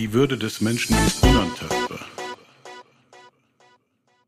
Die 0.00 0.14
Würde 0.14 0.38
des 0.38 0.62
Menschen 0.62 0.96
ist 1.06 1.22
unantastbar. 1.22 2.00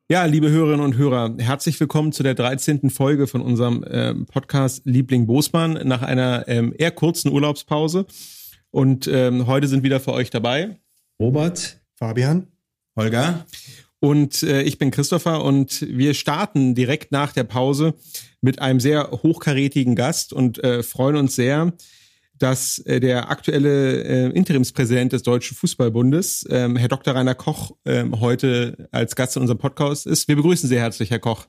Ja, 0.06 0.26
liebe 0.26 0.50
Hörerinnen 0.50 0.84
und 0.84 0.98
Hörer, 0.98 1.34
herzlich 1.38 1.80
willkommen 1.80 2.12
zu 2.12 2.22
der 2.22 2.34
13. 2.34 2.90
Folge 2.90 3.26
von 3.26 3.40
unserem 3.40 3.82
ähm, 3.88 4.26
Podcast 4.26 4.82
Liebling 4.84 5.26
Bosmann 5.26 5.80
nach 5.88 6.02
einer 6.02 6.46
ähm, 6.46 6.74
eher 6.76 6.90
kurzen 6.90 7.32
Urlaubspause. 7.32 8.04
Und 8.70 9.06
ähm, 9.06 9.46
heute 9.46 9.66
sind 9.66 9.82
wieder 9.82 9.98
für 9.98 10.12
euch 10.12 10.28
dabei 10.28 10.78
Robert, 11.18 11.80
Fabian, 11.94 12.48
Holger. 12.94 13.46
Und 13.98 14.42
äh, 14.42 14.60
ich 14.64 14.76
bin 14.76 14.90
Christopher 14.90 15.42
und 15.42 15.86
wir 15.88 16.12
starten 16.12 16.74
direkt 16.74 17.12
nach 17.12 17.32
der 17.32 17.44
Pause 17.44 17.94
mit 18.42 18.60
einem 18.60 18.78
sehr 18.78 19.10
hochkarätigen 19.10 19.96
Gast 19.96 20.34
und 20.34 20.62
äh, 20.62 20.82
freuen 20.82 21.16
uns 21.16 21.34
sehr, 21.34 21.72
dass 22.42 22.78
äh, 22.80 22.98
der 22.98 23.30
aktuelle 23.30 24.02
äh, 24.02 24.30
Interimspräsident 24.30 25.12
des 25.12 25.22
Deutschen 25.22 25.56
Fußballbundes, 25.56 26.44
ähm, 26.50 26.76
Herr 26.76 26.88
Dr. 26.88 27.14
Rainer 27.14 27.36
Koch, 27.36 27.76
ähm, 27.84 28.18
heute 28.20 28.88
als 28.90 29.14
Gast 29.14 29.36
in 29.36 29.42
unserem 29.42 29.58
Podcast 29.58 30.06
ist. 30.08 30.26
Wir 30.26 30.34
begrüßen 30.34 30.68
Sie 30.68 30.78
herzlich, 30.78 31.10
Herr 31.10 31.20
Koch. 31.20 31.46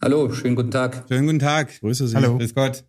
Hallo, 0.00 0.32
schönen 0.32 0.56
guten 0.56 0.70
Tag. 0.70 1.04
Schönen 1.08 1.26
guten 1.26 1.38
Tag. 1.40 1.78
Grüße 1.80 2.08
Sie. 2.08 2.16
Hallo. 2.16 2.38
Grüß 2.38 2.54
Gott. 2.54 2.84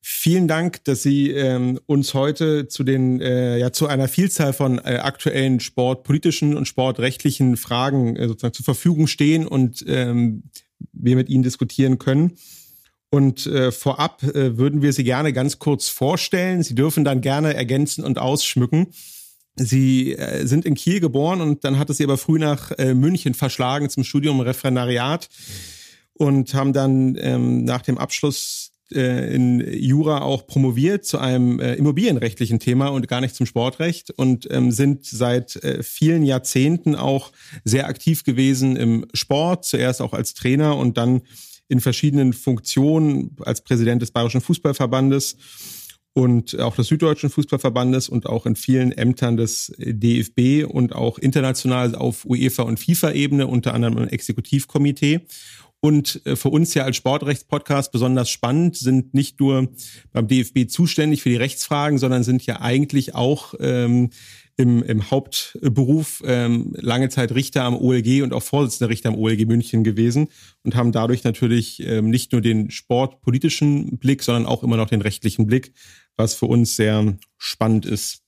Vielen 0.00 0.46
Dank, 0.46 0.84
dass 0.84 1.02
Sie 1.02 1.30
ähm, 1.30 1.80
uns 1.86 2.14
heute 2.14 2.68
zu 2.68 2.84
den 2.84 3.20
äh, 3.20 3.58
ja 3.58 3.72
zu 3.72 3.88
einer 3.88 4.06
Vielzahl 4.06 4.52
von 4.52 4.78
äh, 4.78 4.98
aktuellen 5.02 5.60
sportpolitischen 5.60 6.56
und 6.56 6.68
sportrechtlichen 6.68 7.56
Fragen 7.56 8.14
äh, 8.14 8.28
sozusagen 8.28 8.54
zur 8.54 8.64
Verfügung 8.64 9.06
stehen 9.06 9.46
und 9.46 9.84
ähm, 9.88 10.44
wir 10.92 11.16
mit 11.16 11.28
Ihnen 11.28 11.42
diskutieren 11.42 11.98
können. 11.98 12.34
Und 13.10 13.46
äh, 13.46 13.70
vorab 13.70 14.22
äh, 14.22 14.58
würden 14.58 14.82
wir 14.82 14.92
Sie 14.92 15.04
gerne 15.04 15.32
ganz 15.32 15.58
kurz 15.58 15.88
vorstellen. 15.88 16.62
Sie 16.62 16.74
dürfen 16.74 17.04
dann 17.04 17.20
gerne 17.20 17.54
ergänzen 17.54 18.04
und 18.04 18.18
ausschmücken. 18.18 18.88
Sie 19.56 20.16
äh, 20.16 20.46
sind 20.46 20.64
in 20.64 20.74
Kiel 20.74 21.00
geboren 21.00 21.40
und 21.40 21.64
dann 21.64 21.78
hat 21.78 21.90
es 21.90 21.98
Sie 21.98 22.04
aber 22.04 22.18
früh 22.18 22.38
nach 22.38 22.72
äh, 22.72 22.94
München 22.94 23.34
verschlagen 23.34 23.88
zum 23.88 24.02
Studium 24.02 24.40
Referendariat 24.40 25.28
und 26.14 26.54
haben 26.54 26.72
dann 26.72 27.16
ähm, 27.20 27.64
nach 27.64 27.82
dem 27.82 27.98
Abschluss 27.98 28.72
äh, 28.92 29.34
in 29.34 29.60
Jura 29.60 30.22
auch 30.22 30.46
promoviert 30.46 31.04
zu 31.04 31.18
einem 31.18 31.60
äh, 31.60 31.74
immobilienrechtlichen 31.74 32.58
Thema 32.58 32.88
und 32.88 33.08
gar 33.08 33.20
nicht 33.20 33.34
zum 33.34 33.46
Sportrecht 33.46 34.10
und 34.10 34.48
ähm, 34.50 34.72
sind 34.72 35.04
seit 35.04 35.56
äh, 35.56 35.82
vielen 35.82 36.24
Jahrzehnten 36.24 36.94
auch 36.94 37.32
sehr 37.64 37.86
aktiv 37.86 38.24
gewesen 38.24 38.76
im 38.76 39.06
Sport, 39.14 39.64
zuerst 39.64 40.02
auch 40.02 40.12
als 40.12 40.34
Trainer 40.34 40.76
und 40.76 40.98
dann 40.98 41.22
in 41.68 41.80
verschiedenen 41.80 42.32
Funktionen 42.32 43.36
als 43.40 43.62
Präsident 43.62 44.02
des 44.02 44.10
Bayerischen 44.10 44.40
Fußballverbandes 44.40 45.36
und 46.14 46.58
auch 46.60 46.76
des 46.76 46.86
Süddeutschen 46.86 47.28
Fußballverbandes 47.28 48.08
und 48.08 48.26
auch 48.26 48.46
in 48.46 48.54
vielen 48.54 48.92
Ämtern 48.92 49.36
des 49.36 49.74
DFB 49.78 50.64
und 50.64 50.94
auch 50.94 51.18
international 51.18 51.94
auf 51.96 52.24
UEFA 52.24 52.62
und 52.62 52.78
FIFA-Ebene, 52.78 53.46
unter 53.48 53.74
anderem 53.74 53.98
im 53.98 54.08
Exekutivkomitee. 54.08 55.22
Und 55.80 56.24
äh, 56.24 56.36
für 56.36 56.48
uns 56.48 56.72
ja 56.72 56.84
als 56.84 56.96
Sportrechtspodcast 56.96 57.92
besonders 57.92 58.30
spannend 58.30 58.76
sind 58.76 59.12
nicht 59.12 59.38
nur 59.40 59.68
beim 60.12 60.28
DFB 60.28 60.66
zuständig 60.66 61.22
für 61.22 61.28
die 61.28 61.36
Rechtsfragen, 61.36 61.98
sondern 61.98 62.22
sind 62.22 62.46
ja 62.46 62.60
eigentlich 62.62 63.14
auch 63.14 63.52
ähm, 63.60 64.08
im, 64.56 64.82
im 64.82 65.10
Hauptberuf 65.10 66.22
ähm, 66.24 66.74
lange 66.76 67.08
Zeit 67.08 67.34
Richter 67.34 67.64
am 67.64 67.76
OLG 67.76 68.22
und 68.22 68.32
auch 68.32 68.42
Vorsitzender 68.42 68.90
Richter 68.90 69.08
am 69.08 69.16
OLG 69.16 69.46
München 69.46 69.84
gewesen 69.84 70.28
und 70.62 70.74
haben 70.74 70.92
dadurch 70.92 71.24
natürlich 71.24 71.84
ähm, 71.84 72.10
nicht 72.10 72.32
nur 72.32 72.40
den 72.40 72.70
sportpolitischen 72.70 73.98
Blick, 73.98 74.22
sondern 74.22 74.46
auch 74.46 74.62
immer 74.62 74.76
noch 74.76 74.88
den 74.88 75.02
rechtlichen 75.02 75.46
Blick, 75.46 75.72
was 76.16 76.34
für 76.34 76.46
uns 76.46 76.76
sehr 76.76 77.16
spannend 77.36 77.86
ist. 77.86 78.22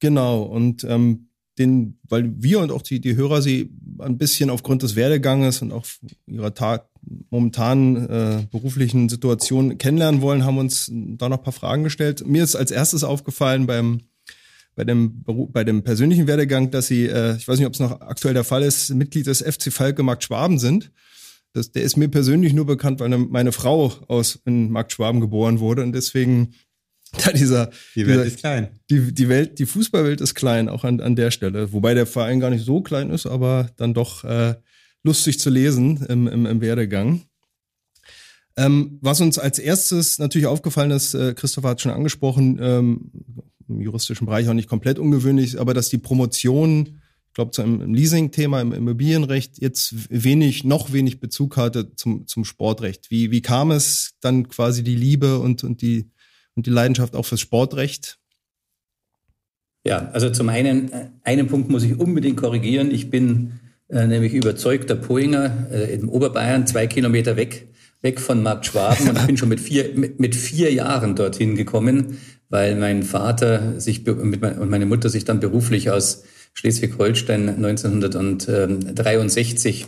Genau, 0.00 0.42
und 0.42 0.84
ähm, 0.84 1.28
den, 1.58 1.98
weil 2.02 2.32
wir 2.36 2.60
und 2.60 2.72
auch 2.72 2.82
die, 2.82 3.00
die 3.00 3.16
Hörer 3.16 3.40
sie 3.40 3.70
ein 3.98 4.18
bisschen 4.18 4.50
aufgrund 4.50 4.82
des 4.82 4.96
Werdeganges 4.96 5.62
und 5.62 5.72
auch 5.72 5.86
ihrer 6.26 6.54
Tat, 6.54 6.90
momentanen 7.30 8.08
äh, 8.08 8.46
beruflichen 8.50 9.08
Situation 9.08 9.78
kennenlernen 9.78 10.20
wollen, 10.20 10.44
haben 10.44 10.58
uns 10.58 10.90
da 10.90 11.28
noch 11.28 11.38
ein 11.38 11.44
paar 11.44 11.52
Fragen 11.52 11.84
gestellt. 11.84 12.26
Mir 12.26 12.42
ist 12.42 12.56
als 12.56 12.70
erstes 12.70 13.04
aufgefallen 13.04 13.66
beim 13.66 14.00
bei 14.74 14.84
dem 14.84 15.22
bei 15.24 15.64
dem 15.64 15.82
persönlichen 15.84 16.26
Werdegang, 16.26 16.70
dass 16.70 16.86
sie, 16.86 17.06
äh, 17.06 17.36
ich 17.36 17.46
weiß 17.46 17.58
nicht, 17.58 17.66
ob 17.66 17.74
es 17.74 17.80
noch 17.80 18.00
aktuell 18.00 18.34
der 18.34 18.44
Fall 18.44 18.62
ist, 18.62 18.90
Mitglied 18.90 19.26
des 19.26 19.42
FC 19.42 19.72
Falke 19.72 20.02
Markt 20.02 20.24
Schwaben 20.24 20.58
sind. 20.58 20.90
Das, 21.52 21.70
der 21.70 21.82
ist 21.82 21.96
mir 21.96 22.08
persönlich 22.08 22.52
nur 22.52 22.66
bekannt, 22.66 23.00
weil 23.00 23.10
meine 23.10 23.52
Frau 23.52 23.92
aus 24.08 24.40
in 24.44 24.70
Markt 24.70 24.92
Schwaben 24.92 25.20
geboren 25.20 25.60
wurde 25.60 25.82
und 25.82 25.92
deswegen 25.92 26.54
da 27.24 27.32
dieser, 27.32 27.70
die 27.94 28.06
Welt 28.06 28.16
dieser, 28.16 28.24
ist 28.24 28.38
klein. 28.38 28.68
Die, 28.90 29.14
die 29.14 29.28
Welt, 29.28 29.58
die 29.58 29.66
Fußballwelt 29.66 30.20
ist 30.20 30.34
klein, 30.34 30.68
auch 30.68 30.84
an, 30.84 31.00
an 31.00 31.14
der 31.14 31.30
Stelle. 31.30 31.72
Wobei 31.72 31.94
der 31.94 32.06
Verein 32.06 32.40
gar 32.40 32.50
nicht 32.50 32.64
so 32.64 32.80
klein 32.82 33.10
ist, 33.10 33.26
aber 33.26 33.70
dann 33.76 33.94
doch 33.94 34.24
äh, 34.24 34.54
lustig 35.04 35.38
zu 35.38 35.50
lesen 35.50 36.04
im, 36.08 36.26
im, 36.26 36.46
im 36.46 36.60
Werdegang. 36.60 37.22
Ähm, 38.56 38.98
was 39.00 39.20
uns 39.20 39.38
als 39.38 39.58
erstes 39.58 40.18
natürlich 40.18 40.46
aufgefallen 40.46 40.92
ist, 40.92 41.14
äh, 41.14 41.34
Christopher 41.34 41.70
hat 41.70 41.80
schon 41.80 41.92
angesprochen, 41.92 42.58
ähm, 42.60 43.10
im 43.68 43.80
juristischen 43.80 44.26
Bereich 44.26 44.48
auch 44.48 44.54
nicht 44.54 44.68
komplett 44.68 44.98
ungewöhnlich, 44.98 45.60
aber 45.60 45.74
dass 45.74 45.88
die 45.88 45.98
Promotion, 45.98 47.00
ich 47.28 47.34
glaube, 47.34 47.50
zu 47.50 47.62
einem 47.62 47.92
Leasing-Thema 47.92 48.60
im 48.60 48.72
Immobilienrecht 48.72 49.60
jetzt 49.60 49.94
wenig, 50.10 50.64
noch 50.64 50.92
wenig 50.92 51.20
Bezug 51.20 51.56
hatte 51.56 51.94
zum, 51.96 52.26
zum 52.26 52.44
Sportrecht. 52.44 53.10
Wie, 53.10 53.30
wie 53.30 53.42
kam 53.42 53.70
es 53.70 54.14
dann 54.20 54.48
quasi 54.48 54.84
die 54.84 54.96
Liebe 54.96 55.38
und, 55.38 55.64
und 55.64 55.82
die 55.82 56.10
und 56.54 56.66
die 56.66 56.70
Leidenschaft 56.70 57.14
auch 57.14 57.24
fürs 57.24 57.40
Sportrecht? 57.40 58.18
Ja, 59.86 60.08
also 60.12 60.30
zum 60.30 60.48
einen, 60.48 60.92
äh, 60.92 61.08
einen 61.24 61.46
Punkt 61.46 61.68
muss 61.68 61.82
ich 61.82 61.98
unbedingt 61.98 62.38
korrigieren. 62.38 62.90
Ich 62.90 63.10
bin 63.10 63.60
äh, 63.88 64.06
nämlich 64.06 64.32
überzeugter 64.32 64.96
Poinger 64.96 65.68
äh, 65.70 65.92
in 65.94 66.08
Oberbayern, 66.08 66.66
zwei 66.66 66.86
Kilometer 66.86 67.36
weg, 67.36 67.68
weg 68.04 68.20
von 68.20 68.40
Markt 68.42 68.66
Schwaben. 68.66 69.08
Und 69.08 69.18
ich 69.18 69.26
bin 69.26 69.36
schon 69.36 69.48
mit 69.48 69.58
vier, 69.58 69.90
mit, 69.94 70.20
mit 70.20 70.36
vier 70.36 70.72
Jahren 70.72 71.16
dorthin 71.16 71.56
gekommen, 71.56 72.18
weil 72.50 72.76
mein 72.76 73.02
Vater 73.02 73.80
sich 73.80 74.06
und 74.06 74.70
meine 74.70 74.86
Mutter 74.86 75.08
sich 75.08 75.24
dann 75.24 75.40
beruflich 75.40 75.90
aus 75.90 76.22
Schleswig-Holstein 76.52 77.48
1963 77.48 79.86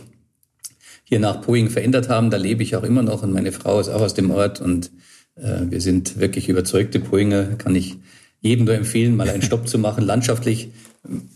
hier 1.05 1.19
nach 1.19 1.41
Poing 1.41 1.69
verändert 1.69 2.09
haben. 2.09 2.29
Da 2.29 2.35
lebe 2.37 2.63
ich 2.63 2.75
auch 2.75 2.83
immer 2.83 3.03
noch 3.03 3.23
und 3.23 3.31
meine 3.31 3.53
Frau 3.53 3.79
ist 3.79 3.87
auch 3.87 4.01
aus 4.01 4.15
dem 4.15 4.31
Ort 4.31 4.59
und 4.59 4.91
äh, 5.35 5.61
wir 5.69 5.79
sind 5.79 6.19
wirklich 6.19 6.49
überzeugte 6.49 6.99
Poinger, 6.99 7.45
kann 7.57 7.75
ich 7.75 7.95
jedem 8.41 8.65
nur 8.65 8.75
empfehlen, 8.75 9.15
mal 9.15 9.29
einen 9.29 9.43
Stopp 9.43 9.69
zu 9.69 9.79
machen. 9.79 10.03
Landschaftlich 10.03 10.71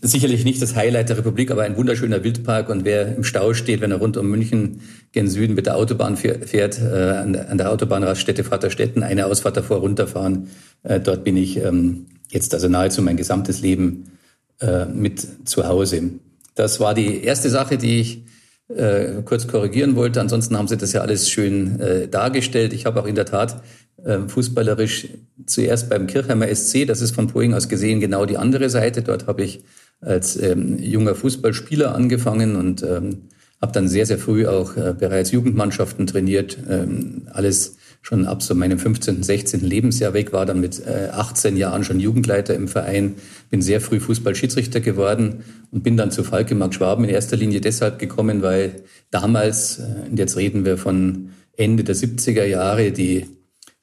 sicherlich 0.00 0.44
nicht 0.44 0.60
das 0.60 0.76
Highlight 0.76 1.08
der 1.08 1.18
Republik, 1.18 1.50
aber 1.50 1.62
ein 1.62 1.76
wunderschöner 1.76 2.24
Wildpark. 2.24 2.68
Und 2.68 2.84
wer 2.84 3.16
im 3.16 3.24
Stau 3.24 3.54
steht, 3.54 3.80
wenn 3.80 3.90
er 3.90 3.98
rund 3.98 4.16
um 4.16 4.28
München 4.30 4.80
gen 5.12 5.28
Süden 5.28 5.54
mit 5.54 5.66
der 5.66 5.76
Autobahn 5.76 6.16
fährt, 6.16 6.80
äh, 6.80 7.42
an 7.48 7.58
der 7.58 7.70
Autobahnraststätte 7.70 8.44
Vaterstetten, 8.44 9.02
eine 9.02 9.26
Ausfahrt 9.26 9.56
davor 9.56 9.78
runterfahren, 9.78 10.48
äh, 10.82 11.00
dort 11.00 11.24
bin 11.24 11.36
ich 11.36 11.56
ähm, 11.58 12.06
jetzt 12.30 12.54
also 12.54 12.68
nahezu 12.68 13.02
mein 13.02 13.16
gesamtes 13.16 13.60
Leben 13.60 14.12
äh, 14.60 14.86
mit 14.86 15.48
zu 15.48 15.66
Hause. 15.66 16.10
Das 16.54 16.80
war 16.80 16.94
die 16.94 17.22
erste 17.24 17.50
Sache, 17.50 17.78
die 17.78 18.00
ich 18.00 18.24
äh, 18.68 19.22
kurz 19.24 19.48
korrigieren 19.48 19.96
wollte. 19.96 20.20
Ansonsten 20.20 20.56
haben 20.56 20.68
Sie 20.68 20.76
das 20.76 20.92
ja 20.92 21.00
alles 21.00 21.28
schön 21.28 21.80
äh, 21.80 22.08
dargestellt. 22.08 22.72
Ich 22.72 22.86
habe 22.86 23.00
auch 23.00 23.06
in 23.06 23.14
der 23.14 23.26
Tat 23.26 23.62
fußballerisch 24.26 25.08
zuerst 25.46 25.88
beim 25.88 26.06
Kirchheimer 26.06 26.52
SC, 26.52 26.86
das 26.86 27.00
ist 27.00 27.14
von 27.14 27.28
Poing 27.28 27.54
aus 27.54 27.68
gesehen 27.68 28.00
genau 28.00 28.26
die 28.26 28.36
andere 28.36 28.68
Seite. 28.68 29.02
Dort 29.02 29.26
habe 29.26 29.42
ich 29.42 29.64
als 30.00 30.40
ähm, 30.40 30.78
junger 30.78 31.14
Fußballspieler 31.14 31.94
angefangen 31.94 32.56
und 32.56 32.82
ähm, 32.82 33.28
habe 33.60 33.72
dann 33.72 33.88
sehr, 33.88 34.04
sehr 34.06 34.18
früh 34.18 34.46
auch 34.46 34.76
äh, 34.76 34.94
bereits 34.98 35.30
Jugendmannschaften 35.30 36.06
trainiert. 36.08 36.58
Ähm, 36.68 37.28
alles 37.32 37.76
schon 38.02 38.26
ab 38.26 38.42
so 38.42 38.56
meinem 38.56 38.80
15., 38.80 39.22
16. 39.22 39.60
Lebensjahr 39.60 40.12
weg, 40.12 40.32
war 40.32 40.44
dann 40.44 40.60
mit 40.60 40.84
äh, 40.84 41.10
18 41.12 41.56
Jahren 41.56 41.84
schon 41.84 42.00
Jugendleiter 42.00 42.54
im 42.54 42.66
Verein, 42.66 43.14
bin 43.48 43.62
sehr 43.62 43.80
früh 43.80 44.00
Fußballschiedsrichter 44.00 44.80
geworden 44.80 45.44
und 45.70 45.84
bin 45.84 45.96
dann 45.96 46.10
zu 46.10 46.24
Falke 46.24 46.56
Mark 46.56 46.74
Schwaben 46.74 47.04
in 47.04 47.10
erster 47.10 47.36
Linie 47.36 47.60
deshalb 47.60 48.00
gekommen, 48.00 48.42
weil 48.42 48.82
damals, 49.12 49.78
äh, 49.78 50.10
und 50.10 50.18
jetzt 50.18 50.36
reden 50.36 50.64
wir 50.64 50.76
von 50.76 51.30
Ende 51.56 51.84
der 51.84 51.94
70er 51.94 52.44
Jahre, 52.44 52.90
die 52.90 53.26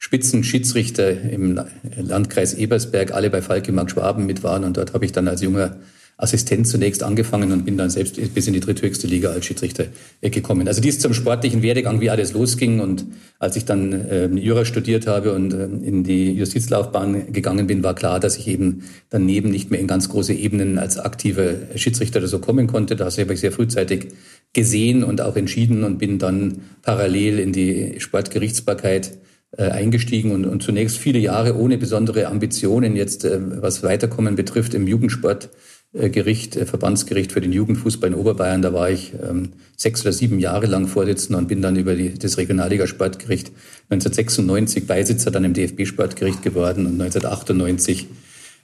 Spitzenschiedsrichter 0.00 1.20
im 1.30 1.60
Landkreis 1.96 2.54
Ebersberg, 2.54 3.12
alle 3.12 3.28
bei 3.28 3.42
Falkemark 3.42 3.90
Schwaben 3.90 4.24
mit 4.24 4.42
waren. 4.42 4.64
Und 4.64 4.78
dort 4.78 4.94
habe 4.94 5.04
ich 5.04 5.12
dann 5.12 5.28
als 5.28 5.42
junger 5.42 5.76
Assistent 6.16 6.66
zunächst 6.66 7.02
angefangen 7.02 7.52
und 7.52 7.66
bin 7.66 7.76
dann 7.76 7.90
selbst 7.90 8.18
bis 8.34 8.46
in 8.46 8.54
die 8.54 8.60
dritthöchste 8.60 9.06
Liga 9.06 9.30
als 9.30 9.44
Schiedsrichter 9.44 9.86
gekommen. 10.22 10.68
Also 10.68 10.80
dies 10.80 10.98
zum 10.98 11.12
sportlichen 11.12 11.62
Werdegang, 11.62 12.00
wie 12.00 12.08
alles 12.08 12.32
losging. 12.32 12.80
Und 12.80 13.04
als 13.38 13.56
ich 13.56 13.66
dann 13.66 13.92
äh, 13.92 14.26
Jura 14.26 14.64
studiert 14.64 15.06
habe 15.06 15.34
und 15.34 15.52
äh, 15.52 15.64
in 15.64 16.02
die 16.02 16.32
Justizlaufbahn 16.32 17.30
gegangen 17.32 17.66
bin, 17.66 17.82
war 17.82 17.94
klar, 17.94 18.20
dass 18.20 18.38
ich 18.38 18.48
eben 18.48 18.84
daneben 19.10 19.50
nicht 19.50 19.70
mehr 19.70 19.80
in 19.80 19.86
ganz 19.86 20.08
große 20.08 20.32
Ebenen 20.32 20.78
als 20.78 20.98
aktiver 20.98 21.52
Schiedsrichter 21.74 22.20
oder 22.20 22.28
so 22.28 22.38
kommen 22.38 22.66
konnte. 22.66 22.96
Das 22.96 23.18
habe 23.18 23.34
ich 23.34 23.40
sehr 23.40 23.52
frühzeitig 23.52 24.08
gesehen 24.54 25.04
und 25.04 25.20
auch 25.20 25.36
entschieden 25.36 25.84
und 25.84 25.98
bin 25.98 26.18
dann 26.18 26.62
parallel 26.82 27.38
in 27.38 27.52
die 27.52 27.96
Sportgerichtsbarkeit 27.98 29.18
eingestiegen 29.56 30.30
und, 30.30 30.44
und 30.44 30.62
zunächst 30.62 30.98
viele 30.98 31.18
Jahre 31.18 31.56
ohne 31.56 31.76
besondere 31.76 32.28
Ambitionen 32.28 32.94
jetzt, 32.94 33.24
äh, 33.24 33.40
was 33.62 33.82
Weiterkommen 33.82 34.36
betrifft, 34.36 34.74
im 34.74 34.86
Jugendsportgericht, 34.86 36.56
äh, 36.56 36.66
Verbandsgericht 36.66 37.32
für 37.32 37.40
den 37.40 37.52
Jugendfußball 37.52 38.10
in 38.10 38.14
Oberbayern. 38.14 38.62
Da 38.62 38.72
war 38.72 38.90
ich 38.90 39.12
ähm, 39.28 39.50
sechs 39.76 40.02
oder 40.02 40.12
sieben 40.12 40.38
Jahre 40.38 40.66
lang 40.66 40.86
Vorsitzender 40.86 41.38
und 41.38 41.48
bin 41.48 41.62
dann 41.62 41.74
über 41.74 41.96
die, 41.96 42.14
das 42.14 42.38
Regionalligasportgericht 42.38 43.50
1996 43.90 44.86
Beisitzer 44.86 45.32
dann 45.32 45.44
im 45.44 45.52
DFB-Sportgericht 45.52 46.42
geworden 46.42 46.86
und 46.86 47.00
1998 47.00 48.06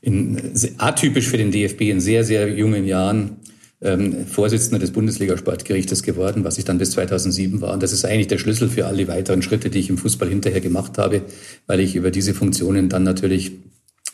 in, 0.03 0.53
atypisch 0.79 1.29
für 1.29 1.39
den 1.39 1.51
DFB 1.51 1.81
in 1.83 2.01
sehr, 2.01 2.23
sehr 2.23 2.49
jungen 2.49 2.85
Jahren 2.85 3.39
ähm, 3.83 4.27
Vorsitzender 4.27 4.79
des 4.79 4.93
Bundesliga-Sportgerichtes 4.93 6.03
geworden, 6.03 6.45
was 6.45 6.59
ich 6.59 6.65
dann 6.65 6.79
bis 6.79 6.93
2007 6.93 7.61
war. 7.61 7.73
Und 7.73 7.83
das 7.83 7.93
ist 7.93 8.05
eigentlich 8.05 8.29
der 8.29 8.39
Schlüssel 8.39 8.69
für 8.69 8.87
alle 8.87 9.07
weiteren 9.09 9.43
Schritte, 9.43 9.71
die 9.71 9.79
ich 9.79 9.91
im 9.91 9.99
Fußball 9.99 10.29
hinterher 10.29 10.61
gemacht 10.61 10.99
habe, 10.99 11.23
weil 11.67 11.81
ich 11.81 11.95
über 11.95 12.11
diese 12.11 12.35
Funktionen 12.35 12.89
dann 12.89 13.03
natürlich 13.03 13.53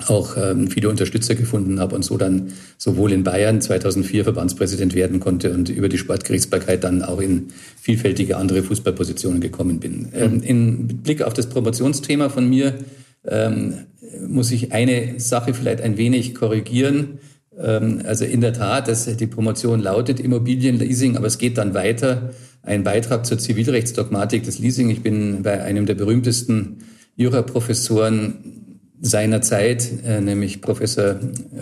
auch 0.09 0.37
ähm, 0.37 0.69
viele 0.69 0.89
Unterstützer 0.89 1.35
gefunden 1.35 1.79
habe 1.79 1.95
und 1.95 2.03
so 2.03 2.17
dann 2.17 2.53
sowohl 2.77 3.13
in 3.13 3.23
Bayern 3.23 3.61
2004 3.61 4.25
Verbandspräsident 4.25 4.95
werden 4.95 5.21
konnte 5.21 5.53
und 5.53 5.69
über 5.69 5.89
die 5.89 5.99
Sportgerichtsbarkeit 5.99 6.83
dann 6.83 7.03
auch 7.03 7.21
in 7.21 7.49
vielfältige 7.81 8.37
andere 8.37 8.63
Fußballpositionen 8.63 9.41
gekommen 9.41 9.81
bin. 9.81 10.09
Ähm, 10.15 10.35
mhm. 10.35 10.43
in 10.43 10.87
Blick 11.03 11.23
auf 11.23 11.35
das 11.35 11.49
Promotionsthema 11.49 12.31
von 12.31 12.49
mir 12.49 12.75
ähm, 13.25 13.87
muss 14.27 14.51
ich 14.51 14.73
eine 14.73 15.21
Sache 15.21 15.55
vielleicht 15.55 15.81
ein 15.81 15.97
wenig 15.97 16.35
korrigieren. 16.35 17.19
Ähm, 17.59 18.03
also 18.05 18.25
in 18.25 18.41
der 18.41 18.53
Tat, 18.53 18.89
dass 18.89 19.05
die 19.17 19.27
Promotion 19.27 19.81
lautet 19.81 20.21
Immobilienleasing, 20.21 21.17
aber 21.17 21.27
es 21.27 21.39
geht 21.39 21.59
dann 21.59 21.75
weiter. 21.75 22.31
Ein 22.63 22.85
Beitrag 22.85 23.27
zur 23.27 23.39
Zivilrechtsdogmatik 23.39 24.45
des 24.45 24.59
Leasing. 24.59 24.91
Ich 24.91 25.03
bin 25.03 25.43
bei 25.43 25.63
einem 25.63 25.87
der 25.87 25.95
berühmtesten 25.95 26.79
Juraprofessoren 27.17 28.63
seiner 29.01 29.43
Zeit, 29.43 29.91
äh, 30.07 30.21
nämlich 30.21 30.61
Professor 30.61 31.17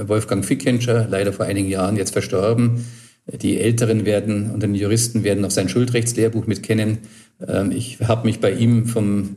Wolfgang 0.07 0.45
Fickenscher, 0.45 1.07
leider 1.09 1.33
vor 1.33 1.47
einigen 1.47 1.69
Jahren 1.69 1.97
jetzt 1.97 2.13
verstorben. 2.13 2.85
Die 3.27 3.59
Älteren 3.59 4.05
werden 4.05 4.51
und 4.51 4.63
den 4.63 4.75
Juristen 4.75 5.25
werden 5.25 5.41
noch 5.41 5.51
sein 5.51 5.69
Schuldrechtslehrbuch 5.69 6.47
mit 6.47 6.63
kennen. 6.63 6.99
Ähm, 7.47 7.73
ich 7.73 7.99
habe 8.01 8.27
mich 8.27 8.41
bei 8.41 8.53
ihm 8.53 8.87
vom 8.87 9.37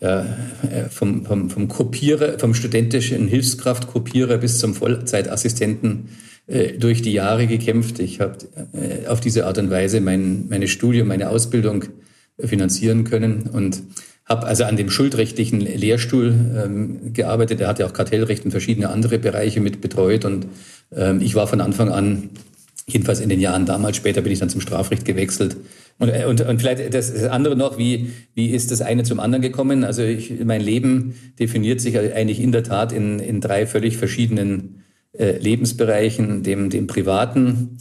vom, 0.00 1.26
vom, 1.26 1.50
vom 1.50 1.68
Kopierer, 1.68 2.38
vom 2.38 2.54
studentischen 2.54 3.28
Hilfskraft 3.28 3.88
Kopierer 3.88 4.38
bis 4.38 4.58
zum 4.58 4.74
Vollzeitassistenten 4.74 6.08
äh, 6.48 6.72
durch 6.72 7.02
die 7.02 7.12
Jahre 7.12 7.46
gekämpft. 7.46 8.00
Ich 8.00 8.20
habe 8.20 8.36
äh, 8.72 9.06
auf 9.06 9.20
diese 9.20 9.46
Art 9.46 9.58
und 9.58 9.70
Weise 9.70 10.00
mein 10.00 10.48
meine 10.48 10.66
Studium, 10.66 11.08
meine 11.08 11.30
Ausbildung 11.30 11.84
finanzieren 12.38 13.04
können 13.04 13.48
und 13.52 13.82
habe 14.24 14.46
also 14.46 14.64
an 14.64 14.76
dem 14.76 14.90
schuldrechtlichen 14.90 15.60
Lehrstuhl 15.60 16.34
ähm, 16.56 17.12
gearbeitet. 17.12 17.60
Er 17.60 17.68
hat 17.68 17.78
ja 17.78 17.86
auch 17.86 17.92
Kartellrecht 17.92 18.44
und 18.44 18.50
verschiedene 18.50 18.88
andere 18.88 19.18
Bereiche 19.18 19.60
mit 19.60 19.80
betreut 19.80 20.24
und 20.24 20.46
ähm, 20.94 21.20
ich 21.20 21.34
war 21.34 21.46
von 21.46 21.60
Anfang 21.60 21.90
an 21.90 22.30
Jedenfalls 22.88 23.20
in 23.20 23.28
den 23.28 23.40
Jahren 23.40 23.64
damals, 23.64 23.96
später 23.96 24.22
bin 24.22 24.32
ich 24.32 24.40
dann 24.40 24.48
zum 24.48 24.60
Strafrecht 24.60 25.04
gewechselt. 25.04 25.56
Und, 25.98 26.08
äh, 26.08 26.24
und, 26.26 26.40
und 26.40 26.60
vielleicht 26.60 26.92
das 26.92 27.14
andere 27.24 27.56
noch, 27.56 27.78
wie, 27.78 28.10
wie 28.34 28.50
ist 28.50 28.70
das 28.70 28.80
eine 28.80 29.04
zum 29.04 29.20
anderen 29.20 29.42
gekommen? 29.42 29.84
Also 29.84 30.02
ich, 30.02 30.44
mein 30.44 30.60
Leben 30.60 31.14
definiert 31.38 31.80
sich 31.80 31.98
eigentlich 31.98 32.40
in 32.40 32.52
der 32.52 32.64
Tat 32.64 32.92
in, 32.92 33.18
in 33.20 33.40
drei 33.40 33.66
völlig 33.66 33.96
verschiedenen 33.96 34.82
äh, 35.12 35.38
Lebensbereichen. 35.38 36.42
Dem, 36.42 36.70
dem 36.70 36.86
privaten, 36.86 37.78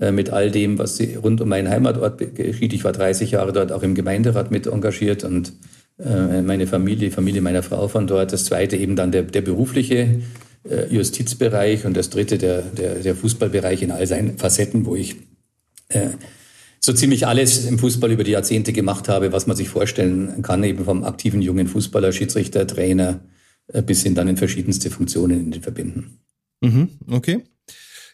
äh, 0.00 0.12
mit 0.12 0.30
all 0.30 0.50
dem, 0.50 0.78
was 0.78 1.00
rund 1.22 1.40
um 1.40 1.48
meinen 1.48 1.68
Heimatort 1.68 2.34
geschieht. 2.34 2.72
Ich 2.72 2.84
war 2.84 2.92
30 2.92 3.32
Jahre 3.32 3.52
dort 3.52 3.72
auch 3.72 3.82
im 3.82 3.94
Gemeinderat 3.94 4.50
mit 4.50 4.66
engagiert 4.66 5.24
und 5.24 5.52
äh, 5.98 6.42
meine 6.42 6.66
Familie, 6.66 7.08
die 7.08 7.14
Familie 7.14 7.42
meiner 7.42 7.62
Frau 7.62 7.88
von 7.88 8.06
dort. 8.06 8.32
Das 8.32 8.44
zweite 8.44 8.76
eben 8.76 8.96
dann 8.96 9.12
der, 9.12 9.22
der 9.22 9.42
berufliche 9.42 10.20
äh, 10.68 10.86
Justizbereich 10.94 11.84
und 11.84 11.96
das 11.96 12.10
dritte 12.10 12.38
der, 12.38 12.62
der, 12.62 12.96
der 12.96 13.16
Fußballbereich 13.16 13.82
in 13.82 13.90
all 13.90 14.06
seinen 14.06 14.38
Facetten, 14.38 14.86
wo 14.86 14.96
ich 14.96 15.16
äh, 15.88 16.10
so 16.80 16.92
ziemlich 16.92 17.26
alles 17.26 17.64
im 17.66 17.78
Fußball 17.78 18.10
über 18.10 18.24
die 18.24 18.32
Jahrzehnte 18.32 18.72
gemacht 18.72 19.08
habe, 19.08 19.32
was 19.32 19.46
man 19.46 19.56
sich 19.56 19.68
vorstellen 19.68 20.42
kann, 20.42 20.64
eben 20.64 20.84
vom 20.84 21.04
aktiven 21.04 21.40
jungen 21.40 21.68
Fußballer, 21.68 22.12
Schiedsrichter, 22.12 22.66
Trainer 22.66 23.20
äh, 23.68 23.82
bis 23.82 24.02
hin 24.02 24.14
dann 24.14 24.28
in 24.28 24.36
verschiedenste 24.36 24.90
Funktionen 24.90 25.40
in 25.40 25.50
den 25.52 25.62
Verbinden. 25.62 26.18
Mhm, 26.60 26.88
okay. 27.08 27.44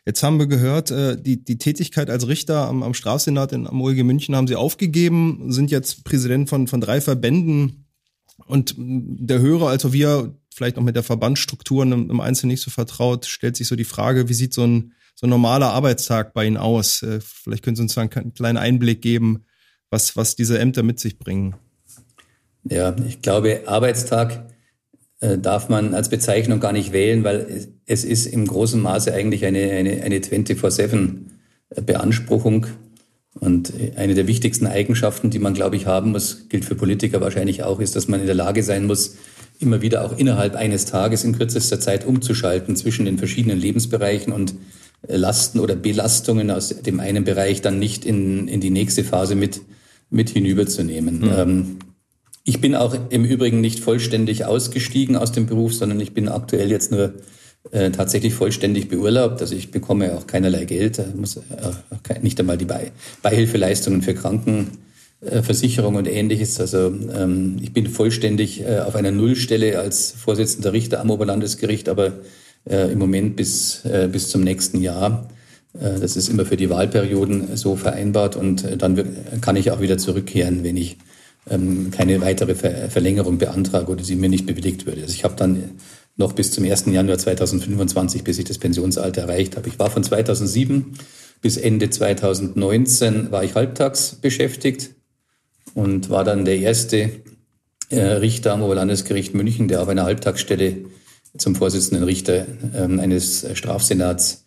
Jetzt 0.04 0.22
haben 0.22 0.38
wir 0.38 0.46
gehört, 0.46 0.90
äh, 0.90 1.20
die, 1.20 1.44
die 1.44 1.58
Tätigkeit 1.58 2.08
als 2.08 2.28
Richter 2.28 2.66
am, 2.66 2.82
am 2.82 2.94
Strafsenat 2.94 3.52
in 3.52 3.66
am 3.66 3.80
OLG 3.80 4.04
München 4.04 4.36
haben 4.36 4.46
Sie 4.46 4.56
aufgegeben, 4.56 5.52
sind 5.52 5.70
jetzt 5.70 6.04
Präsident 6.04 6.48
von, 6.48 6.66
von 6.66 6.80
drei 6.80 7.00
Verbänden. 7.00 7.84
Und 8.46 8.74
der 8.78 9.40
Hörer, 9.40 9.68
also 9.68 9.92
wir, 9.92 10.34
vielleicht 10.58 10.76
auch 10.76 10.82
mit 10.82 10.96
der 10.96 11.04
Verbandsstruktur 11.04 11.84
im, 11.84 12.20
Einzelnen 12.20 12.50
nicht 12.50 12.62
so 12.62 12.70
vertraut, 12.70 13.24
stellt 13.26 13.56
sich 13.56 13.68
so 13.68 13.76
die 13.76 13.84
Frage, 13.84 14.28
wie 14.28 14.34
sieht 14.34 14.52
so 14.52 14.66
ein, 14.66 14.92
so 15.14 15.26
ein 15.26 15.30
normaler 15.30 15.72
Arbeitstag 15.72 16.34
bei 16.34 16.44
Ihnen 16.44 16.56
aus? 16.56 17.02
Äh, 17.02 17.20
vielleicht 17.22 17.62
können 17.62 17.76
Sie 17.76 17.82
uns 17.82 17.96
einen 17.96 18.34
kleinen 18.34 18.58
Einblick 18.58 19.00
geben, 19.00 19.44
was, 19.88 20.16
was 20.16 20.34
diese 20.36 20.58
Ämter 20.58 20.82
mit 20.82 21.00
sich 21.00 21.18
bringen. 21.18 21.54
Ja, 22.64 22.94
ich 23.06 23.22
glaube, 23.22 23.62
Arbeitstag 23.66 24.46
äh, 25.20 25.38
darf 25.38 25.68
man 25.68 25.94
als 25.94 26.08
Bezeichnung 26.08 26.58
gar 26.60 26.72
nicht 26.72 26.92
wählen, 26.92 27.24
weil 27.24 27.68
es 27.86 28.04
ist 28.04 28.26
im 28.26 28.46
großen 28.46 28.80
Maße 28.82 29.14
eigentlich 29.14 29.46
eine, 29.46 29.70
eine, 29.70 30.02
eine 30.02 30.18
24-7-Beanspruchung. 30.18 32.66
Und 33.34 33.72
eine 33.94 34.14
der 34.14 34.26
wichtigsten 34.26 34.66
Eigenschaften, 34.66 35.28
die 35.30 35.38
man, 35.38 35.54
glaube 35.54 35.76
ich, 35.76 35.86
haben 35.86 36.10
muss, 36.10 36.48
gilt 36.48 36.64
für 36.64 36.74
Politiker 36.74 37.20
wahrscheinlich 37.20 37.62
auch, 37.62 37.78
ist, 37.78 37.94
dass 37.94 38.08
man 38.08 38.18
in 38.20 38.26
der 38.26 38.34
Lage 38.34 38.64
sein 38.64 38.86
muss, 38.86 39.14
immer 39.58 39.82
wieder 39.82 40.04
auch 40.04 40.16
innerhalb 40.16 40.54
eines 40.54 40.84
Tages 40.84 41.24
in 41.24 41.36
kürzester 41.36 41.80
Zeit 41.80 42.06
umzuschalten 42.06 42.76
zwischen 42.76 43.04
den 43.04 43.18
verschiedenen 43.18 43.58
Lebensbereichen 43.58 44.32
und 44.32 44.54
äh, 45.06 45.16
Lasten 45.16 45.60
oder 45.60 45.76
Belastungen 45.76 46.50
aus 46.50 46.68
dem 46.68 47.00
einen 47.00 47.24
Bereich 47.24 47.60
dann 47.60 47.78
nicht 47.78 48.04
in, 48.04 48.48
in 48.48 48.60
die 48.60 48.70
nächste 48.70 49.04
Phase 49.04 49.34
mit, 49.34 49.60
mit 50.10 50.30
hinüberzunehmen. 50.30 51.20
Mhm. 51.20 51.32
Ähm, 51.36 51.78
ich 52.44 52.60
bin 52.60 52.74
auch 52.74 52.96
im 53.10 53.24
Übrigen 53.24 53.60
nicht 53.60 53.80
vollständig 53.80 54.46
ausgestiegen 54.46 55.16
aus 55.16 55.32
dem 55.32 55.46
Beruf, 55.46 55.74
sondern 55.74 56.00
ich 56.00 56.14
bin 56.14 56.28
aktuell 56.28 56.70
jetzt 56.70 56.90
nur 56.90 57.12
äh, 57.72 57.90
tatsächlich 57.90 58.32
vollständig 58.32 58.88
beurlaubt. 58.88 59.42
Also 59.42 59.54
ich 59.54 59.70
bekomme 59.70 60.16
auch 60.16 60.26
keinerlei 60.26 60.64
Geld, 60.64 61.02
muss 61.14 61.36
äh, 61.36 61.42
nicht 62.22 62.40
einmal 62.40 62.56
die 62.56 62.66
Beihilfeleistungen 63.22 64.00
für 64.00 64.14
Kranken 64.14 64.78
Versicherung 65.20 65.96
und 65.96 66.06
ähnliches. 66.06 66.60
Also 66.60 66.86
ähm, 66.86 67.56
ich 67.60 67.72
bin 67.72 67.88
vollständig 67.88 68.62
äh, 68.62 68.78
auf 68.78 68.94
einer 68.94 69.10
Nullstelle 69.10 69.78
als 69.80 70.12
Vorsitzender 70.12 70.72
Richter 70.72 71.00
am 71.00 71.10
Oberlandesgericht, 71.10 71.88
aber 71.88 72.12
äh, 72.68 72.92
im 72.92 72.98
Moment 72.98 73.34
bis, 73.34 73.84
äh, 73.84 74.08
bis 74.10 74.28
zum 74.28 74.42
nächsten 74.42 74.80
Jahr. 74.80 75.28
Äh, 75.74 75.98
das 75.98 76.16
ist 76.16 76.28
immer 76.28 76.44
für 76.44 76.56
die 76.56 76.70
Wahlperioden 76.70 77.56
so 77.56 77.74
vereinbart 77.74 78.36
und 78.36 78.62
äh, 78.64 78.76
dann 78.76 79.40
kann 79.40 79.56
ich 79.56 79.72
auch 79.72 79.80
wieder 79.80 79.98
zurückkehren, 79.98 80.62
wenn 80.62 80.76
ich 80.76 80.98
ähm, 81.50 81.90
keine 81.90 82.20
weitere 82.20 82.54
Ver 82.54 82.88
Verlängerung 82.88 83.38
beantrage 83.38 83.90
oder 83.90 84.04
sie 84.04 84.14
mir 84.14 84.28
nicht 84.28 84.46
bewilligt 84.46 84.86
würde. 84.86 85.02
Also 85.02 85.14
ich 85.14 85.24
habe 85.24 85.34
dann 85.36 85.62
noch 86.16 86.32
bis 86.32 86.52
zum 86.52 86.64
1. 86.64 86.86
Januar 86.86 87.18
2025, 87.18 88.22
bis 88.22 88.38
ich 88.38 88.44
das 88.44 88.58
Pensionsalter 88.58 89.22
erreicht 89.22 89.56
habe. 89.56 89.68
Ich 89.68 89.78
war 89.80 89.90
von 89.90 90.04
2007 90.04 90.94
bis 91.40 91.56
Ende 91.56 91.88
2019 91.88 93.30
war 93.30 93.44
ich 93.44 93.54
halbtags 93.54 94.16
beschäftigt 94.16 94.90
und 95.74 96.10
war 96.10 96.24
dann 96.24 96.44
der 96.44 96.58
erste 96.58 97.10
äh, 97.90 98.00
Richter 98.00 98.52
am 98.52 98.62
Oberlandesgericht 98.62 99.34
München, 99.34 99.68
der 99.68 99.82
auf 99.82 99.88
einer 99.88 100.04
Halbtagsstelle 100.04 100.76
zum 101.36 101.54
Vorsitzenden 101.54 102.04
Richter 102.04 102.46
ähm, 102.74 103.00
eines 103.00 103.46
Strafsenats 103.54 104.46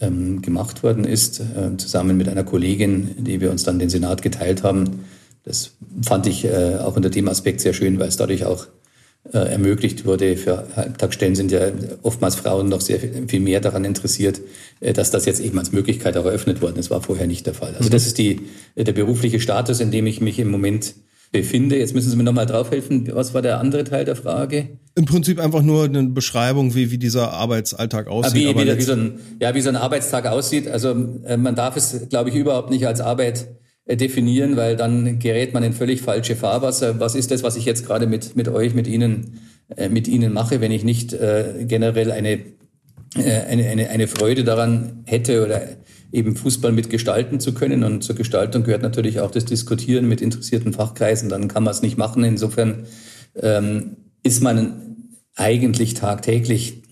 ähm, 0.00 0.42
gemacht 0.42 0.82
worden 0.82 1.04
ist, 1.04 1.40
äh, 1.40 1.76
zusammen 1.76 2.16
mit 2.16 2.28
einer 2.28 2.44
Kollegin, 2.44 3.14
die 3.18 3.40
wir 3.40 3.50
uns 3.50 3.64
dann 3.64 3.78
den 3.78 3.90
Senat 3.90 4.22
geteilt 4.22 4.62
haben. 4.62 5.04
Das 5.44 5.72
fand 6.02 6.26
ich 6.26 6.44
äh, 6.44 6.78
auch 6.78 6.96
unter 6.96 7.10
dem 7.10 7.28
Aspekt 7.28 7.60
sehr 7.60 7.72
schön, 7.72 7.98
weil 7.98 8.08
es 8.08 8.16
dadurch 8.16 8.44
auch 8.44 8.66
äh, 9.32 9.38
ermöglicht 9.38 10.04
wurde. 10.04 10.36
Für 10.36 10.66
Halbtagsstellen 10.76 11.34
sind 11.34 11.52
ja 11.52 11.70
oftmals 12.02 12.36
Frauen 12.36 12.68
noch 12.68 12.80
sehr 12.80 12.98
viel 12.98 13.40
mehr 13.40 13.60
daran 13.60 13.84
interessiert, 13.84 14.40
äh, 14.80 14.92
dass 14.92 15.10
das 15.10 15.26
jetzt 15.26 15.40
eben 15.40 15.58
als 15.58 15.72
Möglichkeit 15.72 16.16
auch 16.16 16.24
eröffnet 16.24 16.62
worden 16.62 16.76
ist. 16.76 16.86
Das 16.86 16.90
war 16.90 17.02
vorher 17.02 17.26
nicht 17.26 17.46
der 17.46 17.54
Fall. 17.54 17.74
Also 17.76 17.90
das 17.90 18.06
ist 18.06 18.18
die, 18.18 18.42
der 18.76 18.92
berufliche 18.92 19.40
Status, 19.40 19.80
in 19.80 19.90
dem 19.90 20.06
ich 20.06 20.20
mich 20.20 20.38
im 20.38 20.50
Moment 20.50 20.94
befinde. 21.32 21.78
Jetzt 21.78 21.94
müssen 21.94 22.10
Sie 22.10 22.16
mir 22.16 22.22
nochmal 22.22 22.46
drauf 22.46 22.70
helfen. 22.70 23.08
Was 23.12 23.34
war 23.34 23.42
der 23.42 23.58
andere 23.58 23.84
Teil 23.84 24.04
der 24.04 24.16
Frage? 24.16 24.68
Im 24.94 25.04
Prinzip 25.04 25.38
einfach 25.38 25.62
nur 25.62 25.84
eine 25.84 26.04
Beschreibung, 26.04 26.74
wie, 26.74 26.90
wie 26.90 26.98
dieser 26.98 27.32
Arbeitsalltag 27.32 28.08
aussieht. 28.08 28.54
Ah, 28.54 28.60
wie, 28.60 28.68
wie, 28.68 28.76
wie, 28.76 28.82
so 28.82 28.92
ein, 28.92 29.18
ja, 29.40 29.54
wie 29.54 29.60
so 29.60 29.68
ein 29.68 29.76
Arbeitstag 29.76 30.26
aussieht. 30.26 30.68
Also 30.68 30.94
äh, 31.24 31.36
man 31.36 31.54
darf 31.54 31.76
es, 31.76 32.08
glaube 32.08 32.30
ich, 32.30 32.36
überhaupt 32.36 32.70
nicht 32.70 32.86
als 32.86 33.00
Arbeit 33.00 33.40
äh, 33.40 33.65
definieren, 33.94 34.56
weil 34.56 34.76
dann 34.76 35.20
gerät 35.20 35.54
man 35.54 35.62
in 35.62 35.72
völlig 35.72 36.02
falsche 36.02 36.34
Fahrwasser. 36.34 36.98
Was 36.98 37.14
ist 37.14 37.30
das, 37.30 37.44
was 37.44 37.56
ich 37.56 37.64
jetzt 37.64 37.86
gerade 37.86 38.06
mit, 38.06 38.34
mit 38.34 38.48
euch, 38.48 38.74
mit 38.74 38.88
Ihnen, 38.88 39.38
äh, 39.76 39.88
mit 39.88 40.08
Ihnen 40.08 40.32
mache, 40.32 40.60
wenn 40.60 40.72
ich 40.72 40.82
nicht 40.82 41.12
äh, 41.12 41.64
generell 41.68 42.10
eine, 42.10 42.40
äh, 43.14 43.42
eine, 43.48 43.66
eine, 43.66 43.88
eine 43.88 44.08
Freude 44.08 44.42
daran 44.42 45.04
hätte 45.04 45.44
oder 45.44 45.62
eben 46.12 46.34
Fußball 46.34 46.72
mitgestalten 46.72 47.38
zu 47.38 47.54
können. 47.54 47.84
Und 47.84 48.02
zur 48.02 48.16
Gestaltung 48.16 48.64
gehört 48.64 48.82
natürlich 48.82 49.20
auch 49.20 49.30
das 49.30 49.44
Diskutieren 49.44 50.08
mit 50.08 50.20
interessierten 50.20 50.72
Fachkreisen. 50.72 51.28
Dann 51.28 51.46
kann 51.46 51.62
man 51.62 51.72
es 51.72 51.82
nicht 51.82 51.96
machen. 51.96 52.24
Insofern 52.24 52.86
ähm, 53.40 53.96
ist 54.24 54.42
man 54.42 54.96
eigentlich 55.36 55.94
tagtäglich 55.94 56.82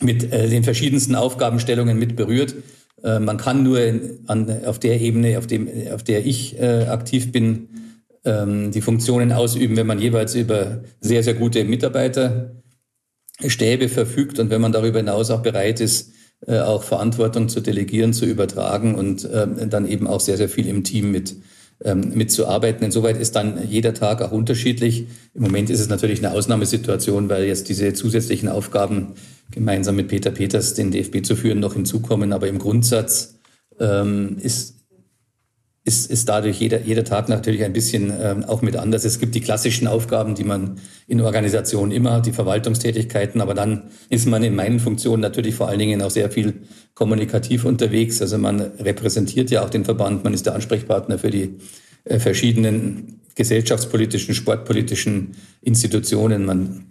mit 0.00 0.32
äh, 0.32 0.48
den 0.48 0.64
verschiedensten 0.64 1.14
Aufgabenstellungen 1.14 1.98
mit 1.98 2.16
berührt. 2.16 2.54
Äh, 3.02 3.20
man 3.20 3.36
kann 3.36 3.62
nur 3.62 3.80
an, 4.26 4.64
auf 4.64 4.78
der 4.78 5.00
Ebene, 5.00 5.38
auf, 5.38 5.46
dem, 5.46 5.68
auf 5.92 6.02
der 6.02 6.26
ich 6.26 6.58
äh, 6.58 6.86
aktiv 6.86 7.32
bin, 7.32 7.68
ähm, 8.24 8.70
die 8.70 8.80
Funktionen 8.80 9.32
ausüben, 9.32 9.76
wenn 9.76 9.86
man 9.86 9.98
jeweils 9.98 10.34
über 10.34 10.82
sehr, 11.00 11.22
sehr 11.22 11.34
gute 11.34 11.64
Mitarbeiterstäbe 11.64 13.88
verfügt 13.88 14.38
und 14.38 14.50
wenn 14.50 14.60
man 14.60 14.72
darüber 14.72 14.98
hinaus 14.98 15.30
auch 15.30 15.42
bereit 15.42 15.80
ist, 15.80 16.12
äh, 16.46 16.58
auch 16.58 16.82
Verantwortung 16.82 17.48
zu 17.48 17.60
delegieren, 17.60 18.12
zu 18.12 18.26
übertragen 18.26 18.94
und 18.94 19.24
äh, 19.24 19.68
dann 19.68 19.88
eben 19.88 20.06
auch 20.06 20.20
sehr, 20.20 20.36
sehr 20.36 20.48
viel 20.48 20.68
im 20.68 20.84
Team 20.84 21.10
mit 21.10 21.36
ähm, 21.84 22.12
mitzuarbeiten. 22.14 22.84
Insoweit 22.84 23.16
ist 23.16 23.36
dann 23.36 23.68
jeder 23.68 23.94
Tag 23.94 24.22
auch 24.22 24.32
unterschiedlich. 24.32 25.06
Im 25.34 25.42
Moment 25.42 25.70
ist 25.70 25.80
es 25.80 25.88
natürlich 25.88 26.24
eine 26.24 26.34
Ausnahmesituation, 26.34 27.28
weil 27.28 27.44
jetzt 27.44 27.68
diese 27.68 27.92
zusätzlichen 27.92 28.48
Aufgaben 28.48 29.14
gemeinsam 29.50 29.96
mit 29.96 30.08
Peter 30.08 30.30
Peters 30.30 30.74
den 30.74 30.90
DFB 30.90 31.24
zu 31.24 31.36
führen 31.36 31.60
noch 31.60 31.74
hinzukommen. 31.74 32.32
Aber 32.32 32.48
im 32.48 32.58
Grundsatz 32.58 33.38
ähm, 33.78 34.36
ist 34.40 34.77
ist, 35.88 36.10
ist 36.10 36.28
dadurch 36.28 36.60
jeder, 36.60 36.82
jeder 36.82 37.02
Tag 37.02 37.30
natürlich 37.30 37.64
ein 37.64 37.72
bisschen 37.72 38.12
ähm, 38.20 38.44
auch 38.44 38.60
mit 38.60 38.76
anders. 38.76 39.06
Es 39.06 39.18
gibt 39.18 39.34
die 39.34 39.40
klassischen 39.40 39.88
Aufgaben, 39.88 40.34
die 40.34 40.44
man 40.44 40.78
in 41.06 41.22
Organisationen 41.22 41.92
immer 41.92 42.12
hat, 42.12 42.26
die 42.26 42.32
Verwaltungstätigkeiten, 42.32 43.40
aber 43.40 43.54
dann 43.54 43.84
ist 44.10 44.26
man 44.26 44.44
in 44.44 44.54
meinen 44.54 44.80
Funktionen 44.80 45.22
natürlich 45.22 45.54
vor 45.54 45.68
allen 45.68 45.78
Dingen 45.78 46.02
auch 46.02 46.10
sehr 46.10 46.30
viel 46.30 46.60
kommunikativ 46.92 47.64
unterwegs. 47.64 48.20
Also 48.20 48.36
man 48.36 48.60
repräsentiert 48.60 49.50
ja 49.50 49.64
auch 49.64 49.70
den 49.70 49.86
Verband, 49.86 50.24
man 50.24 50.34
ist 50.34 50.44
der 50.44 50.54
Ansprechpartner 50.54 51.18
für 51.18 51.30
die 51.30 51.54
äh, 52.04 52.18
verschiedenen 52.18 53.20
gesellschaftspolitischen, 53.34 54.34
sportpolitischen 54.34 55.36
Institutionen. 55.62 56.44
Man 56.44 56.84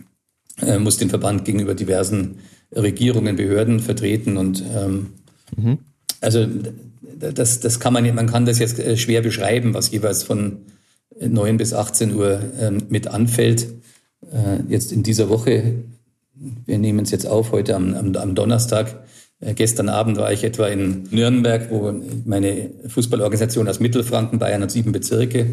äh, 0.59 0.79
muss 0.79 0.97
den 0.97 1.09
Verband 1.09 1.45
gegenüber 1.45 1.75
diversen 1.75 2.39
Regierungen, 2.75 3.35
Behörden 3.35 3.79
vertreten 3.79 4.37
und 4.37 4.63
ähm, 4.75 5.07
mhm. 5.55 5.77
Also 6.21 6.45
das, 7.19 7.59
das 7.59 7.79
kann 7.79 7.93
man, 7.93 8.13
man 8.15 8.27
kann 8.27 8.45
das 8.45 8.59
jetzt 8.59 8.79
äh, 8.79 8.97
schwer 8.97 9.21
beschreiben, 9.21 9.73
was 9.73 9.91
jeweils 9.91 10.23
von 10.23 10.57
9 11.19 11.57
bis 11.57 11.73
18 11.73 12.13
Uhr 12.13 12.41
ähm, 12.59 12.83
mit 12.89 13.07
anfällt. 13.07 13.67
Äh, 14.31 14.59
jetzt 14.69 14.91
in 14.91 15.03
dieser 15.03 15.29
Woche, 15.29 15.75
wir 16.65 16.77
nehmen 16.77 16.99
es 16.99 17.11
jetzt 17.11 17.25
auf, 17.25 17.51
heute 17.51 17.75
am, 17.75 17.93
am, 17.95 18.15
am 18.15 18.35
Donnerstag. 18.35 19.03
Äh, 19.39 19.53
gestern 19.53 19.89
Abend 19.89 20.17
war 20.17 20.31
ich 20.31 20.43
etwa 20.43 20.67
in 20.67 21.07
Nürnberg, 21.11 21.69
wo 21.71 21.93
meine 22.25 22.69
Fußballorganisation 22.87 23.67
aus 23.67 23.79
Mittelfranken, 23.79 24.39
Bayern 24.39 24.61
hat 24.61 24.71
sieben 24.71 24.91
Bezirke, 24.91 25.47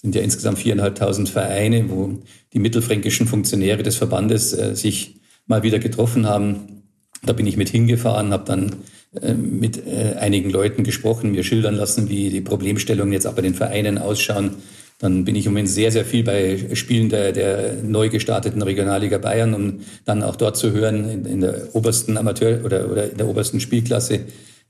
sind 0.00 0.14
ja 0.14 0.22
insgesamt 0.22 0.58
viereinhalbtausend 0.58 1.28
Vereine, 1.28 1.90
wo 1.90 2.18
die 2.52 2.60
mittelfränkischen 2.60 3.26
Funktionäre 3.26 3.82
des 3.82 3.96
Verbandes 3.96 4.52
äh, 4.52 4.74
sich 4.76 5.16
mal 5.46 5.62
wieder 5.62 5.78
getroffen 5.78 6.26
haben. 6.26 6.82
Da 7.24 7.32
bin 7.32 7.46
ich 7.46 7.56
mit 7.56 7.68
hingefahren, 7.68 8.32
habe 8.32 8.44
dann 8.44 8.76
mit 9.12 9.86
äh, 9.86 10.16
einigen 10.18 10.50
Leuten 10.50 10.84
gesprochen, 10.84 11.32
mir 11.32 11.42
schildern 11.42 11.74
lassen, 11.74 12.08
wie 12.08 12.30
die 12.30 12.42
Problemstellungen 12.42 13.12
jetzt 13.12 13.26
auch 13.26 13.34
bei 13.34 13.42
den 13.42 13.54
Vereinen 13.54 13.98
ausschauen. 13.98 14.56
Dann 14.98 15.24
bin 15.24 15.36
ich 15.36 15.46
im 15.46 15.52
Moment 15.52 15.68
sehr, 15.68 15.92
sehr 15.92 16.04
viel 16.04 16.24
bei 16.24 16.58
Spielen 16.74 17.08
der, 17.08 17.32
der 17.32 17.74
neu 17.82 18.08
gestarteten 18.08 18.60
Regionalliga 18.62 19.18
Bayern, 19.18 19.54
um 19.54 19.80
dann 20.04 20.22
auch 20.22 20.36
dort 20.36 20.56
zu 20.56 20.72
hören, 20.72 21.08
in, 21.08 21.24
in 21.24 21.40
der 21.40 21.74
obersten 21.74 22.16
Amateur- 22.16 22.64
oder, 22.64 22.90
oder 22.90 23.10
in 23.10 23.16
der 23.16 23.28
obersten 23.28 23.60
Spielklasse 23.60 24.20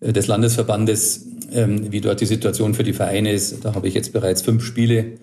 äh, 0.00 0.12
des 0.12 0.26
Landesverbandes, 0.26 1.26
ähm, 1.52 1.90
wie 1.90 2.02
dort 2.02 2.21
die 2.21 2.26
Situation 2.26 2.75
für 2.75 2.85
die 2.85 2.92
Vereine 2.92 3.33
ist. 3.33 3.64
Da 3.64 3.75
habe 3.75 3.88
ich 3.88 3.95
jetzt 3.95 4.12
bereits 4.12 4.42
fünf 4.42 4.64
Spiele 4.64 5.18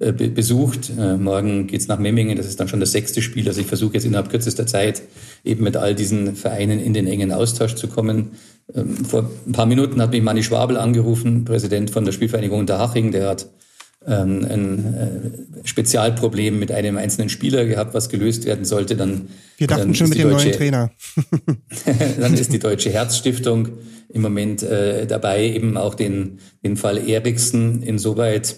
äh, 0.00 0.12
besucht. 0.12 0.90
Äh, 0.98 1.16
morgen 1.16 1.68
geht's 1.68 1.86
nach 1.86 2.00
Memmingen, 2.00 2.36
das 2.36 2.46
ist 2.46 2.58
dann 2.58 2.68
schon 2.68 2.80
das 2.80 2.92
sechste 2.92 3.22
Spiel. 3.22 3.46
Also 3.46 3.60
ich 3.60 3.66
versuche 3.68 3.94
jetzt 3.94 4.04
innerhalb 4.06 4.28
kürzester 4.28 4.66
Zeit 4.66 5.02
eben 5.44 5.62
mit 5.62 5.76
all 5.76 5.94
diesen 5.94 6.34
Vereinen 6.34 6.80
in 6.80 6.94
den 6.94 7.06
engen 7.06 7.30
Austausch 7.30 7.76
zu 7.76 7.86
kommen. 7.86 8.32
Ähm, 8.74 9.04
vor 9.04 9.30
ein 9.46 9.52
paar 9.52 9.66
Minuten 9.66 10.00
hat 10.00 10.10
mich 10.10 10.22
Manni 10.22 10.42
Schwabel 10.42 10.76
angerufen, 10.76 11.44
Präsident 11.44 11.90
von 11.90 12.04
der 12.04 12.12
Spielvereinigung 12.12 12.60
Unterhaching. 12.60 13.12
Der 13.12 13.28
hat 13.28 13.48
ähm, 14.06 14.46
ein 14.48 14.94
äh, 14.94 15.66
Spezialproblem 15.66 16.58
mit 16.58 16.70
einem 16.70 16.96
einzelnen 16.96 17.28
Spieler 17.28 17.64
gehabt, 17.64 17.94
was 17.94 18.08
gelöst 18.08 18.44
werden 18.44 18.64
sollte. 18.64 18.96
Dann, 18.96 19.28
Wir 19.56 19.66
dachten 19.66 19.82
dann 19.82 19.94
schon 19.94 20.08
mit 20.08 20.18
dem 20.18 20.30
deutsche, 20.30 20.46
neuen 20.46 20.56
Trainer. 20.56 20.90
dann 22.20 22.34
ist 22.34 22.52
die 22.52 22.58
Deutsche 22.58 22.90
Herzstiftung 22.90 23.68
im 24.08 24.22
Moment 24.22 24.62
äh, 24.62 25.06
dabei, 25.06 25.44
eben 25.44 25.76
auch 25.76 25.94
den, 25.94 26.38
den 26.64 26.76
Fall 26.76 27.08
Eriksen 27.08 27.82
insoweit 27.82 28.56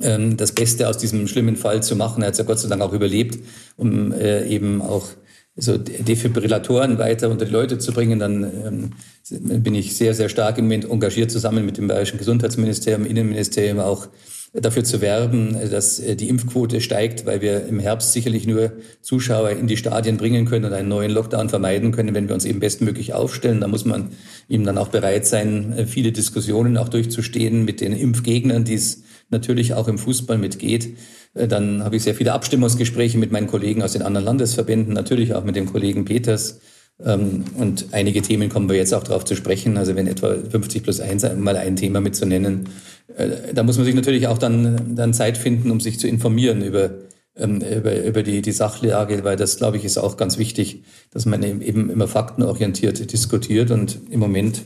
ähm, 0.00 0.36
das 0.36 0.52
Beste 0.52 0.88
aus 0.88 0.98
diesem 0.98 1.26
schlimmen 1.28 1.56
Fall 1.56 1.82
zu 1.82 1.96
machen. 1.96 2.22
Er 2.22 2.28
hat 2.28 2.32
es 2.34 2.38
ja 2.38 2.44
Gott 2.44 2.58
sei 2.58 2.68
Dank 2.68 2.82
auch 2.82 2.92
überlebt, 2.92 3.38
um 3.76 4.12
äh, 4.12 4.46
eben 4.46 4.80
auch 4.80 5.08
so 5.56 5.76
Defibrillatoren 5.76 6.98
weiter 6.98 7.28
unter 7.28 7.44
die 7.44 7.52
Leute 7.52 7.78
zu 7.78 7.92
bringen. 7.92 8.18
Dann 8.18 8.44
ähm, 8.44 9.62
bin 9.62 9.74
ich 9.74 9.94
sehr, 9.96 10.14
sehr 10.14 10.28
stark 10.28 10.58
im 10.58 10.64
Moment 10.64 10.90
engagiert, 10.90 11.30
zusammen 11.30 11.66
mit 11.66 11.76
dem 11.76 11.88
Bayerischen 11.88 12.18
Gesundheitsministerium, 12.18 13.04
Innenministerium 13.04 13.78
auch 13.78 14.08
dafür 14.54 14.84
zu 14.84 15.00
werben, 15.00 15.56
dass 15.70 15.98
äh, 15.98 16.14
die 16.14 16.28
Impfquote 16.28 16.80
steigt, 16.80 17.24
weil 17.24 17.40
wir 17.40 17.66
im 17.66 17.80
Herbst 17.80 18.12
sicherlich 18.12 18.46
nur 18.46 18.72
Zuschauer 19.00 19.50
in 19.50 19.66
die 19.66 19.78
Stadien 19.78 20.18
bringen 20.18 20.44
können 20.44 20.66
und 20.66 20.72
einen 20.72 20.88
neuen 20.88 21.10
Lockdown 21.10 21.48
vermeiden 21.48 21.92
können, 21.92 22.14
wenn 22.14 22.28
wir 22.28 22.34
uns 22.34 22.44
eben 22.44 22.60
bestmöglich 22.60 23.14
aufstellen. 23.14 23.60
Da 23.60 23.68
muss 23.68 23.84
man 23.84 24.10
eben 24.48 24.64
dann 24.64 24.78
auch 24.78 24.88
bereit 24.88 25.26
sein, 25.26 25.72
äh, 25.72 25.86
viele 25.86 26.12
Diskussionen 26.12 26.76
auch 26.76 26.88
durchzustehen 26.88 27.64
mit 27.64 27.80
den 27.80 27.92
Impfgegnern, 27.92 28.64
die 28.64 28.74
es 28.74 29.02
natürlich 29.32 29.74
auch 29.74 29.88
im 29.88 29.98
Fußball 29.98 30.38
mitgeht. 30.38 30.96
Äh, 31.34 31.48
dann 31.48 31.82
habe 31.82 31.96
ich 31.96 32.02
sehr 32.02 32.14
viele 32.14 32.32
Abstimmungsgespräche 32.32 33.18
mit 33.18 33.32
meinen 33.32 33.46
Kollegen 33.46 33.82
aus 33.82 33.92
den 33.92 34.02
anderen 34.02 34.26
Landesverbänden, 34.26 34.94
natürlich 34.94 35.34
auch 35.34 35.44
mit 35.44 35.56
dem 35.56 35.66
Kollegen 35.66 36.04
Peters. 36.04 36.60
Ähm, 37.04 37.44
und 37.56 37.86
einige 37.92 38.22
Themen 38.22 38.48
kommen 38.48 38.68
wir 38.68 38.76
jetzt 38.76 38.94
auch 38.94 39.04
darauf 39.04 39.24
zu 39.24 39.34
sprechen. 39.34 39.76
Also 39.76 39.96
wenn 39.96 40.06
etwa 40.06 40.34
50 40.34 40.82
plus 40.82 41.00
1 41.00 41.26
mal 41.36 41.56
ein 41.56 41.76
Thema 41.76 42.00
mitzunennen, 42.00 42.68
äh, 43.16 43.54
da 43.54 43.62
muss 43.62 43.76
man 43.76 43.86
sich 43.86 43.94
natürlich 43.94 44.26
auch 44.26 44.38
dann, 44.38 44.94
dann 44.94 45.14
Zeit 45.14 45.38
finden, 45.38 45.70
um 45.70 45.80
sich 45.80 45.98
zu 45.98 46.06
informieren 46.06 46.62
über, 46.62 46.90
ähm, 47.36 47.60
über, 47.60 48.04
über 48.04 48.22
die, 48.22 48.42
die 48.42 48.52
Sachlage, 48.52 49.24
weil 49.24 49.36
das, 49.36 49.56
glaube 49.56 49.76
ich, 49.76 49.84
ist 49.84 49.98
auch 49.98 50.16
ganz 50.16 50.38
wichtig, 50.38 50.84
dass 51.10 51.26
man 51.26 51.42
eben 51.42 51.90
immer 51.90 52.08
faktenorientiert 52.08 53.12
diskutiert. 53.12 53.70
Und 53.70 53.98
im 54.10 54.20
Moment 54.20 54.62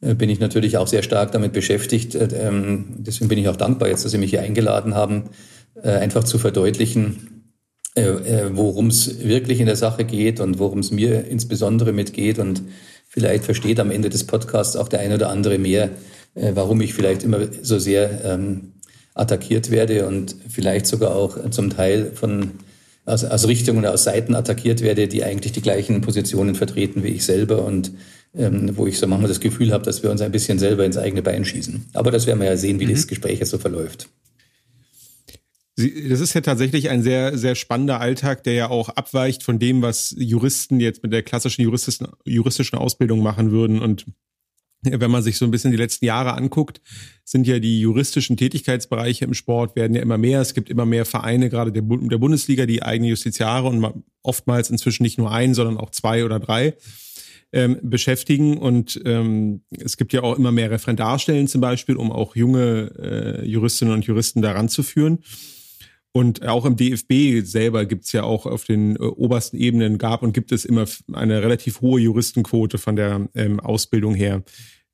bin 0.00 0.30
ich 0.30 0.40
natürlich 0.40 0.78
auch 0.78 0.86
sehr 0.86 1.02
stark 1.02 1.32
damit 1.32 1.52
beschäftigt. 1.52 2.14
Ähm, 2.14 2.86
deswegen 2.98 3.28
bin 3.28 3.38
ich 3.38 3.48
auch 3.48 3.56
dankbar 3.56 3.88
jetzt, 3.88 4.04
dass 4.04 4.12
Sie 4.12 4.18
mich 4.18 4.30
hier 4.30 4.40
eingeladen 4.40 4.94
haben, 4.94 5.30
äh, 5.82 5.90
einfach 5.90 6.24
zu 6.24 6.38
verdeutlichen, 6.38 7.52
äh, 7.96 8.02
äh, 8.02 8.50
worum 8.52 8.86
es 8.86 9.24
wirklich 9.24 9.60
in 9.60 9.66
der 9.66 9.76
Sache 9.76 10.04
geht 10.04 10.40
und 10.40 10.58
worum 10.58 10.78
es 10.78 10.90
mir 10.90 11.26
insbesondere 11.26 11.92
mitgeht. 11.92 12.38
Und 12.38 12.62
vielleicht 13.08 13.44
versteht 13.44 13.80
am 13.80 13.90
Ende 13.90 14.08
des 14.08 14.24
Podcasts 14.24 14.76
auch 14.76 14.88
der 14.88 15.00
eine 15.00 15.16
oder 15.16 15.28
andere 15.28 15.58
mehr, 15.58 15.90
äh, 16.34 16.52
warum 16.54 16.80
ich 16.80 16.94
vielleicht 16.94 17.22
immer 17.22 17.40
so 17.62 17.78
sehr 17.78 18.24
ähm, 18.24 18.72
attackiert 19.14 19.70
werde 19.70 20.06
und 20.06 20.36
vielleicht 20.48 20.86
sogar 20.86 21.14
auch 21.14 21.50
zum 21.50 21.70
Teil 21.70 22.12
von 22.14 22.52
aus, 23.04 23.24
aus 23.24 23.48
Richtungen 23.48 23.80
oder 23.80 23.92
aus 23.92 24.04
Seiten 24.04 24.34
attackiert 24.34 24.82
werde, 24.82 25.08
die 25.08 25.24
eigentlich 25.24 25.52
die 25.52 25.62
gleichen 25.62 26.00
Positionen 26.00 26.54
vertreten 26.54 27.02
wie 27.02 27.08
ich 27.08 27.24
selber 27.24 27.64
und 27.64 27.92
ähm, 28.36 28.76
wo 28.76 28.86
ich 28.86 28.98
so 28.98 29.06
manchmal 29.06 29.28
das 29.28 29.40
Gefühl 29.40 29.72
habe, 29.72 29.84
dass 29.84 30.02
wir 30.02 30.10
uns 30.10 30.20
ein 30.20 30.32
bisschen 30.32 30.58
selber 30.58 30.84
ins 30.84 30.96
eigene 30.96 31.22
Bein 31.22 31.44
schießen. 31.44 31.86
Aber 31.94 32.10
das 32.10 32.26
werden 32.26 32.40
wir 32.40 32.46
ja 32.46 32.56
sehen, 32.56 32.78
wie 32.80 32.86
mhm. 32.86 32.92
das 32.92 33.06
Gespräch 33.06 33.40
jetzt 33.40 33.50
so 33.50 33.58
verläuft. 33.58 34.08
Das 35.76 36.20
ist 36.20 36.34
ja 36.34 36.42
tatsächlich 36.42 36.90
ein 36.90 37.02
sehr, 37.02 37.38
sehr 37.38 37.54
spannender 37.54 38.00
Alltag, 38.00 38.44
der 38.44 38.52
ja 38.52 38.70
auch 38.70 38.90
abweicht 38.90 39.42
von 39.42 39.58
dem, 39.58 39.80
was 39.80 40.14
Juristen 40.18 40.78
jetzt 40.78 41.02
mit 41.02 41.12
der 41.12 41.22
klassischen 41.22 41.62
juristischen, 41.62 42.08
juristischen 42.24 42.78
Ausbildung 42.78 43.22
machen 43.22 43.50
würden. 43.50 43.80
Und 43.80 44.04
wenn 44.82 45.10
man 45.10 45.22
sich 45.22 45.38
so 45.38 45.46
ein 45.46 45.50
bisschen 45.50 45.70
die 45.70 45.78
letzten 45.78 46.04
Jahre 46.04 46.34
anguckt, 46.34 46.82
sind 47.24 47.46
ja 47.46 47.58
die 47.58 47.80
juristischen 47.80 48.36
Tätigkeitsbereiche 48.36 49.24
im 49.24 49.34
Sport 49.34 49.74
werden 49.74 49.94
ja 49.94 50.02
immer 50.02 50.18
mehr. 50.18 50.40
Es 50.40 50.54
gibt 50.54 50.68
immer 50.68 50.86
mehr 50.86 51.06
Vereine, 51.06 51.48
gerade 51.48 51.72
der, 51.72 51.82
der 51.82 52.18
Bundesliga, 52.18 52.66
die 52.66 52.82
eigene 52.82 53.08
Justiziare 53.08 53.66
und 53.68 54.04
oftmals 54.22 54.70
inzwischen 54.70 55.02
nicht 55.02 55.18
nur 55.18 55.30
einen, 55.30 55.54
sondern 55.54 55.78
auch 55.78 55.90
zwei 55.90 56.24
oder 56.24 56.40
drei 56.40 56.74
ähm, 57.52 57.78
beschäftigen. 57.82 58.58
Und 58.58 59.00
ähm, 59.04 59.62
es 59.70 59.96
gibt 59.96 60.12
ja 60.12 60.22
auch 60.22 60.38
immer 60.38 60.52
mehr 60.52 60.70
Referendarstellen 60.70 61.48
zum 61.48 61.60
Beispiel, 61.60 61.96
um 61.96 62.12
auch 62.12 62.36
junge 62.36 62.92
äh, 62.98 63.46
Juristinnen 63.46 63.94
und 63.94 64.04
Juristen 64.04 64.42
daran 64.42 64.68
zu 64.68 64.82
führen. 64.82 65.18
Und 66.12 66.46
auch 66.46 66.64
im 66.64 66.76
DFB 66.76 67.46
selber 67.46 67.86
gibt's 67.86 68.12
ja 68.12 68.24
auch 68.24 68.46
auf 68.46 68.64
den 68.64 68.96
äh, 68.96 69.00
obersten 69.00 69.56
Ebenen 69.56 69.98
gab 69.98 70.22
und 70.22 70.32
gibt 70.32 70.50
es 70.50 70.64
immer 70.64 70.86
eine 71.12 71.42
relativ 71.42 71.80
hohe 71.80 72.00
Juristenquote 72.00 72.78
von 72.78 72.96
der 72.96 73.28
ähm, 73.34 73.60
Ausbildung 73.60 74.14
her. 74.14 74.42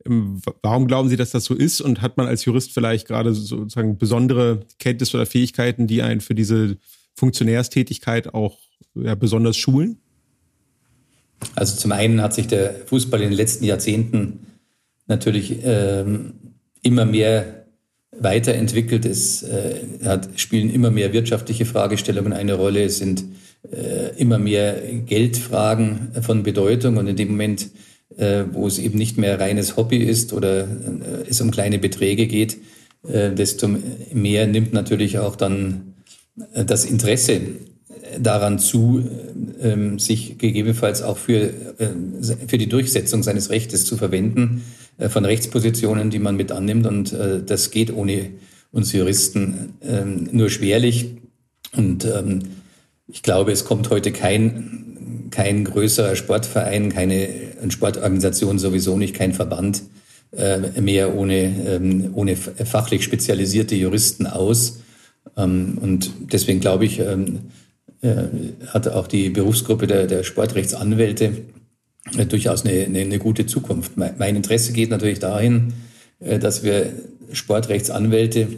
Ähm, 0.05 0.43
warum 0.63 0.87
glauben 0.87 1.09
Sie, 1.09 1.17
dass 1.17 1.31
das 1.31 1.45
so 1.45 1.55
ist? 1.55 1.81
Und 1.81 2.03
hat 2.03 2.19
man 2.19 2.27
als 2.27 2.45
Jurist 2.45 2.73
vielleicht 2.73 3.07
gerade 3.07 3.33
sozusagen 3.33 3.97
besondere 3.97 4.67
Kenntnisse 4.79 5.17
oder 5.17 5.27
Fähigkeiten, 5.27 5.87
die 5.87 6.03
einen 6.03 6.21
für 6.21 6.35
diese 6.35 6.77
Funktionärstätigkeit 7.15 8.35
auch 8.35 8.59
ja, 8.95 9.15
besonders 9.15 9.57
schulen? 9.57 9.99
Also 11.55 11.77
zum 11.77 11.93
einen 11.93 12.23
hat 12.23 12.35
sich 12.35 12.47
der 12.47 12.75
Fußball 12.87 13.21
in 13.21 13.31
den 13.31 13.37
letzten 13.37 13.65
Jahrzehnten 13.65 14.47
natürlich 15.07 15.59
ähm, 15.65 16.35
immer 16.83 17.05
mehr 17.05 17.67
weiterentwickelt. 18.19 19.05
Es 19.05 19.43
äh, 19.43 19.81
hat, 20.05 20.29
spielen 20.37 20.71
immer 20.71 20.91
mehr 20.91 21.13
wirtschaftliche 21.13 21.67
Fragestellungen 21.67 22.33
eine 22.33 22.55
Rolle. 22.55 22.85
Es 22.85 22.99
sind 22.99 23.25
äh, 23.71 24.17
immer 24.17 24.39
mehr 24.39 24.81
Geldfragen 25.07 26.13
von 26.23 26.43
Bedeutung. 26.43 26.97
Und 26.97 27.07
in 27.07 27.17
dem 27.17 27.29
Moment, 27.29 27.69
äh, 28.17 28.45
wo 28.53 28.67
es 28.67 28.79
eben 28.79 28.99
nicht 28.99 29.19
mehr 29.19 29.39
reines 29.39 29.77
Hobby 29.77 29.99
ist 29.99 30.33
oder 30.33 30.63
äh, 30.63 31.29
es 31.29 31.41
um 31.41 31.51
kleine 31.51 31.79
Beträge 31.79 32.27
geht, 32.27 32.59
äh, 33.07 33.31
desto 33.33 33.69
mehr 34.13 34.47
nimmt 34.47 34.73
natürlich 34.73 35.19
auch 35.19 35.37
dann 35.37 35.95
äh, 36.55 36.65
das 36.65 36.85
Interesse 36.85 37.41
daran 38.19 38.59
zu, 38.59 39.09
ähm, 39.61 39.99
sich 39.99 40.39
gegebenenfalls 40.39 41.03
auch 41.03 41.19
für, 41.19 41.51
äh, 41.79 41.89
für 42.47 42.59
die 42.59 42.69
Durchsetzung 42.69 43.23
seines 43.23 43.51
Rechtes 43.51 43.85
zu 43.85 43.97
verwenden, 43.97 44.65
äh, 44.99 45.09
von 45.09 45.25
Rechtspositionen, 45.25 46.11
die 46.11 46.19
man 46.19 46.37
mit 46.37 46.53
annimmt. 46.53 46.87
Und 46.87 47.13
äh, 47.13 47.43
das 47.45 47.71
geht 47.71 47.93
ohne 47.93 48.31
uns 48.73 48.93
Juristen 48.93 49.75
ähm, 49.83 50.29
nur 50.33 50.51
schwerlich. 50.51 51.17
Und 51.75 52.05
ähm, 52.05 52.41
ich 53.09 53.23
glaube, 53.23 53.53
es 53.53 53.65
kommt 53.65 53.91
heute 53.91 54.13
kein, 54.13 55.29
kein 55.31 55.65
größerer 55.65 56.17
Sportverein, 56.17 56.91
keine 56.91 57.29
Sportorganisation 57.69 58.59
sowieso 58.59 58.97
nicht, 58.99 59.15
kein 59.15 59.33
Verband 59.33 59.83
mehr 60.81 61.15
ohne, 61.15 62.11
ohne 62.13 62.37
fachlich 62.37 63.05
spezialisierte 63.05 63.75
Juristen 63.75 64.27
aus. 64.27 64.81
Und 65.35 66.11
deswegen 66.33 66.61
glaube 66.61 66.85
ich, 66.85 67.01
hat 68.03 68.89
auch 68.89 69.07
die 69.07 69.31
Berufsgruppe 69.31 69.87
der, 69.87 70.07
der 70.07 70.23
Sportrechtsanwälte 70.23 71.33
äh, 72.17 72.27
durchaus 72.27 72.65
eine, 72.65 72.85
eine, 72.85 73.01
eine, 73.01 73.19
gute 73.19 73.47
Zukunft. 73.47 73.97
Mein 73.97 74.37
Interesse 74.37 74.73
geht 74.73 74.91
natürlich 74.91 75.19
dahin, 75.19 75.73
äh, 76.21 76.39
dass 76.39 76.63
wir 76.63 76.93
Sportrechtsanwälte 77.33 78.49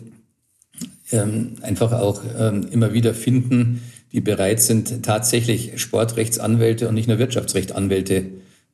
ähm, 1.10 1.52
einfach 1.62 1.92
auch 1.92 2.22
ähm, 2.38 2.66
immer 2.70 2.92
wieder 2.92 3.14
finden, 3.14 3.80
die 4.12 4.20
bereit 4.20 4.60
sind, 4.60 5.02
tatsächlich 5.02 5.80
Sportrechtsanwälte 5.80 6.88
und 6.88 6.94
nicht 6.94 7.08
nur 7.08 7.18
Wirtschaftsrechtanwälte 7.18 8.24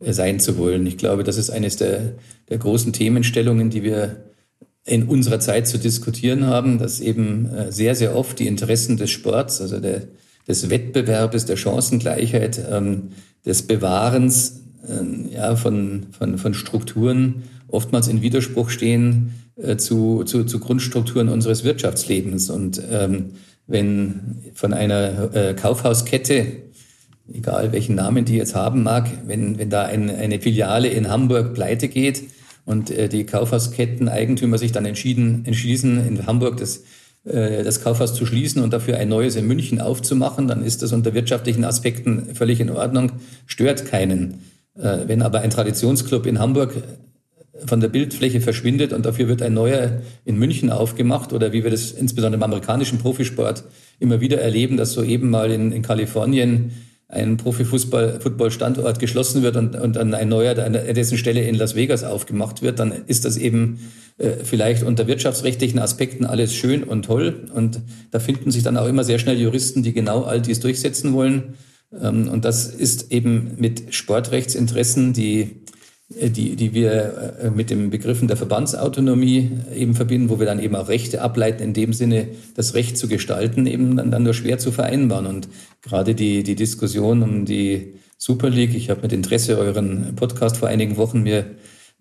sein 0.00 0.40
zu 0.40 0.58
wollen. 0.58 0.86
Ich 0.86 0.98
glaube, 0.98 1.24
das 1.24 1.36
ist 1.36 1.50
eines 1.50 1.76
der, 1.76 2.14
der 2.48 2.58
großen 2.58 2.92
Themenstellungen, 2.92 3.70
die 3.70 3.82
wir 3.82 4.24
in 4.84 5.04
unserer 5.04 5.40
Zeit 5.40 5.66
zu 5.66 5.78
diskutieren 5.78 6.46
haben, 6.46 6.78
dass 6.78 7.00
eben 7.00 7.48
sehr, 7.70 7.94
sehr 7.94 8.14
oft 8.14 8.38
die 8.38 8.46
Interessen 8.46 8.96
des 8.96 9.10
Sports, 9.10 9.60
also 9.60 9.80
der, 9.80 10.02
des 10.46 10.70
Wettbewerbes, 10.70 11.46
der 11.46 11.56
Chancengleichheit, 11.56 12.60
ähm, 12.70 13.10
des 13.44 13.66
Bewahrens 13.66 14.62
ähm, 14.88 15.28
ja, 15.30 15.56
von, 15.56 16.06
von, 16.16 16.38
von 16.38 16.54
Strukturen 16.54 17.44
oftmals 17.68 18.08
in 18.08 18.22
Widerspruch 18.22 18.70
stehen 18.70 19.34
äh, 19.56 19.76
zu, 19.76 20.24
zu, 20.24 20.44
zu 20.44 20.58
Grundstrukturen 20.60 21.28
unseres 21.28 21.64
Wirtschaftslebens. 21.64 22.50
Und 22.50 22.80
ähm, 22.90 23.32
wenn 23.66 24.38
von 24.54 24.72
einer 24.72 25.34
äh, 25.34 25.54
Kaufhauskette, 25.54 26.46
egal 27.32 27.72
welchen 27.72 27.94
Namen 27.94 28.24
die 28.24 28.36
jetzt 28.36 28.54
haben 28.54 28.82
mag, 28.82 29.10
wenn, 29.26 29.58
wenn 29.58 29.70
da 29.70 29.84
ein, 29.84 30.10
eine 30.10 30.40
Filiale 30.40 30.88
in 30.88 31.08
Hamburg 31.08 31.54
pleite 31.54 31.88
geht 31.88 32.24
und 32.66 32.90
äh, 32.90 33.08
die 33.08 33.24
Kaufhausketten-Eigentümer 33.24 34.58
sich 34.58 34.72
dann 34.72 34.84
entschieden, 34.84 35.44
entschließen, 35.46 36.06
in 36.06 36.26
Hamburg 36.26 36.58
das 36.58 36.78
äh, 36.78 36.82
das 37.24 37.82
Kaufhaus 37.82 38.14
zu 38.14 38.26
schließen 38.26 38.62
und 38.62 38.74
dafür 38.74 38.98
ein 38.98 39.08
neues 39.08 39.36
in 39.36 39.46
München 39.46 39.80
aufzumachen, 39.80 40.46
dann 40.46 40.62
ist 40.62 40.82
das 40.82 40.92
unter 40.92 41.14
wirtschaftlichen 41.14 41.64
Aspekten 41.64 42.34
völlig 42.34 42.60
in 42.60 42.68
Ordnung, 42.68 43.12
stört 43.46 43.86
keinen. 43.86 44.44
Äh, 44.76 45.06
wenn 45.06 45.22
aber 45.22 45.40
ein 45.40 45.50
Traditionsclub 45.50 46.26
in 46.26 46.38
Hamburg 46.38 46.74
von 47.66 47.80
der 47.80 47.88
Bildfläche 47.88 48.40
verschwindet 48.40 48.92
und 48.92 49.06
dafür 49.06 49.28
wird 49.28 49.40
ein 49.40 49.54
neuer 49.54 50.02
in 50.24 50.36
München 50.36 50.70
aufgemacht 50.70 51.32
oder 51.32 51.52
wie 51.52 51.62
wir 51.62 51.70
das 51.70 51.92
insbesondere 51.92 52.38
im 52.38 52.42
amerikanischen 52.42 52.98
Profisport 52.98 53.64
immer 54.00 54.20
wieder 54.20 54.40
erleben, 54.40 54.76
dass 54.76 54.92
soeben 54.92 55.30
mal 55.30 55.50
in, 55.50 55.70
in 55.70 55.82
Kalifornien 55.82 56.72
ein 57.08 57.36
Profifußball-Standort 57.36 58.98
geschlossen 58.98 59.42
wird 59.42 59.56
und, 59.56 59.76
und 59.76 59.96
dann 59.96 60.14
ein 60.14 60.28
neuer, 60.28 60.58
an 60.58 60.72
dessen 60.72 61.18
Stelle 61.18 61.42
in 61.42 61.54
Las 61.54 61.74
Vegas 61.74 62.02
aufgemacht 62.02 62.62
wird, 62.62 62.78
dann 62.78 62.92
ist 63.06 63.24
das 63.24 63.36
eben 63.36 63.78
äh, 64.18 64.30
vielleicht 64.42 64.82
unter 64.82 65.06
wirtschaftsrechtlichen 65.06 65.78
Aspekten 65.78 66.24
alles 66.24 66.54
schön 66.54 66.82
und 66.82 67.04
toll. 67.04 67.46
Und 67.54 67.80
da 68.10 68.20
finden 68.20 68.50
sich 68.50 68.62
dann 68.62 68.76
auch 68.76 68.86
immer 68.86 69.04
sehr 69.04 69.18
schnell 69.18 69.38
Juristen, 69.38 69.82
die 69.82 69.92
genau 69.92 70.22
all 70.22 70.40
dies 70.40 70.60
durchsetzen 70.60 71.12
wollen. 71.12 71.54
Ähm, 72.00 72.28
und 72.28 72.44
das 72.44 72.66
ist 72.66 73.12
eben 73.12 73.54
mit 73.58 73.94
Sportrechtsinteressen, 73.94 75.12
die 75.12 75.64
die, 76.20 76.56
die 76.56 76.74
wir 76.74 77.36
äh, 77.40 77.50
mit 77.50 77.70
den 77.70 77.90
Begriffen 77.90 78.28
der 78.28 78.36
Verbandsautonomie 78.36 79.50
eben 79.74 79.94
verbinden, 79.94 80.28
wo 80.28 80.38
wir 80.38 80.46
dann 80.46 80.60
eben 80.60 80.76
auch 80.76 80.88
Rechte 80.88 81.22
ableiten, 81.22 81.62
in 81.62 81.72
dem 81.72 81.92
Sinne, 81.92 82.28
das 82.54 82.74
Recht 82.74 82.96
zu 82.96 83.08
gestalten, 83.08 83.66
eben 83.66 83.96
dann, 83.96 84.10
dann 84.10 84.22
nur 84.22 84.34
schwer 84.34 84.58
zu 84.58 84.72
vereinbaren. 84.72 85.26
Und 85.26 85.48
gerade 85.82 86.14
die, 86.14 86.42
die 86.42 86.54
Diskussion 86.54 87.22
um 87.22 87.44
die 87.44 87.94
Super 88.16 88.50
League, 88.50 88.74
ich 88.74 88.90
habe 88.90 89.02
mit 89.02 89.12
Interesse 89.12 89.58
euren 89.58 90.14
Podcast 90.16 90.56
vor 90.56 90.68
einigen 90.68 90.96
Wochen 90.96 91.22
mir 91.22 91.44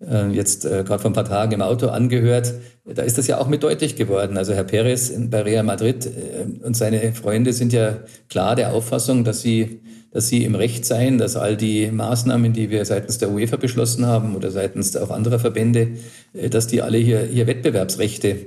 äh, 0.00 0.28
jetzt 0.28 0.64
äh, 0.64 0.84
gerade 0.84 1.00
vor 1.00 1.10
ein 1.10 1.14
paar 1.14 1.24
Tagen 1.24 1.52
im 1.52 1.62
Auto 1.62 1.88
angehört, 1.88 2.54
da 2.84 3.02
ist 3.02 3.18
das 3.18 3.26
ja 3.26 3.38
auch 3.38 3.48
mit 3.48 3.62
deutlich 3.62 3.96
geworden. 3.96 4.36
Also 4.36 4.52
Herr 4.52 4.64
Perez 4.64 5.12
bei 5.30 5.42
Real 5.42 5.64
Madrid 5.64 6.06
äh, 6.06 6.64
und 6.64 6.76
seine 6.76 7.12
Freunde 7.12 7.52
sind 7.52 7.72
ja 7.72 7.98
klar 8.28 8.56
der 8.56 8.72
Auffassung, 8.72 9.24
dass 9.24 9.42
sie 9.42 9.80
dass 10.14 10.28
sie 10.28 10.44
im 10.44 10.54
Recht 10.54 10.86
seien, 10.86 11.18
dass 11.18 11.34
all 11.34 11.56
die 11.56 11.90
Maßnahmen, 11.90 12.52
die 12.52 12.70
wir 12.70 12.84
seitens 12.84 13.18
der 13.18 13.32
UEFA 13.32 13.56
beschlossen 13.56 14.06
haben 14.06 14.36
oder 14.36 14.52
seitens 14.52 14.96
auch 14.96 15.10
anderer 15.10 15.40
Verbände, 15.40 15.88
äh, 16.32 16.48
dass 16.48 16.68
die 16.68 16.80
alle 16.80 16.98
hier, 16.98 17.24
hier 17.24 17.48
Wettbewerbsrechte 17.48 18.46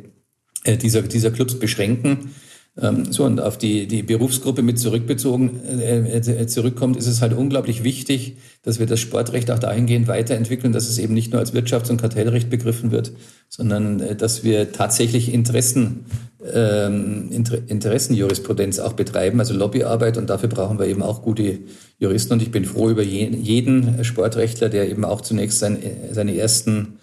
äh, 0.64 0.78
dieser, 0.78 1.04
dieser 1.04 1.30
Clubs 1.30 1.60
beschränken. 1.60 2.34
Ähm, 2.80 3.12
so, 3.12 3.24
und 3.24 3.42
auf 3.42 3.58
die, 3.58 3.88
die 3.88 4.04
Berufsgruppe 4.04 4.62
mit 4.62 4.80
zurückbezogen, 4.80 5.60
äh, 5.80 6.18
äh, 6.18 6.48
zurückkommt, 6.48 6.96
ist 6.98 7.08
es 7.08 7.22
halt 7.22 7.34
unglaublich 7.34 7.84
wichtig, 7.84 8.38
dass 8.62 8.78
wir 8.78 8.86
das 8.86 9.00
Sportrecht 9.00 9.50
auch 9.50 9.58
dahingehend 9.58 10.08
weiterentwickeln, 10.08 10.74
dass 10.74 10.88
es 10.88 11.00
eben 11.00 11.14
nicht 11.14 11.32
nur 11.32 11.40
als 11.40 11.54
Wirtschafts- 11.54 11.90
und 11.90 12.00
Kartellrecht 12.00 12.50
begriffen 12.50 12.92
wird, 12.92 13.14
sondern 13.50 14.00
äh, 14.00 14.16
dass 14.16 14.44
wir 14.44 14.72
tatsächlich 14.72 15.34
Interessen, 15.34 16.06
ähm, 16.54 17.30
Inter 17.32 17.58
Interessenjurisprudenz 17.68 18.78
auch 18.78 18.94
betreiben, 18.94 19.40
also 19.40 19.56
Lobbyarbeit. 19.56 20.18
Und 20.18 20.30
dafür 20.30 20.50
brauchen 20.50 20.78
wir 20.78 20.86
eben 20.86 21.02
auch 21.02 21.24
gute 21.24 21.60
Juristen. 21.98 22.34
Und 22.34 22.44
ich 22.44 22.52
bin 22.52 22.66
froh 22.66 22.90
über 22.90 23.02
je, 23.02 23.28
jeden 23.28 24.04
Sportrechtler, 24.04 24.70
der 24.70 24.88
eben 24.88 25.04
auch 25.04 25.22
zunächst 25.22 25.58
sein, 25.58 25.80
seine 26.12 26.38
ersten 26.38 27.00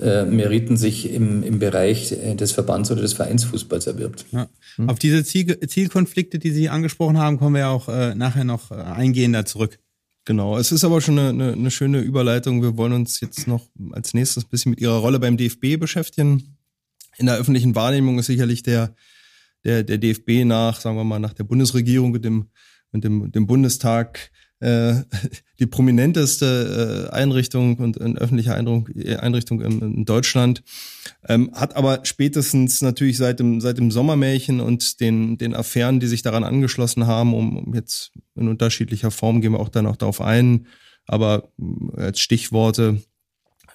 äh, 0.00 0.24
Meriten 0.24 0.76
sich 0.76 1.12
im, 1.12 1.42
im 1.42 1.58
Bereich 1.58 2.14
des 2.34 2.52
Verbands 2.52 2.90
oder 2.90 3.02
des 3.02 3.12
Vereinsfußballs 3.12 3.86
erwirbt. 3.86 4.26
Ja. 4.32 4.48
Hm. 4.76 4.88
Auf 4.88 4.98
diese 4.98 5.24
Ziel, 5.24 5.58
Zielkonflikte, 5.60 6.38
die 6.38 6.50
Sie 6.50 6.68
angesprochen 6.68 7.18
haben, 7.18 7.38
kommen 7.38 7.56
wir 7.56 7.68
auch 7.68 7.88
äh, 7.88 8.14
nachher 8.14 8.44
noch 8.44 8.70
äh, 8.70 8.74
eingehender 8.74 9.46
zurück. 9.46 9.78
Genau, 10.24 10.56
es 10.56 10.72
ist 10.72 10.84
aber 10.84 11.00
schon 11.00 11.18
eine, 11.18 11.28
eine, 11.28 11.52
eine 11.52 11.70
schöne 11.70 12.00
Überleitung. 12.00 12.62
Wir 12.62 12.76
wollen 12.76 12.94
uns 12.94 13.20
jetzt 13.20 13.46
noch 13.46 13.68
als 13.92 14.14
nächstes 14.14 14.44
ein 14.44 14.48
bisschen 14.50 14.70
mit 14.70 14.80
Ihrer 14.80 14.96
Rolle 14.96 15.20
beim 15.20 15.36
DFB 15.36 15.78
beschäftigen. 15.78 16.56
In 17.18 17.26
der 17.26 17.36
öffentlichen 17.36 17.74
Wahrnehmung 17.74 18.18
ist 18.18 18.26
sicherlich 18.26 18.62
der, 18.62 18.94
der, 19.64 19.82
der 19.82 19.98
DFB 19.98 20.44
nach, 20.44 20.80
sagen 20.80 20.96
wir 20.96 21.04
mal, 21.04 21.18
nach 21.18 21.34
der 21.34 21.44
Bundesregierung 21.44 22.14
und 22.14 22.24
dem, 22.24 22.48
und 22.90 23.04
dem, 23.04 23.32
dem 23.32 23.46
Bundestag 23.46 24.30
äh, 24.64 25.04
die 25.58 25.66
prominenteste 25.66 27.08
äh, 27.10 27.14
Einrichtung 27.14 27.76
und 27.76 28.00
äh, 28.00 28.04
öffentliche 28.16 28.54
Einrichtung, 28.54 28.88
Einrichtung 29.20 29.60
in, 29.60 29.80
in 29.80 30.04
Deutschland, 30.04 30.62
ähm, 31.28 31.50
hat 31.54 31.76
aber 31.76 32.00
spätestens 32.04 32.82
natürlich 32.82 33.18
seit 33.18 33.40
dem, 33.40 33.60
seit 33.60 33.78
dem 33.78 33.90
Sommermärchen 33.90 34.60
und 34.60 35.00
den, 35.00 35.38
den 35.38 35.54
Affären, 35.54 36.00
die 36.00 36.06
sich 36.06 36.22
daran 36.22 36.44
angeschlossen 36.44 37.06
haben, 37.06 37.34
um, 37.34 37.56
um 37.58 37.74
jetzt 37.74 38.12
in 38.34 38.48
unterschiedlicher 38.48 39.10
Form 39.10 39.40
gehen 39.40 39.52
wir 39.52 39.60
auch 39.60 39.68
dann 39.68 39.86
auch 39.86 39.96
darauf 39.96 40.20
ein, 40.20 40.66
aber 41.06 41.50
äh, 41.96 42.00
als 42.00 42.20
Stichworte 42.20 43.02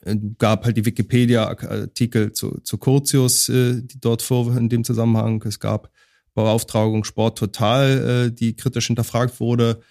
äh, 0.03 0.15
gab 0.39 0.65
halt 0.65 0.77
die 0.77 0.85
Wikipedia-Artikel 0.85 2.33
zu, 2.33 2.59
zu 2.63 2.77
Curtius, 2.77 3.47
äh, 3.49 3.81
die 3.83 4.01
dort 4.01 4.21
vor 4.21 4.57
in 4.57 4.69
dem 4.69 4.83
Zusammenhang. 4.83 5.43
Es 5.45 5.59
gab 5.59 5.91
Beauftragung 6.33 7.03
Sport 7.03 7.37
Total, 7.37 8.27
äh, 8.27 8.31
die 8.31 8.55
kritisch 8.55 8.87
hinterfragt 8.87 9.39
wurde 9.39 9.81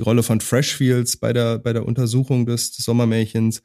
die 0.00 0.04
Rolle 0.04 0.22
von 0.22 0.40
Freshfields 0.40 1.18
bei 1.18 1.34
der, 1.34 1.58
bei 1.58 1.74
der 1.74 1.84
Untersuchung 1.84 2.46
des, 2.46 2.72
des 2.72 2.86
Sommermärchens. 2.86 3.62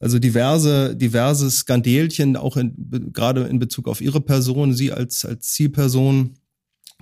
Also 0.00 0.18
diverse, 0.18 0.94
diverse 0.94 1.50
Skandelchen, 1.50 2.36
auch 2.36 2.58
in, 2.58 3.10
gerade 3.12 3.44
in 3.44 3.58
Bezug 3.58 3.88
auf 3.88 4.02
ihre 4.02 4.20
Person, 4.20 4.74
sie 4.74 4.92
als, 4.92 5.24
als 5.24 5.52
Zielperson, 5.52 6.34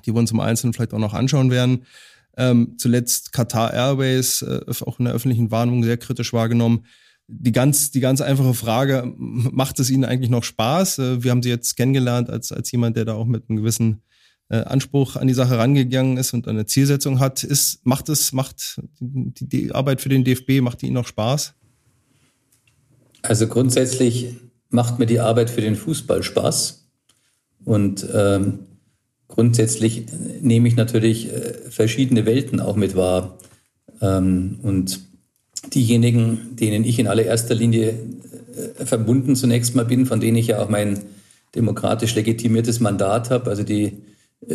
die 0.04 0.14
wir 0.14 0.20
uns 0.20 0.30
im 0.30 0.38
Einzelnen 0.38 0.72
vielleicht 0.72 0.94
auch 0.94 1.00
noch 1.00 1.14
anschauen 1.14 1.50
werden. 1.50 1.84
Ähm, 2.36 2.76
zuletzt 2.78 3.32
Qatar 3.32 3.74
Airways, 3.74 4.42
äh, 4.42 4.60
auch 4.82 5.00
in 5.00 5.06
der 5.06 5.14
öffentlichen 5.14 5.50
Warnung 5.50 5.82
sehr 5.82 5.96
kritisch 5.96 6.32
wahrgenommen. 6.32 6.86
Die 7.26 7.50
ganz, 7.50 7.90
die 7.90 8.00
ganz 8.00 8.20
einfache 8.20 8.54
Frage, 8.54 9.12
macht 9.16 9.80
es 9.80 9.90
Ihnen 9.90 10.04
eigentlich 10.04 10.30
noch 10.30 10.44
Spaß? 10.44 10.98
Äh, 10.98 11.24
wir 11.24 11.32
haben 11.32 11.42
Sie 11.42 11.48
jetzt 11.48 11.76
kennengelernt 11.76 12.30
als, 12.30 12.52
als 12.52 12.70
jemand, 12.70 12.96
der 12.96 13.04
da 13.04 13.14
auch 13.14 13.26
mit 13.26 13.48
einem 13.48 13.58
gewissen 13.58 14.02
äh, 14.48 14.58
Anspruch 14.58 15.16
an 15.16 15.26
die 15.26 15.34
Sache 15.34 15.58
rangegangen 15.58 16.16
ist 16.16 16.32
und 16.32 16.46
eine 16.48 16.66
Zielsetzung 16.66 17.18
hat. 17.18 17.42
Ist, 17.42 17.84
macht 17.84 18.08
es, 18.08 18.32
macht 18.32 18.80
die, 19.00 19.48
die 19.48 19.72
Arbeit 19.72 20.00
für 20.00 20.08
den 20.08 20.24
DFB, 20.24 20.60
macht 20.60 20.82
die 20.82 20.86
Ihnen 20.86 20.94
noch 20.94 21.06
Spaß? 21.06 21.54
Also 23.22 23.48
grundsätzlich 23.48 24.34
macht 24.70 24.98
mir 24.98 25.06
die 25.06 25.20
Arbeit 25.20 25.50
für 25.50 25.60
den 25.60 25.74
Fußball 25.74 26.22
Spaß. 26.22 26.86
Und 27.64 28.06
ähm, 28.14 28.60
grundsätzlich 29.28 30.04
nehme 30.40 30.68
ich 30.68 30.76
natürlich 30.76 31.32
äh, 31.32 31.54
verschiedene 31.68 32.26
Welten 32.26 32.60
auch 32.60 32.76
mit 32.76 32.94
wahr. 32.94 33.38
Ähm, 34.00 34.60
und 34.62 35.00
diejenigen, 35.74 36.54
denen 36.54 36.84
ich 36.84 36.98
in 36.98 37.08
allererster 37.08 37.54
Linie 37.54 37.98
äh, 38.78 38.84
verbunden 38.84 39.34
zunächst 39.34 39.74
mal 39.74 39.84
bin, 39.84 40.06
von 40.06 40.20
denen 40.20 40.36
ich 40.36 40.48
ja 40.48 40.62
auch 40.62 40.68
mein 40.68 41.00
demokratisch 41.54 42.14
legitimiertes 42.14 42.80
Mandat 42.80 43.30
habe, 43.30 43.50
also 43.50 43.62
die 43.64 44.02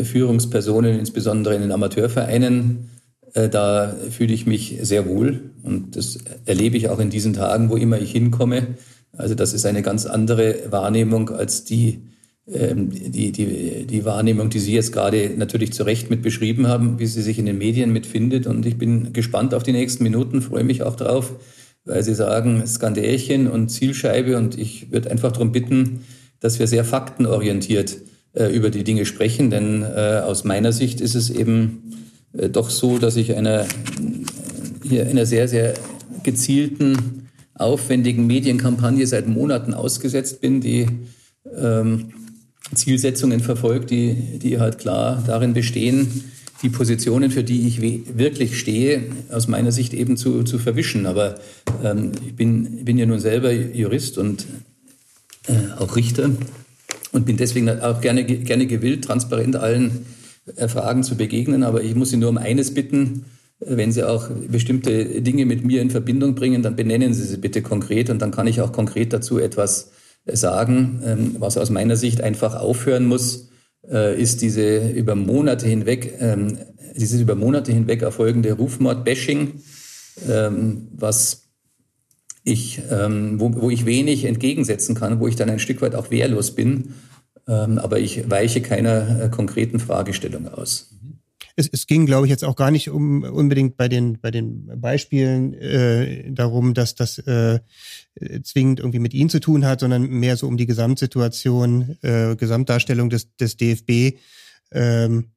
Führungspersonen, 0.04 1.00
insbesondere 1.00 1.56
in 1.56 1.62
den 1.62 1.72
Amateurvereinen, 1.72 2.89
äh, 3.34 3.50
da 3.50 3.96
fühle 4.10 4.34
ich 4.34 4.46
mich 4.46 4.78
sehr 4.82 5.08
wohl 5.08 5.52
und 5.63 5.96
das 5.96 6.17
erlebe 6.46 6.78
ich 6.78 6.89
auch 6.89 7.00
in 7.00 7.10
diesen 7.10 7.34
Tagen, 7.34 7.70
wo 7.70 7.76
immer 7.76 8.00
ich 8.00 8.12
hinkomme. 8.12 8.76
Also 9.13 9.36
das 9.36 9.54
ist 9.54 9.65
eine 9.65 9.82
ganz 9.82 10.06
andere 10.06 10.56
Wahrnehmung 10.70 11.30
als 11.30 11.63
die, 11.63 12.02
ähm, 12.48 12.89
die, 12.89 13.32
die, 13.32 13.86
die 13.86 14.06
Wahrnehmung, 14.06 14.50
die 14.50 14.60
Sie 14.60 14.74
jetzt 14.74 14.94
gerade 14.94 15.32
natürlich 15.36 15.74
zu 15.74 15.84
Recht 15.84 16.10
mit 16.10 16.22
beschrieben 16.22 16.67
haben, 16.67 17.00
wie 17.00 17.06
sie 17.06 17.22
sich 17.22 17.38
in 17.38 17.46
den 17.46 17.58
Medien 17.58 17.91
mitfindet. 17.91 18.48
Und 18.48 18.65
ich 18.65 18.78
bin 18.78 19.13
gespannt 19.13 19.54
auf 19.54 19.63
die 19.63 19.74
nächsten 19.74 20.04
Minuten, 20.04 20.41
freue 20.41 20.63
mich 20.63 20.84
auch 20.84 20.96
drauf, 20.96 21.34
weil 21.86 22.04
Sie 22.04 22.15
sagen 22.15 22.65
Skandälchen 22.65 23.48
und 23.48 23.70
Zielscheibe. 23.70 24.38
Und 24.38 24.58
ich 24.58 24.91
würde 24.91 25.12
einfach 25.12 25.32
darum 25.32 25.52
bitten, 25.52 26.06
dass 26.39 26.60
wir 26.60 26.67
sehr 26.67 26.86
faktenorientiert 26.86 27.98
äh, 28.34 28.46
über 28.56 28.70
die 28.70 28.84
Dinge 28.84 29.06
sprechen, 29.06 29.50
denn 29.50 29.84
äh, 29.84 30.22
aus 30.24 30.44
meiner 30.44 30.72
Sicht 30.72 31.02
ist 31.02 31.15
es 31.15 31.30
eben 31.30 32.06
äh, 32.34 32.50
doch 32.50 32.70
so, 32.70 32.98
dass 32.98 33.15
ich 33.15 33.36
einer, 33.36 33.65
hier 34.84 35.08
einer 35.08 35.26
sehr, 35.26 35.48
sehr 35.48 35.74
gezielten, 36.24 37.28
aufwendigen 37.56 38.28
Medienkampagne 38.28 39.06
seit 39.06 39.28
Monaten 39.28 39.74
ausgesetzt 39.74 40.41
bin, 40.41 40.62
die 40.62 40.88
ähm, 41.58 42.13
Zielsetzungen 42.74 43.41
verfolgt, 43.41 43.91
die, 43.91 44.39
die 44.39 44.60
halt 44.60 44.80
klar 44.80 45.24
darin 45.26 45.54
bestehen, 45.54 46.24
die 46.63 46.70
Positionen, 46.70 47.32
für 47.32 47.44
die 47.44 47.67
ich 47.67 47.82
wirklich 47.82 48.60
stehe, 48.60 49.04
aus 49.30 49.48
meiner 49.48 49.72
Sicht 49.72 49.94
eben 49.94 50.15
zu, 50.15 50.44
zu 50.44 50.60
verwischen. 50.60 51.06
Aber 51.06 51.36
ähm, 51.84 52.12
ich 52.26 52.36
bin, 52.36 52.86
bin 52.86 52.98
ja 52.98 53.06
nun 53.06 53.20
selber 53.20 53.52
Jurist 53.52 54.17
und 54.17 54.46
äh, 55.48 55.54
auch 55.80 55.96
Richter 55.96 56.30
und 57.12 57.26
bin 57.26 57.38
deswegen 57.38 57.69
auch 57.69 58.02
gerne, 58.02 58.24
gerne 58.24 58.67
gewillt, 58.67 59.04
transparent 59.04 59.56
allen 59.56 60.06
äh, 60.56 60.67
Fragen 60.67 61.04
zu 61.04 61.15
begegnen. 61.15 61.63
Aber 61.63 61.84
ich 61.84 61.95
muss 61.95 62.10
Sie 62.10 62.17
nur 62.17 62.30
um 62.30 62.38
eines 62.38 62.74
bitten, 62.74 63.26
äh, 63.60 63.78
wenn 63.78 63.91
Sie 63.91 64.08
auch 64.08 64.30
bestimmte 64.47 65.21
Dinge 65.21 65.45
mit 65.45 65.63
mir 65.65 65.82
in 65.82 65.89
Verbindung 65.89 66.36
bringen, 66.36 66.63
dann 66.63 66.76
benennen 66.76 67.13
Sie 67.13 67.24
sie 67.24 67.38
bitte 67.38 67.62
konkret 67.62 68.10
und 68.10 68.21
dann 68.21 68.32
kann 68.32 68.47
ich 68.47 68.62
auch 68.62 68.71
konkret 68.71 69.13
dazu 69.13 69.39
etwas 69.39 69.91
äh, 70.26 70.36
sagen. 70.36 71.02
Ähm, 71.06 71.36
was 71.39 71.58
aus 71.58 71.69
meiner 71.69 71.95
Sicht 71.95 72.21
einfach 72.21 72.56
aufhören 72.56 73.06
muss, 73.06 73.47
ist 73.84 74.43
diese 74.43 74.89
über 74.91 75.15
Monate 75.15 75.67
hinweg, 75.67 76.13
ähm, 76.19 76.60
dieses 76.95 77.19
über 77.19 77.34
Monate 77.34 77.71
hinweg 77.71 78.04
erfolgende 78.04 78.54
Rufmord-Bashing, 78.54 79.54
ähm, 80.30 80.88
was 80.95 81.51
ich, 82.43 82.82
ähm, 82.89 83.39
wo, 83.39 83.54
wo 83.62 83.69
ich 83.69 83.86
wenig 83.86 84.25
entgegensetzen 84.25 84.95
kann, 84.95 85.19
wo 85.19 85.27
ich 85.27 85.36
dann 85.36 85.49
ein 85.49 85.60
Stück 85.60 85.82
weit 85.82 85.95
auch 85.95 86.12
wehrlos 86.12 86.56
bin. 86.56 86.95
Ähm, 87.47 87.77
aber 87.77 87.99
ich 87.99 88.30
weiche 88.30 88.62
keiner 88.62 89.23
äh, 89.23 89.30
konkreten 89.30 89.80
Fragestellung 89.80 90.47
aus. 90.47 90.89
Es, 91.56 91.67
es 91.71 91.88
ging, 91.88 92.06
glaube 92.06 92.25
ich, 92.25 92.32
jetzt 92.32 92.43
auch 92.43 92.56
gar 92.56 92.71
nicht 92.71 92.89
um 92.89 93.23
unbedingt 93.23 93.77
bei 93.77 93.88
den 93.88 94.19
bei 94.19 94.32
den 94.32 94.71
Beispielen 94.80 95.54
äh, 95.54 96.32
darum, 96.32 96.73
dass 96.73 96.95
das 96.95 97.17
äh, 97.19 97.60
zwingend 98.43 98.80
irgendwie 98.80 98.99
mit 98.99 99.13
Ihnen 99.13 99.30
zu 99.30 99.39
tun 99.39 99.65
hat, 99.65 99.82
sondern 99.82 100.08
mehr 100.08 100.38
so 100.38 100.47
um 100.47 100.58
die 100.58 100.65
Gesamtsituation, 100.65 101.97
äh, 102.01 102.36
Gesamtdarstellung 102.36 103.10
des 103.10 103.36
des 103.36 103.58
DFB. 103.58 104.17
Ähm, 104.71 105.32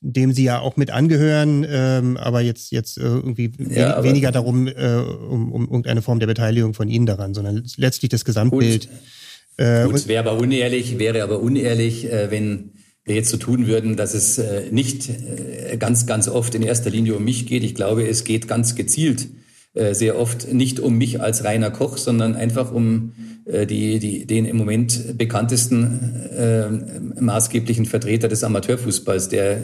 dem 0.00 0.32
sie 0.32 0.44
ja 0.44 0.60
auch 0.60 0.76
mit 0.76 0.90
angehören, 0.90 1.66
ähm, 1.68 2.16
aber 2.16 2.40
jetzt 2.40 2.72
jetzt 2.72 2.98
äh, 2.98 3.02
irgendwie 3.02 3.52
ja, 3.58 3.98
we 3.98 4.08
weniger 4.08 4.32
darum 4.32 4.66
äh, 4.66 4.72
um, 4.72 5.52
um 5.52 5.62
irgendeine 5.64 6.02
Form 6.02 6.20
der 6.20 6.26
Beteiligung 6.26 6.74
von 6.74 6.88
ihnen 6.88 7.06
daran, 7.06 7.34
sondern 7.34 7.64
letztlich 7.76 8.10
das 8.10 8.24
Gesamtbild. 8.24 8.88
Gut, 8.88 9.66
äh, 9.66 9.84
gut 9.86 10.08
wäre 10.08 10.28
aber 10.28 10.38
unehrlich, 10.38 10.98
wäre 10.98 11.22
aber 11.22 11.40
unehrlich, 11.40 12.10
äh, 12.10 12.30
wenn 12.30 12.72
wir 13.04 13.14
jetzt 13.14 13.30
so 13.30 13.36
tun 13.36 13.66
würden, 13.66 13.96
dass 13.96 14.14
es 14.14 14.38
äh, 14.38 14.70
nicht 14.70 15.08
äh, 15.08 15.76
ganz 15.78 16.06
ganz 16.06 16.28
oft 16.28 16.54
in 16.54 16.62
erster 16.62 16.90
Linie 16.90 17.14
um 17.16 17.24
mich 17.24 17.46
geht. 17.46 17.62
Ich 17.62 17.74
glaube, 17.74 18.06
es 18.08 18.24
geht 18.24 18.48
ganz 18.48 18.74
gezielt 18.74 19.28
sehr 19.74 20.18
oft 20.18 20.52
nicht 20.52 20.78
um 20.78 20.96
mich 20.96 21.20
als 21.20 21.42
reiner 21.42 21.70
Koch, 21.70 21.96
sondern 21.96 22.36
einfach 22.36 22.70
um 22.72 23.12
äh, 23.44 23.66
die, 23.66 23.98
die, 23.98 24.26
den 24.26 24.46
im 24.46 24.56
Moment 24.56 25.18
bekanntesten 25.18 26.00
äh, 26.36 27.20
maßgeblichen 27.20 27.84
Vertreter 27.86 28.28
des 28.28 28.42
Amateurfußballs, 28.42 29.28
der 29.28 29.58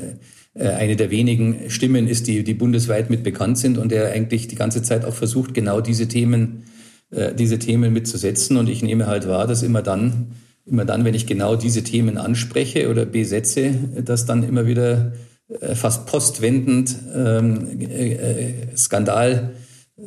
äh, 0.55 0.69
eine 0.69 0.97
der 0.97 1.11
wenigen 1.11 1.71
Stimmen 1.71 2.07
ist, 2.07 2.27
die, 2.27 2.45
die 2.45 2.55
bundesweit 2.55 3.09
mit 3.09 3.23
bekannt 3.23 3.59
sind 3.59 3.79
und 3.79 3.91
der 3.91 4.13
eigentlich 4.13 4.49
die 4.49 4.57
ganze 4.57 4.83
Zeit 4.83 5.05
auch 5.05 5.15
versucht, 5.15 5.55
genau 5.55 5.81
diese 5.81 6.09
Themen, 6.09 6.65
äh, 7.11 7.35
diese 7.35 7.59
Themen 7.59 7.93
mitzusetzen. 7.93 8.57
Und 8.57 8.69
ich 8.69 8.83
nehme 8.83 9.07
halt 9.07 9.27
wahr, 9.27 9.47
dass 9.47 9.63
immer 9.63 9.83
dann, 9.83 10.33
immer 10.67 10.85
dann, 10.85 11.05
wenn 11.05 11.15
ich 11.15 11.27
genau 11.27 11.57
diese 11.57 11.83
Themen 11.83 12.19
anspreche 12.19 12.91
oder 12.91 13.07
besetze, 13.07 13.73
dass 14.05 14.27
dann 14.27 14.43
immer 14.43 14.67
wieder 14.67 15.13
äh, 15.61 15.75
fast 15.75 16.07
postwendend 16.07 16.97
ähm, 17.15 17.81
äh, 17.81 18.13
äh 18.13 18.55
Skandal, 18.77 19.55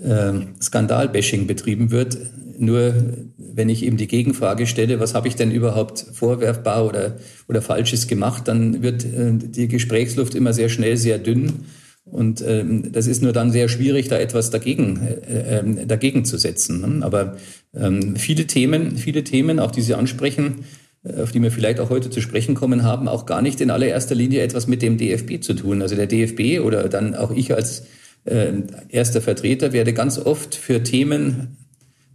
äh, 0.03 0.33
Skandalbashing 0.61 1.47
betrieben 1.47 1.91
wird. 1.91 2.17
Nur 2.57 2.93
wenn 3.37 3.69
ich 3.69 3.83
eben 3.83 3.97
die 3.97 4.07
Gegenfrage 4.07 4.67
stelle, 4.67 4.99
was 4.99 5.13
habe 5.13 5.27
ich 5.27 5.35
denn 5.35 5.51
überhaupt 5.51 6.05
vorwerfbar 6.13 6.85
oder, 6.85 7.17
oder 7.47 7.61
Falsches 7.61 8.07
gemacht, 8.07 8.47
dann 8.47 8.81
wird 8.81 9.03
äh, 9.05 9.33
die 9.33 9.67
Gesprächsluft 9.67 10.35
immer 10.35 10.53
sehr 10.53 10.69
schnell 10.69 10.97
sehr 10.97 11.17
dünn. 11.17 11.65
Und 12.05 12.43
ähm, 12.45 12.91
das 12.91 13.07
ist 13.07 13.21
nur 13.21 13.31
dann 13.31 13.51
sehr 13.51 13.69
schwierig, 13.69 14.09
da 14.09 14.17
etwas 14.17 14.49
dagegen, 14.49 14.99
äh, 15.01 15.59
äh, 15.59 15.85
dagegen 15.85 16.25
zu 16.25 16.37
setzen. 16.37 16.81
Ne? 16.81 17.05
Aber 17.05 17.37
ähm, 17.73 18.17
viele 18.17 18.45
Themen, 18.45 18.97
viele 18.97 19.23
Themen, 19.23 19.59
auch 19.59 19.71
die 19.71 19.81
Sie 19.81 19.93
ansprechen, 19.93 20.65
äh, 21.03 21.21
auf 21.21 21.31
die 21.31 21.41
wir 21.41 21.51
vielleicht 21.51 21.79
auch 21.79 21.89
heute 21.89 22.09
zu 22.09 22.19
sprechen 22.19 22.55
kommen, 22.55 22.83
haben 22.83 23.07
auch 23.07 23.25
gar 23.25 23.41
nicht 23.41 23.61
in 23.61 23.71
allererster 23.71 24.15
Linie 24.15 24.41
etwas 24.41 24.67
mit 24.67 24.81
dem 24.81 24.97
DFB 24.97 25.41
zu 25.41 25.53
tun. 25.53 25.81
Also 25.81 25.95
der 25.95 26.07
DFB 26.07 26.59
oder 26.63 26.89
dann 26.89 27.15
auch 27.15 27.31
ich 27.31 27.53
als 27.53 27.83
äh, 28.25 28.53
erster 28.89 29.21
Vertreter 29.21 29.73
werde 29.73 29.93
ganz 29.93 30.17
oft 30.17 30.55
für 30.55 30.83
Themen 30.83 31.57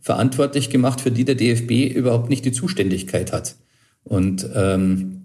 verantwortlich 0.00 0.70
gemacht, 0.70 1.00
für 1.00 1.10
die 1.10 1.24
der 1.24 1.34
DFB 1.34 1.94
überhaupt 1.94 2.30
nicht 2.30 2.44
die 2.44 2.52
Zuständigkeit 2.52 3.32
hat. 3.32 3.56
Und 4.04 4.48
ähm, 4.54 5.18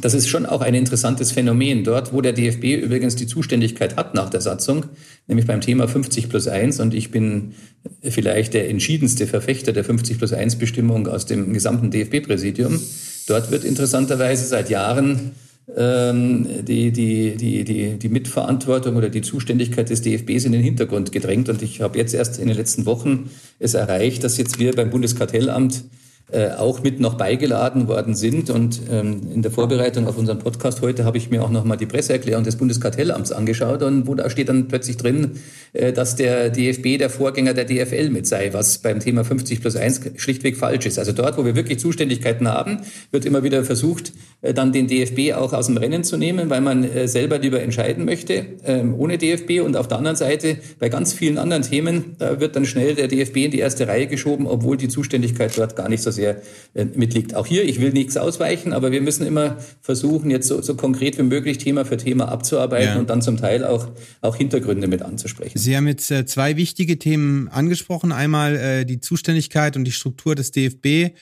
das 0.00 0.14
ist 0.14 0.28
schon 0.28 0.46
auch 0.46 0.60
ein 0.60 0.74
interessantes 0.74 1.32
Phänomen. 1.32 1.82
Dort, 1.82 2.12
wo 2.12 2.20
der 2.20 2.32
DFB 2.32 2.84
übrigens 2.84 3.16
die 3.16 3.26
Zuständigkeit 3.26 3.96
hat 3.96 4.14
nach 4.14 4.30
der 4.30 4.40
Satzung, 4.40 4.86
nämlich 5.26 5.46
beim 5.46 5.60
Thema 5.60 5.88
50 5.88 6.28
plus 6.28 6.46
1, 6.46 6.78
und 6.78 6.94
ich 6.94 7.10
bin 7.10 7.54
vielleicht 8.02 8.54
der 8.54 8.70
entschiedenste 8.70 9.26
Verfechter 9.26 9.72
der 9.72 9.82
50 9.82 10.18
plus 10.18 10.32
1 10.32 10.56
Bestimmung 10.56 11.08
aus 11.08 11.26
dem 11.26 11.52
gesamten 11.52 11.90
DFB-Präsidium, 11.90 12.80
dort 13.26 13.50
wird 13.50 13.64
interessanterweise 13.64 14.46
seit 14.46 14.70
Jahren 14.70 15.32
die, 15.76 16.92
die, 16.92 17.36
die, 17.36 17.64
die, 17.64 17.98
die 17.98 18.08
Mitverantwortung 18.08 18.96
oder 18.96 19.10
die 19.10 19.20
Zuständigkeit 19.20 19.90
des 19.90 20.00
DFBs 20.00 20.46
in 20.46 20.52
den 20.52 20.62
Hintergrund 20.62 21.12
gedrängt. 21.12 21.50
Und 21.50 21.60
ich 21.60 21.82
habe 21.82 21.98
jetzt 21.98 22.14
erst 22.14 22.38
in 22.38 22.48
den 22.48 22.56
letzten 22.56 22.86
Wochen 22.86 23.30
es 23.58 23.74
erreicht, 23.74 24.24
dass 24.24 24.38
jetzt 24.38 24.58
wir 24.58 24.74
beim 24.74 24.88
Bundeskartellamt 24.88 25.84
äh, 26.30 26.50
auch 26.50 26.82
mit 26.82 27.00
noch 27.00 27.14
beigeladen 27.14 27.88
worden 27.88 28.14
sind. 28.14 28.50
Und 28.50 28.80
ähm, 28.90 29.28
in 29.32 29.42
der 29.42 29.50
Vorbereitung 29.50 30.06
auf 30.06 30.18
unseren 30.18 30.38
Podcast 30.38 30.82
heute 30.82 31.04
habe 31.04 31.16
ich 31.16 31.30
mir 31.30 31.42
auch 31.42 31.50
noch 31.50 31.64
mal 31.64 31.76
die 31.76 31.86
Presseerklärung 31.86 32.44
des 32.44 32.56
Bundeskartellamts 32.56 33.32
angeschaut 33.32 33.82
und 33.82 34.06
wo 34.06 34.14
da 34.14 34.28
steht 34.28 34.48
dann 34.48 34.68
plötzlich 34.68 34.98
drin, 34.98 35.32
äh, 35.72 35.92
dass 35.92 36.16
der 36.16 36.50
DFB 36.50 36.98
der 36.98 37.08
Vorgänger 37.08 37.54
der 37.54 37.64
DFL 37.64 38.10
mit 38.10 38.26
sei, 38.26 38.52
was 38.52 38.78
beim 38.78 39.00
Thema 39.00 39.24
50 39.24 39.60
plus 39.60 39.76
1 39.76 40.02
schlichtweg 40.16 40.56
falsch 40.56 40.86
ist. 40.86 40.98
Also 40.98 41.12
dort, 41.12 41.38
wo 41.38 41.44
wir 41.44 41.56
wirklich 41.56 41.78
Zuständigkeiten 41.78 42.46
haben, 42.46 42.80
wird 43.10 43.24
immer 43.24 43.42
wieder 43.42 43.64
versucht, 43.64 44.12
äh, 44.42 44.52
dann 44.52 44.72
den 44.72 44.86
DFB 44.86 45.34
auch 45.34 45.52
aus 45.52 45.66
dem 45.66 45.78
Rennen 45.78 46.04
zu 46.04 46.16
nehmen, 46.16 46.50
weil 46.50 46.60
man 46.60 46.84
äh, 46.84 47.08
selber 47.08 47.38
lieber 47.38 47.62
entscheiden 47.62 48.04
möchte, 48.04 48.44
ähm, 48.64 48.94
ohne 48.98 49.16
DFB. 49.16 49.60
Und 49.64 49.76
auf 49.76 49.88
der 49.88 49.98
anderen 49.98 50.16
Seite, 50.16 50.58
bei 50.78 50.90
ganz 50.90 51.12
vielen 51.12 51.38
anderen 51.38 51.62
Themen, 51.62 52.16
da 52.18 52.38
wird 52.38 52.54
dann 52.54 52.66
schnell 52.66 52.94
der 52.94 53.08
DFB 53.08 53.36
in 53.36 53.50
die 53.50 53.60
erste 53.60 53.88
Reihe 53.88 54.06
geschoben, 54.06 54.46
obwohl 54.46 54.76
die 54.76 54.88
Zuständigkeit 54.88 55.56
dort 55.56 55.74
gar 55.74 55.88
nicht 55.88 56.02
so 56.02 56.10
sehr 56.18 56.42
äh, 56.74 56.84
mitliegt. 56.84 57.34
Auch 57.34 57.46
hier, 57.46 57.64
ich 57.64 57.80
will 57.80 57.92
nichts 57.92 58.16
ausweichen, 58.16 58.72
aber 58.72 58.92
wir 58.92 59.00
müssen 59.00 59.26
immer 59.26 59.56
versuchen, 59.80 60.30
jetzt 60.30 60.48
so, 60.48 60.60
so 60.60 60.74
konkret 60.74 61.16
wie 61.18 61.22
möglich 61.22 61.58
Thema 61.58 61.84
für 61.84 61.96
Thema 61.96 62.28
abzuarbeiten 62.28 62.94
Ja. 62.94 62.98
und 62.98 63.08
dann 63.08 63.22
zum 63.22 63.36
Teil 63.36 63.64
auch, 63.64 63.88
auch 64.20 64.36
Hintergründe 64.36 64.86
mit 64.86 65.02
anzusprechen. 65.02 65.58
Sie 65.58 65.76
haben 65.76 65.86
jetzt 65.86 66.10
äh, 66.10 66.26
zwei 66.26 66.56
wichtige 66.56 66.98
Themen 66.98 67.48
angesprochen. 67.48 68.12
Einmal 68.12 68.56
äh, 68.56 68.84
die 68.84 69.00
Zuständigkeit 69.00 69.76
und 69.76 69.84
die 69.84 69.92
Struktur 69.92 70.34
des 70.34 70.50
DFB 70.50 71.14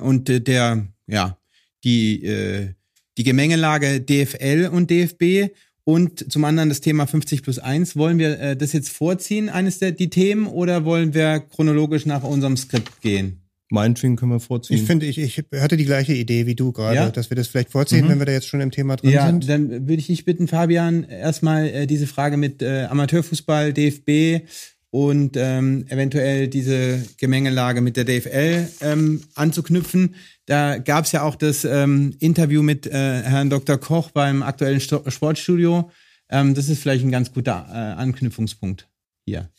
und 0.00 0.28
der, 0.48 0.86
ja, 1.06 1.38
die, 1.84 2.74
die 3.16 3.22
Gemengelage 3.24 4.00
DFL 4.00 4.68
und 4.72 4.90
DFB. 4.90 5.52
Und 5.88 6.32
zum 6.32 6.44
anderen 6.44 6.68
das 6.68 6.80
Thema 6.80 7.06
50 7.06 7.44
plus 7.44 7.60
1. 7.60 7.94
Wollen 7.94 8.18
wir 8.18 8.40
äh, 8.40 8.56
das 8.56 8.72
jetzt 8.72 8.88
vorziehen, 8.90 9.48
eines 9.48 9.78
der 9.78 9.92
die 9.92 10.10
Themen, 10.10 10.48
oder 10.48 10.84
wollen 10.84 11.14
wir 11.14 11.38
chronologisch 11.38 12.06
nach 12.06 12.24
unserem 12.24 12.56
Skript 12.56 13.00
gehen? 13.02 13.45
Meinetwegen 13.68 14.14
können 14.16 14.30
wir 14.30 14.38
vorziehen. 14.40 14.76
Ich 14.76 14.84
finde, 14.84 15.06
ich, 15.06 15.18
ich 15.18 15.42
hatte 15.60 15.76
die 15.76 15.84
gleiche 15.86 16.12
Idee 16.14 16.46
wie 16.46 16.54
du 16.54 16.70
gerade, 16.70 16.94
Ja? 16.96 17.10
dass 17.10 17.30
wir 17.30 17.36
das 17.36 17.48
vielleicht 17.48 17.70
vorziehen, 17.70 18.04
Mhm. 18.04 18.10
wenn 18.10 18.18
wir 18.20 18.26
da 18.26 18.32
jetzt 18.32 18.46
schon 18.46 18.60
im 18.60 18.70
Thema 18.70 18.94
drin 18.96 19.10
Ja, 19.10 19.26
sind. 19.26 19.48
dann 19.48 19.70
würde 19.70 19.94
ich 19.94 20.06
dich 20.06 20.24
bitten, 20.24 20.46
Fabian, 20.46 21.02
erstmal 21.04 21.66
äh, 21.68 21.86
diese 21.88 22.06
Frage 22.06 22.36
mit 22.36 22.62
äh, 22.62 22.84
Amateurfußball, 22.84 23.72
DFB 23.72 24.46
und 24.90 25.36
ähm, 25.36 25.84
eventuell 25.88 26.46
diese 26.46 27.02
Gemengelage 27.18 27.80
mit 27.80 27.96
der 27.96 28.04
DFL 28.04 28.68
ähm, 28.82 29.22
anzuknüpfen. 29.34 30.14
Da 30.46 30.78
gab 30.78 31.04
es 31.06 31.12
ja 31.12 31.22
auch 31.22 31.34
das 31.34 31.64
ähm, 31.64 32.14
Interview 32.20 32.62
mit 32.62 32.86
äh, 32.86 32.92
Herrn 32.92 33.50
Dr. 33.50 33.78
Koch 33.78 34.12
beim 34.12 34.44
aktuellen 34.44 34.78
Sto 34.80 35.02
Sportstudio. 35.08 35.90
Ähm, 36.30 36.54
das 36.54 36.68
ist 36.68 36.80
vielleicht 36.82 37.04
ein 37.04 37.10
ganz 37.10 37.32
guter 37.32 37.66
äh, 37.68 38.00
Anknüpfungspunkt 38.00 38.88
hier. 39.24 39.50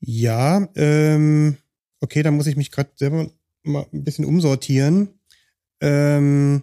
Ja, 0.00 0.68
ähm, 0.76 1.56
okay, 2.06 2.22
da 2.22 2.30
muss 2.30 2.46
ich 2.46 2.56
mich 2.56 2.70
gerade 2.70 2.90
selber 2.94 3.28
mal 3.64 3.84
ein 3.92 4.04
bisschen 4.04 4.24
umsortieren. 4.24 5.08
Ähm, 5.80 6.62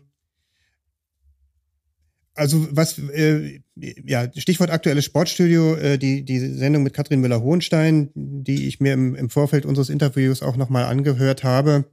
also 2.33 2.65
was, 2.71 2.97
äh, 2.97 3.59
ja, 3.75 4.31
Stichwort 4.35 4.71
aktuelles 4.71 5.03
Sportstudio, 5.03 5.75
äh, 5.75 5.97
die, 5.97 6.23
die 6.23 6.39
Sendung 6.39 6.83
mit 6.83 6.93
Katrin 6.93 7.19
Müller-Hohenstein, 7.19 8.09
die 8.15 8.67
ich 8.67 8.79
mir 8.79 8.93
im, 8.93 9.15
im 9.15 9.29
Vorfeld 9.29 9.65
unseres 9.65 9.89
Interviews 9.89 10.41
auch 10.41 10.55
nochmal 10.55 10.85
angehört 10.85 11.43
habe, 11.43 11.85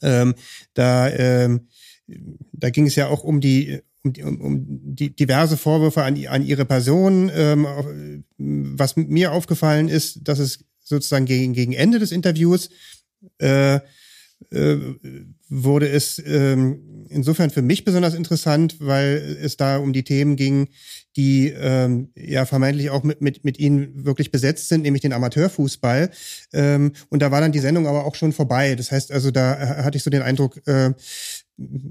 ähm, 0.00 0.34
da, 0.74 1.10
ähm, 1.10 1.66
da 2.52 2.70
ging 2.70 2.86
es 2.86 2.94
ja 2.94 3.08
auch 3.08 3.24
um 3.24 3.40
die, 3.40 3.80
um, 4.04 4.12
um, 4.22 4.40
um 4.40 4.64
die 4.68 5.14
diverse 5.14 5.56
Vorwürfe 5.56 6.04
an, 6.04 6.24
an 6.26 6.46
ihre 6.46 6.64
Person. 6.64 7.30
Ähm, 7.34 8.24
was 8.38 8.96
mir 8.96 9.32
aufgefallen 9.32 9.88
ist, 9.88 10.20
dass 10.22 10.38
es 10.38 10.64
sozusagen 10.96 11.26
gegen, 11.26 11.52
gegen 11.52 11.72
Ende 11.72 11.98
des 11.98 12.12
Interviews 12.12 12.70
äh, 13.38 13.80
äh, 14.50 14.76
wurde 15.48 15.88
es 15.88 16.20
ähm, 16.24 17.06
insofern 17.08 17.50
für 17.50 17.62
mich 17.62 17.84
besonders 17.84 18.14
interessant, 18.14 18.76
weil 18.80 19.38
es 19.42 19.56
da 19.56 19.76
um 19.76 19.92
die 19.92 20.02
Themen 20.02 20.36
ging, 20.36 20.68
die 21.16 21.48
ähm, 21.50 22.10
ja 22.16 22.46
vermeintlich 22.46 22.90
auch 22.90 23.02
mit, 23.02 23.20
mit, 23.20 23.44
mit 23.44 23.58
ihnen 23.58 24.04
wirklich 24.04 24.30
besetzt 24.30 24.68
sind, 24.68 24.82
nämlich 24.82 25.02
den 25.02 25.12
Amateurfußball. 25.12 26.10
Ähm, 26.54 26.92
und 27.10 27.20
da 27.20 27.30
war 27.30 27.40
dann 27.40 27.52
die 27.52 27.58
Sendung 27.58 27.86
aber 27.86 28.06
auch 28.06 28.14
schon 28.14 28.32
vorbei. 28.32 28.74
Das 28.74 28.90
heißt 28.90 29.12
also, 29.12 29.30
da 29.30 29.54
äh, 29.54 29.82
hatte 29.84 29.98
ich 29.98 30.02
so 30.02 30.10
den 30.10 30.22
Eindruck, 30.22 30.66
äh, 30.66 30.92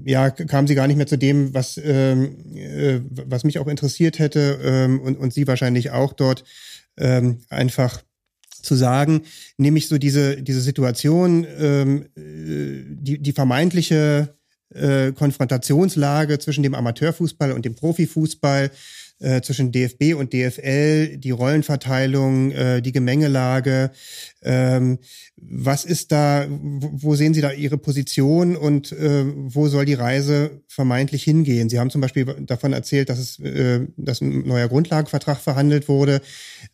ja, 0.04 0.30
kam 0.30 0.66
sie 0.66 0.74
gar 0.74 0.88
nicht 0.88 0.96
mehr 0.96 1.06
zu 1.06 1.16
dem, 1.16 1.54
was, 1.54 1.80
ähm, 1.82 2.56
äh, 2.56 3.00
was 3.10 3.44
mich 3.44 3.58
auch 3.60 3.68
interessiert 3.68 4.18
hätte 4.18 4.58
ähm, 4.62 5.00
und, 5.00 5.16
und 5.18 5.32
sie 5.32 5.46
wahrscheinlich 5.46 5.92
auch 5.92 6.12
dort 6.12 6.44
ähm, 6.98 7.38
einfach 7.48 8.02
zu 8.62 8.74
sagen, 8.74 9.22
nämlich 9.56 9.88
so 9.88 9.98
diese, 9.98 10.42
diese 10.42 10.60
Situation, 10.60 11.46
ähm, 11.58 12.06
äh, 12.16 12.84
die, 12.86 13.18
die 13.18 13.32
vermeintliche 13.32 14.36
äh, 14.74 15.12
Konfrontationslage 15.12 16.38
zwischen 16.38 16.62
dem 16.62 16.74
Amateurfußball 16.74 17.52
und 17.52 17.64
dem 17.64 17.74
Profifußball, 17.74 18.70
äh, 19.22 19.40
zwischen 19.40 19.70
DFB 19.70 20.14
und 20.16 20.32
DFL, 20.32 21.16
die 21.16 21.30
Rollenverteilung, 21.30 22.50
äh, 22.50 22.82
die 22.82 22.92
Gemengelage. 22.92 23.92
Ähm, 24.42 24.98
was 25.36 25.84
ist 25.84 26.10
da, 26.10 26.46
wo, 26.48 27.14
sehen 27.14 27.32
Sie 27.32 27.40
da 27.40 27.52
Ihre 27.52 27.78
Position 27.78 28.56
und 28.56 28.90
äh, 28.92 29.24
wo 29.26 29.68
soll 29.68 29.84
die 29.84 29.94
Reise 29.94 30.62
vermeintlich 30.66 31.22
hingehen? 31.22 31.68
Sie 31.68 31.78
haben 31.78 31.90
zum 31.90 32.00
Beispiel 32.00 32.24
davon 32.24 32.72
erzählt, 32.72 33.10
dass 33.10 33.18
es, 33.18 33.38
äh, 33.38 33.86
dass 33.96 34.20
ein 34.20 34.46
neuer 34.46 34.68
Grundlagenvertrag 34.68 35.38
verhandelt 35.38 35.88
wurde. 35.88 36.20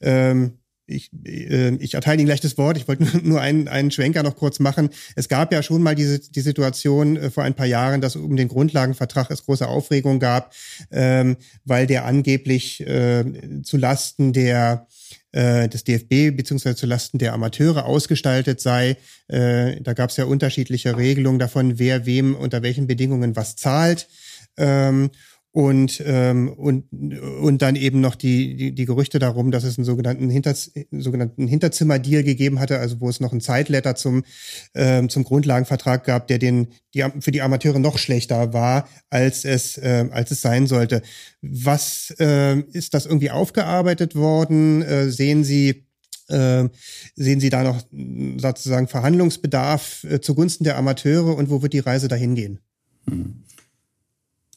Ähm, 0.01 0.53
ich, 0.89 1.11
äh, 1.25 1.75
ich 1.77 1.95
erteile 1.95 2.19
Ihnen 2.19 2.27
gleich 2.27 2.41
das 2.41 2.59
Wort. 2.59 2.77
Ich 2.77 2.89
wollte 2.89 3.05
nur 3.23 3.41
einen, 3.41 3.69
einen 3.69 3.91
Schwenker 3.91 4.23
noch 4.23 4.37
kurz 4.37 4.59
machen. 4.59 4.91
Es 5.15 5.29
gab 5.29 5.53
ja 5.53 5.63
schon 5.63 5.83
mal 5.83 5.95
diese 5.95 6.19
die 6.19 6.41
Situation 6.41 7.17
äh, 7.17 7.31
vor 7.31 7.45
ein 7.45 7.55
paar 7.55 7.67
Jahren, 7.67 8.01
dass 8.01 8.17
um 8.17 8.37
den 8.37 8.49
Grundlagenvertrag 8.49 9.31
es 9.31 9.45
große 9.45 9.69
Aufregung 9.69 10.19
gab, 10.19 10.55
ähm, 10.91 11.37
weil 11.65 11.87
der 11.87 12.05
angeblich 12.05 12.81
äh, 12.87 13.25
zu 13.63 13.77
Lasten 13.77 14.33
der 14.33 14.87
äh, 15.33 15.69
des 15.69 15.85
DFB 15.85 16.37
beziehungsweise 16.37 16.77
zu 16.77 16.87
Lasten 16.87 17.19
der 17.19 17.35
Amateure 17.35 17.85
ausgestaltet 17.85 18.61
sei. 18.61 18.97
Äh, 19.29 19.81
da 19.83 19.93
gab 19.93 20.11
es 20.11 20.17
ja 20.17 20.25
unterschiedliche 20.25 20.97
Regelungen 20.97 21.39
davon, 21.39 21.79
wer 21.79 22.07
wem 22.07 22.35
unter 22.35 22.63
welchen 22.63 22.87
Bedingungen 22.87 23.37
was 23.37 23.57
zahlt. 23.57 24.09
Ähm, 24.57 25.11
und, 25.59 26.01
ähm, 26.07 26.51
und, 26.51 26.85
und 26.93 27.63
dann 27.63 27.75
eben 27.75 28.01
noch 28.01 28.15
die, 28.15 28.55
die, 28.55 28.73
die 28.77 28.85
Gerüchte 28.85 29.19
darum, 29.19 29.51
dass 29.51 29.65
es 29.65 29.77
einen 29.77 29.85
sogenannten, 29.85 30.31
Hinter, 30.31 30.55
sogenannten 30.93 31.49
Hinterzimmer-Deal 31.49 32.23
gegeben 32.23 32.61
hatte, 32.61 32.79
also 32.79 33.01
wo 33.01 33.09
es 33.09 33.19
noch 33.19 33.33
ein 33.33 33.41
Zeitletter 33.41 33.97
zum, 33.97 34.23
ähm, 34.77 35.09
zum 35.09 35.25
Grundlagenvertrag 35.25 36.05
gab, 36.05 36.29
der 36.29 36.39
den, 36.39 36.69
die, 36.95 37.05
für 37.19 37.33
die 37.33 37.43
Amateure 37.43 37.81
noch 37.81 37.99
schlechter 37.99 38.53
war, 38.53 38.89
als 39.11 39.45
es, 39.45 39.77
äh, 39.79 40.07
als 40.13 40.31
es 40.31 40.43
sein 40.43 40.69
sollte. 40.69 41.03
Was 41.43 42.15
äh, 42.21 42.61
ist 42.71 42.95
das 42.95 43.07
irgendwie 43.07 43.33
aufgearbeitet 43.33 44.15
worden? 44.15 44.83
Äh, 44.83 45.11
sehen 45.11 45.43
Sie, 45.43 45.87
äh, 46.29 46.69
sehen 47.17 47.41
Sie 47.41 47.51
da 47.51 47.65
noch 47.65 47.83
sozusagen 48.37 48.87
Verhandlungsbedarf 48.87 50.05
äh, 50.05 50.21
zugunsten 50.21 50.63
der 50.63 50.79
Amateure 50.79 51.37
und 51.37 51.51
wo 51.51 51.63
wird 51.63 51.73
die 51.73 51.81
Reise 51.81 52.07
dahin 52.07 52.37
gehen? 52.37 52.61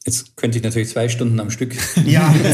Jetzt 0.04 0.36
könnte 0.36 0.58
ich 0.58 0.64
natürlich 0.64 0.88
zwei 0.88 1.08
Stunden 1.08 1.38
am 1.38 1.50
Stück 1.50 1.74
Ja. 2.06 2.34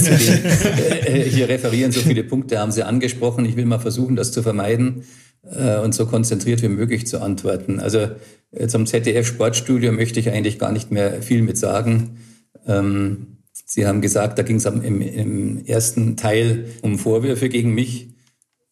äh, 1.06 1.22
hier 1.22 1.48
referieren. 1.48 1.92
So 1.92 2.00
viele 2.00 2.24
Punkte 2.24 2.58
haben 2.58 2.72
Sie 2.72 2.82
angesprochen. 2.82 3.44
Ich 3.44 3.56
will 3.56 3.64
mal 3.64 3.78
versuchen, 3.78 4.16
das 4.16 4.32
zu 4.32 4.42
vermeiden 4.42 5.04
äh, 5.44 5.78
und 5.78 5.94
so 5.94 6.06
konzentriert 6.06 6.62
wie 6.62 6.68
möglich 6.68 7.06
zu 7.06 7.22
antworten. 7.22 7.80
Also 7.80 8.10
äh, 8.50 8.66
zum 8.66 8.86
ZDF 8.86 9.26
Sportstudio 9.26 9.92
möchte 9.92 10.20
ich 10.20 10.30
eigentlich 10.30 10.58
gar 10.58 10.72
nicht 10.72 10.90
mehr 10.90 11.22
viel 11.22 11.42
mit 11.42 11.56
sagen. 11.56 12.18
Ähm, 12.66 13.38
Sie 13.64 13.86
haben 13.86 14.00
gesagt, 14.00 14.38
da 14.38 14.42
ging 14.42 14.56
es 14.56 14.64
im, 14.64 15.02
im 15.02 15.64
ersten 15.66 16.16
Teil 16.16 16.66
um 16.82 16.98
Vorwürfe 16.98 17.48
gegen 17.48 17.74
mich. 17.74 18.08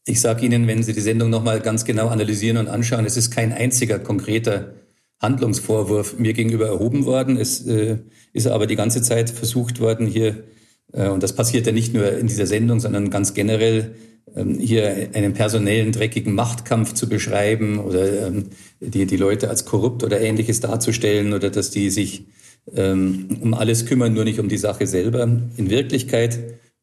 Ich 0.04 0.20
sage 0.20 0.46
Ihnen, 0.46 0.66
wenn 0.66 0.82
Sie 0.82 0.92
die 0.92 1.00
Sendung 1.00 1.30
nochmal 1.30 1.60
ganz 1.60 1.84
genau 1.84 2.08
analysieren 2.08 2.56
und 2.56 2.68
anschauen, 2.68 3.04
es 3.04 3.16
ist 3.16 3.30
kein 3.30 3.52
einziger 3.52 3.98
konkreter 3.98 4.72
Handlungsvorwurf 5.20 6.18
mir 6.18 6.32
gegenüber 6.32 6.66
erhoben 6.66 7.06
worden. 7.06 7.36
Es 7.36 7.66
äh, 7.66 7.98
ist 8.32 8.46
aber 8.46 8.66
die 8.66 8.76
ganze 8.76 9.02
Zeit 9.02 9.30
versucht 9.30 9.80
worden, 9.80 10.06
hier, 10.06 10.44
äh, 10.92 11.08
und 11.08 11.22
das 11.22 11.34
passiert 11.34 11.66
ja 11.66 11.72
nicht 11.72 11.94
nur 11.94 12.12
in 12.12 12.26
dieser 12.26 12.46
Sendung, 12.46 12.80
sondern 12.80 13.10
ganz 13.10 13.34
generell, 13.34 13.94
ähm, 14.34 14.58
hier 14.58 15.10
einen 15.14 15.32
personellen, 15.32 15.92
dreckigen 15.92 16.34
Machtkampf 16.34 16.94
zu 16.94 17.08
beschreiben 17.08 17.78
oder 17.78 18.26
ähm, 18.26 18.44
die, 18.80 19.06
die 19.06 19.16
Leute 19.16 19.48
als 19.48 19.64
korrupt 19.64 20.04
oder 20.04 20.20
ähnliches 20.20 20.60
darzustellen 20.60 21.32
oder 21.32 21.50
dass 21.50 21.70
die 21.70 21.90
sich 21.90 22.26
ähm, 22.74 23.38
um 23.40 23.54
alles 23.54 23.86
kümmern, 23.86 24.12
nur 24.12 24.24
nicht 24.24 24.40
um 24.40 24.48
die 24.48 24.58
Sache 24.58 24.86
selber. 24.86 25.22
In 25.56 25.70
Wirklichkeit 25.70 26.38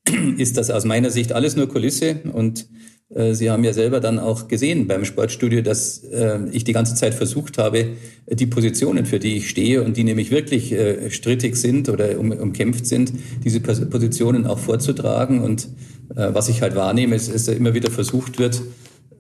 ist 0.38 0.58
das 0.58 0.72
aus 0.72 0.86
meiner 0.86 1.10
Sicht 1.12 1.34
alles 1.34 1.56
nur 1.56 1.68
Kulisse 1.68 2.22
und 2.34 2.68
Sie 3.10 3.52
haben 3.52 3.64
ja 3.64 3.74
selber 3.74 4.00
dann 4.00 4.18
auch 4.18 4.48
gesehen 4.48 4.88
beim 4.88 5.06
Sportstudio, 5.06 5.62
dass 5.62 6.04
äh, 6.04 6.40
ich 6.52 6.64
die 6.64 6.74
ganze 6.74 6.96
Zeit 6.96 7.14
versucht 7.14 7.60
habe, 7.60 7.90
die 8.28 8.48
Positionen, 8.48 9.06
für 9.06 9.20
die 9.20 9.38
ich 9.38 9.50
stehe 9.50 9.84
und 9.84 9.98
die 9.98 10.04
nämlich 10.04 10.32
wirklich 10.32 10.72
äh, 10.72 11.12
strittig 11.12 11.56
sind 11.56 11.90
oder 11.90 12.18
um, 12.18 12.32
umkämpft 12.32 12.88
sind, 12.88 13.14
diese 13.44 13.60
Pos- 13.60 13.88
Positionen 13.88 14.48
auch 14.48 14.58
vorzutragen. 14.58 15.42
Und 15.42 15.68
äh, 16.16 16.34
was 16.34 16.50
ich 16.50 16.64
halt 16.64 16.76
wahrnehme, 16.76 17.16
ist, 17.16 17.32
dass 17.32 17.48
immer 17.50 17.76
wieder 17.76 17.92
versucht 17.92 18.40
wird, 18.40 18.64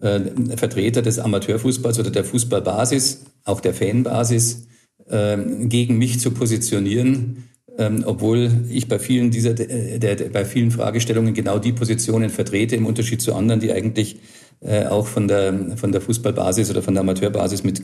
äh, 0.02 0.22
Vertreter 0.58 1.04
des 1.04 1.19
Amateurfußballs 1.19 2.00
oder 2.00 2.10
der 2.10 2.24
Fußballbasis, 2.24 3.26
auch 3.43 3.62
der 3.62 3.76
Fanbasis, 3.76 4.65
äh, 5.08 5.38
gegen 5.65 6.00
mich 6.00 6.19
zu 6.19 6.32
positionieren, 6.32 7.43
ähm, 7.77 8.03
obwohl 8.05 8.51
ich 8.69 8.88
bei 8.88 8.99
vielen 8.99 9.31
dieser 9.31 9.53
der, 9.53 10.15
der, 10.15 10.29
bei 10.29 10.45
vielen 10.45 10.71
Fragestellungen 10.71 11.33
genau 11.33 11.59
die 11.59 11.73
Positionen 11.73 12.29
vertrete 12.29 12.75
im 12.75 12.86
Unterschied 12.86 13.21
zu 13.21 13.33
anderen, 13.33 13.59
die 13.59 13.71
eigentlich 13.71 14.17
äh, 14.62 14.86
auch 14.86 15.07
von 15.07 15.27
der 15.27 15.77
von 15.77 15.91
der 15.91 16.01
Fußballbasis 16.01 16.69
oder 16.69 16.81
von 16.81 16.93
der 16.93 17.01
Amateurbasis 17.01 17.63
mit 17.63 17.81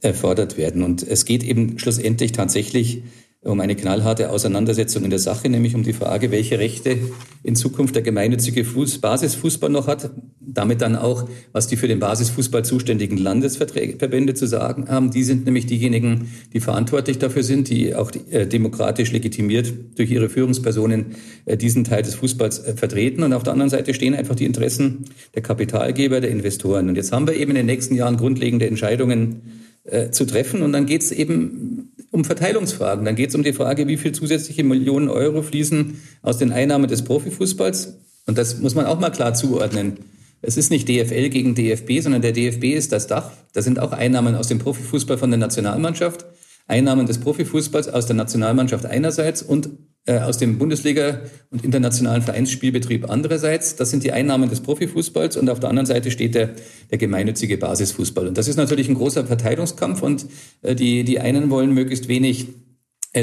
gefordert 0.00 0.56
werden. 0.56 0.82
Und 0.82 1.06
es 1.06 1.24
geht 1.24 1.42
eben 1.44 1.78
schlussendlich 1.78 2.32
tatsächlich 2.32 3.02
um 3.46 3.60
eine 3.60 3.76
knallharte 3.76 4.30
Auseinandersetzung 4.30 5.04
in 5.04 5.10
der 5.10 5.18
Sache, 5.18 5.48
nämlich 5.48 5.74
um 5.74 5.82
die 5.82 5.92
Frage, 5.92 6.30
welche 6.30 6.58
Rechte 6.58 6.98
in 7.42 7.54
Zukunft 7.54 7.94
der 7.94 8.02
gemeinnützige 8.02 8.64
Fuß 8.64 8.98
Basisfußball 8.98 9.70
noch 9.70 9.86
hat. 9.86 10.10
Damit 10.40 10.80
dann 10.80 10.96
auch, 10.96 11.28
was 11.52 11.66
die 11.66 11.76
für 11.76 11.86
den 11.86 12.00
Basisfußball 12.00 12.64
zuständigen 12.64 13.18
Landesverbände 13.18 14.34
zu 14.34 14.46
sagen 14.46 14.88
haben. 14.88 15.10
Die 15.10 15.22
sind 15.22 15.44
nämlich 15.44 15.66
diejenigen, 15.66 16.28
die 16.52 16.60
verantwortlich 16.60 17.18
dafür 17.18 17.42
sind, 17.42 17.68
die 17.68 17.94
auch 17.94 18.10
äh, 18.30 18.46
demokratisch 18.46 19.12
legitimiert 19.12 19.72
durch 19.96 20.10
ihre 20.10 20.28
Führungspersonen 20.28 21.16
äh, 21.44 21.56
diesen 21.56 21.84
Teil 21.84 22.02
des 22.02 22.14
Fußballs 22.16 22.60
äh, 22.60 22.74
vertreten. 22.74 23.22
Und 23.22 23.32
auf 23.32 23.42
der 23.42 23.52
anderen 23.52 23.70
Seite 23.70 23.94
stehen 23.94 24.14
einfach 24.14 24.34
die 24.34 24.44
Interessen 24.44 25.04
der 25.34 25.42
Kapitalgeber, 25.42 26.20
der 26.20 26.30
Investoren. 26.30 26.88
Und 26.88 26.96
jetzt 26.96 27.12
haben 27.12 27.26
wir 27.26 27.34
eben 27.34 27.50
in 27.50 27.56
den 27.56 27.66
nächsten 27.66 27.94
Jahren 27.94 28.16
grundlegende 28.16 28.66
Entscheidungen 28.66 29.42
äh, 29.86 30.10
zu 30.10 30.24
treffen. 30.26 30.62
Und 30.62 30.72
dann 30.72 30.86
geht 30.86 31.02
es 31.02 31.12
eben 31.12 31.92
um 32.10 32.24
Verteilungsfragen. 32.24 33.04
Dann 33.04 33.16
geht 33.16 33.30
es 33.30 33.34
um 33.34 33.42
die 33.42 33.52
Frage, 33.52 33.86
wie 33.88 33.96
viel 33.96 34.12
zusätzliche 34.12 34.64
Millionen 34.64 35.08
Euro 35.08 35.42
fließen 35.42 36.00
aus 36.22 36.38
den 36.38 36.52
Einnahmen 36.52 36.88
des 36.88 37.02
Profifußballs. 37.02 37.98
Und 38.26 38.38
das 38.38 38.58
muss 38.58 38.74
man 38.74 38.86
auch 38.86 38.98
mal 38.98 39.10
klar 39.10 39.34
zuordnen. 39.34 39.98
Es 40.42 40.56
ist 40.56 40.70
nicht 40.70 40.88
DFL 40.88 41.28
gegen 41.30 41.54
DFB, 41.54 42.00
sondern 42.00 42.22
der 42.22 42.32
DFB 42.32 42.64
ist 42.74 42.92
das 42.92 43.06
Dach. 43.06 43.30
Da 43.52 43.62
sind 43.62 43.78
auch 43.78 43.92
Einnahmen 43.92 44.34
aus 44.34 44.48
dem 44.48 44.58
Profifußball 44.58 45.18
von 45.18 45.30
der 45.30 45.38
Nationalmannschaft, 45.38 46.26
Einnahmen 46.68 47.06
des 47.06 47.18
Profifußballs 47.18 47.88
aus 47.88 48.06
der 48.06 48.16
Nationalmannschaft 48.16 48.86
einerseits 48.86 49.42
und 49.42 49.70
aus 50.12 50.38
dem 50.38 50.58
Bundesliga- 50.58 51.20
und 51.50 51.64
internationalen 51.64 52.22
Vereinsspielbetrieb 52.22 53.10
andererseits. 53.10 53.76
Das 53.76 53.90
sind 53.90 54.04
die 54.04 54.12
Einnahmen 54.12 54.48
des 54.48 54.60
Profifußballs 54.60 55.36
und 55.36 55.50
auf 55.50 55.60
der 55.60 55.68
anderen 55.68 55.86
Seite 55.86 56.10
steht 56.10 56.34
der, 56.34 56.50
der 56.90 56.98
gemeinnützige 56.98 57.58
Basisfußball. 57.58 58.28
Und 58.28 58.38
das 58.38 58.46
ist 58.46 58.56
natürlich 58.56 58.88
ein 58.88 58.94
großer 58.94 59.26
Verteilungskampf 59.26 60.02
und 60.02 60.26
äh, 60.62 60.74
die, 60.74 61.04
die 61.04 61.18
einen 61.18 61.50
wollen 61.50 61.72
möglichst 61.72 62.08
wenig 62.08 62.46
äh, 62.48 62.65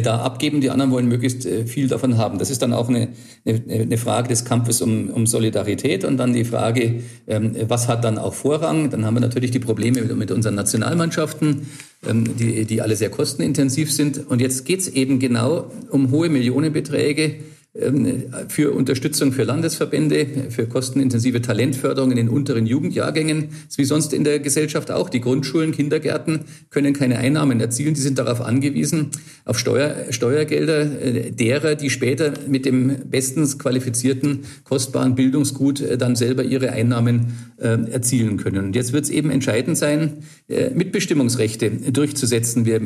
da 0.01 0.19
abgeben, 0.19 0.61
die 0.61 0.69
anderen 0.69 0.91
wollen 0.91 1.07
möglichst 1.07 1.45
äh, 1.45 1.65
viel 1.65 1.87
davon 1.87 2.17
haben. 2.17 2.39
Das 2.39 2.49
ist 2.49 2.61
dann 2.61 2.73
auch 2.73 2.89
eine, 2.89 3.09
eine, 3.45 3.61
eine 3.67 3.97
Frage 3.97 4.29
des 4.29 4.45
Kampfes 4.45 4.81
um, 4.81 5.09
um 5.09 5.27
Solidarität 5.27 6.05
und 6.05 6.17
dann 6.17 6.33
die 6.33 6.45
Frage, 6.45 7.01
ähm, 7.27 7.55
was 7.67 7.87
hat 7.87 8.03
dann 8.03 8.17
auch 8.17 8.33
Vorrang? 8.33 8.89
Dann 8.89 9.05
haben 9.05 9.15
wir 9.15 9.21
natürlich 9.21 9.51
die 9.51 9.59
Probleme 9.59 10.01
mit, 10.01 10.15
mit 10.15 10.31
unseren 10.31 10.55
Nationalmannschaften, 10.55 11.67
ähm, 12.07 12.35
die, 12.37 12.65
die 12.65 12.81
alle 12.81 12.95
sehr 12.95 13.09
kostenintensiv 13.09 13.91
sind. 13.91 14.29
Und 14.29 14.41
jetzt 14.41 14.65
geht 14.65 14.79
es 14.79 14.87
eben 14.87 15.19
genau 15.19 15.71
um 15.89 16.11
hohe 16.11 16.29
Millionenbeträge, 16.29 17.35
für 18.49 18.71
Unterstützung 18.71 19.31
für 19.31 19.45
Landesverbände, 19.45 20.27
für 20.49 20.67
kostenintensive 20.67 21.41
Talentförderung 21.41 22.11
in 22.11 22.17
den 22.17 22.29
unteren 22.29 22.67
Jugendjahrgängen. 22.67 23.49
Das 23.49 23.71
ist 23.71 23.77
wie 23.79 23.85
sonst 23.85 24.13
in 24.13 24.23
der 24.23 24.39
Gesellschaft 24.39 24.91
auch. 24.91 25.09
Die 25.09 25.21
Grundschulen, 25.21 25.71
Kindergärten 25.71 26.41
können 26.69 26.93
keine 26.93 27.17
Einnahmen 27.17 27.59
erzielen. 27.59 27.95
Die 27.95 28.01
sind 28.01 28.19
darauf 28.19 28.41
angewiesen, 28.41 29.09
auf 29.43 29.57
Steuer, 29.57 29.95
Steuergelder 30.11 31.01
äh, 31.01 31.31
derer, 31.31 31.73
die 31.73 31.89
später 31.89 32.33
mit 32.47 32.65
dem 32.65 33.09
bestens 33.09 33.57
qualifizierten, 33.57 34.41
kostbaren 34.65 35.15
Bildungsgut 35.15 35.81
äh, 35.81 35.97
dann 35.97 36.15
selber 36.15 36.43
ihre 36.43 36.73
Einnahmen 36.73 37.33
äh, 37.57 37.69
erzielen 37.89 38.37
können. 38.37 38.65
Und 38.65 38.75
jetzt 38.75 38.93
wird 38.93 39.05
es 39.05 39.09
eben 39.09 39.31
entscheidend 39.31 39.77
sein, 39.77 40.23
Mitbestimmungsrechte 40.47 41.71
durchzusetzen. 41.91 42.65
Wir, 42.65 42.81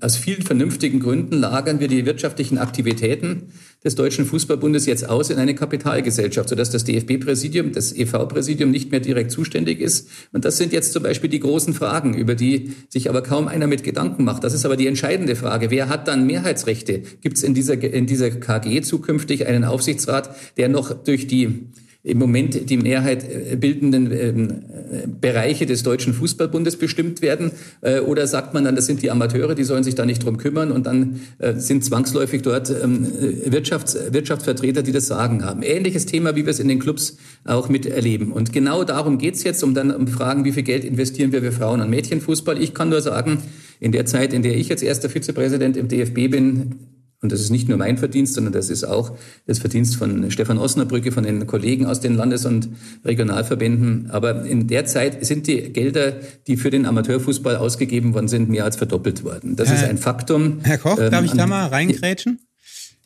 aus 0.00 0.16
vielen 0.16 0.42
vernünftigen 0.42 1.00
Gründen 1.00 1.36
lagern 1.36 1.80
wir 1.80 1.88
die 1.88 2.06
wirtschaftlichen 2.06 2.58
Aktivitäten 2.58 3.48
des 3.84 3.94
Deutschen 3.94 4.26
Fußballbundes 4.26 4.86
jetzt 4.86 5.08
aus 5.08 5.30
in 5.30 5.38
eine 5.38 5.54
Kapitalgesellschaft, 5.54 6.48
sodass 6.48 6.70
das 6.70 6.84
DFB-Präsidium, 6.84 7.72
das 7.72 7.94
EV-Präsidium 7.94 8.70
nicht 8.70 8.90
mehr 8.90 9.00
direkt 9.00 9.30
zuständig 9.30 9.80
ist. 9.80 10.08
Und 10.32 10.44
das 10.44 10.56
sind 10.56 10.72
jetzt 10.72 10.92
zum 10.92 11.04
Beispiel 11.04 11.30
die 11.30 11.40
großen 11.40 11.74
Fragen, 11.74 12.14
über 12.14 12.34
die 12.34 12.72
sich 12.88 13.08
aber 13.08 13.22
kaum 13.22 13.46
einer 13.46 13.68
mit 13.68 13.84
Gedanken 13.84 14.24
macht. 14.24 14.42
Das 14.42 14.52
ist 14.52 14.64
aber 14.64 14.76
die 14.76 14.88
entscheidende 14.88 15.36
Frage. 15.36 15.70
Wer 15.70 15.88
hat 15.88 16.08
dann 16.08 16.26
Mehrheitsrechte? 16.26 17.02
Gibt 17.20 17.36
es 17.36 17.44
in 17.44 17.54
dieser, 17.54 17.80
in 17.80 18.06
dieser 18.06 18.30
KG 18.30 18.80
zukünftig 18.82 19.46
einen 19.46 19.64
Aufsichtsrat, 19.64 20.34
der 20.56 20.68
noch 20.68 20.92
durch 20.92 21.28
die 21.28 21.68
im 22.04 22.18
Moment 22.18 22.70
die 22.70 22.76
Mehrheit 22.76 23.24
äh, 23.24 23.56
bildenden 23.56 24.12
ähm, 24.12 24.50
äh, 24.50 25.08
Bereiche 25.20 25.66
des 25.66 25.82
Deutschen 25.82 26.14
Fußballbundes 26.14 26.76
bestimmt 26.76 27.22
werden? 27.22 27.50
Äh, 27.80 28.00
oder 28.00 28.26
sagt 28.28 28.54
man 28.54 28.64
dann, 28.64 28.76
das 28.76 28.86
sind 28.86 29.02
die 29.02 29.10
Amateure, 29.10 29.56
die 29.56 29.64
sollen 29.64 29.82
sich 29.82 29.96
da 29.96 30.06
nicht 30.06 30.24
drum 30.24 30.38
kümmern 30.38 30.70
und 30.70 30.86
dann 30.86 31.20
sind 31.56 31.84
zwangsläufig 31.84 32.42
dort 32.42 32.70
ähm, 32.70 33.06
Wirtschafts 33.46 33.96
Wirtschaftsvertreter, 34.12 34.82
die 34.82 34.92
das 34.92 35.06
Sagen 35.06 35.44
haben? 35.44 35.62
Ähnliches 35.62 36.06
Thema, 36.06 36.36
wie 36.36 36.46
wir 36.46 36.50
es 36.50 36.60
in 36.60 36.68
den 36.68 36.78
Clubs 36.78 37.16
auch 37.44 37.68
miterleben. 37.68 38.32
Und 38.32 38.52
genau 38.52 38.84
darum 38.84 39.18
geht's 39.18 39.42
jetzt, 39.44 39.62
um 39.64 39.74
dann 39.74 39.90
um 39.90 40.06
Fragen, 40.06 40.44
wie 40.44 40.52
viel 40.52 40.62
Geld 40.62 40.84
investieren 40.84 41.32
wir 41.32 41.42
für 41.42 41.52
Frauen- 41.52 41.80
und 41.80 41.90
Mädchenfußball. 41.90 42.60
Ich 42.60 42.74
kann 42.74 42.88
nur 42.88 43.00
sagen, 43.00 43.38
in 43.80 43.92
der 43.92 44.06
Zeit, 44.06 44.32
in 44.32 44.42
der 44.42 44.56
ich 44.56 44.68
jetzt 44.68 44.82
erster 44.82 45.08
Vizepräsident 45.08 45.76
im 45.76 45.88
DFB 45.88 46.30
bin, 46.30 46.74
und 47.20 47.32
das 47.32 47.40
ist 47.40 47.50
nicht 47.50 47.68
nur 47.68 47.78
mein 47.78 47.98
Verdienst, 47.98 48.34
sondern 48.34 48.52
das 48.52 48.70
ist 48.70 48.84
auch 48.84 49.16
das 49.46 49.58
Verdienst 49.58 49.96
von 49.96 50.30
Stefan 50.30 50.56
Osnabrücke, 50.56 51.10
von 51.10 51.24
den 51.24 51.46
Kollegen 51.48 51.86
aus 51.86 52.00
den 52.00 52.14
Landes- 52.14 52.46
und 52.46 52.68
Regionalverbänden. 53.04 54.10
Aber 54.10 54.44
in 54.44 54.68
der 54.68 54.86
Zeit 54.86 55.26
sind 55.26 55.48
die 55.48 55.72
Gelder, 55.72 56.12
die 56.46 56.56
für 56.56 56.70
den 56.70 56.86
Amateurfußball 56.86 57.56
ausgegeben 57.56 58.14
worden 58.14 58.28
sind, 58.28 58.48
mehr 58.48 58.64
als 58.64 58.76
verdoppelt 58.76 59.24
worden. 59.24 59.56
Das 59.56 59.68
Herr, 59.68 59.76
ist 59.76 59.84
ein 59.84 59.98
Faktum. 59.98 60.60
Herr 60.62 60.78
Koch, 60.78 60.98
ähm, 60.98 61.10
darf 61.10 61.24
ich 61.24 61.32
da 61.32 61.46
mal 61.48 61.66
reingrätschen? 61.66 62.38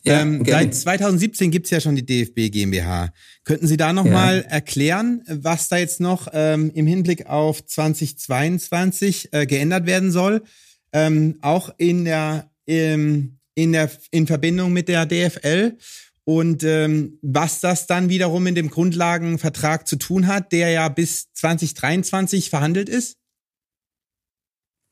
Ja, 0.05 0.21
ähm, 0.21 0.43
seit 0.45 0.75
2017 0.75 1.49
gibt's 1.49 1.71
ja 1.71 1.79
schon 1.79 1.95
die 1.95 2.05
DFB 2.05 2.51
GmbH. 2.51 3.13
Könnten 3.45 3.67
Sie 3.67 3.77
da 3.77 3.93
noch 3.93 4.05
ja. 4.05 4.11
mal 4.11 4.45
erklären, 4.47 5.23
was 5.27 5.69
da 5.69 5.77
jetzt 5.77 6.01
noch 6.01 6.27
ähm, 6.33 6.71
im 6.75 6.85
Hinblick 6.85 7.27
auf 7.27 7.65
2022 7.65 9.29
äh, 9.31 9.45
geändert 9.47 9.87
werden 9.87 10.11
soll? 10.11 10.43
Ähm, 10.91 11.37
auch 11.41 11.73
in 11.77 12.05
der 12.05 12.51
ähm, 12.67 13.39
in, 13.55 13.71
der, 13.71 13.89
in 14.11 14.27
Verbindung 14.27 14.73
mit 14.73 14.87
der 14.87 15.05
DFL 15.05 15.77
und 16.25 16.63
ähm, 16.63 17.19
was 17.21 17.59
das 17.59 17.85
dann 17.85 18.09
wiederum 18.09 18.47
in 18.47 18.55
dem 18.55 18.69
Grundlagenvertrag 18.69 19.87
zu 19.87 19.97
tun 19.97 20.27
hat, 20.27 20.51
der 20.51 20.69
ja 20.69 20.87
bis 20.87 21.33
2023 21.33 22.49
verhandelt 22.49 22.87
ist? 22.87 23.17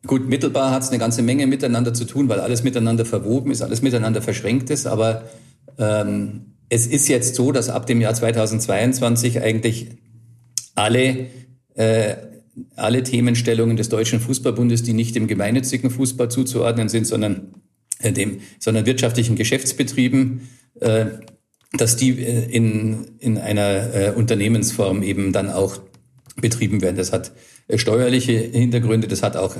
Gut, 0.05 0.27
mittelbar 0.27 0.71
hat 0.71 0.83
es 0.83 0.89
eine 0.89 0.97
ganze 0.97 1.21
Menge 1.21 1.47
miteinander 1.47 1.93
zu 1.93 2.05
tun, 2.05 2.27
weil 2.27 2.39
alles 2.39 2.63
miteinander 2.63 3.05
verwoben 3.05 3.51
ist, 3.51 3.61
alles 3.61 3.81
miteinander 3.81 4.21
verschränkt 4.21 4.69
ist. 4.71 4.87
Aber 4.87 5.29
ähm, 5.77 6.57
es 6.69 6.87
ist 6.87 7.07
jetzt 7.07 7.35
so, 7.35 7.51
dass 7.51 7.69
ab 7.69 7.85
dem 7.85 8.01
Jahr 8.01 8.13
2022 8.13 9.41
eigentlich 9.41 9.89
alle, 10.75 11.27
äh, 11.75 12.15
alle 12.75 13.03
Themenstellungen 13.03 13.77
des 13.77 13.89
Deutschen 13.89 14.19
Fußballbundes, 14.19 14.83
die 14.83 14.93
nicht 14.93 15.15
dem 15.15 15.27
gemeinnützigen 15.27 15.91
Fußball 15.91 16.29
zuzuordnen 16.29 16.89
sind, 16.89 17.05
sondern 17.05 17.60
dem, 18.03 18.41
sondern 18.59 18.85
wirtschaftlichen 18.85 19.35
Geschäftsbetrieben, 19.35 20.49
äh, 20.79 21.05
dass 21.73 21.95
die 21.95 22.19
äh, 22.19 22.49
in, 22.49 23.11
in 23.19 23.37
einer 23.37 23.93
äh, 23.93 24.11
Unternehmensform 24.15 25.03
eben 25.03 25.31
dann 25.31 25.49
auch 25.49 25.79
betrieben 26.37 26.81
werden. 26.81 26.97
Das 26.97 27.13
hat 27.13 27.31
äh, 27.67 27.77
steuerliche 27.77 28.33
Hintergründe, 28.33 29.07
das 29.07 29.23
hat 29.23 29.37
auch 29.37 29.55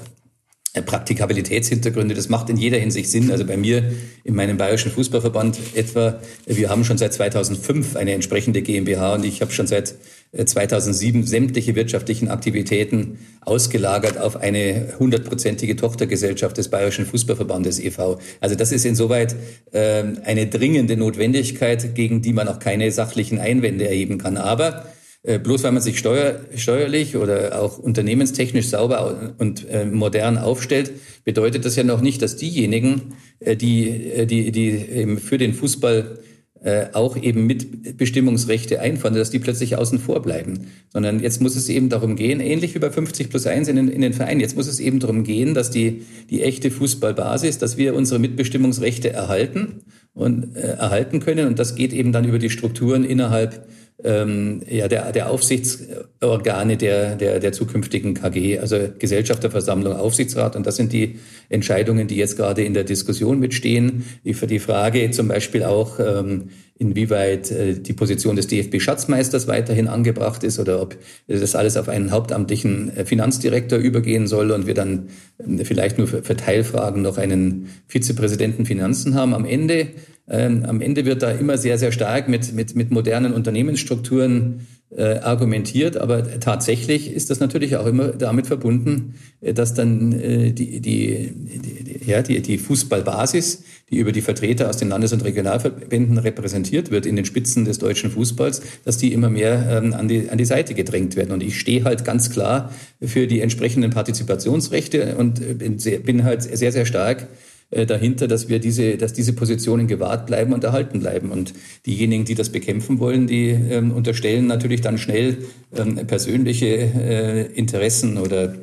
äh, 0.73 0.81
Praktikabilitätshintergründe. 0.81 2.15
Das 2.15 2.29
macht 2.29 2.49
in 2.49 2.57
jeder 2.57 2.77
Hinsicht 2.77 3.09
Sinn. 3.09 3.29
Also 3.31 3.45
bei 3.45 3.57
mir 3.57 3.91
in 4.23 4.35
meinem 4.35 4.57
Bayerischen 4.57 4.91
Fußballverband 4.91 5.59
etwa, 5.75 6.21
wir 6.45 6.69
haben 6.69 6.85
schon 6.85 6.97
seit 6.97 7.13
2005 7.13 7.95
eine 7.95 8.13
entsprechende 8.13 8.61
GmbH 8.61 9.15
und 9.15 9.25
ich 9.25 9.41
habe 9.41 9.51
schon 9.51 9.67
seit 9.67 9.95
2007 10.33 11.23
äh, 11.23 11.25
sämtliche 11.25 11.75
wirtschaftlichen 11.75 12.29
Aktivitäten 12.29 13.19
ausgelagert 13.41 14.17
auf 14.17 14.37
eine 14.37 14.93
hundertprozentige 14.97 15.75
Tochtergesellschaft 15.75 16.57
des 16.57 16.69
Bayerischen 16.69 17.05
Fußballverbandes 17.05 17.79
e.V. 17.79 18.19
Also 18.39 18.55
das 18.55 18.71
ist 18.71 18.85
insoweit 18.85 19.35
äh, 19.71 20.03
eine 20.23 20.47
dringende 20.47 20.95
Notwendigkeit, 20.95 21.95
gegen 21.95 22.21
die 22.21 22.33
man 22.33 22.47
auch 22.47 22.59
keine 22.59 22.91
sachlichen 22.91 23.39
Einwände 23.39 23.87
erheben 23.87 24.17
kann. 24.17 24.37
Aber 24.37 24.85
äh, 25.23 25.37
bloß 25.37 25.63
weil 25.63 25.73
man 25.73 25.83
sich 25.83 25.99
steuer, 25.99 26.39
steuerlich 26.55 27.15
oder 27.15 27.61
auch 27.61 27.77
unternehmenstechnisch 27.77 28.69
sauber 28.69 29.35
und 29.37 29.69
äh, 29.69 29.85
modern 29.85 30.37
aufstellt, 30.37 30.91
bedeutet 31.25 31.65
das 31.65 31.75
ja 31.75 31.83
noch 31.83 32.01
nicht, 32.01 32.21
dass 32.21 32.37
diejenigen, 32.37 33.13
äh, 33.39 33.55
die, 33.55 33.89
äh, 33.89 34.25
die, 34.25 34.51
die 34.51 34.69
eben 34.69 35.19
für 35.19 35.37
den 35.37 35.53
Fußball 35.53 36.19
äh, 36.63 36.87
auch 36.93 37.17
eben 37.17 37.47
Mitbestimmungsrechte 37.47 38.79
einfahren, 38.79 39.15
dass 39.15 39.31
die 39.31 39.39
plötzlich 39.39 39.77
außen 39.77 39.97
vor 39.97 40.21
bleiben. 40.21 40.67
Sondern 40.93 41.19
jetzt 41.19 41.41
muss 41.41 41.55
es 41.55 41.67
eben 41.69 41.89
darum 41.89 42.15
gehen, 42.15 42.39
ähnlich 42.39 42.75
wie 42.75 42.79
bei 42.79 42.91
50 42.91 43.29
plus 43.31 43.47
1 43.47 43.67
in 43.67 43.75
den, 43.77 43.87
in 43.87 44.01
den 44.01 44.13
Vereinen, 44.13 44.39
jetzt 44.39 44.55
muss 44.55 44.67
es 44.67 44.79
eben 44.79 44.99
darum 44.99 45.23
gehen, 45.23 45.55
dass 45.55 45.71
die, 45.71 46.03
die 46.29 46.43
echte 46.43 46.69
Fußballbasis, 46.69 47.57
dass 47.57 47.77
wir 47.77 47.95
unsere 47.95 48.19
Mitbestimmungsrechte 48.19 49.11
erhalten 49.11 49.81
und 50.13 50.55
äh, 50.55 50.73
erhalten 50.73 51.19
können. 51.19 51.47
Und 51.47 51.57
das 51.57 51.73
geht 51.73 51.93
eben 51.93 52.11
dann 52.11 52.25
über 52.25 52.37
die 52.37 52.51
Strukturen 52.51 53.03
innerhalb 53.03 53.65
ähm, 54.03 54.61
ja, 54.69 54.87
der, 54.87 55.11
der 55.11 55.29
Aufsichtsorgane 55.29 56.77
der, 56.77 57.15
der, 57.15 57.39
der 57.39 57.51
zukünftigen 57.51 58.13
KG, 58.13 58.59
also 58.59 58.77
Gesellschafterversammlung, 58.97 59.95
Aufsichtsrat. 59.95 60.55
Und 60.55 60.65
das 60.65 60.75
sind 60.75 60.93
die 60.93 61.19
Entscheidungen, 61.49 62.07
die 62.07 62.15
jetzt 62.15 62.37
gerade 62.37 62.63
in 62.63 62.73
der 62.73 62.83
Diskussion 62.83 63.39
mitstehen. 63.39 64.05
Die, 64.25 64.33
die 64.33 64.59
Frage 64.59 65.11
zum 65.11 65.27
Beispiel 65.27 65.63
auch, 65.63 65.99
ähm, 65.99 66.49
inwieweit 66.81 67.51
äh, 67.51 67.79
die 67.79 67.93
Position 67.93 68.35
des 68.35 68.47
DFB-Schatzmeisters 68.47 69.47
weiterhin 69.47 69.87
angebracht 69.87 70.43
ist 70.43 70.57
oder 70.57 70.81
ob 70.81 70.97
das 71.27 71.55
alles 71.55 71.77
auf 71.77 71.87
einen 71.87 72.09
hauptamtlichen 72.09 72.97
äh, 72.97 73.05
Finanzdirektor 73.05 73.77
übergehen 73.77 74.25
soll 74.25 74.49
und 74.49 74.65
wir 74.65 74.73
dann 74.73 75.09
äh, 75.37 75.63
vielleicht 75.63 75.99
nur 75.99 76.07
für, 76.07 76.23
für 76.23 76.35
Teilfragen 76.35 77.03
noch 77.03 77.19
einen 77.19 77.69
Vizepräsidenten 77.87 78.65
Finanzen 78.65 79.13
haben. 79.13 79.35
Am 79.35 79.45
Ende 79.45 79.89
ähm, 80.29 80.65
am 80.65 80.81
Ende 80.81 81.05
wird 81.05 81.21
da 81.21 81.31
immer 81.31 81.57
sehr, 81.57 81.77
sehr 81.77 81.91
stark 81.91 82.29
mit, 82.29 82.53
mit, 82.53 82.75
mit 82.75 82.91
modernen 82.91 83.33
Unternehmensstrukturen 83.33 84.67
äh, 84.95 85.19
argumentiert, 85.19 85.95
aber 85.95 86.39
tatsächlich 86.39 87.13
ist 87.13 87.29
das 87.29 87.39
natürlich 87.39 87.77
auch 87.77 87.85
immer 87.85 88.09
damit 88.09 88.47
verbunden, 88.47 89.15
äh, 89.39 89.53
dass 89.53 89.73
dann 89.73 90.11
äh, 90.19 90.51
die, 90.51 90.81
die, 90.81 91.31
die, 91.33 92.05
ja, 92.05 92.21
die, 92.21 92.41
die 92.41 92.57
Fußballbasis, 92.57 93.63
die 93.89 93.97
über 93.97 94.11
die 94.11 94.21
Vertreter 94.21 94.69
aus 94.69 94.77
den 94.77 94.89
Landes- 94.89 95.13
und 95.13 95.23
Regionalverbänden 95.23 96.17
repräsentiert 96.17 96.91
wird 96.91 97.05
in 97.05 97.15
den 97.15 97.25
Spitzen 97.25 97.63
des 97.63 97.79
deutschen 97.79 98.11
Fußballs, 98.11 98.61
dass 98.83 98.97
die 98.97 99.13
immer 99.13 99.29
mehr 99.29 99.81
ähm, 99.81 99.93
an, 99.93 100.07
die, 100.07 100.29
an 100.29 100.37
die 100.37 100.45
Seite 100.45 100.73
gedrängt 100.73 101.15
werden. 101.15 101.31
Und 101.31 101.41
ich 101.41 101.57
stehe 101.57 101.85
halt 101.85 102.03
ganz 102.03 102.29
klar 102.29 102.73
für 103.01 103.27
die 103.27 103.39
entsprechenden 103.39 103.91
Partizipationsrechte 103.91 105.15
und 105.15 105.41
äh, 105.41 105.53
bin, 105.53 105.79
sehr, 105.79 105.99
bin 105.99 106.25
halt 106.25 106.43
sehr, 106.43 106.71
sehr 106.71 106.85
stark 106.85 107.27
äh, 107.71 107.85
dahinter, 107.85 108.27
dass 108.27 108.49
wir 108.49 108.59
diese, 108.59 108.97
dass 108.97 109.13
diese 109.13 109.33
Positionen 109.33 109.87
gewahrt 109.87 110.27
bleiben 110.27 110.53
und 110.53 110.63
erhalten 110.63 110.99
bleiben. 110.99 111.31
Und 111.31 111.53
diejenigen, 111.85 112.25
die 112.25 112.35
das 112.35 112.49
bekämpfen 112.49 112.99
wollen, 112.99 113.27
die 113.27 113.49
ähm, 113.49 113.91
unterstellen 113.91 114.45
natürlich 114.47 114.81
dann 114.81 114.97
schnell 114.97 115.37
ähm, 115.75 115.95
persönliche 116.07 116.67
äh, 116.67 117.45
Interessen 117.53 118.17
oder 118.17 118.55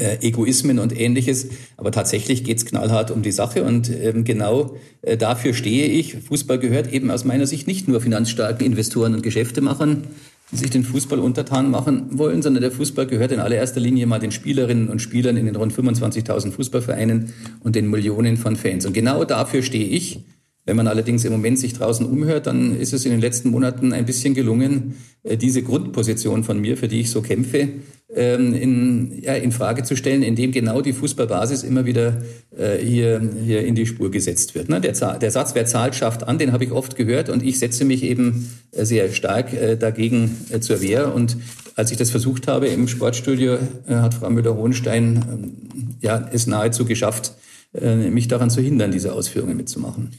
äh, 0.00 0.26
Egoismen 0.26 0.78
und 0.78 0.98
ähnliches. 0.98 1.48
Aber 1.76 1.92
tatsächlich 1.92 2.44
geht's 2.44 2.64
knallhart 2.64 3.10
um 3.10 3.22
die 3.22 3.32
Sache 3.32 3.62
und 3.64 3.90
ähm, 3.90 4.24
genau 4.24 4.76
äh, 5.02 5.16
dafür 5.16 5.54
stehe 5.54 5.86
ich. 5.86 6.16
Fußball 6.16 6.58
gehört 6.58 6.92
eben 6.92 7.10
aus 7.10 7.24
meiner 7.24 7.46
Sicht 7.46 7.66
nicht 7.66 7.88
nur 7.88 8.00
finanzstarken 8.00 8.66
Investoren 8.66 9.14
und 9.14 9.22
Geschäftemachern, 9.22 10.04
sich 10.52 10.70
den 10.70 10.84
Fußball 10.84 11.18
untertan 11.18 11.70
machen 11.70 12.18
wollen, 12.18 12.42
sondern 12.42 12.60
der 12.60 12.72
Fußball 12.72 13.06
gehört 13.06 13.32
in 13.32 13.40
allererster 13.40 13.80
Linie 13.80 14.06
mal 14.06 14.18
den 14.18 14.32
Spielerinnen 14.32 14.88
und 14.88 15.00
Spielern 15.00 15.36
in 15.36 15.46
den 15.46 15.56
rund 15.56 15.72
25.000 15.72 16.52
Fußballvereinen 16.52 17.32
und 17.60 17.74
den 17.74 17.88
Millionen 17.88 18.36
von 18.36 18.56
Fans. 18.56 18.84
Und 18.84 18.92
genau 18.92 19.24
dafür 19.24 19.62
stehe 19.62 19.86
ich. 19.86 20.24
Wenn 20.64 20.76
man 20.76 20.86
allerdings 20.86 21.24
im 21.24 21.32
Moment 21.32 21.58
sich 21.58 21.74
draußen 21.74 22.06
umhört, 22.06 22.46
dann 22.46 22.78
ist 22.78 22.92
es 22.92 23.04
in 23.04 23.10
den 23.10 23.20
letzten 23.20 23.50
Monaten 23.50 23.92
ein 23.92 24.06
bisschen 24.06 24.32
gelungen, 24.34 24.94
äh, 25.24 25.36
diese 25.36 25.62
Grundposition 25.62 26.44
von 26.44 26.60
mir, 26.60 26.76
für 26.76 26.86
die 26.86 27.00
ich 27.00 27.10
so 27.10 27.20
kämpfe, 27.20 27.68
ähm, 28.14 28.54
in, 28.54 29.22
ja, 29.22 29.34
in 29.34 29.50
Frage 29.50 29.82
zu 29.82 29.96
stellen, 29.96 30.22
indem 30.22 30.52
genau 30.52 30.80
die 30.80 30.92
Fußballbasis 30.92 31.64
immer 31.64 31.84
wieder 31.84 32.18
äh, 32.56 32.78
hier, 32.78 33.20
hier 33.44 33.64
in 33.64 33.74
die 33.74 33.86
Spur 33.86 34.12
gesetzt 34.12 34.54
wird. 34.54 34.68
Ne? 34.68 34.80
Der, 34.80 34.92
der 35.18 35.30
Satz, 35.32 35.56
wer 35.56 35.66
zahlt, 35.66 35.96
schafft 35.96 36.28
an, 36.28 36.38
den 36.38 36.52
habe 36.52 36.62
ich 36.64 36.70
oft 36.70 36.94
gehört 36.94 37.28
und 37.28 37.42
ich 37.42 37.58
setze 37.58 37.84
mich 37.84 38.04
eben 38.04 38.48
äh, 38.70 38.84
sehr 38.84 39.10
stark 39.10 39.48
dagegen 39.80 40.36
zur 40.60 40.80
Wehr. 40.80 41.14
Und 41.14 41.36
als 41.74 41.90
ich 41.90 41.96
das 41.96 42.10
versucht 42.10 42.46
habe 42.46 42.68
im 42.68 42.86
Sportstudio, 42.86 43.58
hat 43.88 44.14
Frau 44.14 44.30
Müller-Hohenstein 44.30 45.24
ähm, 45.28 45.52
ja, 46.00 46.28
es 46.32 46.46
nahezu 46.46 46.84
geschafft, 46.84 47.32
mich 47.72 48.28
daran 48.28 48.50
zu 48.50 48.60
hindern, 48.60 48.90
diese 48.90 49.14
Ausführungen 49.14 49.56
mitzumachen. 49.56 50.10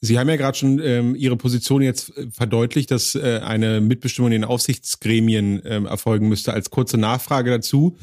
Sie 0.00 0.18
haben 0.18 0.28
ja 0.28 0.36
gerade 0.36 0.56
schon 0.56 0.78
ähm, 0.78 1.14
Ihre 1.14 1.36
Position 1.36 1.82
jetzt 1.82 2.16
äh, 2.16 2.30
verdeutlicht, 2.30 2.90
dass 2.90 3.14
äh, 3.14 3.40
eine 3.42 3.80
Mitbestimmung 3.80 4.30
in 4.30 4.42
den 4.42 4.44
Aufsichtsgremien 4.44 5.62
ähm, 5.64 5.86
erfolgen 5.86 6.28
müsste. 6.28 6.52
Als 6.52 6.70
kurze 6.70 6.98
Nachfrage 6.98 7.50
dazu, 7.50 7.96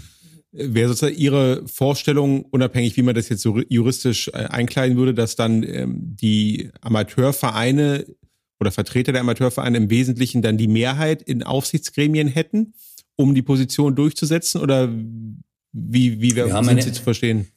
äh, 0.52 0.74
wäre 0.74 0.89
sozusagen 0.89 1.18
Ihre 1.18 1.68
Vorstellung, 1.68 2.44
unabhängig 2.46 2.98
wie 2.98 3.04
man 3.04 3.16
das 3.16 3.30
jetzt 3.30 3.48
juristisch 3.70 4.30
äh, 4.30 4.46
einkleiden 4.46 4.98
würde, 4.98 5.14
dass 5.14 5.36
dann 5.36 5.64
ähm, 5.64 5.98
die 6.16 6.72
Amateurvereine 6.82 8.06
oder 8.60 8.72
Vertreter 8.72 9.12
der 9.12 9.22
Amateurvereine 9.22 9.78
im 9.78 9.89
Wesentlichen 9.89 10.41
dann 10.41 10.58
die 10.58 10.68
Mehrheit 10.68 11.22
in 11.22 11.44
Aufsichtsgremien 11.44 12.28
hätten, 12.28 12.74
um 13.16 13.36
die 13.36 13.41
Position 13.41 13.96
durchzusetzen? 13.96 14.62
Oder 14.62 14.89
wie, 15.74 16.22
wie 16.22 16.36
wir, 16.36 16.46
sind 16.46 16.56
eine, 16.56 16.82
Sie 16.82 16.91
zu 16.91 17.04
verstehen? 17.04 17.48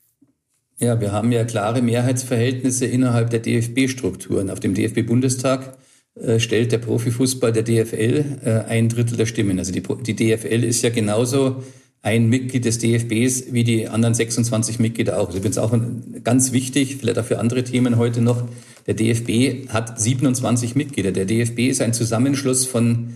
Ja, 0.78 1.00
wir 1.00 1.10
haben 1.10 1.32
ja 1.32 1.44
klare 1.44 1.80
Mehrheitsverhältnisse 1.80 2.84
innerhalb 2.84 3.30
der 3.30 3.40
DFB-Strukturen. 3.40 4.50
Auf 4.50 4.60
dem 4.60 4.74
DFB-Bundestag 4.74 5.78
äh, 6.20 6.38
stellt 6.38 6.70
der 6.70 6.78
Profifußball 6.78 7.50
der 7.50 7.62
DFL 7.62 8.24
äh, 8.44 8.50
ein 8.68 8.90
Drittel 8.90 9.16
der 9.16 9.24
Stimmen. 9.24 9.58
Also 9.58 9.72
die, 9.72 9.82
die 9.82 10.14
DFL 10.14 10.64
ist 10.64 10.82
ja 10.82 10.90
genauso 10.90 11.62
ein 12.02 12.28
Mitglied 12.28 12.66
des 12.66 12.78
DFBs 12.78 13.54
wie 13.54 13.64
die 13.64 13.88
anderen 13.88 14.14
26 14.14 14.78
Mitglieder 14.78 15.18
auch. 15.18 15.28
Also 15.28 15.38
übrigens 15.38 15.56
auch 15.56 15.74
ganz 16.22 16.52
wichtig, 16.52 16.96
vielleicht 16.96 17.18
auch 17.18 17.24
für 17.24 17.38
andere 17.38 17.64
Themen 17.64 17.96
heute 17.96 18.20
noch, 18.20 18.44
der 18.86 18.94
DFB 18.94 19.70
hat 19.70 19.98
27 19.98 20.74
Mitglieder. 20.74 21.10
Der 21.10 21.24
DFB 21.24 21.60
ist 21.60 21.80
ein 21.80 21.94
Zusammenschluss 21.94 22.66
von 22.66 23.14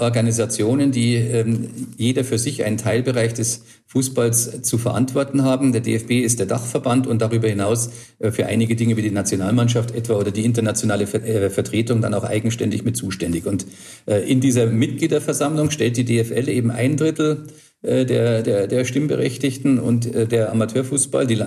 Organisationen, 0.00 0.92
die 0.92 1.14
ähm, 1.14 1.68
jeder 1.96 2.24
für 2.24 2.38
sich 2.38 2.64
einen 2.64 2.78
Teilbereich 2.78 3.34
des 3.34 3.64
Fußballs 3.86 4.62
zu 4.62 4.76
verantworten 4.76 5.42
haben. 5.44 5.72
Der 5.72 5.80
DFB 5.80 6.22
ist 6.24 6.38
der 6.38 6.46
Dachverband 6.46 7.06
und 7.06 7.22
darüber 7.22 7.48
hinaus 7.48 7.90
äh, 8.18 8.30
für 8.30 8.46
einige 8.46 8.76
Dinge 8.76 8.96
wie 8.96 9.02
die 9.02 9.10
Nationalmannschaft 9.10 9.94
etwa 9.94 10.14
oder 10.14 10.30
die 10.30 10.44
internationale 10.44 11.04
äh, 11.04 11.48
Vertretung 11.50 12.00
dann 12.00 12.14
auch 12.14 12.24
eigenständig 12.24 12.84
mit 12.84 12.96
zuständig. 12.96 13.46
Und 13.46 13.66
in 14.06 14.40
dieser 14.40 14.66
Mitgliederversammlung 14.66 15.70
stellt 15.70 15.96
die 15.96 16.04
DFL 16.04 16.48
eben 16.48 16.70
ein 16.70 16.96
Drittel 16.96 17.44
der, 17.80 18.42
der, 18.42 18.66
der 18.66 18.84
Stimmberechtigten 18.84 19.78
und 19.78 20.12
der 20.12 20.50
Amateurfußball, 20.50 21.28
die 21.28 21.40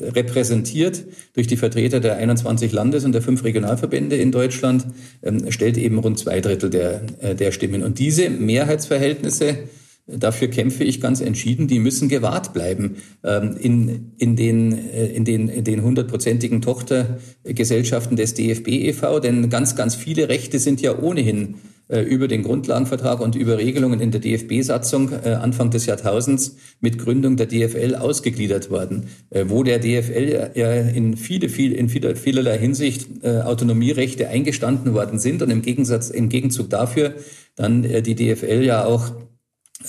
repräsentiert 0.00 1.04
durch 1.34 1.46
die 1.46 1.56
Vertreter 1.56 1.98
der 2.00 2.16
21 2.16 2.72
Landes- 2.72 3.04
und 3.04 3.12
der 3.12 3.22
fünf 3.22 3.42
Regionalverbände 3.42 4.16
in 4.16 4.32
Deutschland, 4.32 4.86
ähm, 5.22 5.50
stellt 5.50 5.78
eben 5.78 5.98
rund 5.98 6.18
zwei 6.18 6.40
Drittel 6.40 6.68
der, 6.68 7.00
der 7.34 7.52
Stimmen. 7.52 7.82
Und 7.82 7.98
diese 7.98 8.28
Mehrheitsverhältnisse, 8.28 9.58
dafür 10.06 10.48
kämpfe 10.48 10.84
ich 10.84 11.00
ganz 11.00 11.20
entschieden, 11.20 11.68
die 11.68 11.78
müssen 11.78 12.08
gewahrt 12.08 12.52
bleiben 12.52 12.96
ähm, 13.24 13.56
in, 13.58 14.12
in 14.18 14.36
den, 14.36 14.72
äh, 14.72 15.06
in 15.06 15.24
den, 15.24 15.48
in 15.48 15.64
den 15.64 15.82
hundertprozentigen 15.82 16.60
Tochtergesellschaften 16.60 18.16
des 18.16 18.34
DFB 18.34 18.68
e.V., 18.68 19.20
denn 19.20 19.48
ganz, 19.48 19.76
ganz 19.76 19.94
viele 19.94 20.28
Rechte 20.28 20.58
sind 20.58 20.80
ja 20.80 20.98
ohnehin 20.98 21.54
äh, 21.54 21.56
über 22.00 22.28
den 22.28 22.42
Grundlagenvertrag 22.42 23.20
und 23.20 23.34
über 23.34 23.58
Regelungen 23.58 24.00
in 24.00 24.10
der 24.10 24.20
DFB-Satzung 24.20 25.12
äh, 25.12 25.30
Anfang 25.34 25.70
des 25.70 25.86
Jahrtausends 25.86 26.56
mit 26.80 26.98
Gründung 26.98 27.36
der 27.36 27.46
DFL 27.46 27.94
ausgegliedert 27.94 28.70
worden, 28.70 29.08
wo 29.30 29.62
der 29.62 29.78
DFL 29.78 30.50
ja 30.54 30.72
in 30.72 31.16
viele, 31.16 31.48
viel, 31.48 31.72
in 31.72 31.88
vielerlei 31.88 32.58
Hinsicht 32.58 33.24
Autonomierechte 33.24 34.28
eingestanden 34.28 34.94
worden 34.94 35.18
sind 35.18 35.42
und 35.42 35.50
im 35.50 35.62
Gegensatz, 35.62 36.10
im 36.10 36.28
Gegenzug 36.28 36.70
dafür 36.70 37.14
dann 37.54 37.82
die 37.82 38.14
DFL 38.14 38.64
ja 38.64 38.84
auch 38.84 39.12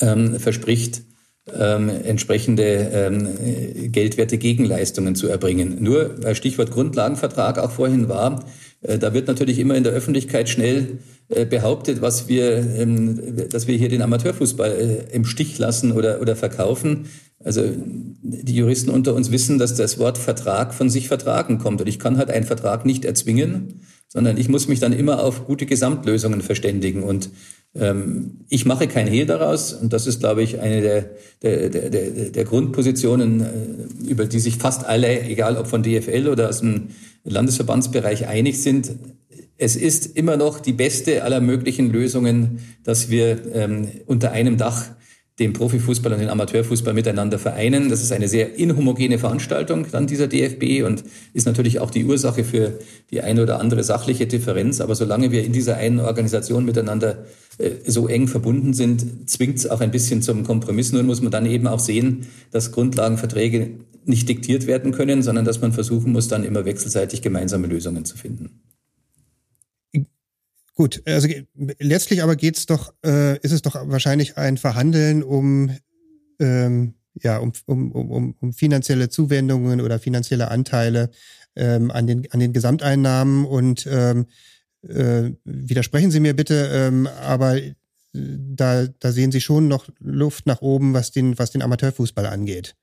ähm, 0.01 0.39
verspricht, 0.39 1.03
ähm, 1.51 1.89
entsprechende 1.89 2.63
ähm, 2.63 3.91
geldwerte 3.91 4.37
Gegenleistungen 4.37 5.15
zu 5.15 5.27
erbringen. 5.27 5.77
Nur, 5.81 6.15
weil 6.23 6.35
Stichwort 6.35 6.71
Grundlagenvertrag 6.71 7.59
auch 7.59 7.71
vorhin 7.71 8.07
war, 8.07 8.39
äh, 8.39 8.45
da 8.83 9.13
wird 9.13 9.27
natürlich 9.27 9.59
immer 9.59 9.75
in 9.75 9.83
der 9.83 9.93
Öffentlichkeit 9.93 10.49
schnell 10.49 10.99
äh, 11.29 11.45
behauptet, 11.45 12.01
was 12.01 12.27
wir, 12.27 12.57
ähm, 12.57 13.47
dass 13.49 13.67
wir 13.67 13.77
hier 13.77 13.89
den 13.89 14.01
Amateurfußball 14.01 14.71
äh, 14.71 15.15
im 15.15 15.25
Stich 15.25 15.57
lassen 15.57 15.93
oder, 15.93 16.21
oder 16.21 16.35
verkaufen. 16.35 17.05
Also 17.43 17.63
die 17.75 18.55
Juristen 18.55 18.89
unter 18.89 19.15
uns 19.15 19.31
wissen, 19.31 19.57
dass 19.57 19.75
das 19.75 19.99
Wort 19.99 20.17
Vertrag 20.17 20.73
von 20.73 20.89
sich 20.89 21.07
vertragen 21.07 21.59
kommt. 21.59 21.81
Und 21.81 21.87
ich 21.87 21.99
kann 21.99 22.17
halt 22.17 22.29
einen 22.29 22.45
Vertrag 22.45 22.85
nicht 22.85 23.05
erzwingen, 23.05 23.81
sondern 24.07 24.37
ich 24.37 24.49
muss 24.49 24.67
mich 24.67 24.79
dann 24.79 24.93
immer 24.93 25.23
auf 25.23 25.45
gute 25.45 25.65
Gesamtlösungen 25.65 26.41
verständigen. 26.41 27.03
Und 27.03 27.29
ähm, 27.75 28.41
ich 28.49 28.65
mache 28.65 28.87
kein 28.87 29.07
Hehl 29.07 29.25
daraus 29.25 29.73
und 29.73 29.93
das 29.93 30.05
ist, 30.05 30.19
glaube 30.19 30.43
ich, 30.43 30.59
eine 30.59 30.81
der, 30.81 31.09
der, 31.41 31.69
der, 31.69 31.89
der, 31.89 32.29
der 32.29 32.43
Grundpositionen, 32.43 33.41
äh, 33.41 34.09
über 34.09 34.25
die 34.25 34.39
sich 34.39 34.57
fast 34.57 34.85
alle, 34.85 35.23
egal 35.23 35.57
ob 35.57 35.67
von 35.67 35.83
DFL 35.83 36.27
oder 36.27 36.49
aus 36.49 36.59
dem 36.59 36.89
Landesverbandsbereich, 37.23 38.27
einig 38.27 38.61
sind. 38.61 38.91
Es 39.57 39.75
ist 39.75 40.17
immer 40.17 40.37
noch 40.37 40.59
die 40.59 40.73
beste 40.73 41.23
aller 41.23 41.39
möglichen 41.39 41.91
Lösungen, 41.91 42.59
dass 42.83 43.09
wir 43.09 43.53
ähm, 43.53 43.87
unter 44.05 44.31
einem 44.31 44.57
Dach 44.57 44.89
den 45.39 45.53
Profifußball 45.53 46.13
und 46.13 46.19
den 46.19 46.29
Amateurfußball 46.29 46.93
miteinander 46.93 47.39
vereinen. 47.39 47.89
Das 47.89 48.03
ist 48.03 48.11
eine 48.11 48.27
sehr 48.27 48.55
inhomogene 48.55 49.17
Veranstaltung, 49.17 49.87
dann 49.91 50.05
dieser 50.05 50.27
DFB 50.27 50.85
und 50.85 51.03
ist 51.33 51.47
natürlich 51.47 51.79
auch 51.79 51.89
die 51.89 52.05
Ursache 52.05 52.43
für 52.43 52.77
die 53.09 53.21
eine 53.21 53.41
oder 53.41 53.59
andere 53.59 53.83
sachliche 53.83 54.27
Differenz. 54.27 54.79
Aber 54.79 54.93
solange 54.93 55.31
wir 55.31 55.43
in 55.43 55.51
dieser 55.51 55.77
einen 55.77 55.99
Organisation 55.99 56.65
miteinander 56.65 57.25
äh, 57.57 57.71
so 57.87 58.07
eng 58.07 58.27
verbunden 58.27 58.73
sind, 58.73 59.27
zwingt 59.27 59.57
es 59.57 59.67
auch 59.67 59.81
ein 59.81 59.89
bisschen 59.89 60.21
zum 60.21 60.43
Kompromiss. 60.43 60.91
Nur 60.91 61.01
muss 61.01 61.21
man 61.21 61.31
dann 61.31 61.47
eben 61.47 61.65
auch 61.65 61.79
sehen, 61.79 62.27
dass 62.51 62.71
Grundlagenverträge 62.71 63.71
nicht 64.05 64.27
diktiert 64.29 64.67
werden 64.67 64.91
können, 64.91 65.21
sondern 65.21 65.45
dass 65.45 65.61
man 65.61 65.73
versuchen 65.73 66.11
muss, 66.11 66.27
dann 66.27 66.43
immer 66.43 66.65
wechselseitig 66.65 67.21
gemeinsame 67.21 67.67
Lösungen 67.67 68.05
zu 68.05 68.17
finden 68.17 68.61
Gut, 70.75 71.03
also 71.05 71.27
letztlich 71.79 72.23
aber 72.23 72.35
geht's 72.35 72.65
doch, 72.65 72.93
äh, 73.05 73.37
ist 73.39 73.51
es 73.51 73.61
doch 73.61 73.75
wahrscheinlich 73.75 74.37
ein 74.37 74.57
Verhandeln 74.57 75.21
um 75.21 75.71
ähm, 76.39 76.95
ja 77.21 77.37
um, 77.37 77.53
um, 77.67 77.91
um, 77.91 78.35
um 78.39 78.53
finanzielle 78.53 79.09
Zuwendungen 79.09 79.81
oder 79.81 79.99
finanzielle 79.99 80.49
Anteile 80.49 81.11
ähm, 81.55 81.91
an 81.91 82.07
den 82.07 82.31
an 82.31 82.39
den 82.39 82.53
Gesamteinnahmen 82.53 83.45
und 83.45 83.87
ähm, 83.87 84.25
äh, 84.81 85.31
widersprechen 85.45 86.09
Sie 86.09 86.19
mir 86.19 86.35
bitte, 86.35 86.69
ähm, 86.73 87.07
aber 87.21 87.59
da, 88.13 88.87
da 88.87 89.11
sehen 89.11 89.31
Sie 89.31 89.41
schon 89.41 89.67
noch 89.67 89.89
Luft 89.99 90.47
nach 90.47 90.61
oben, 90.61 90.93
was 90.93 91.11
den, 91.11 91.37
was 91.37 91.51
den 91.51 91.61
Amateurfußball 91.61 92.25
angeht. 92.25 92.75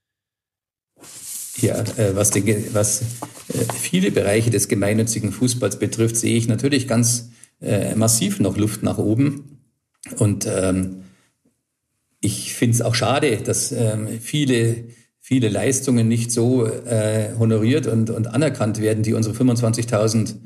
Ja, 1.57 1.81
äh, 1.97 2.15
was, 2.15 2.31
den, 2.31 2.73
was 2.73 3.03
äh, 3.03 3.73
viele 3.75 4.11
Bereiche 4.11 4.51
des 4.51 4.69
gemeinnützigen 4.69 5.33
Fußballs 5.33 5.79
betrifft, 5.79 6.17
sehe 6.17 6.37
ich 6.37 6.49
natürlich 6.49 6.87
ganz 6.87 7.31
äh, 7.61 7.95
massiv 7.95 8.41
noch 8.41 8.57
Luft 8.57 8.83
nach 8.83 8.99
oben. 8.99 9.61
Und 10.17 10.47
ähm, 10.47 11.05
ich 12.21 12.55
finde 12.55 12.75
es 12.75 12.83
auch 12.83 12.95
schade, 12.95 13.39
dass 13.39 13.73
ähm, 13.73 14.09
viele, 14.21 14.85
viele 15.19 15.49
Leistungen 15.49 16.09
nicht 16.09 16.33
so 16.33 16.67
äh, 16.67 17.31
honoriert 17.39 17.87
und, 17.87 18.11
und 18.11 18.29
anerkannt 18.29 18.81
werden, 18.81 19.03
die 19.03 19.15
unsere 19.15 19.35
25.000 19.35 20.37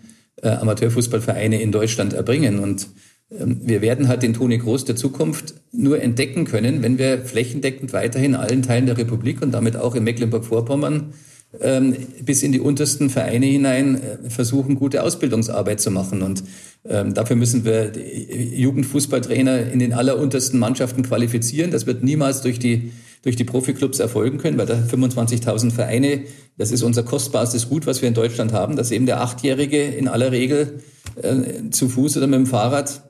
äh, 0.43 0.49
Amateurfußballvereine 0.49 1.61
in 1.61 1.73
Deutschland 1.73 2.13
erbringen. 2.13 2.61
Und 2.61 2.89
wir 3.31 3.81
werden 3.83 4.09
halt 4.09 4.22
den 4.22 4.35
Toni 4.35 4.59
Groß 4.59 4.85
der 4.85 4.97
Zukunft 4.97 5.55
nur 5.72 6.01
entdecken 6.01 6.45
können, 6.45 6.83
wenn 6.83 6.99
wir 6.99 7.25
flächendeckend 7.25 7.93
weiterhin 7.93 8.35
allen 8.35 8.62
Teilen 8.62 8.87
der 8.87 8.99
Republik 8.99 9.43
und 9.43 9.53
damit 9.53 9.77
auch 9.77 9.95
in 9.95 10.05
Mecklenburg-Vorpommern 10.05 11.14
ähm, 11.61 11.97
bis 12.22 12.43
in 12.43 12.53
die 12.53 12.61
untersten 12.61 13.11
Vereine 13.11 13.47
hinein 13.47 14.01
äh, 14.01 14.31
versuchen, 14.31 14.75
gute 14.77 15.03
Ausbildungsarbeit 15.03 15.81
zu 15.81 15.91
machen. 15.91 16.22
Und 16.22 16.45
ähm, 16.85 17.14
dafür 17.14 17.37
müssen 17.37 17.64
wir 17.64 17.93
Jugendfußballtrainer 17.97 19.70
in 19.70 19.79
den 19.79 19.93
alleruntersten 19.93 20.59
Mannschaften 20.59 21.03
qualifizieren. 21.03 21.70
Das 21.70 21.87
wird 21.87 22.03
niemals 22.03 22.43
durch 22.43 22.59
die 22.59 22.93
durch 23.22 23.37
die 23.37 23.45
Profiklubs 23.45 24.01
erfolgen 24.01 24.37
können, 24.37 24.59
weil 24.59 24.66
da 24.66 24.75
25.000 24.75 25.70
Vereine, 25.70 26.25
das 26.59 26.70
ist 26.70 26.83
unser 26.83 27.05
kostbarstes 27.05 27.70
Gut, 27.70 27.87
was 27.87 28.03
wir 28.03 28.09
in 28.09 28.14
Deutschland 28.14 28.53
haben, 28.53 28.77
dass 28.77 28.91
eben 28.91 29.07
der 29.07 29.22
Achtjährige 29.22 29.83
in 29.83 30.09
aller 30.09 30.31
Regel 30.31 30.81
äh, 31.16 31.70
zu 31.70 31.89
Fuß 31.89 32.18
oder 32.18 32.27
mit 32.27 32.39
dem 32.41 32.47
Fahrrad 32.47 33.03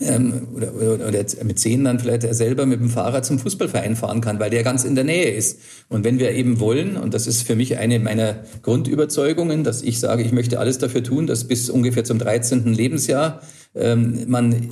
ähm, 0.00 0.48
oder, 0.54 0.74
oder, 0.74 1.08
oder 1.08 1.24
mit 1.44 1.58
zehn 1.58 1.84
dann 1.84 1.98
vielleicht 1.98 2.24
er 2.24 2.34
selber 2.34 2.66
mit 2.66 2.80
dem 2.80 2.88
Fahrrad 2.88 3.24
zum 3.24 3.38
Fußballverein 3.38 3.96
fahren 3.96 4.20
kann, 4.20 4.38
weil 4.38 4.50
der 4.50 4.62
ganz 4.62 4.84
in 4.84 4.94
der 4.94 5.04
Nähe 5.04 5.30
ist. 5.30 5.58
Und 5.88 6.04
wenn 6.04 6.18
wir 6.18 6.32
eben 6.32 6.60
wollen, 6.60 6.96
und 6.96 7.14
das 7.14 7.26
ist 7.26 7.42
für 7.42 7.56
mich 7.56 7.78
eine 7.78 7.98
meiner 7.98 8.44
Grundüberzeugungen, 8.62 9.64
dass 9.64 9.82
ich 9.82 9.98
sage, 10.00 10.22
ich 10.22 10.32
möchte 10.32 10.58
alles 10.58 10.78
dafür 10.78 11.02
tun, 11.02 11.26
dass 11.26 11.44
bis 11.44 11.68
ungefähr 11.68 12.04
zum 12.04 12.18
13. 12.18 12.72
Lebensjahr 12.72 13.42
ähm, 13.74 14.24
man 14.28 14.70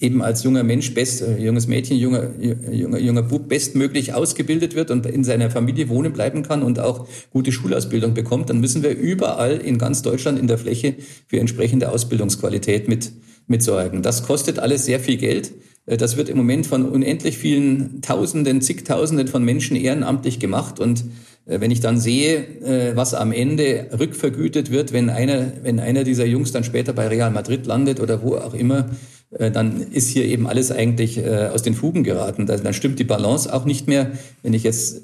eben 0.00 0.22
als 0.22 0.42
junger 0.42 0.64
Mensch, 0.64 0.92
best, 0.92 1.22
äh, 1.22 1.38
junges 1.38 1.66
Mädchen, 1.66 1.96
junger, 1.96 2.30
junger, 2.38 2.98
junger 2.98 3.22
Bub 3.22 3.48
bestmöglich 3.48 4.12
ausgebildet 4.12 4.74
wird 4.74 4.90
und 4.90 5.06
in 5.06 5.24
seiner 5.24 5.50
Familie 5.50 5.88
wohnen 5.88 6.12
bleiben 6.12 6.42
kann 6.42 6.62
und 6.62 6.80
auch 6.80 7.06
gute 7.30 7.52
Schulausbildung 7.52 8.12
bekommt, 8.12 8.50
dann 8.50 8.60
müssen 8.60 8.82
wir 8.82 8.96
überall 8.96 9.56
in 9.56 9.78
ganz 9.78 10.02
Deutschland 10.02 10.38
in 10.38 10.46
der 10.48 10.58
Fläche 10.58 10.96
für 11.26 11.38
entsprechende 11.38 11.90
Ausbildungsqualität 11.90 12.88
mit 12.88 13.12
mitsorgen. 13.46 14.02
Das 14.02 14.22
kostet 14.22 14.58
alles 14.58 14.84
sehr 14.84 15.00
viel 15.00 15.16
Geld. 15.16 15.52
Äh, 15.86 15.96
das 15.96 16.16
wird 16.16 16.28
im 16.28 16.36
Moment 16.36 16.66
von 16.66 16.88
unendlich 16.88 17.38
vielen 17.38 18.00
Tausenden, 18.02 18.60
zigtausenden 18.60 19.28
von 19.28 19.44
Menschen 19.44 19.76
ehrenamtlich 19.76 20.38
gemacht. 20.38 20.80
Und 20.80 21.04
äh, 21.46 21.60
wenn 21.60 21.70
ich 21.70 21.80
dann 21.80 21.98
sehe, 21.98 22.38
äh, 22.62 22.96
was 22.96 23.14
am 23.14 23.32
Ende 23.32 23.88
rückvergütet 23.98 24.70
wird, 24.70 24.92
wenn 24.92 25.10
einer, 25.10 25.52
wenn 25.62 25.80
einer 25.80 26.04
dieser 26.04 26.26
Jungs 26.26 26.52
dann 26.52 26.64
später 26.64 26.92
bei 26.92 27.08
Real 27.08 27.30
Madrid 27.30 27.66
landet 27.66 28.00
oder 28.00 28.22
wo 28.22 28.36
auch 28.36 28.54
immer, 28.54 28.90
dann 29.36 29.80
ist 29.90 30.10
hier 30.10 30.26
eben 30.26 30.46
alles 30.46 30.70
eigentlich 30.70 31.20
aus 31.26 31.62
den 31.62 31.74
Fugen 31.74 32.04
geraten. 32.04 32.46
Dann 32.46 32.72
stimmt 32.72 33.00
die 33.00 33.04
Balance 33.04 33.52
auch 33.52 33.64
nicht 33.64 33.88
mehr. 33.88 34.12
Wenn 34.44 34.54
ich 34.54 34.62
jetzt 34.62 35.02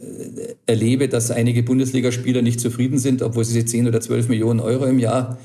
erlebe, 0.67 1.09
dass 1.09 1.33
einige 1.33 1.65
Bundesligaspieler 1.65 2.41
nicht 2.41 2.61
zufrieden 2.61 2.99
sind, 2.99 3.23
obwohl 3.23 3.45
sie 3.45 3.65
10 3.65 3.89
oder 3.89 4.01
12 4.01 4.29
Millionen 4.29 4.61
Euro 4.61 4.85
im 4.85 5.01
Jahr 5.01 5.39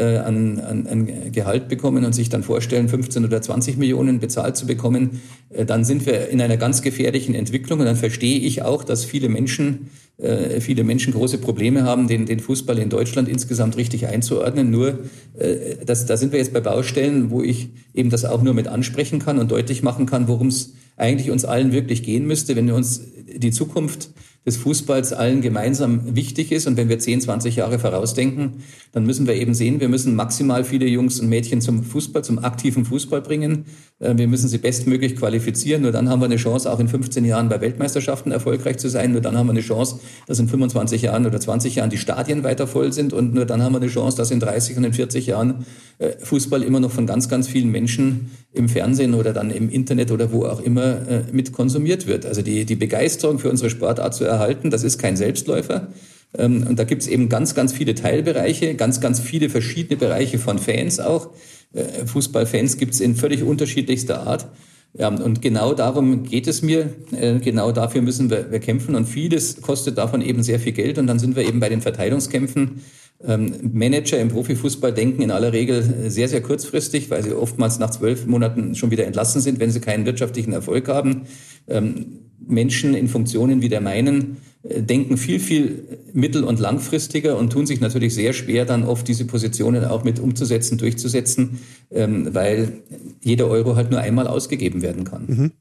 an, 0.00 0.58
an, 0.60 0.86
an 0.86 1.32
Gehalt 1.32 1.68
bekommen 1.68 2.04
und 2.04 2.14
sich 2.14 2.28
dann 2.28 2.42
vorstellen, 2.42 2.88
15 2.88 3.24
oder 3.24 3.42
20 3.42 3.76
Millionen 3.76 4.20
bezahlt 4.20 4.56
zu 4.56 4.66
bekommen, 4.66 5.20
äh, 5.50 5.64
dann 5.64 5.84
sind 5.84 6.06
wir 6.06 6.28
in 6.28 6.40
einer 6.40 6.56
ganz 6.56 6.82
gefährlichen 6.82 7.34
Entwicklung. 7.34 7.80
Und 7.80 7.86
dann 7.86 7.96
verstehe 7.96 8.38
ich 8.38 8.62
auch, 8.62 8.84
dass 8.84 9.04
viele 9.04 9.28
Menschen, 9.28 9.90
äh, 10.18 10.60
viele 10.60 10.84
Menschen 10.84 11.12
große 11.12 11.38
Probleme 11.38 11.84
haben, 11.84 12.08
den, 12.08 12.26
den 12.26 12.40
Fußball 12.40 12.78
in 12.78 12.88
Deutschland 12.88 13.28
insgesamt 13.28 13.76
richtig 13.76 14.06
einzuordnen. 14.06 14.70
Nur, 14.70 15.00
äh, 15.38 15.76
das, 15.84 16.06
da 16.06 16.16
sind 16.16 16.32
wir 16.32 16.38
jetzt 16.38 16.52
bei 16.52 16.60
Baustellen, 16.60 17.30
wo 17.30 17.42
ich 17.42 17.68
eben 17.94 18.10
das 18.10 18.24
auch 18.24 18.42
nur 18.42 18.54
mit 18.54 18.68
ansprechen 18.68 19.18
kann 19.18 19.38
und 19.38 19.50
deutlich 19.50 19.82
machen 19.82 20.06
kann, 20.06 20.28
worum 20.28 20.48
es 20.48 20.74
eigentlich 20.96 21.30
uns 21.30 21.44
allen 21.44 21.72
wirklich 21.72 22.02
gehen 22.02 22.26
müsste, 22.26 22.56
wenn 22.56 22.66
wir 22.66 22.74
uns 22.74 23.02
die 23.34 23.50
Zukunft 23.50 24.10
des 24.44 24.56
Fußballs 24.56 25.12
allen 25.12 25.40
gemeinsam 25.40 26.16
wichtig 26.16 26.50
ist. 26.50 26.66
Und 26.66 26.76
wenn 26.76 26.88
wir 26.88 26.98
10, 26.98 27.20
20 27.20 27.56
Jahre 27.56 27.78
vorausdenken, 27.78 28.62
dann 28.92 29.06
müssen 29.06 29.26
wir 29.26 29.34
eben 29.34 29.54
sehen, 29.54 29.80
wir 29.80 29.88
müssen 29.88 30.16
maximal 30.16 30.64
viele 30.64 30.86
Jungs 30.86 31.20
und 31.20 31.28
Mädchen 31.28 31.60
zum 31.60 31.84
Fußball, 31.84 32.24
zum 32.24 32.40
aktiven 32.40 32.84
Fußball 32.84 33.20
bringen. 33.20 33.66
Äh, 34.02 34.18
wir 34.18 34.28
müssen 34.28 34.48
sie 34.48 34.58
bestmöglich 34.58 35.16
qualifizieren. 35.16 35.82
Nur 35.82 35.92
dann 35.92 36.08
haben 36.08 36.20
wir 36.20 36.26
eine 36.26 36.36
Chance, 36.36 36.70
auch 36.70 36.80
in 36.80 36.88
15 36.88 37.24
Jahren 37.24 37.48
bei 37.48 37.60
Weltmeisterschaften 37.60 38.32
erfolgreich 38.32 38.78
zu 38.78 38.88
sein. 38.88 39.12
Nur 39.12 39.20
dann 39.20 39.38
haben 39.38 39.46
wir 39.46 39.52
eine 39.52 39.60
Chance, 39.60 40.00
dass 40.26 40.38
in 40.38 40.48
25 40.48 41.02
Jahren 41.02 41.24
oder 41.26 41.40
20 41.40 41.76
Jahren 41.76 41.90
die 41.90 41.98
Stadien 41.98 42.44
weiter 42.44 42.66
voll 42.66 42.92
sind. 42.92 43.12
Und 43.12 43.32
nur 43.32 43.46
dann 43.46 43.62
haben 43.62 43.72
wir 43.72 43.80
eine 43.80 43.88
Chance, 43.88 44.16
dass 44.16 44.30
in 44.30 44.40
30 44.40 44.76
und 44.76 44.84
in 44.84 44.92
40 44.92 45.26
Jahren 45.26 45.64
äh, 45.98 46.10
Fußball 46.20 46.62
immer 46.62 46.80
noch 46.80 46.90
von 46.90 47.06
ganz, 47.06 47.28
ganz 47.28 47.48
vielen 47.48 47.70
Menschen 47.70 48.30
im 48.52 48.68
Fernsehen 48.68 49.14
oder 49.14 49.32
dann 49.32 49.50
im 49.50 49.70
Internet 49.70 50.10
oder 50.10 50.32
wo 50.32 50.44
auch 50.44 50.60
immer 50.60 51.08
äh, 51.08 51.22
mit 51.32 51.52
konsumiert 51.52 52.06
wird. 52.06 52.26
Also 52.26 52.42
die, 52.42 52.64
die 52.64 52.76
Begeisterung 52.76 53.38
für 53.38 53.50
unsere 53.50 53.70
Sportart 53.70 54.14
zu 54.14 54.24
erhalten. 54.24 54.70
Das 54.70 54.84
ist 54.84 54.98
kein 54.98 55.16
Selbstläufer. 55.16 55.88
Ähm, 56.36 56.66
und 56.68 56.78
da 56.78 56.84
gibt 56.84 57.02
es 57.02 57.08
eben 57.08 57.28
ganz, 57.28 57.54
ganz 57.54 57.72
viele 57.72 57.94
Teilbereiche, 57.94 58.74
ganz, 58.74 59.00
ganz 59.00 59.20
viele 59.20 59.48
verschiedene 59.48 59.96
Bereiche 59.96 60.38
von 60.38 60.58
Fans 60.58 61.00
auch. 61.00 61.30
Äh, 61.72 62.06
Fußballfans 62.06 62.76
gibt 62.76 62.94
es 62.94 63.00
in 63.00 63.16
völlig 63.16 63.42
unterschiedlichster 63.42 64.26
Art. 64.26 64.48
Ja, 64.94 65.08
und 65.08 65.40
genau 65.40 65.72
darum 65.72 66.22
geht 66.22 66.46
es 66.46 66.60
mir. 66.60 66.90
Äh, 67.12 67.38
genau 67.38 67.72
dafür 67.72 68.02
müssen 68.02 68.28
wir, 68.28 68.50
wir 68.50 68.60
kämpfen. 68.60 68.94
Und 68.94 69.06
vieles 69.06 69.62
kostet 69.62 69.96
davon 69.96 70.20
eben 70.20 70.42
sehr 70.42 70.60
viel 70.60 70.72
Geld. 70.72 70.98
Und 70.98 71.06
dann 71.06 71.18
sind 71.18 71.34
wir 71.34 71.46
eben 71.46 71.60
bei 71.60 71.70
den 71.70 71.80
Verteilungskämpfen. 71.80 72.82
Ähm, 73.24 73.70
Manager 73.72 74.18
im 74.18 74.28
Profifußball 74.28 74.92
denken 74.92 75.22
in 75.22 75.30
aller 75.30 75.52
Regel 75.52 76.10
sehr, 76.10 76.28
sehr 76.28 76.42
kurzfristig, 76.42 77.08
weil 77.08 77.22
sie 77.22 77.32
oftmals 77.32 77.78
nach 77.78 77.90
zwölf 77.90 78.26
Monaten 78.26 78.74
schon 78.74 78.90
wieder 78.90 79.06
entlassen 79.06 79.40
sind, 79.40 79.60
wenn 79.60 79.70
sie 79.70 79.80
keinen 79.80 80.04
wirtschaftlichen 80.04 80.52
Erfolg 80.52 80.88
haben. 80.88 81.22
Ähm, 81.68 82.18
Menschen 82.46 82.94
in 82.94 83.08
Funktionen 83.08 83.62
wie 83.62 83.68
der 83.68 83.80
meinen 83.80 84.38
denken 84.64 85.16
viel, 85.16 85.40
viel 85.40 85.84
mittel- 86.12 86.44
und 86.44 86.60
langfristiger 86.60 87.36
und 87.36 87.50
tun 87.50 87.66
sich 87.66 87.80
natürlich 87.80 88.14
sehr 88.14 88.32
schwer, 88.32 88.64
dann 88.64 88.84
oft 88.84 89.06
diese 89.08 89.24
Positionen 89.24 89.84
auch 89.84 90.04
mit 90.04 90.20
umzusetzen, 90.20 90.78
durchzusetzen, 90.78 91.58
ähm, 91.90 92.32
weil 92.32 92.82
jeder 93.22 93.48
Euro 93.48 93.74
halt 93.74 93.90
nur 93.90 94.00
einmal 94.00 94.26
ausgegeben 94.26 94.82
werden 94.82 95.04
kann. 95.04 95.24
Mhm. 95.26 95.52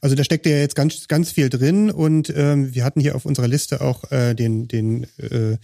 Also 0.00 0.14
da 0.14 0.24
steckt 0.24 0.46
ja 0.46 0.56
jetzt 0.56 0.76
ganz, 0.76 1.08
ganz 1.08 1.32
viel 1.32 1.48
drin 1.48 1.90
und 1.90 2.32
ähm, 2.34 2.74
wir 2.74 2.84
hatten 2.84 3.00
hier 3.00 3.16
auf 3.16 3.26
unserer 3.26 3.48
Liste 3.48 3.80
auch 3.80 4.10
äh, 4.10 4.34
den, 4.34 4.68
den 4.68 5.04
äh, 5.18 5.56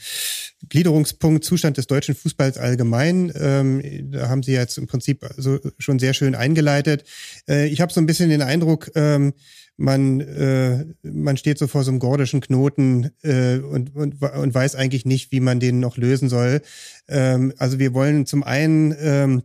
Gliederungspunkt 0.69 1.45
Zustand 1.45 1.77
des 1.77 1.87
deutschen 1.87 2.15
Fußballs 2.15 2.59
allgemein. 2.59 3.33
Ähm, 3.39 4.11
da 4.11 4.29
haben 4.29 4.43
Sie 4.43 4.53
jetzt 4.53 4.79
im 4.79 4.87
Prinzip 4.87 5.25
so 5.37 5.59
schon 5.79 5.99
sehr 5.99 6.13
schön 6.13 6.35
eingeleitet. 6.35 7.05
Äh, 7.49 7.69
ich 7.69 7.81
habe 7.81 7.93
so 7.93 8.01
ein 8.01 8.07
bisschen 8.07 8.31
den 8.31 8.43
Eindruck, 8.43 8.91
ähm, 8.95 9.33
man, 9.81 10.21
äh, 10.21 10.85
man 11.03 11.37
steht 11.39 11.59
so 11.59 11.67
vor 11.67 11.85
so 11.85 11.91
einem 11.91 12.01
gordischen 12.01 12.41
Knoten 12.43 13.11
äh, 13.23 13.57
und, 13.59 13.97
und, 13.97 14.23
und 14.23 14.55
weiß 14.55 14.75
eigentlich 14.75 15.07
nicht, 15.07 15.33
wie 15.33 15.41
man 15.41 15.59
den 15.59 15.81
noch 15.81 15.97
lösen 15.97 16.29
soll. 16.29 16.61
Ähm, 17.09 17.55
also 17.57 17.79
wir 17.79 17.95
wollen 17.95 18.27
zum 18.27 18.43
einen 18.43 18.95
ähm, 19.01 19.43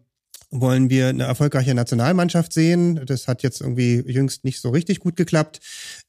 wollen 0.51 0.89
wir 0.89 1.07
eine 1.07 1.23
erfolgreiche 1.23 1.73
Nationalmannschaft 1.73 2.53
sehen. 2.53 3.01
Das 3.05 3.27
hat 3.27 3.43
jetzt 3.43 3.61
irgendwie 3.61 4.03
jüngst 4.05 4.43
nicht 4.43 4.59
so 4.59 4.69
richtig 4.69 4.99
gut 4.99 5.15
geklappt. 5.15 5.59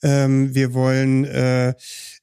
Ähm, 0.03 0.55
wir 0.55 0.75
wollen 0.75 1.25
äh, 1.25 1.75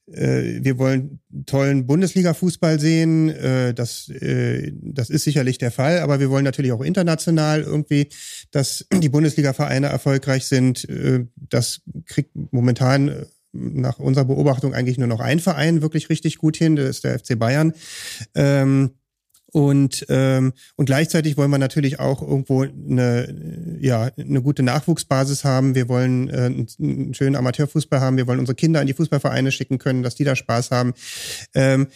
wir 0.06 0.78
wollen 0.78 1.20
tollen 1.46 1.86
Bundesliga-Fußball 1.86 2.78
sehen. 2.78 3.30
Äh, 3.30 3.72
das, 3.74 4.08
äh, 4.10 4.72
das 4.82 5.08
ist 5.08 5.24
sicherlich 5.24 5.58
der 5.58 5.70
Fall, 5.70 6.00
aber 6.00 6.20
wir 6.20 6.30
wollen 6.30 6.44
natürlich 6.44 6.72
auch 6.72 6.82
international 6.82 7.62
irgendwie, 7.62 8.08
dass 8.50 8.86
die 8.92 9.08
Bundesliga-Vereine 9.08 9.86
erfolgreich 9.86 10.46
sind. 10.46 10.86
Das 11.36 11.80
kriegt 12.06 12.30
momentan 12.52 13.26
nach 13.52 13.98
unserer 13.98 14.24
Beobachtung 14.24 14.74
eigentlich 14.74 14.98
nur 14.98 15.06
noch 15.06 15.20
ein 15.20 15.38
Verein 15.38 15.80
wirklich 15.80 16.10
richtig 16.10 16.38
gut 16.38 16.56
hin. 16.56 16.76
Das 16.76 16.88
ist 16.88 17.04
der 17.04 17.18
FC 17.18 17.38
Bayern. 17.38 17.72
Ähm, 18.34 18.90
und, 19.54 20.04
ähm, 20.08 20.52
und 20.74 20.86
gleichzeitig 20.86 21.36
wollen 21.36 21.52
wir 21.52 21.58
natürlich 21.58 22.00
auch 22.00 22.20
irgendwo 22.20 22.62
eine, 22.62 23.78
ja, 23.78 24.10
eine 24.18 24.42
gute 24.42 24.64
Nachwuchsbasis 24.64 25.44
haben. 25.44 25.76
Wir 25.76 25.88
wollen 25.88 26.28
äh, 26.28 26.66
einen 26.80 27.14
schönen 27.14 27.36
Amateurfußball 27.36 28.00
haben. 28.00 28.16
Wir 28.16 28.26
wollen 28.26 28.40
unsere 28.40 28.56
Kinder 28.56 28.80
in 28.80 28.88
die 28.88 28.94
Fußballvereine 28.94 29.52
schicken 29.52 29.78
können, 29.78 30.02
dass 30.02 30.16
die 30.16 30.24
da 30.24 30.34
Spaß 30.34 30.72
haben. 30.72 30.92
Ähm, 31.54 31.86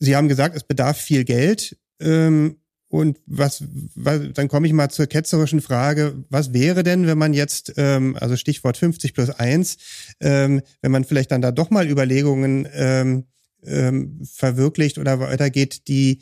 Sie 0.00 0.14
haben 0.14 0.28
gesagt, 0.28 0.54
es 0.54 0.64
bedarf 0.64 0.98
viel 0.98 1.24
Geld. 1.24 1.78
Ähm, 1.98 2.58
und 2.88 3.20
was, 3.24 3.64
was 3.94 4.20
dann 4.34 4.48
komme 4.48 4.66
ich 4.66 4.74
mal 4.74 4.90
zur 4.90 5.06
ketzerischen 5.06 5.62
Frage, 5.62 6.22
was 6.28 6.52
wäre 6.52 6.82
denn, 6.82 7.06
wenn 7.06 7.16
man 7.16 7.32
jetzt, 7.32 7.72
ähm, 7.78 8.18
also 8.20 8.36
Stichwort 8.36 8.76
50 8.76 9.14
plus 9.14 9.30
1, 9.30 9.78
ähm, 10.20 10.60
wenn 10.82 10.92
man 10.92 11.04
vielleicht 11.04 11.32
dann 11.32 11.40
da 11.40 11.52
doch 11.52 11.70
mal 11.70 11.88
Überlegungen 11.88 12.68
ähm, 12.74 13.24
ähm, 13.66 14.20
verwirklicht 14.24 14.98
oder 14.98 15.20
weitergeht, 15.20 15.88
die 15.88 16.20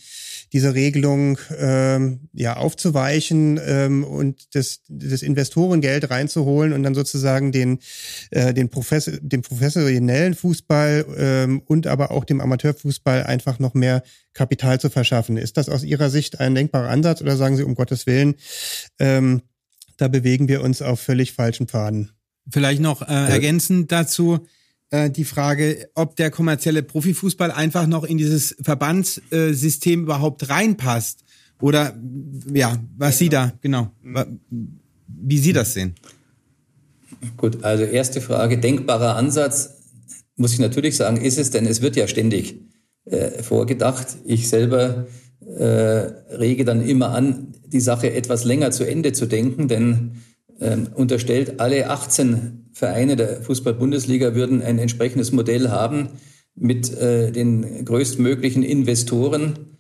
diese 0.53 0.74
Regelung 0.74 1.38
ähm, 1.59 2.28
ja 2.32 2.57
aufzuweichen 2.57 3.61
ähm, 3.64 4.05
und 4.05 4.55
das, 4.55 4.80
das 4.88 5.22
Investorengeld 5.22 6.11
reinzuholen 6.11 6.72
und 6.72 6.82
dann 6.82 6.95
sozusagen 6.95 7.53
den 7.53 7.78
äh, 8.30 8.53
den 8.53 8.68
Professor 8.68 9.14
dem 9.20 9.43
professionellen 9.43 10.34
Fußball 10.34 11.07
ähm, 11.16 11.62
und 11.66 11.86
aber 11.86 12.11
auch 12.11 12.24
dem 12.24 12.41
Amateurfußball 12.41 13.24
einfach 13.24 13.59
noch 13.59 13.74
mehr 13.74 14.03
Kapital 14.34 14.80
zu 14.80 14.91
verschaffen. 14.91 15.36
Ist 15.36 15.57
das 15.57 15.68
aus 15.68 15.82
Ihrer 15.82 16.11
Sicht 16.11 16.41
ein 16.41 16.55
denkbarer 16.55 16.88
Ansatz 16.88 17.20
oder 17.22 17.36
sagen 17.36 17.57
Sie 17.57 17.64
um 17.64 17.74
Gottes 17.74 18.07
Willen, 18.07 18.34
ähm, 18.99 19.43
da 19.97 20.09
bewegen 20.09 20.49
wir 20.49 20.62
uns 20.62 20.82
auf 20.82 21.01
völlig 21.01 21.32
falschen 21.32 21.68
Pfaden? 21.68 22.11
Vielleicht 22.51 22.80
noch 22.80 23.03
äh, 23.03 23.12
ergänzend 23.12 23.93
dazu 23.93 24.47
äh, 24.91 25.11
die 25.11 25.24
Frage, 25.24 25.88
ob 25.95 26.16
der 26.16 26.30
kommerzielle 26.30 26.82
Profifußball 26.82 27.51
einfach 27.51 27.86
noch 27.86 28.05
in 28.05 28.18
dieses 28.18 28.57
Verbandssystem 28.62 30.03
überhaupt 30.03 30.49
reinpasst. 30.49 31.24
Oder 31.61 31.97
ja, 32.53 32.78
was 32.97 33.18
Sie 33.18 33.28
da, 33.28 33.53
genau, 33.61 33.91
wie 35.07 35.38
Sie 35.38 35.53
das 35.53 35.74
sehen. 35.74 35.95
Gut, 37.36 37.62
also 37.64 37.84
erste 37.84 38.20
Frage, 38.20 38.59
denkbarer 38.59 39.16
Ansatz, 39.16 39.76
muss 40.36 40.55
ich 40.55 40.59
natürlich 40.59 40.97
sagen, 40.97 41.18
ist 41.18 41.38
es, 41.38 41.51
denn 41.51 41.66
es 41.66 41.82
wird 41.82 41.97
ja 41.97 42.09
ständig 42.09 42.61
äh, 43.05 43.43
vorgedacht. 43.43 44.16
Ich 44.24 44.49
selber 44.49 45.07
äh, 45.47 45.64
rege 45.64 46.64
dann 46.64 46.86
immer 46.86 47.11
an, 47.11 47.55
die 47.66 47.80
Sache 47.80 48.12
etwas 48.12 48.45
länger 48.45 48.70
zu 48.70 48.84
Ende 48.84 49.12
zu 49.12 49.26
denken, 49.26 49.68
denn 49.68 50.22
ähm, 50.61 50.88
unterstellt, 50.94 51.61
alle 51.61 51.90
18 51.90 52.68
Vereine 52.72 53.16
der 53.16 53.42
Fußball-Bundesliga 53.42 54.34
würden 54.34 54.62
ein 54.62 54.78
entsprechendes 54.78 55.32
Modell 55.32 55.70
haben 55.70 56.11
mit 56.54 56.96
äh, 56.98 57.32
den 57.32 57.84
größtmöglichen 57.84 58.62
Investoren, 58.62 59.78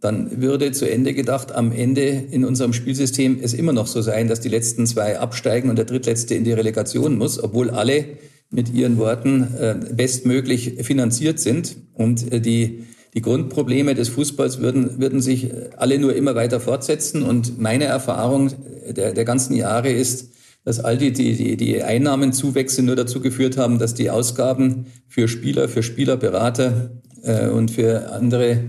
dann 0.00 0.40
würde 0.40 0.72
zu 0.72 0.90
Ende 0.90 1.12
gedacht 1.12 1.52
am 1.52 1.72
Ende 1.72 2.02
in 2.02 2.44
unserem 2.44 2.72
Spielsystem 2.72 3.38
es 3.42 3.52
immer 3.54 3.72
noch 3.72 3.86
so 3.86 4.00
sein, 4.00 4.28
dass 4.28 4.40
die 4.40 4.48
letzten 4.48 4.86
zwei 4.86 5.18
absteigen 5.18 5.68
und 5.68 5.76
der 5.76 5.84
drittletzte 5.84 6.34
in 6.34 6.44
die 6.44 6.52
Relegation 6.52 7.18
muss, 7.18 7.42
obwohl 7.42 7.70
alle 7.70 8.04
mit 8.50 8.72
ihren 8.72 8.98
Worten 8.98 9.54
äh, 9.58 9.76
bestmöglich 9.92 10.76
finanziert 10.82 11.38
sind. 11.38 11.76
Und 11.94 12.32
äh, 12.32 12.40
die 12.40 12.84
die 13.14 13.22
Grundprobleme 13.22 13.94
des 13.94 14.08
Fußballs 14.10 14.60
würden, 14.60 15.00
würden 15.00 15.20
sich 15.20 15.50
alle 15.76 15.98
nur 15.98 16.14
immer 16.14 16.34
weiter 16.34 16.60
fortsetzen. 16.60 17.22
Und 17.22 17.60
meine 17.60 17.84
Erfahrung 17.84 18.52
der, 18.88 19.12
der 19.12 19.24
ganzen 19.24 19.54
Jahre 19.54 19.90
ist, 19.90 20.30
dass 20.64 20.78
all 20.78 20.98
die, 20.98 21.12
die, 21.12 21.56
die 21.56 21.82
Einnahmenzuwächse 21.82 22.82
nur 22.82 22.96
dazu 22.96 23.20
geführt 23.20 23.56
haben, 23.56 23.78
dass 23.78 23.94
die 23.94 24.10
Ausgaben 24.10 24.86
für 25.08 25.26
Spieler, 25.26 25.68
für 25.68 25.82
Spielerberater 25.82 26.90
äh, 27.22 27.48
und 27.48 27.70
für 27.70 28.12
andere 28.12 28.64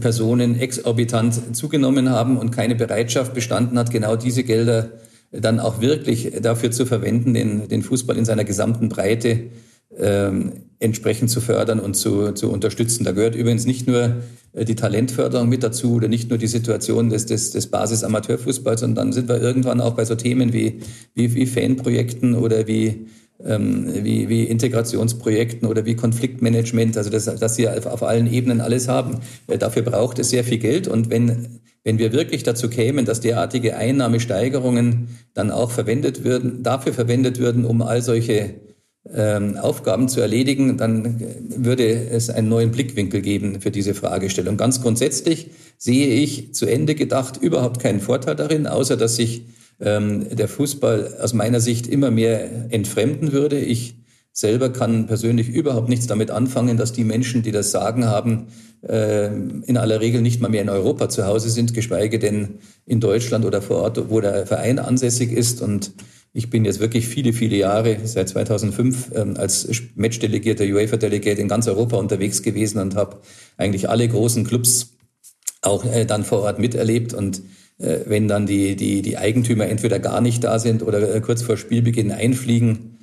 Personen 0.00 0.58
exorbitant 0.58 1.56
zugenommen 1.56 2.08
haben 2.08 2.38
und 2.38 2.52
keine 2.52 2.76
Bereitschaft 2.76 3.34
bestanden 3.34 3.78
hat, 3.78 3.90
genau 3.90 4.16
diese 4.16 4.44
Gelder 4.44 4.92
dann 5.32 5.60
auch 5.60 5.80
wirklich 5.80 6.32
dafür 6.40 6.70
zu 6.70 6.86
verwenden, 6.86 7.34
den, 7.34 7.68
den 7.68 7.82
Fußball 7.82 8.16
in 8.16 8.24
seiner 8.24 8.44
gesamten 8.44 8.88
Breite 8.88 9.50
ähm, 9.98 10.52
entsprechend 10.82 11.30
zu 11.30 11.40
fördern 11.40 11.78
und 11.78 11.94
zu, 11.94 12.32
zu 12.32 12.50
unterstützen. 12.50 13.04
Da 13.04 13.12
gehört 13.12 13.36
übrigens 13.36 13.66
nicht 13.66 13.86
nur 13.86 14.16
äh, 14.52 14.64
die 14.64 14.74
Talentförderung 14.74 15.48
mit 15.48 15.62
dazu 15.62 15.94
oder 15.94 16.08
nicht 16.08 16.28
nur 16.28 16.38
die 16.38 16.48
Situation 16.48 17.08
des, 17.08 17.26
des, 17.26 17.52
des 17.52 17.68
Basis-Amateurfußballs, 17.68 18.80
sondern 18.80 19.06
dann 19.06 19.12
sind 19.12 19.28
wir 19.28 19.40
irgendwann 19.40 19.80
auch 19.80 19.94
bei 19.94 20.04
so 20.04 20.14
Themen 20.14 20.52
wie, 20.52 20.80
wie, 21.14 21.34
wie 21.34 21.46
Fanprojekten 21.46 22.34
oder 22.34 22.66
wie, 22.66 23.06
ähm, 23.44 23.86
wie, 24.02 24.28
wie 24.28 24.44
Integrationsprojekten 24.44 25.68
oder 25.68 25.84
wie 25.84 25.94
Konfliktmanagement, 25.94 26.96
also 26.96 27.10
das, 27.10 27.24
dass 27.24 27.54
sie 27.54 27.68
auf, 27.68 27.86
auf 27.86 28.02
allen 28.02 28.30
Ebenen 28.30 28.60
alles 28.60 28.88
haben. 28.88 29.20
Äh, 29.46 29.58
dafür 29.58 29.82
braucht 29.82 30.18
es 30.18 30.30
sehr 30.30 30.42
viel 30.42 30.58
Geld 30.58 30.88
und 30.88 31.10
wenn, 31.10 31.60
wenn 31.84 31.98
wir 31.98 32.12
wirklich 32.12 32.42
dazu 32.42 32.68
kämen, 32.68 33.04
dass 33.04 33.20
derartige 33.20 33.76
Einnahmesteigerungen 33.76 35.08
dann 35.34 35.52
auch 35.52 35.70
verwendet 35.70 36.24
würden, 36.24 36.64
dafür 36.64 36.92
verwendet 36.92 37.38
würden, 37.38 37.64
um 37.64 37.82
all 37.82 38.02
solche 38.02 38.54
ähm, 39.10 39.56
Aufgaben 39.56 40.08
zu 40.08 40.20
erledigen, 40.20 40.76
dann 40.76 41.20
würde 41.48 42.08
es 42.10 42.30
einen 42.30 42.48
neuen 42.48 42.70
Blickwinkel 42.70 43.20
geben 43.20 43.60
für 43.60 43.70
diese 43.70 43.94
Fragestellung. 43.94 44.56
Ganz 44.56 44.80
grundsätzlich 44.80 45.50
sehe 45.76 46.08
ich 46.14 46.54
zu 46.54 46.66
Ende 46.66 46.94
gedacht 46.94 47.36
überhaupt 47.36 47.80
keinen 47.80 48.00
Vorteil 48.00 48.36
darin, 48.36 48.66
außer 48.66 48.96
dass 48.96 49.16
sich 49.16 49.46
ähm, 49.80 50.26
der 50.30 50.48
Fußball 50.48 51.16
aus 51.20 51.34
meiner 51.34 51.60
Sicht 51.60 51.88
immer 51.88 52.10
mehr 52.10 52.72
entfremden 52.72 53.32
würde. 53.32 53.58
Ich 53.58 53.96
selber 54.32 54.70
kann 54.70 55.06
persönlich 55.06 55.48
überhaupt 55.48 55.88
nichts 55.88 56.06
damit 56.06 56.30
anfangen, 56.30 56.76
dass 56.76 56.92
die 56.92 57.04
Menschen, 57.04 57.42
die 57.42 57.52
das 57.52 57.70
Sagen 57.70 58.06
haben, 58.06 58.46
äh, 58.88 59.26
in 59.26 59.76
aller 59.76 60.00
Regel 60.00 60.22
nicht 60.22 60.40
mal 60.40 60.48
mehr 60.48 60.62
in 60.62 60.70
Europa 60.70 61.08
zu 61.08 61.26
Hause 61.26 61.50
sind, 61.50 61.74
geschweige 61.74 62.18
denn 62.18 62.60
in 62.86 63.00
Deutschland 63.00 63.44
oder 63.44 63.60
vor 63.60 63.78
Ort, 63.78 64.10
wo 64.10 64.20
der 64.20 64.46
Verein 64.46 64.78
ansässig 64.78 65.32
ist 65.32 65.60
und 65.60 65.92
ich 66.34 66.48
bin 66.48 66.64
jetzt 66.64 66.80
wirklich 66.80 67.06
viele, 67.06 67.32
viele 67.32 67.56
Jahre, 67.56 67.98
seit 68.04 68.28
2005, 68.30 69.10
ähm, 69.14 69.36
als 69.36 69.68
Matchdelegierter, 69.94 70.64
UEFA-Delegate 70.64 71.40
in 71.40 71.48
ganz 71.48 71.68
Europa 71.68 71.96
unterwegs 71.96 72.42
gewesen 72.42 72.80
und 72.80 72.96
habe 72.96 73.20
eigentlich 73.58 73.88
alle 73.88 74.08
großen 74.08 74.44
Clubs 74.44 74.96
auch 75.60 75.84
äh, 75.84 76.06
dann 76.06 76.24
vor 76.24 76.40
Ort 76.40 76.58
miterlebt. 76.58 77.12
Und 77.12 77.42
äh, 77.78 77.98
wenn 78.06 78.28
dann 78.28 78.46
die, 78.46 78.76
die, 78.76 79.02
die 79.02 79.18
Eigentümer 79.18 79.66
entweder 79.66 79.98
gar 79.98 80.20
nicht 80.22 80.42
da 80.44 80.58
sind 80.58 80.82
oder 80.82 81.14
äh, 81.14 81.20
kurz 81.20 81.42
vor 81.42 81.58
Spielbeginn 81.58 82.10
einfliegen, 82.10 82.98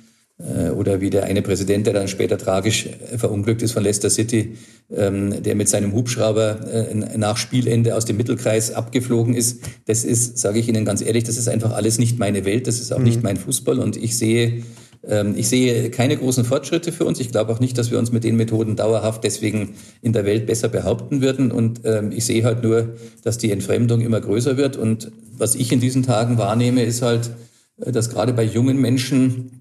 oder 0.74 1.00
wie 1.00 1.10
der 1.10 1.24
eine 1.24 1.42
Präsident, 1.42 1.86
der 1.86 1.94
dann 1.94 2.08
später 2.08 2.38
tragisch 2.38 2.86
äh, 2.86 3.18
verunglückt 3.18 3.62
ist 3.62 3.72
von 3.72 3.82
Leicester 3.82 4.10
City, 4.10 4.56
ähm, 4.94 5.42
der 5.42 5.54
mit 5.54 5.68
seinem 5.68 5.92
Hubschrauber 5.92 6.58
äh, 6.72 6.94
nach 6.94 7.36
Spielende 7.36 7.94
aus 7.94 8.04
dem 8.06 8.16
Mittelkreis 8.16 8.72
abgeflogen 8.72 9.34
ist. 9.34 9.60
Das 9.86 10.04
ist, 10.04 10.38
sage 10.38 10.58
ich 10.58 10.68
Ihnen 10.68 10.84
ganz 10.84 11.02
ehrlich, 11.02 11.24
das 11.24 11.36
ist 11.36 11.48
einfach 11.48 11.72
alles 11.72 11.98
nicht 11.98 12.18
meine 12.18 12.44
Welt, 12.44 12.66
das 12.66 12.80
ist 12.80 12.92
auch 12.92 12.98
mhm. 12.98 13.04
nicht 13.04 13.22
mein 13.22 13.36
Fußball 13.36 13.78
und 13.78 13.96
ich 13.96 14.16
sehe 14.16 14.62
ähm, 15.06 15.34
ich 15.36 15.48
sehe 15.48 15.90
keine 15.90 16.16
großen 16.16 16.44
Fortschritte 16.44 16.92
für 16.92 17.04
uns. 17.04 17.20
Ich 17.20 17.30
glaube 17.30 17.52
auch 17.52 17.60
nicht, 17.60 17.78
dass 17.78 17.90
wir 17.90 17.98
uns 17.98 18.12
mit 18.12 18.24
den 18.24 18.36
Methoden 18.36 18.76
dauerhaft 18.76 19.24
deswegen 19.24 19.74
in 20.02 20.12
der 20.12 20.24
Welt 20.24 20.46
besser 20.46 20.68
behaupten 20.68 21.22
würden. 21.22 21.50
Und 21.52 21.82
ähm, 21.84 22.12
ich 22.12 22.24
sehe 22.24 22.44
halt 22.44 22.62
nur, 22.62 22.96
dass 23.22 23.38
die 23.38 23.50
Entfremdung 23.50 24.00
immer 24.00 24.20
größer 24.20 24.56
wird. 24.56 24.76
Und 24.76 25.10
was 25.36 25.54
ich 25.54 25.72
in 25.72 25.80
diesen 25.80 26.02
Tagen 26.02 26.36
wahrnehme, 26.36 26.82
ist 26.82 27.02
halt, 27.02 27.30
dass 27.78 28.10
gerade 28.10 28.34
bei 28.34 28.44
jungen 28.44 28.78
Menschen 28.78 29.59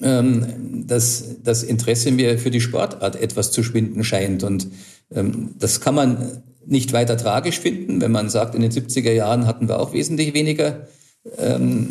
ähm, 0.00 0.84
dass 0.86 1.42
das 1.42 1.62
Interesse 1.62 2.10
mir 2.10 2.38
für 2.38 2.50
die 2.50 2.60
Sportart 2.60 3.16
etwas 3.16 3.52
zu 3.52 3.62
schwinden 3.62 4.04
scheint. 4.04 4.42
Und 4.42 4.68
ähm, 5.14 5.54
das 5.58 5.80
kann 5.80 5.94
man 5.94 6.42
nicht 6.66 6.92
weiter 6.92 7.16
tragisch 7.16 7.60
finden, 7.60 8.00
wenn 8.00 8.12
man 8.12 8.30
sagt, 8.30 8.54
in 8.54 8.62
den 8.62 8.72
70er 8.72 9.12
Jahren 9.12 9.46
hatten 9.46 9.68
wir 9.68 9.78
auch 9.80 9.92
wesentlich 9.92 10.34
weniger 10.34 10.86
ähm, 11.38 11.88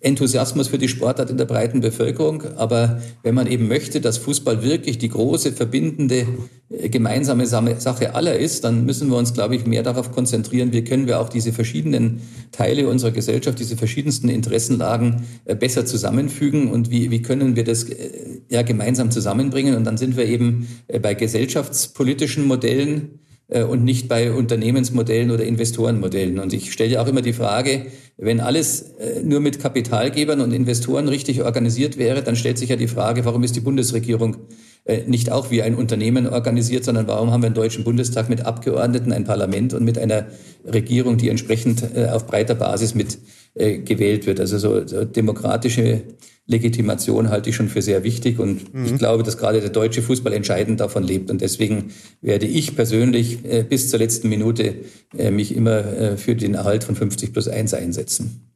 Enthusiasmus 0.00 0.68
für 0.68 0.78
die 0.78 0.88
Sportart 0.88 1.28
in 1.28 1.36
der 1.36 1.44
breiten 1.44 1.80
Bevölkerung. 1.80 2.42
Aber 2.56 3.02
wenn 3.22 3.34
man 3.34 3.46
eben 3.46 3.68
möchte, 3.68 4.00
dass 4.00 4.16
Fußball 4.16 4.62
wirklich 4.62 4.96
die 4.96 5.10
große 5.10 5.52
verbindende 5.52 6.26
äh, 6.70 6.88
gemeinsame 6.88 7.46
Sache 7.46 8.14
aller 8.14 8.38
ist, 8.38 8.64
dann 8.64 8.86
müssen 8.86 9.10
wir 9.10 9.18
uns, 9.18 9.34
glaube 9.34 9.56
ich, 9.56 9.66
mehr 9.66 9.82
darauf 9.82 10.10
konzentrieren, 10.10 10.72
wie 10.72 10.84
können 10.84 11.06
wir 11.06 11.20
auch 11.20 11.28
diese 11.28 11.52
verschiedenen 11.52 12.22
Teile 12.50 12.88
unserer 12.88 13.10
Gesellschaft, 13.10 13.58
diese 13.58 13.76
verschiedensten 13.76 14.30
Interessenlagen 14.30 15.26
äh, 15.44 15.54
besser 15.54 15.84
zusammenfügen 15.84 16.70
und 16.70 16.90
wie, 16.90 17.10
wie 17.10 17.20
können 17.20 17.54
wir 17.54 17.64
das 17.64 17.84
äh, 17.84 18.40
ja 18.48 18.62
gemeinsam 18.62 19.10
zusammenbringen. 19.10 19.76
Und 19.76 19.84
dann 19.84 19.98
sind 19.98 20.16
wir 20.16 20.24
eben 20.24 20.66
bei 21.02 21.14
gesellschaftspolitischen 21.14 22.46
Modellen, 22.46 23.20
und 23.50 23.84
nicht 23.84 24.08
bei 24.08 24.32
Unternehmensmodellen 24.32 25.30
oder 25.30 25.44
Investorenmodellen. 25.44 26.38
Und 26.38 26.52
ich 26.52 26.72
stelle 26.72 26.90
ja 26.90 27.02
auch 27.02 27.08
immer 27.08 27.22
die 27.22 27.32
Frage, 27.32 27.86
wenn 28.16 28.40
alles 28.40 28.82
äh, 28.98 29.22
nur 29.24 29.40
mit 29.40 29.60
Kapitalgebern 29.60 30.42
und 30.42 30.52
Investoren 30.52 31.08
richtig 31.08 31.42
organisiert 31.42 31.96
wäre, 31.96 32.22
dann 32.22 32.36
stellt 32.36 32.58
sich 32.58 32.68
ja 32.68 32.76
die 32.76 32.86
Frage, 32.86 33.24
warum 33.24 33.42
ist 33.42 33.56
die 33.56 33.60
Bundesregierung 33.60 34.36
äh, 34.84 35.04
nicht 35.06 35.32
auch 35.32 35.50
wie 35.50 35.62
ein 35.62 35.74
Unternehmen 35.74 36.28
organisiert, 36.28 36.84
sondern 36.84 37.08
warum 37.08 37.30
haben 37.30 37.42
wir 37.42 37.46
einen 37.46 37.54
Deutschen 37.54 37.82
Bundestag 37.82 38.28
mit 38.28 38.44
Abgeordneten, 38.44 39.10
ein 39.12 39.24
Parlament 39.24 39.72
und 39.72 39.84
mit 39.84 39.96
einer 39.96 40.26
Regierung, 40.66 41.16
die 41.16 41.30
entsprechend 41.30 41.96
auf 42.12 42.26
breiter 42.26 42.54
Basis 42.54 42.94
mit 42.94 43.18
gewählt 43.54 44.26
wird. 44.26 44.38
Also 44.38 44.58
so, 44.58 44.86
so 44.86 45.04
demokratische 45.06 46.02
Legitimation 46.46 47.30
halte 47.30 47.50
ich 47.50 47.56
schon 47.56 47.68
für 47.68 47.82
sehr 47.82 48.02
wichtig 48.02 48.38
und 48.38 48.74
mhm. 48.74 48.84
ich 48.84 48.98
glaube, 48.98 49.22
dass 49.22 49.38
gerade 49.38 49.60
der 49.60 49.70
deutsche 49.70 50.02
Fußball 50.02 50.32
entscheidend 50.32 50.80
davon 50.80 51.04
lebt 51.04 51.30
und 51.30 51.40
deswegen 51.40 51.92
werde 52.20 52.46
ich 52.46 52.74
persönlich 52.74 53.44
äh, 53.44 53.62
bis 53.62 53.88
zur 53.88 53.98
letzten 53.98 54.28
Minute 54.28 54.74
äh, 55.16 55.30
mich 55.30 55.54
immer 55.54 55.84
äh, 55.84 56.16
für 56.16 56.34
den 56.34 56.54
Erhalt 56.54 56.84
von 56.84 56.96
50 56.96 57.32
plus 57.32 57.46
1 57.46 57.74
einsetzen. 57.74 58.46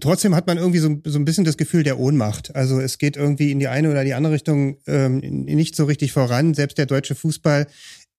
Trotzdem 0.00 0.34
hat 0.34 0.46
man 0.46 0.56
irgendwie 0.56 0.78
so, 0.78 1.00
so 1.04 1.18
ein 1.18 1.24
bisschen 1.24 1.44
das 1.44 1.56
Gefühl 1.56 1.82
der 1.82 1.98
Ohnmacht. 1.98 2.54
Also 2.54 2.80
es 2.80 2.96
geht 2.96 3.16
irgendwie 3.16 3.50
in 3.50 3.58
die 3.58 3.68
eine 3.68 3.90
oder 3.90 4.04
die 4.04 4.14
andere 4.14 4.32
Richtung 4.32 4.78
ähm, 4.86 5.18
nicht 5.18 5.76
so 5.76 5.84
richtig 5.84 6.12
voran. 6.12 6.54
Selbst 6.54 6.78
der 6.78 6.86
deutsche 6.86 7.14
Fußball 7.14 7.66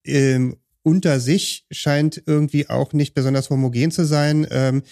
ähm, 0.05 0.57
unter 0.83 1.19
sich 1.19 1.65
scheint 1.71 2.21
irgendwie 2.25 2.69
auch 2.69 2.93
nicht 2.93 3.13
besonders 3.13 3.49
homogen 3.49 3.91
zu 3.91 4.05
sein. 4.05 4.47
Ähm, 4.49 4.83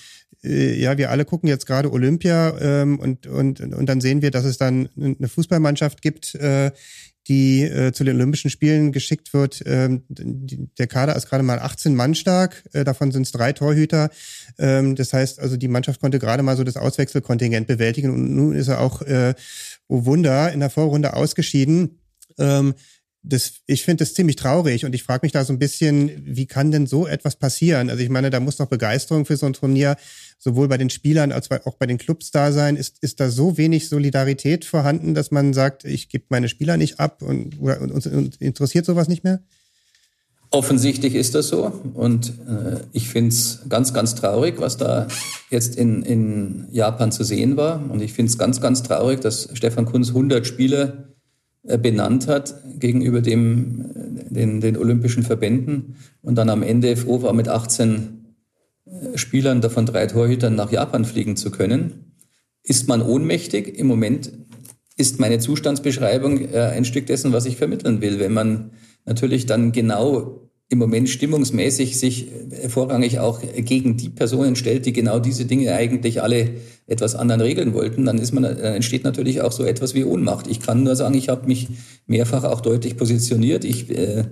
äh, 0.44 0.80
ja, 0.80 0.98
wir 0.98 1.10
alle 1.10 1.26
gucken 1.26 1.50
jetzt 1.50 1.66
gerade 1.66 1.92
Olympia 1.92 2.58
ähm, 2.60 3.00
und, 3.00 3.28
und, 3.28 3.60
und 3.62 3.86
dann 3.86 4.02
sehen 4.02 4.22
wir, 4.22 4.32
dass 4.32 4.46
es 4.46 4.58
dann 4.58 4.90
eine 4.98 5.28
Fußballmannschaft 5.28 6.02
gibt, 6.02 6.36
äh, 6.36 6.72
die 7.28 7.64
äh, 7.64 7.92
zu 7.92 8.04
den 8.04 8.16
Olympischen 8.16 8.50
Spielen 8.50 8.92
geschickt 8.92 9.34
wird. 9.34 9.62
Ähm, 9.66 10.04
die, 10.10 10.68
der 10.78 10.88
Kader 10.88 11.16
ist 11.16 11.28
gerade 11.30 11.44
mal 11.44 11.60
18 11.60 11.94
Mann 11.96 12.16
stark, 12.16 12.64
äh, 12.74 12.84
davon 12.84 13.12
sind 13.12 13.24
es 13.24 13.32
drei 13.32 13.54
Torhüter. 13.54 14.10
Ähm, 14.58 14.96
das 14.96 15.14
heißt, 15.14 15.40
also 15.40 15.56
die 15.56 15.68
Mannschaft 15.68 16.02
konnte 16.02 16.20
gerade 16.20 16.42
mal 16.42 16.58
so 16.58 16.64
das 16.64 16.78
Auswechselkontingent 16.78 17.68
bewältigen 17.68 18.10
und 18.10 18.36
nun 18.36 18.56
ist 18.56 18.68
er 18.68 18.82
auch, 18.82 19.02
äh, 19.04 19.36
oh 19.88 20.06
Wunder, 20.06 20.52
in 20.52 20.60
der 20.60 20.70
Vorrunde 20.72 21.14
ausgeschieden. 21.14 22.00
Ähm, 22.40 22.74
das, 23.22 23.56
ich 23.66 23.84
finde 23.84 24.04
das 24.06 24.14
ziemlich 24.14 24.38
traurig 24.38 24.86
und 24.86 24.96
ich 24.96 25.04
frage 25.04 25.22
mich 25.24 25.34
da 25.34 25.44
so 25.44 25.52
ein 25.52 25.60
bisschen, 25.60 26.12
wie 26.26 26.46
kann 26.46 26.72
denn 26.72 26.88
so 26.88 27.06
etwas 27.06 27.36
passieren? 27.36 27.90
Also 27.90 28.02
ich 28.02 28.10
meine, 28.10 28.30
da 28.30 28.40
muss 28.40 28.58
doch 28.58 28.68
Begeisterung 28.68 29.26
für 29.26 29.36
so 29.36 29.46
ein 29.46 29.54
Turnier 29.54 29.98
sowohl 30.38 30.70
bei 30.70 30.78
den 30.78 30.90
Spielern 30.90 31.32
als 31.34 31.52
auch 31.52 31.76
bei 31.76 31.86
den 31.86 31.98
Clubs 31.98 32.32
da 32.32 32.54
sein. 32.54 32.78
Ist, 32.78 33.00
ist 33.02 33.20
da 33.20 33.30
so 33.30 33.58
wenig 33.58 33.90
Solidarität 33.90 34.64
vorhanden, 34.64 35.14
dass 35.14 35.32
man 35.32 35.54
sagt, 35.54 35.84
ich 35.84 36.08
gebe 36.08 36.26
meine 36.30 36.48
Spieler 36.48 36.78
nicht 36.78 37.00
ab 37.00 37.22
und, 37.22 37.60
oder, 37.60 37.82
und, 37.82 38.08
und 38.08 38.42
interessiert 38.42 38.86
sowas 38.86 39.10
nicht 39.10 39.26
mehr? 39.26 39.42
Offensichtlich 40.52 41.14
ist 41.14 41.36
das 41.36 41.50
so 41.50 41.66
und 41.94 42.30
äh, 42.48 42.80
ich 42.92 43.10
finde 43.10 43.30
es 43.30 43.60
ganz, 43.70 43.94
ganz 43.94 44.16
traurig, 44.16 44.56
was 44.58 44.78
da 44.78 45.08
jetzt 45.52 45.76
in, 45.76 46.02
in 46.02 46.68
Japan 46.72 47.12
zu 47.12 47.24
sehen 47.24 47.56
war. 47.56 47.88
Und 47.92 48.02
ich 48.02 48.14
finde 48.14 48.32
es 48.32 48.40
ganz, 48.40 48.60
ganz 48.60 48.82
traurig, 48.82 49.20
dass 49.20 49.50
Stefan 49.54 49.86
Kunz 49.86 50.08
100 50.08 50.48
Spieler 50.48 51.09
benannt 51.64 52.28
hat 52.28 52.56
gegenüber 52.80 53.22
dem, 53.22 53.82
äh, 53.82 54.34
den, 54.34 54.62
den 54.62 54.78
olympischen 54.78 55.24
Verbänden 55.24 55.96
und 56.22 56.36
dann 56.36 56.50
am 56.50 56.64
Ende 56.64 56.96
froh 56.96 57.22
war, 57.22 57.34
mit 57.34 57.50
18 57.50 58.26
äh, 58.86 59.18
Spielern, 59.18 59.62
davon 59.62 59.86
drei 59.86 60.08
Torhütern, 60.08 60.56
nach 60.56 60.72
Japan 60.72 61.06
fliegen 61.06 61.36
zu 61.36 61.52
können. 61.52 62.14
Ist 62.64 62.88
man 62.88 63.02
ohnmächtig? 63.02 63.78
Im 63.78 63.88
Moment 63.88 64.32
ist 64.96 65.20
meine 65.20 65.40
Zustandsbeschreibung 65.40 66.54
ein 66.54 66.84
Stück 66.84 67.06
dessen, 67.08 67.32
was 67.32 67.46
ich 67.46 67.56
vermitteln 67.56 68.02
will. 68.02 68.20
Wenn 68.20 68.34
man 68.34 68.72
natürlich 69.06 69.46
dann 69.46 69.72
genau 69.72 70.49
im 70.72 70.78
Moment 70.78 71.10
stimmungsmäßig 71.10 71.98
sich 71.98 72.28
vorrangig 72.68 73.20
auch 73.20 73.42
gegen 73.56 73.98
die 73.98 74.10
Personen 74.10 74.56
stellt, 74.56 74.86
die 74.86 74.94
genau 74.94 75.20
diese 75.20 75.46
Dinge 75.46 75.74
eigentlich 75.74 76.22
alle 76.22 76.52
etwas 76.86 77.16
anderen 77.16 77.42
regeln 77.42 77.74
wollten, 77.74 78.06
dann 78.06 78.20
ist 78.20 78.34
man, 78.34 78.44
dann 78.44 78.58
entsteht 78.58 79.04
natürlich 79.04 79.42
auch 79.42 79.52
so 79.52 79.64
etwas 79.64 79.96
wie 79.96 80.04
Ohnmacht. 80.04 80.46
Ich 80.48 80.60
kann 80.60 80.84
nur 80.84 80.96
sagen, 80.96 81.16
ich 81.16 81.30
habe 81.30 81.48
mich 81.48 81.68
mehrfach 82.06 82.44
auch 82.44 82.62
deutlich 82.62 82.98
positioniert. 82.98 83.66
Ich 83.66 83.90
äh, 83.90 84.26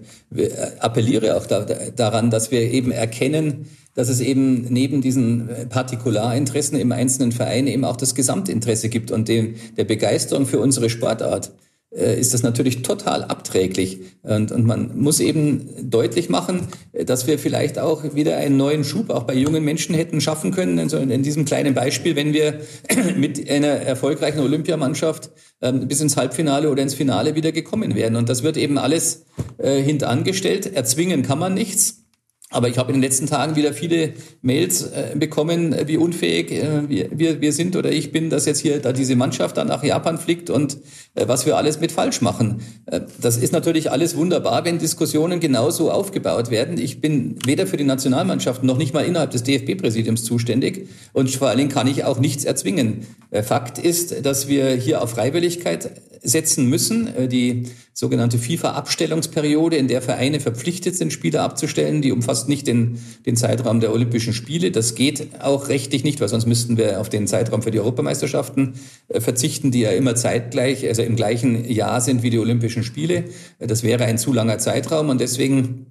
appelliere 0.79 1.38
auch 1.38 1.47
da, 1.47 1.65
daran, 1.95 2.29
dass 2.29 2.51
wir 2.51 2.61
eben 2.61 2.91
erkennen, 2.91 3.65
dass 3.95 4.09
es 4.09 4.21
eben 4.21 4.67
neben 4.69 5.01
diesen 5.01 5.49
Partikularinteressen 5.69 6.79
im 6.79 6.91
einzelnen 6.91 7.31
Verein 7.31 7.65
eben 7.65 7.83
auch 7.83 7.97
das 7.97 8.13
Gesamtinteresse 8.13 8.89
gibt 8.89 9.09
und 9.09 9.27
dem, 9.27 9.55
der 9.75 9.85
Begeisterung 9.85 10.45
für 10.45 10.59
unsere 10.59 10.91
Sportart 10.91 11.51
ist 11.97 12.33
das 12.33 12.43
natürlich 12.43 12.83
total 12.83 13.23
abträglich. 13.23 13.99
Und, 14.21 14.51
und 14.51 14.65
man 14.65 14.97
muss 14.97 15.19
eben 15.19 15.89
deutlich 15.89 16.29
machen, 16.29 16.67
dass 16.93 17.27
wir 17.27 17.39
vielleicht 17.39 17.79
auch 17.79 18.15
wieder 18.15 18.37
einen 18.37 18.57
neuen 18.57 18.83
Schub 18.83 19.09
auch 19.09 19.23
bei 19.23 19.33
jungen 19.33 19.63
Menschen 19.63 19.95
hätten 19.95 20.21
schaffen 20.21 20.51
können. 20.51 20.77
Also 20.79 20.97
in 20.97 21.23
diesem 21.23 21.45
kleinen 21.45 21.73
Beispiel, 21.73 22.15
wenn 22.15 22.33
wir 22.33 22.61
mit 23.17 23.49
einer 23.49 23.67
erfolgreichen 23.67 24.39
Olympiamannschaft 24.39 25.31
ähm, 25.61 25.87
bis 25.87 26.01
ins 26.01 26.17
Halbfinale 26.17 26.69
oder 26.69 26.83
ins 26.83 26.93
Finale 26.93 27.35
wieder 27.35 27.51
gekommen 27.51 27.95
wären. 27.95 28.15
Und 28.15 28.29
das 28.29 28.43
wird 28.43 28.57
eben 28.57 28.77
alles 28.77 29.25
äh, 29.57 29.81
hintangestellt. 29.81 30.75
Erzwingen 30.75 31.23
kann 31.23 31.39
man 31.39 31.53
nichts. 31.53 32.06
Aber 32.49 32.69
ich 32.69 32.77
habe 32.77 32.93
in 32.93 32.97
den 32.97 33.01
letzten 33.01 33.27
Tagen 33.27 33.57
wieder 33.57 33.73
viele 33.73 34.13
Mails 34.41 34.83
äh, 34.83 35.15
bekommen, 35.15 35.73
äh, 35.73 35.85
wie 35.87 35.97
unfähig 35.97 36.49
äh, 36.51 36.87
wir, 36.87 37.41
wir, 37.41 37.51
sind 37.51 37.75
oder 37.75 37.91
ich 37.91 38.13
bin, 38.13 38.29
dass 38.29 38.45
jetzt 38.45 38.59
hier 38.59 38.79
da 38.79 38.93
diese 38.93 39.17
Mannschaft 39.17 39.57
dann 39.57 39.67
nach 39.67 39.83
Japan 39.83 40.17
fliegt 40.17 40.49
und 40.49 40.77
äh, 41.15 41.27
was 41.27 41.45
wir 41.45 41.57
alles 41.57 41.81
mit 41.81 41.91
falsch 41.91 42.21
machen. 42.21 42.61
Äh, 42.85 43.01
das 43.19 43.35
ist 43.35 43.51
natürlich 43.51 43.91
alles 43.91 44.15
wunderbar, 44.15 44.63
wenn 44.63 44.79
Diskussionen 44.79 45.41
genauso 45.41 45.91
aufgebaut 45.91 46.49
werden. 46.49 46.77
Ich 46.77 47.01
bin 47.01 47.35
weder 47.45 47.67
für 47.67 47.75
die 47.75 47.83
Nationalmannschaft 47.83 48.63
noch 48.63 48.77
nicht 48.77 48.93
mal 48.93 49.03
innerhalb 49.03 49.31
des 49.31 49.43
DFB-Präsidiums 49.43 50.23
zuständig 50.23 50.87
und 51.11 51.29
vor 51.29 51.49
allen 51.49 51.57
Dingen 51.57 51.69
kann 51.69 51.87
ich 51.87 52.05
auch 52.05 52.17
nichts 52.17 52.45
erzwingen. 52.45 53.07
Äh, 53.29 53.43
Fakt 53.43 53.77
ist, 53.77 54.25
dass 54.25 54.47
wir 54.47 54.69
hier 54.69 55.01
auf 55.01 55.11
Freiwilligkeit 55.11 55.91
setzen 56.24 56.65
müssen. 56.68 57.07
Äh, 57.15 57.28
die 57.28 57.63
sogenannte 57.93 58.38
FIFA-Abstellungsperiode, 58.38 59.78
in 59.78 59.88
der 59.88 60.01
Vereine 60.01 60.39
verpflichtet 60.39 60.95
sind, 60.95 61.11
Spieler 61.11 61.41
abzustellen, 61.41 62.01
die 62.01 62.11
umfasst 62.11 62.47
nicht 62.47 62.68
den, 62.68 62.99
den 63.26 63.36
Zeitraum 63.36 63.80
der 63.80 63.91
Olympischen 63.91 64.34
Spiele. 64.34 64.72
Das 64.72 64.95
geht 64.95 65.41
auch 65.41 65.70
rechtlich 65.70 66.03
nicht, 66.03 66.22
weil 66.22 66.28
sonst 66.28 66.45
müssten 66.45 66.78
wir 66.78 66.99
auf 67.01 67.09
den 67.09 67.28
Zeitraum 67.28 67.61
für 67.61 67.72
die 67.72 67.80
Europameisterschaften 67.80 68.76
äh, 69.07 69.20
verzichten, 69.20 69.72
die 69.72 69.82
ja 69.82 69.91
immer 69.91 70.15
zeitgleich, 70.15 70.88
also 70.88 71.01
im 71.01 71.15
gleichen 71.15 71.70
Jahr 71.70 72.01
sind 72.01 72.24
wie 72.24 72.30
die 72.30 72.39
Olympischen 72.39 72.84
Spiele. 72.84 73.26
Äh, 73.59 73.68
das 73.68 73.84
wäre 73.84 74.05
ein 74.05 74.18
zu 74.18 74.34
langer 74.34 74.59
Zeitraum 74.59 75.09
und 75.09 75.22
deswegen 75.22 75.88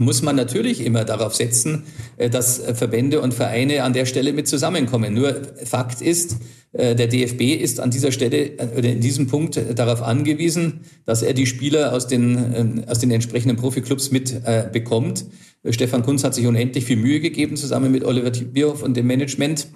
muss 0.00 0.22
man 0.22 0.36
natürlich 0.36 0.84
immer 0.84 1.04
darauf 1.04 1.34
setzen, 1.34 1.82
dass 2.30 2.62
Verbände 2.74 3.20
und 3.20 3.34
Vereine 3.34 3.82
an 3.82 3.92
der 3.92 4.06
Stelle 4.06 4.32
mit 4.32 4.46
zusammenkommen. 4.46 5.12
Nur 5.12 5.42
Fakt 5.64 6.02
ist, 6.02 6.36
der 6.78 7.08
DFB 7.08 7.60
ist 7.60 7.80
an 7.80 7.90
dieser 7.90 8.12
Stelle 8.12 8.52
oder 8.76 8.88
in 8.88 9.00
diesem 9.00 9.26
Punkt 9.26 9.60
darauf 9.74 10.00
angewiesen, 10.00 10.82
dass 11.04 11.22
er 11.22 11.34
die 11.34 11.46
Spieler 11.46 11.92
aus 11.92 12.06
den, 12.06 12.84
aus 12.88 13.00
den 13.00 13.10
entsprechenden 13.10 13.56
Profiklubs 13.56 14.12
mit 14.12 14.32
äh, 14.44 14.68
bekommt. 14.72 15.26
Stefan 15.68 16.04
Kunz 16.04 16.22
hat 16.22 16.34
sich 16.34 16.46
unendlich 16.46 16.84
viel 16.84 16.96
Mühe 16.96 17.20
gegeben, 17.20 17.56
zusammen 17.56 17.90
mit 17.90 18.04
Oliver 18.04 18.30
Bierhoff 18.30 18.82
und 18.82 18.96
dem 18.96 19.08
Management. 19.08 19.68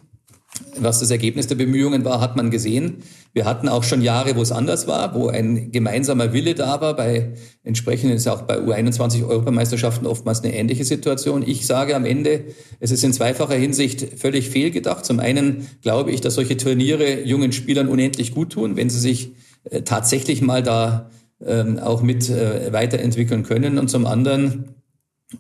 Was 0.77 1.01
das 1.01 1.11
Ergebnis 1.11 1.47
der 1.47 1.55
Bemühungen 1.55 2.05
war, 2.05 2.21
hat 2.21 2.37
man 2.37 2.51
gesehen. 2.51 2.99
Wir 3.33 3.47
hatten 3.47 3.69
auch 3.69 3.85
schon 3.85 4.03
Jahre, 4.03 4.37
wo 4.37 4.43
es 4.43 4.53
anders 4.53 4.87
war, 4.87 5.15
wo 5.15 5.29
ein 5.29 5.73
gemeinsamer 5.73 6.35
Wille 6.35 6.55
da 6.55 6.81
war. 6.83 6.95
Bei 6.95 7.33
entsprechend 7.65 8.13
ist 8.13 8.29
auch 8.29 8.43
bei 8.43 8.59
U21 8.59 9.27
Europameisterschaften 9.27 10.07
oftmals 10.07 10.43
eine 10.43 10.55
ähnliche 10.55 10.85
Situation. 10.85 11.43
Ich 11.47 11.67
sage 11.67 11.97
am 11.97 12.05
Ende, 12.05 12.45
es 12.81 12.91
ist 12.91 13.03
in 13.03 13.15
zweifacher 13.15 13.55
Hinsicht 13.55 14.19
völlig 14.19 14.51
fehlgedacht. 14.51 15.07
Zum 15.07 15.21
einen 15.21 15.69
glaube 15.81 16.11
ich, 16.11 16.21
dass 16.21 16.35
solche 16.35 16.59
Turniere 16.59 17.23
jungen 17.23 17.53
Spielern 17.53 17.89
unendlich 17.89 18.35
gut 18.35 18.53
tun, 18.53 18.77
wenn 18.77 18.91
sie 18.91 19.01
sich 19.01 19.33
äh, 19.65 19.83
tatsächlich 19.83 20.43
mal 20.43 20.63
da 20.63 21.11
ähm, 21.45 21.79
auch 21.79 22.03
mit 22.03 22.29
äh, 22.29 22.73
weiterentwickeln 22.75 23.43
können. 23.43 23.79
Und 23.79 23.89
zum 23.89 24.05
anderen 24.05 24.75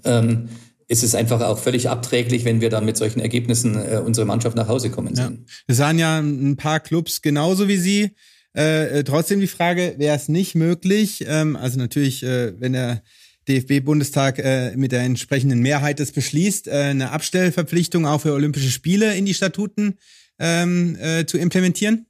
ähm, 0.05 0.49
ist 0.93 1.03
es 1.03 1.15
einfach 1.15 1.41
auch 1.41 1.59
völlig 1.59 1.89
abträglich, 1.89 2.45
wenn 2.45 2.61
wir 2.61 2.69
dann 2.69 2.85
mit 2.85 2.99
solchen 2.99 3.21
Ergebnissen 3.21 3.77
äh, 3.77 3.97
unsere 4.05 4.27
Mannschaft 4.27 4.57
nach 4.57 4.69
Hause 4.69 4.91
kommen 4.91 5.15
sehen. 5.17 5.47
Ja. 5.47 5.55
Es 5.67 5.77
sahen 5.79 5.99
ja 5.99 6.19
ein 6.19 6.57
paar 6.57 6.81
Clubs 6.81 7.23
genauso 7.23 7.67
wie 7.67 7.79
Sie. 7.79 8.11
Äh, 8.55 9.01
äh 9.01 9.05
trotzdem 9.05 9.41
die 9.41 9.47
Frage, 9.47 9.95
wäre 9.97 10.15
es 10.15 10.29
nicht 10.29 10.55
möglich, 10.55 11.25
ähm, 11.27 11.57
also 11.57 11.79
natürlich, 11.79 12.23
äh, 12.23 12.53
wenn 12.61 12.75
der 12.75 13.03
DFB-Bundestag 13.49 14.39
äh, 14.39 14.77
mit 14.77 14.93
der 14.93 15.01
entsprechenden 15.01 15.61
Mehrheit 15.61 15.99
das 15.99 16.13
beschließt, 16.13 16.69
äh, 16.69 16.73
eine 16.73 17.11
Abstellverpflichtung 17.11 18.07
auch 18.07 18.21
für 18.21 18.35
Olympische 18.35 18.71
Spiele 18.71 19.17
in 19.17 19.25
die 19.25 19.35
Statuten 19.35 19.95
ähm, 20.39 20.97
äh, 21.01 21.25
zu 21.25 21.39
implementieren? 21.39 22.07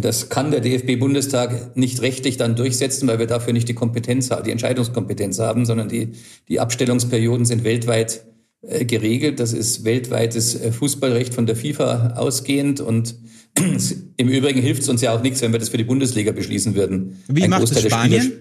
Das 0.00 0.30
kann 0.30 0.50
der 0.50 0.60
DFB-Bundestag 0.60 1.76
nicht 1.76 2.00
rechtlich 2.00 2.38
dann 2.38 2.56
durchsetzen, 2.56 3.08
weil 3.08 3.18
wir 3.18 3.26
dafür 3.26 3.52
nicht 3.52 3.68
die 3.68 3.74
Kompetenz 3.74 4.30
haben, 4.30 4.44
die 4.44 4.50
Entscheidungskompetenz 4.50 5.38
haben, 5.38 5.66
sondern 5.66 5.88
die, 5.88 6.12
die 6.48 6.60
Abstellungsperioden 6.60 7.44
sind 7.44 7.62
weltweit 7.64 8.24
äh, 8.62 8.84
geregelt. 8.84 9.38
Das 9.38 9.52
ist 9.52 9.84
weltweites 9.84 10.54
äh, 10.54 10.72
Fußballrecht 10.72 11.34
von 11.34 11.46
der 11.46 11.56
FIFA 11.56 12.14
ausgehend 12.16 12.80
und 12.80 13.16
im 14.16 14.28
Übrigen 14.28 14.62
hilft 14.62 14.82
es 14.82 14.88
uns 14.88 15.02
ja 15.02 15.14
auch 15.14 15.22
nichts, 15.22 15.42
wenn 15.42 15.52
wir 15.52 15.58
das 15.58 15.68
für 15.68 15.76
die 15.76 15.84
Bundesliga 15.84 16.32
beschließen 16.32 16.74
würden. 16.74 17.22
Wie 17.28 17.42
Ein 17.42 17.50
macht 17.50 17.70
es 17.70 17.82
Spanien? 17.82 18.32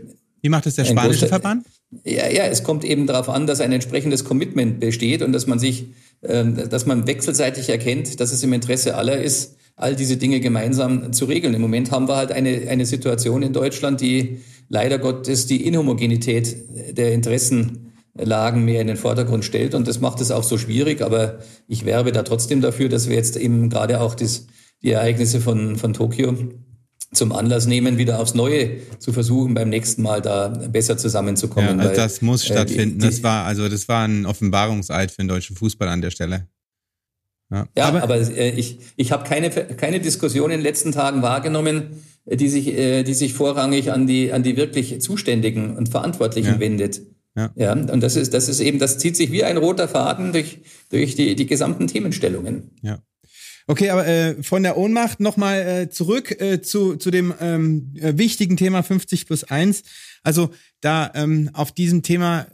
Wie 0.42 0.50
macht 0.50 0.66
es 0.66 0.76
der 0.76 0.86
spanische 0.86 1.28
Verband? 1.28 1.66
Ja, 2.06 2.30
ja, 2.30 2.46
es 2.46 2.64
kommt 2.64 2.86
eben 2.86 3.06
darauf 3.06 3.30
an, 3.30 3.46
dass 3.46 3.60
ein 3.60 3.72
entsprechendes 3.72 4.24
Commitment 4.24 4.80
besteht 4.80 5.22
und 5.22 5.34
dass 5.34 5.46
man 5.46 5.60
sich, 5.60 5.88
äh, 6.22 6.46
dass 6.46 6.86
man 6.86 7.08
wechselseitig 7.08 7.70
erkennt, 7.70 8.20
dass 8.22 8.32
es 8.32 8.42
im 8.42 8.54
Interesse 8.54 8.96
aller 8.96 9.22
ist, 9.22 9.58
all 9.82 9.96
diese 9.96 10.18
Dinge 10.18 10.40
gemeinsam 10.40 11.12
zu 11.14 11.26
regeln. 11.26 11.54
Im 11.54 11.62
Moment 11.62 11.92
haben 11.92 12.08
wir 12.08 12.16
halt 12.16 12.32
eine, 12.32 12.68
eine 12.70 12.86
Situation 12.86 13.42
in 13.42 13.54
Deutschland, 13.54 14.02
die 14.02 14.40
leider 14.70 15.00
Gottes 15.00 15.48
die 15.48 15.66
Inhomogenität 15.66 16.56
der 16.98 17.14
Interessenlagen 17.14 18.64
mehr 18.64 18.82
in 18.82 18.88
den 18.88 18.98
Vordergrund 18.98 19.44
stellt. 19.44 19.76
Und 19.76 19.88
das 19.88 20.00
macht 20.00 20.22
es 20.22 20.32
auch 20.32 20.44
so 20.44 20.58
schwierig. 20.58 21.02
Aber 21.02 21.40
ich 21.68 21.86
werbe 21.86 22.12
da 22.12 22.24
trotzdem 22.24 22.62
dafür, 22.62 22.90
dass 22.90 23.10
wir 23.10 23.16
jetzt 23.16 23.38
eben 23.38 23.70
gerade 23.70 24.02
auch 24.02 24.16
das, 24.16 24.48
die 24.82 24.92
Ereignisse 24.92 25.42
von, 25.42 25.76
von 25.76 25.94
Tokio 25.94 26.36
zum 27.14 27.34
Anlass 27.34 27.66
nehmen, 27.66 27.98
wieder 27.98 28.20
aufs 28.20 28.36
Neue 28.36 28.78
zu 29.00 29.12
versuchen, 29.12 29.54
beim 29.54 29.70
nächsten 29.70 30.02
Mal 30.02 30.22
da 30.22 30.48
besser 30.48 30.98
zusammenzukommen. 30.98 31.80
Ja, 31.80 31.86
also 31.90 31.96
das 31.96 32.22
muss 32.22 32.44
äh, 32.44 32.54
stattfinden. 32.54 33.00
Die, 33.00 33.06
die, 33.06 33.14
das 33.14 33.24
war 33.24 33.46
also 33.46 33.68
das 33.68 33.88
war 33.90 34.08
ein 34.08 34.26
Offenbarungseid 34.26 35.12
für 35.12 35.18
den 35.18 35.28
deutschen 35.28 35.56
Fußball 35.58 35.90
an 35.90 36.02
der 36.02 36.12
Stelle. 36.12 36.48
Ja, 37.52 37.68
ja 37.78 37.86
aber, 37.86 38.04
aber 38.04 38.16
äh, 38.16 38.52
ich, 38.52 38.80
ich 38.96 39.12
habe 39.12 39.28
keine, 39.28 39.50
keine 39.50 40.00
Diskussion 40.00 40.52
in 40.52 40.60
den 40.60 40.64
letzten 40.64 40.92
Tagen 40.92 41.22
wahrgenommen, 41.22 42.04
äh, 42.26 42.38
die 42.38 42.50
sich, 42.50 42.68
äh, 42.68 43.04
die 43.04 43.14
sich 43.14 43.34
vorrangig 43.34 43.92
an 43.92 44.08
die, 44.08 44.32
an 44.32 44.44
die 44.44 44.58
wirklich 44.58 45.02
Zuständigen 45.02 45.78
und 45.78 45.90
Verantwortlichen 45.90 46.54
ja. 46.54 46.60
wendet. 46.60 47.02
Ja. 47.36 47.50
ja, 47.56 47.72
und 47.72 48.02
das 48.02 48.18
ist, 48.18 48.34
das 48.34 48.50
ist 48.50 48.60
eben, 48.60 48.78
das 48.78 48.98
zieht 48.98 49.16
sich 49.16 49.32
wie 49.32 49.46
ein 49.46 49.56
roter 49.56 49.88
Faden 49.88 50.34
durch, 50.34 50.60
durch 50.90 51.16
die, 51.16 51.36
die 51.36 51.46
gesamten 51.46 51.88
Themenstellungen. 51.88 52.72
Ja. 52.82 53.02
Okay, 53.68 53.90
aber 53.90 54.06
äh, 54.06 54.44
von 54.44 54.64
der 54.64 54.76
Ohnmacht 54.76 55.22
nochmal 55.22 55.62
äh, 55.62 55.90
zurück 55.90 56.42
äh, 56.42 56.62
zu, 56.62 56.98
zu 56.98 57.10
dem 57.10 57.34
ähm, 57.40 57.94
äh, 58.02 58.18
wichtigen 58.18 58.58
Thema 58.58 58.84
50 58.84 59.28
plus 59.28 59.46
1. 59.46 59.84
Also 60.24 60.50
da 60.82 61.12
ähm, 61.16 61.50
auf 61.54 61.72
diesem 61.72 62.04
Thema 62.04 62.48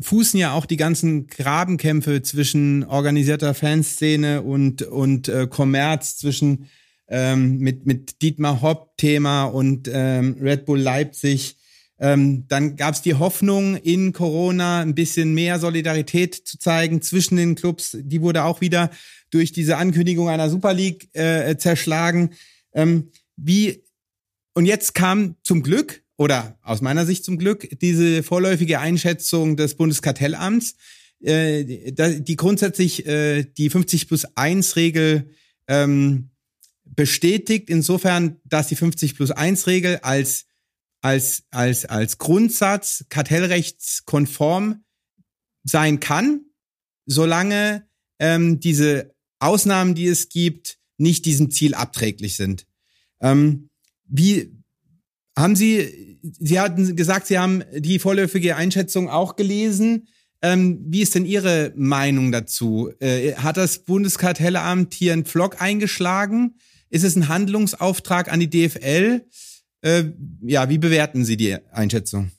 fußen 0.00 0.38
ja 0.38 0.52
auch 0.52 0.66
die 0.66 0.76
ganzen 0.76 1.26
Grabenkämpfe 1.26 2.22
zwischen 2.22 2.84
organisierter 2.84 3.54
Fanszene 3.54 4.42
und, 4.42 4.82
und 4.82 5.28
äh, 5.28 5.46
Kommerz, 5.46 6.16
zwischen 6.16 6.68
ähm, 7.08 7.58
mit, 7.58 7.86
mit 7.86 8.22
Dietmar 8.22 8.62
Hopp-Thema 8.62 9.44
und 9.44 9.88
ähm, 9.92 10.36
Red 10.40 10.66
Bull 10.66 10.80
Leipzig. 10.80 11.56
Ähm, 11.98 12.46
dann 12.48 12.76
gab 12.76 12.94
es 12.94 13.02
die 13.02 13.14
Hoffnung, 13.14 13.76
in 13.76 14.12
Corona 14.12 14.80
ein 14.80 14.94
bisschen 14.94 15.32
mehr 15.34 15.58
Solidarität 15.58 16.34
zu 16.34 16.58
zeigen 16.58 17.00
zwischen 17.00 17.36
den 17.36 17.54
Clubs. 17.54 17.96
Die 17.98 18.20
wurde 18.20 18.44
auch 18.44 18.60
wieder 18.60 18.90
durch 19.30 19.52
diese 19.52 19.76
Ankündigung 19.78 20.28
einer 20.28 20.50
Super 20.50 20.74
League 20.74 21.08
äh, 21.14 21.56
zerschlagen. 21.56 22.30
Ähm, 22.74 23.10
wie 23.36 23.82
und 24.54 24.66
jetzt 24.66 24.94
kam 24.94 25.36
zum 25.42 25.62
Glück 25.62 26.02
oder 26.16 26.58
aus 26.62 26.80
meiner 26.80 27.06
Sicht 27.06 27.24
zum 27.24 27.38
Glück 27.38 27.68
diese 27.80 28.22
vorläufige 28.22 28.80
Einschätzung 28.80 29.56
des 29.56 29.74
Bundeskartellamts, 29.74 30.76
äh, 31.20 31.64
die 32.20 32.36
grundsätzlich 32.36 33.06
äh, 33.06 33.44
die 33.44 33.70
50 33.70 34.08
plus 34.08 34.24
1 34.36 34.76
Regel 34.76 35.30
ähm, 35.68 36.30
bestätigt, 36.84 37.68
insofern, 37.68 38.40
dass 38.44 38.68
die 38.68 38.76
50 38.76 39.16
plus 39.16 39.30
1 39.30 39.66
Regel 39.66 39.98
als 40.02 40.46
als, 41.06 41.44
als, 41.50 41.84
als 41.84 42.18
Grundsatz 42.18 43.04
kartellrechtskonform 43.10 44.84
sein 45.62 46.00
kann, 46.00 46.46
solange 47.06 47.88
ähm, 48.18 48.58
diese 48.58 49.14
Ausnahmen, 49.38 49.94
die 49.94 50.08
es 50.08 50.28
gibt, 50.28 50.78
nicht 50.98 51.24
diesem 51.24 51.50
Ziel 51.50 51.74
abträglich 51.74 52.36
sind. 52.36 52.66
Ähm, 53.20 53.70
wie 54.04 54.52
haben 55.36 55.54
Sie, 55.56 56.18
Sie 56.22 56.58
hatten 56.58 56.96
gesagt, 56.96 57.26
Sie 57.26 57.38
haben 57.38 57.62
die 57.76 57.98
vorläufige 57.98 58.56
Einschätzung 58.56 59.08
auch 59.08 59.36
gelesen. 59.36 60.08
Ähm, 60.42 60.84
wie 60.88 61.02
ist 61.02 61.14
denn 61.14 61.24
Ihre 61.24 61.72
Meinung 61.76 62.32
dazu? 62.32 62.90
Äh, 63.00 63.34
hat 63.34 63.56
das 63.56 63.80
Bundeskartellamt 63.80 64.94
hier 64.94 65.12
einen 65.12 65.24
Pflock 65.24 65.60
eingeschlagen? 65.60 66.54
Ist 66.88 67.04
es 67.04 67.16
ein 67.16 67.28
Handlungsauftrag 67.28 68.32
an 68.32 68.40
die 68.40 68.50
DFL? 68.50 69.22
Äh, 69.82 70.04
ja, 70.42 70.68
wie 70.68 70.78
bewerten 70.78 71.24
Sie 71.24 71.36
die 71.36 71.56
Einschätzung? 71.72 72.30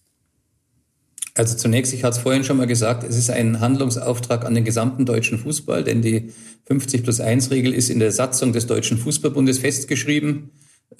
Also 1.33 1.55
zunächst, 1.55 1.93
ich 1.93 2.03
hatte 2.03 2.17
es 2.17 2.23
vorhin 2.23 2.43
schon 2.43 2.57
mal 2.57 2.65
gesagt, 2.65 3.03
es 3.03 3.15
ist 3.15 3.29
ein 3.29 3.59
Handlungsauftrag 3.59 4.43
an 4.43 4.55
den 4.55 4.65
gesamten 4.65 5.05
deutschen 5.05 5.37
Fußball, 5.37 5.83
denn 5.83 6.01
die 6.01 6.31
50 6.65 7.03
plus 7.03 7.19
1 7.19 7.51
Regel 7.51 7.73
ist 7.73 7.89
in 7.89 7.99
der 7.99 8.11
Satzung 8.11 8.53
des 8.53 8.65
Deutschen 8.65 8.97
Fußballbundes 8.97 9.59
festgeschrieben. 9.59 10.49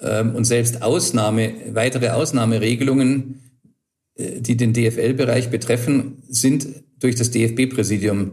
Ähm, 0.00 0.34
und 0.34 0.44
selbst 0.44 0.82
Ausnahme, 0.82 1.52
weitere 1.72 2.10
Ausnahmeregelungen, 2.10 3.40
äh, 4.14 4.40
die 4.40 4.56
den 4.56 4.72
DFL-Bereich 4.72 5.50
betreffen, 5.50 6.22
sind 6.28 6.68
durch 7.00 7.14
das 7.14 7.30
DFB-Präsidium 7.30 8.32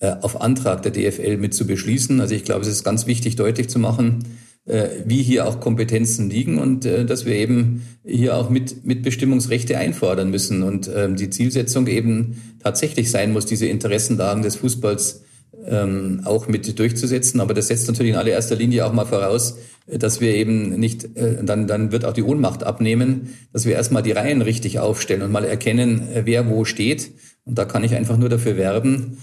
äh, 0.00 0.14
auf 0.20 0.40
Antrag 0.40 0.82
der 0.82 0.92
DFL 0.92 1.36
mit 1.36 1.54
zu 1.54 1.66
beschließen. 1.66 2.20
Also 2.20 2.34
ich 2.34 2.44
glaube, 2.44 2.62
es 2.62 2.68
ist 2.68 2.84
ganz 2.84 3.06
wichtig, 3.06 3.36
deutlich 3.36 3.68
zu 3.68 3.78
machen, 3.78 4.24
äh, 4.64 4.88
wie 5.04 5.22
hier 5.22 5.46
auch 5.46 5.60
Kompetenzen 5.60 6.28
liegen 6.30 6.58
und 6.58 6.84
dass 6.84 7.24
wir 7.24 7.34
eben 7.34 7.82
hier 8.04 8.36
auch 8.36 8.50
mit 8.50 8.84
Mitbestimmungsrechte 8.84 9.78
einfordern 9.78 10.30
müssen 10.30 10.62
und 10.62 10.90
ähm, 10.94 11.16
die 11.16 11.30
Zielsetzung 11.30 11.86
eben 11.86 12.56
tatsächlich 12.62 13.10
sein 13.10 13.32
muss, 13.32 13.46
diese 13.46 13.66
Interessenlagen 13.66 14.42
des 14.42 14.56
Fußballs 14.56 15.22
ähm, 15.66 16.22
auch 16.24 16.48
mit 16.48 16.78
durchzusetzen. 16.78 17.40
Aber 17.40 17.54
das 17.54 17.68
setzt 17.68 17.88
natürlich 17.88 18.12
in 18.12 18.18
allererster 18.18 18.56
Linie 18.56 18.86
auch 18.86 18.92
mal 18.92 19.06
voraus, 19.06 19.58
dass 19.86 20.20
wir 20.20 20.34
eben 20.34 20.78
nicht, 20.78 21.16
äh, 21.16 21.42
dann, 21.42 21.66
dann 21.66 21.92
wird 21.92 22.04
auch 22.04 22.12
die 22.12 22.22
Ohnmacht 22.22 22.64
abnehmen, 22.64 23.34
dass 23.52 23.66
wir 23.66 23.74
erstmal 23.74 24.02
die 24.02 24.12
Reihen 24.12 24.42
richtig 24.42 24.78
aufstellen 24.78 25.22
und 25.22 25.32
mal 25.32 25.44
erkennen, 25.44 26.08
wer 26.24 26.48
wo 26.48 26.64
steht. 26.64 27.12
Und 27.44 27.56
da 27.58 27.64
kann 27.64 27.84
ich 27.84 27.94
einfach 27.94 28.16
nur 28.16 28.28
dafür 28.28 28.56
werben, 28.56 29.18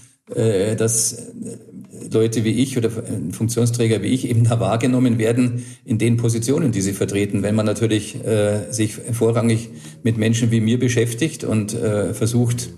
dass 0.78 1.32
Leute 2.12 2.44
wie 2.44 2.62
ich 2.62 2.76
oder 2.78 2.90
Funktionsträger 2.90 4.02
wie 4.02 4.08
ich 4.08 4.28
eben 4.28 4.44
da 4.44 4.60
wahrgenommen 4.60 5.18
werden 5.18 5.64
in 5.84 5.98
den 5.98 6.16
Positionen, 6.16 6.72
die 6.72 6.80
sie 6.80 6.92
vertreten. 6.92 7.42
Wenn 7.42 7.54
man 7.54 7.66
natürlich 7.66 8.24
äh, 8.24 8.70
sich 8.70 8.94
vorrangig 8.94 9.70
mit 10.02 10.16
Menschen 10.16 10.50
wie 10.50 10.60
mir 10.60 10.78
beschäftigt 10.78 11.44
und 11.44 11.74
äh, 11.74 12.14
versucht, 12.14 12.70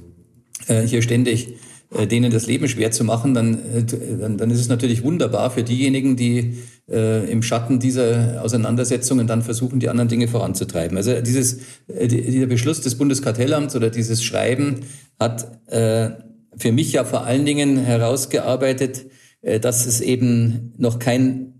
äh, 0.66 0.82
hier 0.82 1.03
ständig 1.03 1.49
äh, 1.49 1.55
denen 1.91 2.32
das 2.32 2.47
Leben 2.47 2.66
schwer 2.68 2.91
zu 2.91 3.05
machen, 3.05 3.34
dann, 3.34 3.55
äh, 3.55 3.84
dann, 4.18 4.37
dann 4.39 4.51
ist 4.51 4.61
es 4.61 4.68
natürlich 4.68 5.03
wunderbar 5.03 5.51
für 5.51 5.62
diejenigen, 5.62 6.16
die 6.16 6.59
äh, 6.91 7.30
im 7.30 7.43
Schatten 7.43 7.78
dieser 7.78 8.43
Auseinandersetzungen 8.43 9.26
dann 9.26 9.43
versuchen, 9.43 9.80
die 9.80 9.89
anderen 9.89 10.09
Dinge 10.09 10.28
voranzutreiben. 10.28 10.97
Also 10.97 11.20
dieses, 11.20 11.61
äh, 11.89 12.09
dieser 12.09 12.47
Beschluss 12.47 12.80
des 12.80 12.97
Bundeskartellamts 12.97 13.76
oder 13.76 13.91
dieses 13.91 14.24
Schreiben 14.24 14.80
hat 15.18 15.47
äh, 15.70 16.11
für 16.57 16.72
mich 16.72 16.93
ja 16.93 17.05
vor 17.05 17.24
allen 17.24 17.45
Dingen 17.45 17.78
herausgearbeitet, 17.78 19.07
äh, 19.43 19.61
dass 19.61 19.87
es 19.87 20.01
eben 20.01 20.74
noch 20.78 20.99
kein 20.99 21.55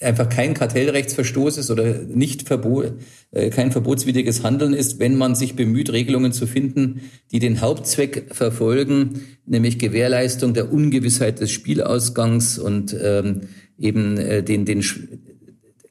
einfach 0.00 0.28
kein 0.28 0.54
Kartellrechtsverstoß 0.54 1.58
ist 1.58 1.70
oder 1.70 2.02
nicht 2.02 2.46
Verbot, 2.46 2.94
äh, 3.32 3.50
kein 3.50 3.72
verbotswidriges 3.72 4.42
Handeln 4.42 4.72
ist, 4.72 5.00
wenn 5.00 5.16
man 5.16 5.34
sich 5.34 5.56
bemüht, 5.56 5.92
Regelungen 5.92 6.32
zu 6.32 6.46
finden, 6.46 7.02
die 7.32 7.40
den 7.40 7.60
Hauptzweck 7.60 8.34
verfolgen, 8.34 9.22
nämlich 9.46 9.78
Gewährleistung 9.78 10.54
der 10.54 10.72
Ungewissheit 10.72 11.40
des 11.40 11.50
Spielausgangs 11.50 12.58
und 12.58 12.96
ähm, 13.00 13.42
eben 13.78 14.16
äh, 14.18 14.42
den, 14.42 14.64
den, 14.64 14.82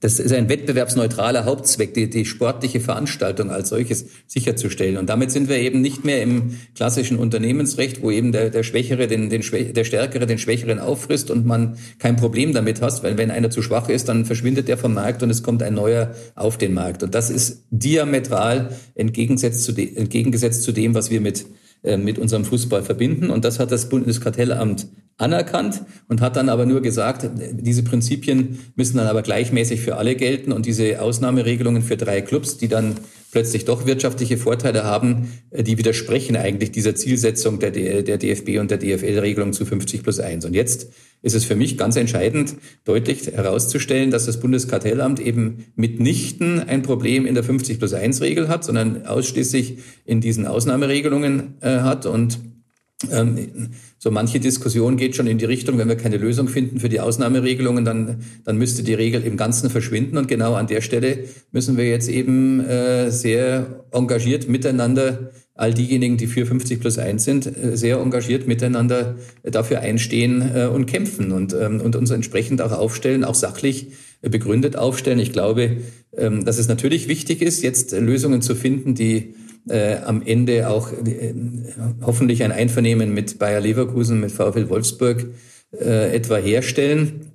das 0.04 0.20
ist 0.20 0.34
ein 0.34 0.50
wettbewerbsneutraler 0.50 1.46
Hauptzweck, 1.46 1.94
die, 1.94 2.10
die 2.10 2.26
sportliche 2.26 2.82
Veranstaltung 2.82 3.52
als 3.52 3.70
solches 3.70 4.08
sicherzustellen. 4.28 4.98
Und 4.98 5.08
damit 5.08 5.32
sind 5.32 5.48
wir 5.48 5.56
eben 5.56 5.80
nicht 5.80 6.04
mehr 6.04 6.22
im 6.22 6.58
klassischen 6.76 7.18
Unternehmensrecht, 7.18 8.04
wo 8.04 8.12
eben 8.12 8.34
der, 8.34 8.50
der 8.50 8.64
Schwächere 8.64 9.08
den, 9.08 9.30
den 9.30 9.42
der 9.74 9.84
Stärkere 9.86 10.26
den 10.26 10.40
Schwächeren 10.40 10.80
auffrisst 10.80 11.32
und 11.32 11.46
man 11.46 11.78
kein 12.00 12.18
Problem 12.18 12.52
damit 12.52 12.82
hat, 12.82 13.02
weil 13.02 13.18
wenn 13.18 13.32
einer 13.32 13.50
zu 13.50 13.62
schwach 13.62 13.88
ist, 13.88 14.10
dann 14.10 14.26
verschwindet 14.26 14.68
der 14.68 14.78
vom 14.78 14.94
Markt 14.94 15.24
und 15.24 15.30
es 15.30 15.42
kommt 15.42 15.64
ein 15.64 15.76
neuer 15.76 16.14
auf 16.36 16.58
den 16.58 16.74
Markt. 16.74 17.02
Und 17.02 17.16
das 17.16 17.30
ist 17.30 17.64
diametral 17.70 18.76
entgegengesetzt 18.96 19.64
zu, 19.64 19.72
de, 19.72 19.96
entgegengesetzt 19.96 20.64
zu 20.64 20.74
dem, 20.74 20.96
was 20.96 21.12
wir 21.12 21.22
mit 21.22 21.46
äh, 21.84 21.98
mit 21.98 22.18
unserem 22.20 22.44
Fußball 22.44 22.84
verbinden. 22.84 23.30
Und 23.30 23.46
das 23.46 23.60
hat 23.60 23.72
das 23.72 23.90
Bundeskartellamt 23.90 24.88
anerkannt 25.18 25.84
und 26.08 26.22
hat 26.22 26.36
dann 26.36 26.50
aber 26.50 26.66
nur 26.66 26.82
gesagt, 26.82 27.30
diese 27.54 27.84
Prinzipien 27.84 28.60
müssen 28.76 28.98
dann 28.98 29.08
aber 29.08 29.22
gleichmäßig 29.22 29.82
für 29.82 29.98
alle 29.98 30.16
gelten 30.16 30.52
und 30.52 30.66
diese 30.66 31.02
Ausnahmeregelungen 31.02 31.82
für 31.82 31.98
drei 31.98 32.22
Clubs, 32.22 32.58
die 32.58 32.68
dann 32.68 32.96
plötzlich 33.32 33.66
doch 33.66 33.88
wirtschaftliche 33.88 34.38
Vorteile 34.38 34.84
haben, 34.84 35.32
die 35.52 35.78
widersprechen 35.78 36.36
eigentlich 36.36 36.72
dieser 36.72 36.94
Zielsetzung 36.94 37.60
der, 37.60 37.72
der 37.72 38.18
DFB 38.18 38.60
und 38.60 38.70
der 38.70 38.78
DFL-Regelung 38.78 39.54
zu 39.54 39.66
50 39.66 40.04
plus 40.04 40.20
1. 40.20 40.46
Und 40.46 40.54
jetzt 40.54 40.90
ist 41.24 41.34
es 41.34 41.44
für 41.44 41.56
mich 41.56 41.78
ganz 41.78 41.96
entscheidend, 41.96 42.56
deutlich 42.86 43.26
herauszustellen, 43.28 44.12
dass 44.12 44.28
das 44.28 44.40
Bundeskartellamt 44.40 45.20
eben 45.20 45.66
mitnichten 45.76 46.60
ein 46.60 46.84
Problem 46.84 47.26
in 47.26 47.34
der 47.34 47.44
50 47.44 47.80
plus 47.80 47.94
1 47.94 48.22
Regel 48.22 48.50
hat, 48.50 48.64
sondern 48.64 49.08
ausschließlich 49.08 49.80
in 50.06 50.22
diesen 50.22 50.46
Ausnahmeregelungen 50.46 51.56
äh, 51.62 51.80
hat 51.80 52.06
und 52.06 52.40
so 54.00 54.12
manche 54.12 54.40
Diskussion 54.40 54.98
geht 54.98 55.16
schon 55.16 55.28
in 55.28 55.38
die 55.38 55.46
Richtung, 55.46 55.78
wenn 55.78 55.88
wir 55.88 55.96
keine 55.96 56.18
Lösung 56.18 56.48
finden 56.48 56.80
für 56.80 56.90
die 56.90 57.00
Ausnahmeregelungen, 57.00 57.86
dann, 57.86 58.24
dann 58.46 58.58
müsste 58.58 58.84
die 58.84 58.94
Regel 58.94 59.24
im 59.24 59.38
Ganzen 59.38 59.70
verschwinden. 59.70 60.18
Und 60.18 60.28
genau 60.28 60.54
an 60.56 60.68
der 60.68 60.82
Stelle 60.82 61.20
müssen 61.52 61.78
wir 61.78 61.88
jetzt 61.88 62.10
eben 62.10 62.60
äh, 62.62 63.12
sehr 63.12 63.84
engagiert 63.92 64.48
miteinander, 64.48 65.32
all 65.56 65.74
diejenigen, 65.74 66.18
die 66.18 66.28
für 66.28 66.46
50 66.46 66.80
plus 66.80 66.98
1 66.98 67.24
sind, 67.24 67.46
äh, 67.46 67.78
sehr 67.78 67.98
engagiert 67.98 68.48
miteinander 68.48 69.16
dafür 69.44 69.82
einstehen 69.82 70.42
äh, 70.54 70.66
und 70.66 70.86
kämpfen 70.86 71.32
und, 71.32 71.54
ähm, 71.54 71.80
und 71.80 71.96
uns 71.96 72.10
entsprechend 72.10 72.62
auch 72.62 72.72
aufstellen, 72.72 73.24
auch 73.24 73.36
sachlich 73.36 73.88
begründet 74.22 74.78
aufstellen. 74.78 75.20
Ich 75.20 75.34
glaube, 75.34 75.78
ähm, 76.18 76.46
dass 76.46 76.58
es 76.58 76.68
natürlich 76.68 77.08
wichtig 77.08 77.42
ist, 77.42 77.62
jetzt 77.62 77.92
Lösungen 77.92 78.42
zu 78.42 78.56
finden, 78.56 78.96
die 78.96 79.36
äh, 79.70 79.98
am 79.98 80.22
Ende 80.26 80.70
auch 80.70 80.92
äh, 80.92 81.34
hoffentlich 82.02 82.44
ein 82.44 82.52
Einvernehmen 82.52 83.14
mit 83.14 83.40
Bayer 83.40 83.62
Leverkusen, 83.62 84.20
mit 84.20 84.32
VfL 84.32 84.70
Wolfsburg 84.70 85.26
äh, 85.80 86.16
etwa 86.16 86.38
herstellen. 86.38 87.32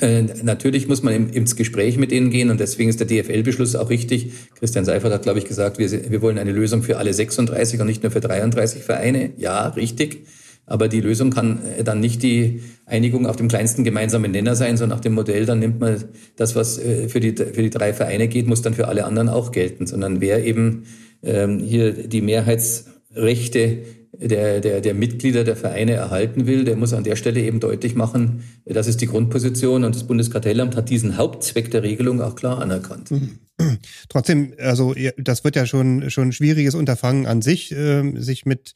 Äh, 0.00 0.22
natürlich 0.42 0.88
muss 0.88 1.02
man 1.02 1.14
im, 1.14 1.30
ins 1.30 1.54
Gespräch 1.56 1.98
mit 1.98 2.10
ihnen 2.10 2.30
gehen 2.30 2.50
und 2.50 2.58
deswegen 2.58 2.90
ist 2.90 3.00
der 3.00 3.06
DFL-Beschluss 3.06 3.76
auch 3.76 3.90
richtig. 3.90 4.32
Christian 4.58 4.84
Seifert 4.84 5.12
hat, 5.12 5.22
glaube 5.22 5.38
ich, 5.38 5.44
gesagt, 5.44 5.78
wir, 5.78 6.10
wir 6.10 6.22
wollen 6.22 6.38
eine 6.38 6.52
Lösung 6.52 6.82
für 6.82 6.98
alle 6.98 7.14
36 7.14 7.80
und 7.80 7.86
nicht 7.86 8.02
nur 8.02 8.10
für 8.10 8.20
33 8.20 8.82
Vereine. 8.82 9.30
Ja, 9.36 9.68
richtig. 9.68 10.26
Aber 10.66 10.88
die 10.88 11.00
Lösung 11.00 11.30
kann 11.30 11.60
äh, 11.78 11.84
dann 11.84 12.00
nicht 12.00 12.22
die 12.22 12.62
Einigung 12.86 13.26
auf 13.26 13.36
dem 13.36 13.48
kleinsten 13.48 13.84
gemeinsamen 13.84 14.32
Nenner 14.32 14.56
sein, 14.56 14.76
sondern 14.76 14.98
nach 14.98 15.04
dem 15.04 15.12
Modell, 15.12 15.46
dann 15.46 15.58
nimmt 15.58 15.80
man 15.80 16.02
das, 16.36 16.56
was 16.56 16.78
äh, 16.78 17.08
für 17.08 17.20
die, 17.20 17.32
für 17.36 17.62
die 17.62 17.70
drei 17.70 17.92
Vereine 17.92 18.28
geht, 18.28 18.46
muss 18.46 18.62
dann 18.62 18.74
für 18.74 18.88
alle 18.88 19.04
anderen 19.04 19.28
auch 19.28 19.52
gelten, 19.52 19.86
sondern 19.86 20.20
wer 20.20 20.44
eben 20.44 20.84
ähm, 21.24 21.60
hier 21.60 21.92
die 21.92 22.20
Mehrheits 22.20 22.86
Rechte 23.14 23.84
der, 24.18 24.60
der, 24.60 24.80
der 24.80 24.94
Mitglieder 24.94 25.44
der 25.44 25.56
Vereine 25.56 25.92
erhalten 25.92 26.46
will, 26.46 26.64
der 26.64 26.76
muss 26.76 26.92
an 26.92 27.04
der 27.04 27.16
Stelle 27.16 27.40
eben 27.40 27.60
deutlich 27.60 27.94
machen, 27.94 28.44
das 28.64 28.86
ist 28.86 29.00
die 29.00 29.06
Grundposition 29.06 29.84
und 29.84 29.94
das 29.94 30.06
Bundeskartellamt 30.06 30.76
hat 30.76 30.88
diesen 30.88 31.16
Hauptzweck 31.16 31.70
der 31.70 31.82
Regelung 31.82 32.20
auch 32.20 32.36
klar 32.36 32.60
anerkannt. 32.60 33.10
Trotzdem, 34.08 34.54
also 34.58 34.94
das 35.16 35.44
wird 35.44 35.56
ja 35.56 35.66
schon 35.66 36.10
schon 36.10 36.28
ein 36.28 36.32
schwieriges 36.32 36.74
Unterfangen 36.74 37.26
an 37.26 37.42
sich, 37.42 37.72
äh, 37.72 38.12
sich 38.20 38.46
mit 38.46 38.74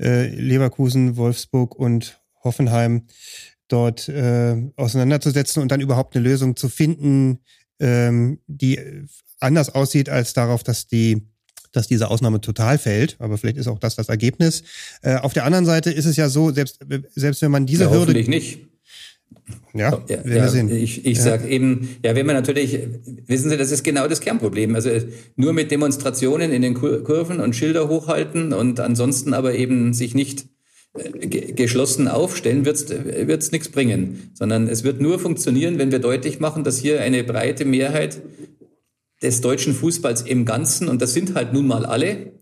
äh, 0.00 0.28
Leverkusen, 0.34 1.16
Wolfsburg 1.16 1.74
und 1.74 2.20
Hoffenheim 2.42 3.06
dort 3.68 4.08
äh, 4.08 4.56
auseinanderzusetzen 4.76 5.62
und 5.62 5.70
dann 5.70 5.80
überhaupt 5.80 6.16
eine 6.16 6.24
Lösung 6.24 6.56
zu 6.56 6.68
finden, 6.68 7.40
ähm, 7.78 8.40
die 8.46 8.78
anders 9.38 9.74
aussieht 9.74 10.08
als 10.08 10.32
darauf, 10.32 10.62
dass 10.62 10.86
die 10.86 11.29
dass 11.72 11.86
diese 11.88 12.10
Ausnahme 12.10 12.40
total 12.40 12.78
fällt, 12.78 13.16
aber 13.18 13.38
vielleicht 13.38 13.56
ist 13.56 13.68
auch 13.68 13.78
das 13.78 13.96
das 13.96 14.08
Ergebnis. 14.08 14.62
Äh, 15.02 15.16
auf 15.16 15.32
der 15.32 15.44
anderen 15.44 15.66
Seite 15.66 15.90
ist 15.90 16.06
es 16.06 16.16
ja 16.16 16.28
so, 16.28 16.50
selbst 16.52 16.80
selbst 17.14 17.42
wenn 17.42 17.50
man 17.50 17.66
diese 17.66 17.84
ja, 17.84 17.90
Hürde 17.90 18.00
hoffentlich 18.02 18.28
nicht. 18.28 18.58
Ja, 19.74 20.02
ja, 20.08 20.16
ja 20.16 20.24
wir 20.24 20.48
sehen. 20.48 20.70
Ich, 20.74 21.04
ich 21.06 21.18
Ja. 21.18 21.24
sage 21.24 21.48
eben, 21.48 21.96
ja, 22.04 22.14
wenn 22.16 22.26
man 22.26 22.34
natürlich, 22.34 22.78
wissen 23.26 23.50
Sie, 23.50 23.56
das 23.56 23.70
ist 23.70 23.84
genau 23.84 24.08
das 24.08 24.20
Kernproblem. 24.20 24.74
Also 24.74 24.90
nur 25.36 25.52
mit 25.52 25.70
Demonstrationen 25.70 26.50
in 26.52 26.62
den 26.62 26.74
Kur 26.74 27.04
Kurven 27.04 27.40
und 27.40 27.54
Schilder 27.54 27.88
hochhalten 27.88 28.52
und 28.52 28.80
ansonsten 28.80 29.32
aber 29.32 29.54
eben 29.54 29.94
sich 29.94 30.14
nicht 30.14 30.46
äh, 30.98 31.26
ge- 31.26 31.52
geschlossen 31.52 32.08
aufstellen, 32.08 32.64
wird's 32.64 32.86
wird's 32.90 33.52
nichts 33.52 33.68
bringen. 33.68 34.30
Sondern 34.34 34.66
es 34.68 34.82
wird 34.82 35.00
nur 35.00 35.20
funktionieren, 35.20 35.78
wenn 35.78 35.92
wir 35.92 36.00
deutlich 36.00 36.40
machen, 36.40 36.64
dass 36.64 36.78
hier 36.78 37.00
eine 37.00 37.22
breite 37.22 37.64
Mehrheit 37.64 38.20
des 39.22 39.40
deutschen 39.40 39.74
Fußballs 39.74 40.22
im 40.22 40.44
Ganzen, 40.44 40.88
und 40.88 41.02
das 41.02 41.12
sind 41.12 41.34
halt 41.34 41.52
nun 41.52 41.66
mal 41.66 41.84
alle, 41.84 42.32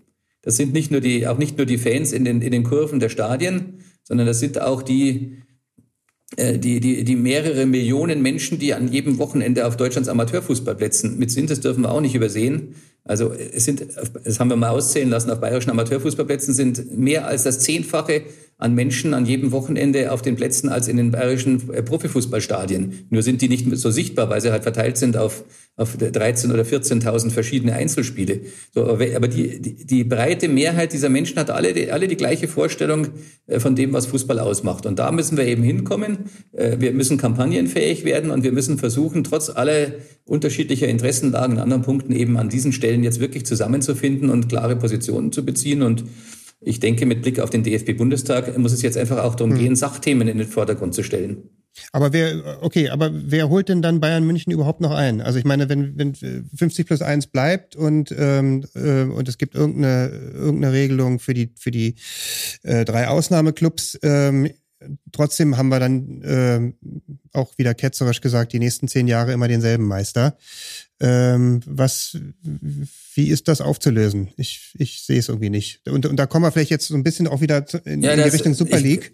das 0.43 0.57
sind 0.57 0.73
nicht 0.73 0.91
nur 0.91 1.01
die, 1.01 1.27
auch 1.27 1.39
nicht 1.39 1.57
nur 1.57 1.67
die 1.67 1.79
Fans 1.79 2.13
in 2.13 2.25
den, 2.25 2.41
in 2.41 2.53
den 2.53 2.65
Kurven 2.65 3.01
der 3.01 3.09
Stadien, 3.09 3.81
sondern 4.05 4.27
das 4.27 4.41
sind 4.41 4.61
auch 4.61 4.83
die, 4.83 5.43
äh, 6.37 6.59
die, 6.59 6.81
die, 6.81 7.05
die 7.05 7.17
mehrere 7.17 7.67
Millionen 7.67 8.23
Menschen, 8.23 8.59
die 8.59 8.75
an 8.75 8.89
jedem 8.89 9.19
Wochenende 9.19 9.67
auf 9.67 9.77
Deutschlands 9.77 10.09
Amateurfußballplätzen 10.09 11.19
mit 11.19 11.31
sind, 11.31 11.51
das 11.51 11.61
dürfen 11.61 11.83
wir 11.83 11.91
auch 11.91 12.01
nicht 12.01 12.15
übersehen. 12.15 12.77
Also 13.05 13.33
es 13.33 13.65
sind, 13.65 13.87
das 14.25 14.39
haben 14.39 14.51
wir 14.51 14.57
mal 14.57 14.69
auszählen 14.69 15.09
lassen, 15.09 15.31
auf 15.31 15.41
bayerischen 15.41 15.71
Amateurfußballplätzen 15.71 16.53
sind 16.53 16.97
mehr 16.97 17.27
als 17.27 17.45
das 17.45 17.61
Zehnfache 17.61 18.23
an 18.59 18.75
Menschen 18.75 19.15
an 19.15 19.25
jedem 19.25 19.53
Wochenende 19.53 20.13
auf 20.13 20.21
den 20.21 20.37
Plätzen 20.37 20.69
als 20.69 20.89
in 20.89 20.97
den 20.97 21.13
bayerischen 21.13 21.73
äh, 21.73 21.83
Profifußballstadien. 21.83 23.07
Nur 23.09 23.23
sind 23.23 23.41
die 23.41 23.49
nicht 23.49 23.67
so 23.77 23.91
sichtbar, 23.91 24.29
weil 24.29 24.41
sie 24.41 24.51
halt 24.53 24.65
verteilt 24.65 24.99
sind 24.99 25.17
auf, 25.17 25.45
auf 25.79 25.97
13.000 25.97 26.53
oder 26.53 26.65
14.000 26.65 27.31
verschiedene 27.31 27.73
Einzelspiele. 27.73 28.41
So, 28.75 28.85
aber 28.85 29.29
die, 29.29 29.63
die, 29.63 29.87
die 29.87 30.05
breite 30.05 30.49
Mehrheit 30.49 30.93
dieser 30.93 31.09
Menschen 31.09 31.39
hat 31.39 31.51
alle 31.51 31.73
die, 31.73 31.93
alle 31.93 32.09
die 32.09 32.17
gleiche 32.17 32.49
Vorstellung 32.49 33.07
äh, 33.47 33.61
von 33.61 33.77
dem, 33.77 33.93
was 33.93 34.07
Fußball 34.07 34.41
ausmacht. 34.41 34.87
Und 34.87 34.99
da 34.99 35.13
müssen 35.13 35.37
wir 35.37 35.47
eben 35.47 35.63
hinkommen. 35.63 36.31
Äh, 36.53 36.79
Wir 36.81 36.93
müssen 36.93 37.17
kampagnenfähig 37.17 38.05
werden 38.05 38.33
und 38.33 38.43
wir 38.43 38.51
müssen 38.51 38.77
versuchen, 38.77 39.23
trotz 39.23 39.51
aller 39.51 39.93
unterschiedlicher 40.25 40.89
Interessenlagen 40.89 41.55
in 41.55 41.63
anderen 41.63 41.83
Punkten 41.83 42.13
eben 42.13 42.37
an 42.37 42.49
diesen 42.49 42.73
Stellen 42.73 43.05
jetzt 43.05 43.21
wirklich 43.21 43.47
zusammenzufinden 43.47 44.31
und 44.31 44.49
klare 44.49 44.75
Positionen 44.75 45.31
zu 45.31 45.45
beziehen. 45.45 45.83
Und 45.83 46.05
ich 46.61 46.81
denke, 46.81 47.07
mit 47.07 47.23
Blick 47.23 47.39
auf 47.39 47.51
den 47.51 47.63
DFB-Bundestag 47.63 48.59
muss 48.59 48.73
es 48.73 48.83
jetzt 48.83 48.99
einfach 48.99 49.23
auch 49.23 49.37
darum 49.37 49.55
gehen, 49.55 49.77
Sachthemen 49.77 50.27
in 50.27 50.39
den 50.39 50.49
Vordergrund 50.49 50.93
zu 50.93 51.05
stellen. 51.05 51.45
Aber 51.93 52.13
wer, 52.13 52.59
okay, 52.63 52.89
aber 52.91 53.11
wer 53.13 53.49
holt 53.49 53.69
denn 53.69 53.83
dann 53.83 54.01
Bayern 54.01 54.25
München 54.27 54.53
überhaupt 54.53 54.81
noch 54.81 54.91
ein? 54.93 55.21
Also 55.21 55.39
ich 55.39 55.45
meine, 55.45 55.69
wenn, 55.69 55.97
wenn 55.99 56.15
50 56.15 56.87
plus 56.87 57.03
1 57.03 57.29
bleibt 57.29 57.77
und, 57.77 58.15
ähm, 58.17 58.65
äh, 58.75 59.03
und 59.03 59.29
es 59.29 59.39
gibt 59.39 59.55
irgendeine, 59.55 60.09
irgendeine 60.35 60.73
Regelung 60.73 61.19
für 61.19 61.35
die, 61.35 61.51
für 61.59 61.71
die 61.71 61.95
äh, 62.63 62.85
drei 62.85 63.09
Ausnahmeclubs, 63.09 63.99
ähm, 64.03 64.51
trotzdem 65.13 65.57
haben 65.57 65.69
wir 65.71 65.81
dann 65.81 66.23
ähm, 66.25 66.75
auch 67.33 67.59
wieder 67.59 67.75
ketzerisch 67.75 68.21
gesagt, 68.21 68.53
die 68.53 68.59
nächsten 68.61 68.87
zehn 68.87 69.09
Jahre 69.09 69.33
immer 69.33 69.49
denselben 69.49 69.85
Meister. 69.85 70.37
Ähm, 71.01 71.61
was, 71.67 72.17
wie 73.15 73.29
ist 73.29 73.49
das 73.49 73.61
aufzulösen? 73.61 74.29
Ich, 74.37 74.73
ich 74.79 75.03
sehe 75.03 75.19
es 75.19 75.29
irgendwie 75.29 75.51
nicht. 75.51 75.87
Und, 75.89 76.07
und 76.07 76.17
da 76.17 76.27
kommen 76.27 76.45
wir 76.45 76.53
vielleicht 76.53 76.71
jetzt 76.71 76.87
so 76.89 76.95
ein 76.95 77.03
bisschen 77.05 77.27
auch 77.27 77.41
wieder 77.41 77.65
in, 77.85 78.03
Ja, 78.03 78.13
in 78.13 78.23
die 78.23 78.29
Richtung 78.29 78.55
Super 78.55 78.79
ich- 78.79 78.85
League. 78.85 79.13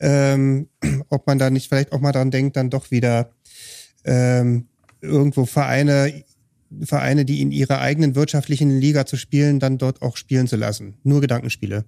Ähm, 0.00 0.68
ob 1.10 1.26
man 1.26 1.38
da 1.38 1.50
nicht 1.50 1.68
vielleicht 1.68 1.92
auch 1.92 2.00
mal 2.00 2.12
dran 2.12 2.30
denkt, 2.30 2.56
dann 2.56 2.70
doch 2.70 2.90
wieder 2.90 3.30
ähm, 4.04 4.66
irgendwo 5.02 5.44
Vereine, 5.46 6.24
Vereine, 6.82 7.24
die 7.24 7.40
in 7.42 7.52
ihrer 7.52 7.80
eigenen 7.80 8.14
wirtschaftlichen 8.14 8.78
Liga 8.80 9.04
zu 9.06 9.16
spielen, 9.16 9.58
dann 9.60 9.76
dort 9.78 10.02
auch 10.02 10.16
spielen 10.16 10.46
zu 10.46 10.56
lassen. 10.56 10.94
Nur 11.02 11.20
Gedankenspiele. 11.20 11.84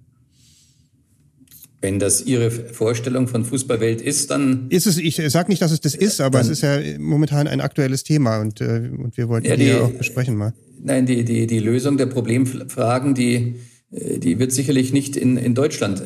Wenn 1.81 1.99
das 1.99 2.21
Ihre 2.25 2.49
Vorstellung 2.49 3.27
von 3.27 3.43
Fußballwelt 3.43 3.99
ist, 4.01 4.31
dann 4.31 4.67
Ist 4.69 4.87
es, 4.87 4.97
ich 4.97 5.21
sag 5.27 5.49
nicht, 5.49 5.61
dass 5.61 5.71
es 5.71 5.81
das 5.81 5.95
ist, 5.95 6.21
aber 6.21 6.39
es 6.39 6.47
ist 6.47 6.61
ja 6.61 6.79
momentan 6.97 7.45
ein 7.45 7.59
aktuelles 7.59 8.05
Thema 8.05 8.39
und, 8.39 8.61
äh, 8.61 8.89
und 8.97 9.17
wir 9.17 9.27
wollten 9.27 9.47
Ja, 9.47 9.57
die, 9.57 9.63
die- 9.63 9.69
ja 9.69 9.81
auch 9.81 9.91
besprechen 9.91 10.35
mal. 10.35 10.53
Nein, 10.81 11.05
die, 11.05 11.25
die, 11.25 11.45
die 11.47 11.59
Lösung 11.59 11.97
der 11.97 12.05
Problemfragen, 12.05 13.15
die, 13.15 13.55
äh, 13.91 14.17
die 14.19 14.39
wird 14.39 14.53
sicherlich 14.53 14.93
nicht 14.93 15.17
in, 15.17 15.35
in 15.35 15.55
Deutschland 15.55 16.01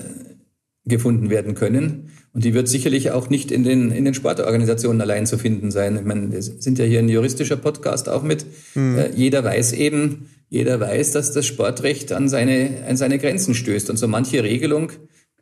gefunden 0.88 1.30
werden 1.30 1.56
können. 1.56 2.10
Und 2.34 2.44
die 2.44 2.54
wird 2.54 2.68
sicherlich 2.68 3.12
auch 3.12 3.30
nicht 3.30 3.52
in 3.52 3.64
den, 3.64 3.92
in 3.92 4.06
den 4.06 4.14
Sportorganisationen 4.14 5.02
allein 5.02 5.26
zu 5.26 5.38
finden 5.38 5.72
sein. 5.72 5.98
Ich 5.98 6.06
meine, 6.06 6.32
wir 6.32 6.42
sind 6.42 6.78
ja 6.78 6.86
hier 6.86 7.00
ein 7.00 7.10
juristischer 7.10 7.58
Podcast 7.58 8.10
auch 8.10 8.24
mit. 8.24 8.46
Äh, 8.76 9.12
jeder 9.16 9.44
weiß 9.44 9.74
eben, 9.74 10.30
jeder 10.50 10.80
weiß, 10.80 11.12
dass 11.12 11.32
das 11.32 11.46
Sportrecht 11.46 12.12
an 12.12 12.30
seine, 12.30 12.86
an 12.88 12.96
seine 12.96 13.18
Grenzen 13.18 13.56
stößt. 13.56 13.90
Und 13.90 13.98
so 13.98 14.08
manche 14.08 14.44
Regelung, 14.44 14.92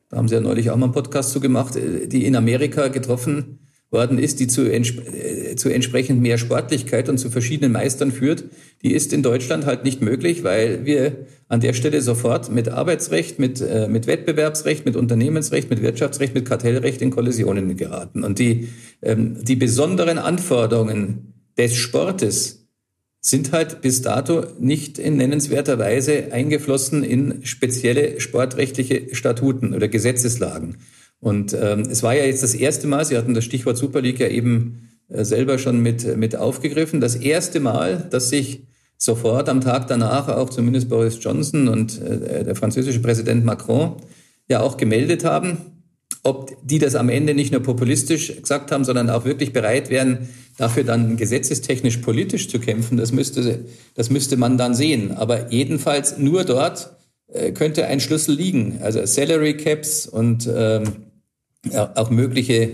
da 0.09 0.17
haben 0.17 0.27
Sie 0.27 0.35
ja 0.35 0.41
neulich 0.41 0.69
auch 0.69 0.77
mal 0.77 0.85
einen 0.85 0.93
Podcast 0.93 1.31
zu 1.31 1.39
gemacht, 1.39 1.75
äh, 1.75 2.07
die 2.07 2.25
in 2.25 2.35
Amerika 2.35 2.87
getroffen 2.87 3.59
worden 3.95 4.19
ist, 4.19 4.39
die 4.39 4.47
zu, 4.47 4.69
entsp 4.69 4.99
äh, 5.07 5.55
zu 5.55 5.69
entsprechend 5.69 6.21
mehr 6.21 6.37
Sportlichkeit 6.37 7.07
und 7.09 7.17
zu 7.17 7.29
verschiedenen 7.31 7.71
Meistern 7.71 8.11
führt, 8.11 8.43
die 8.83 8.93
ist 8.93 9.13
in 9.13 9.23
Deutschland 9.23 9.65
halt 9.65 9.85
nicht 9.85 10.01
möglich, 10.01 10.43
weil 10.43 10.85
wir 10.85 11.25
an 11.47 11.61
der 11.61 11.73
Stelle 11.73 12.01
sofort 12.01 12.51
mit 12.51 12.67
Arbeitsrecht, 12.69 13.39
mit, 13.39 13.61
äh, 13.61 13.87
mit 13.87 14.05
Wettbewerbsrecht, 14.05 14.85
mit 14.85 14.95
Unternehmensrecht, 14.95 15.69
mit 15.69 15.81
Wirtschaftsrecht, 15.81 16.35
mit 16.35 16.45
Kartellrecht 16.45 17.01
in 17.01 17.09
Kollisionen 17.09 17.77
geraten. 17.77 18.23
Und 18.23 18.37
die, 18.37 18.67
ähm, 19.01 19.37
die 19.43 19.55
besonderen 19.55 20.17
Anforderungen 20.17 21.33
des 21.57 21.75
Sportes 21.75 22.67
sind 23.21 23.53
halt 23.53 23.81
bis 23.81 24.03
dato 24.03 24.43
nicht 24.59 24.99
in 24.99 25.17
nennenswerter 25.17 25.79
Weise 25.79 26.31
eingeflossen 26.31 27.03
in 27.03 27.43
spezielle 27.43 28.19
sportrechtliche 28.19 29.15
Statuten 29.15 29.73
oder 29.73 29.87
Gesetzeslagen. 29.87 30.77
Und 31.25 31.57
ähm, 31.59 31.87
es 31.89 32.03
war 32.03 32.15
ja 32.15 32.23
jetzt 32.23 32.43
das 32.43 32.53
erste 32.53 32.85
Mal, 32.85 33.03
Sie 33.03 33.17
hatten 33.17 33.33
das 33.33 33.43
Stichwort 33.43 33.77
Super 33.77 33.99
League 33.99 34.19
ja 34.19 34.27
eben 34.27 34.89
äh, 35.09 35.25
selber 35.25 35.57
schon 35.57 35.79
mit, 35.79 36.17
mit 36.17 36.35
aufgegriffen, 36.35 37.01
das 37.01 37.15
erste 37.15 37.59
Mal, 37.59 38.07
dass 38.11 38.29
sich 38.29 38.67
sofort 38.95 39.49
am 39.49 39.59
Tag 39.59 39.87
danach 39.87 40.27
auch 40.27 40.51
zumindest 40.51 40.87
Boris 40.87 41.17
Johnson 41.19 41.67
und 41.67 41.99
äh, 41.99 42.43
der 42.43 42.55
französische 42.55 42.99
Präsident 42.99 43.43
Macron 43.43 43.95
ja 44.47 44.59
auch 44.59 44.77
gemeldet 44.77 45.25
haben, 45.25 45.57
ob 46.21 46.55
die 46.63 46.77
das 46.77 46.93
am 46.93 47.09
Ende 47.09 47.33
nicht 47.33 47.51
nur 47.51 47.63
populistisch 47.63 48.39
gesagt 48.39 48.71
haben, 48.71 48.85
sondern 48.85 49.09
auch 49.09 49.25
wirklich 49.25 49.51
bereit 49.51 49.89
wären, 49.89 50.29
dafür 50.59 50.83
dann 50.83 51.17
gesetzestechnisch 51.17 51.97
politisch 51.97 52.49
zu 52.49 52.59
kämpfen, 52.59 52.97
das 52.97 53.11
müsste, 53.11 53.65
das 53.95 54.11
müsste 54.11 54.37
man 54.37 54.59
dann 54.59 54.75
sehen. 54.75 55.11
Aber 55.11 55.51
jedenfalls 55.51 56.19
nur 56.19 56.43
dort 56.43 56.95
äh, 57.33 57.51
könnte 57.51 57.87
ein 57.87 57.99
Schlüssel 57.99 58.35
liegen. 58.35 58.77
Also 58.83 59.03
Salary 59.07 59.57
Caps 59.57 60.05
und 60.05 60.47
ähm, 60.55 61.04
auch 61.73 62.09
mögliche, 62.09 62.69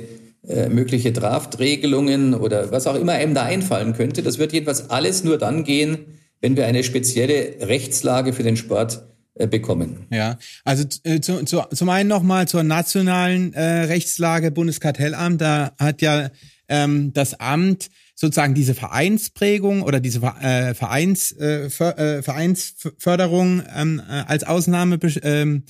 äh, 0.48 0.70
mögliche 0.70 1.12
Draftregelungen 1.12 2.34
oder 2.34 2.72
was 2.72 2.88
auch 2.88 2.96
immer 2.96 3.14
einem 3.14 3.34
da 3.34 3.44
einfallen 3.44 3.94
könnte. 3.94 4.24
Das 4.24 4.38
wird 4.38 4.54
jedenfalls 4.54 4.90
alles 4.90 5.24
nur 5.24 5.38
dann 5.38 5.64
gehen, 5.64 6.00
wenn 6.42 6.56
wir 6.56 6.66
eine 6.66 6.84
spezielle 6.84 7.56
Rechtslage 7.62 8.34
für 8.34 8.44
den 8.44 8.58
Sport 8.58 9.04
äh, 9.36 9.48
bekommen. 9.48 10.08
Ja, 10.12 10.38
also 10.66 10.86
äh, 11.04 11.22
zu, 11.22 11.46
zu, 11.46 11.62
zum 11.74 11.90
einen 11.90 12.10
nochmal 12.10 12.48
zur 12.48 12.64
nationalen 12.64 13.54
äh, 13.54 13.84
Rechtslage 13.84 14.52
Bundeskartellamt. 14.52 15.40
Da 15.40 15.72
hat 15.80 16.02
ja 16.02 16.30
ähm, 16.68 17.14
das 17.14 17.40
Amt 17.40 17.90
sozusagen 18.16 18.54
diese 18.54 18.74
Vereinsprägung 18.74 19.84
oder 19.84 20.00
diese 20.00 20.20
äh, 20.20 20.74
Vereins, 20.74 21.32
äh, 21.32 21.66
äh, 21.66 22.22
Vereinsförderung 22.22 23.64
ähm, 23.76 24.02
äh, 24.08 24.24
als 24.28 24.44
Ausnahme 24.44 25.00
ähm, 25.24 25.64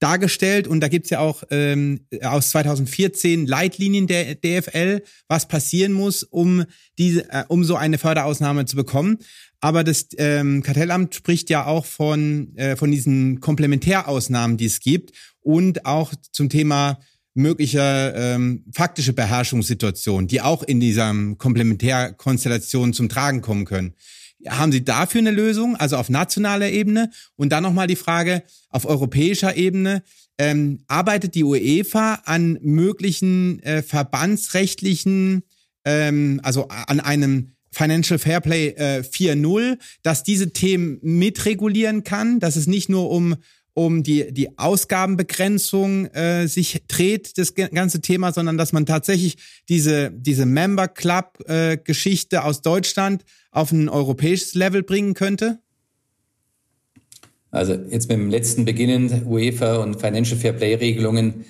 dargestellt 0.00 0.68
und 0.68 0.80
da 0.80 0.88
gibt's 0.88 1.10
ja 1.10 1.18
auch 1.18 1.42
ähm, 1.50 2.00
aus 2.22 2.50
2014 2.50 3.46
Leitlinien 3.46 4.06
der 4.06 4.34
DFL, 4.36 5.02
was 5.28 5.48
passieren 5.48 5.92
muss, 5.92 6.22
um 6.22 6.64
diese, 6.98 7.30
äh, 7.30 7.44
um 7.48 7.64
so 7.64 7.76
eine 7.76 7.98
Förderausnahme 7.98 8.64
zu 8.64 8.76
bekommen. 8.76 9.18
Aber 9.60 9.82
das 9.82 10.06
ähm, 10.18 10.62
Kartellamt 10.62 11.14
spricht 11.14 11.50
ja 11.50 11.66
auch 11.66 11.84
von 11.84 12.56
äh, 12.56 12.76
von 12.76 12.90
diesen 12.90 13.40
Komplementärausnahmen, 13.40 14.56
die 14.56 14.66
es 14.66 14.80
gibt 14.80 15.12
und 15.40 15.84
auch 15.84 16.12
zum 16.32 16.48
Thema 16.48 17.00
möglicher 17.34 18.14
ähm, 18.14 18.64
faktische 18.72 19.12
Beherrschungssituation, 19.12 20.26
die 20.26 20.40
auch 20.42 20.62
in 20.62 20.80
dieser 20.80 21.14
Komplementärkonstellation 21.36 22.92
zum 22.92 23.08
Tragen 23.08 23.40
kommen 23.40 23.64
können. 23.64 23.94
Haben 24.46 24.72
Sie 24.72 24.84
dafür 24.84 25.20
eine 25.20 25.30
Lösung, 25.30 25.76
also 25.76 25.96
auf 25.96 26.08
nationaler 26.08 26.70
Ebene? 26.70 27.10
Und 27.36 27.50
dann 27.50 27.62
nochmal 27.62 27.86
die 27.86 27.96
Frage 27.96 28.42
auf 28.70 28.84
europäischer 28.84 29.56
Ebene. 29.56 30.02
Ähm, 30.38 30.84
arbeitet 30.86 31.34
die 31.34 31.42
UEFA 31.42 32.20
an 32.24 32.58
möglichen 32.62 33.60
äh, 33.64 33.82
verbandsrechtlichen, 33.82 35.42
ähm, 35.84 36.40
also 36.44 36.68
an 36.68 37.00
einem 37.00 37.54
Financial 37.72 38.18
Fairplay 38.18 38.68
äh, 38.68 39.00
4.0, 39.00 39.78
dass 40.02 40.22
diese 40.22 40.52
Themen 40.52 40.98
mitregulieren 41.02 42.04
kann, 42.04 42.40
dass 42.40 42.56
es 42.56 42.66
nicht 42.66 42.88
nur 42.88 43.10
um 43.10 43.36
um 43.78 44.02
die, 44.02 44.32
die 44.32 44.58
Ausgabenbegrenzung 44.58 46.06
äh, 46.06 46.48
sich 46.48 46.82
dreht, 46.88 47.38
das 47.38 47.54
ganze 47.54 48.00
Thema, 48.00 48.32
sondern 48.32 48.58
dass 48.58 48.72
man 48.72 48.86
tatsächlich 48.86 49.36
diese, 49.68 50.10
diese 50.10 50.46
Member 50.46 50.88
Club 50.88 51.38
äh, 51.46 51.78
aus 52.38 52.62
Deutschland 52.62 53.24
auf 53.52 53.70
ein 53.70 53.88
europäisches 53.88 54.54
Level 54.54 54.82
bringen 54.82 55.14
könnte? 55.14 55.60
Also 57.52 57.74
jetzt 57.74 58.08
mit 58.08 58.18
dem 58.18 58.30
letzten 58.30 58.64
beginnen, 58.64 59.22
UEFA 59.26 59.76
und 59.76 60.00
Financial 60.00 60.38
Fair 60.38 60.54
Play 60.54 60.74
Regelungen, 60.74 61.44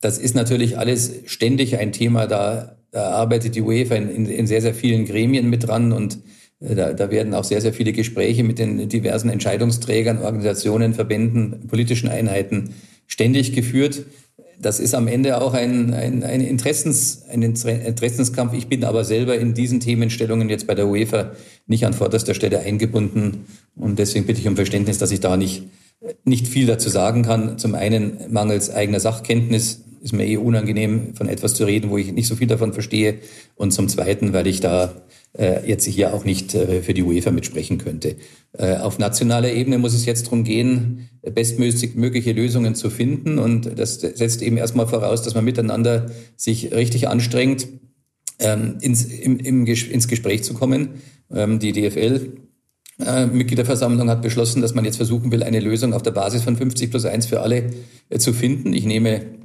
das 0.00 0.18
ist 0.18 0.34
natürlich 0.34 0.78
alles 0.78 1.12
ständig 1.26 1.78
ein 1.78 1.92
Thema, 1.92 2.26
da, 2.26 2.76
da 2.90 3.10
arbeitet 3.10 3.54
die 3.54 3.62
UEFA 3.62 3.94
in, 3.94 4.26
in, 4.26 4.46
sehr, 4.48 4.62
sehr 4.62 4.74
vielen 4.74 5.04
Gremien 5.04 5.48
mit 5.48 5.68
dran 5.68 5.92
und 5.92 6.18
da, 6.60 6.92
da 6.92 7.10
werden 7.10 7.34
auch 7.34 7.44
sehr, 7.44 7.60
sehr 7.60 7.72
viele 7.72 7.92
Gespräche 7.92 8.42
mit 8.42 8.58
den 8.58 8.88
diversen 8.88 9.30
Entscheidungsträgern, 9.30 10.22
Organisationen, 10.22 10.94
Verbänden, 10.94 11.66
politischen 11.68 12.08
Einheiten 12.08 12.74
ständig 13.06 13.52
geführt. 13.52 14.04
Das 14.60 14.80
ist 14.80 14.94
am 14.94 15.06
Ende 15.06 15.40
auch 15.40 15.54
ein, 15.54 15.94
ein, 15.94 16.24
ein, 16.24 16.40
Interessens, 16.40 17.22
ein 17.30 17.42
Interessenskampf. 17.42 18.54
Ich 18.54 18.66
bin 18.66 18.82
aber 18.82 19.04
selber 19.04 19.38
in 19.38 19.54
diesen 19.54 19.78
Themenstellungen 19.78 20.48
jetzt 20.48 20.66
bei 20.66 20.74
der 20.74 20.88
UEFA 20.88 21.30
nicht 21.68 21.86
an 21.86 21.92
vorderster 21.92 22.34
Stelle 22.34 22.58
eingebunden. 22.58 23.46
Und 23.76 24.00
deswegen 24.00 24.26
bitte 24.26 24.40
ich 24.40 24.48
um 24.48 24.56
Verständnis, 24.56 24.98
dass 24.98 25.12
ich 25.12 25.20
da 25.20 25.36
nicht, 25.36 25.62
nicht 26.24 26.48
viel 26.48 26.66
dazu 26.66 26.88
sagen 26.88 27.22
kann. 27.22 27.58
Zum 27.58 27.76
einen 27.76 28.18
mangels 28.30 28.68
eigener 28.68 28.98
Sachkenntnis 28.98 29.84
ist 30.02 30.12
mir 30.12 30.26
eh 30.26 30.36
unangenehm, 30.36 31.14
von 31.14 31.28
etwas 31.28 31.54
zu 31.54 31.64
reden, 31.64 31.90
wo 31.90 31.98
ich 31.98 32.12
nicht 32.12 32.26
so 32.26 32.34
viel 32.34 32.48
davon 32.48 32.72
verstehe. 32.72 33.18
Und 33.54 33.72
zum 33.72 33.88
Zweiten, 33.88 34.32
weil 34.32 34.48
ich 34.48 34.58
da 34.60 34.86
äh, 34.86 34.88
jetzt 35.66 35.84
hier 35.84 36.14
auch 36.14 36.24
nicht 36.24 36.54
äh, 36.54 36.82
für 36.82 36.94
die 36.94 37.02
UEFA 37.02 37.30
mitsprechen 37.30 37.78
könnte. 37.78 38.16
Äh, 38.52 38.76
auf 38.76 38.98
nationaler 38.98 39.52
Ebene 39.52 39.78
muss 39.78 39.94
es 39.94 40.06
jetzt 40.06 40.26
darum 40.26 40.44
gehen, 40.44 41.08
bestmögliche 41.22 42.32
Lösungen 42.32 42.74
zu 42.74 42.90
finden. 42.90 43.38
Und 43.38 43.78
das 43.78 44.00
setzt 44.00 44.42
eben 44.42 44.56
erstmal 44.56 44.88
voraus, 44.88 45.22
dass 45.22 45.34
man 45.34 45.44
miteinander 45.44 46.10
sich 46.36 46.72
richtig 46.72 47.08
anstrengt, 47.08 47.68
ähm, 48.38 48.78
ins, 48.80 49.04
im, 49.04 49.38
im, 49.38 49.66
ins 49.66 50.08
Gespräch 50.08 50.44
zu 50.44 50.54
kommen. 50.54 50.90
Ähm, 51.30 51.58
die 51.58 51.72
DFL 51.72 52.32
äh, 53.00 53.26
Mitgliederversammlung 53.26 54.08
hat 54.10 54.22
beschlossen, 54.22 54.62
dass 54.62 54.74
man 54.74 54.84
jetzt 54.84 54.96
versuchen 54.96 55.30
will, 55.30 55.42
eine 55.42 55.60
Lösung 55.60 55.92
auf 55.92 56.02
der 56.02 56.10
Basis 56.10 56.42
von 56.42 56.56
50 56.56 56.90
plus 56.90 57.04
1 57.04 57.26
für 57.26 57.40
alle 57.40 57.70
äh, 58.08 58.18
zu 58.18 58.32
finden. 58.32 58.72
Ich 58.72 58.86
nehme 58.86 59.37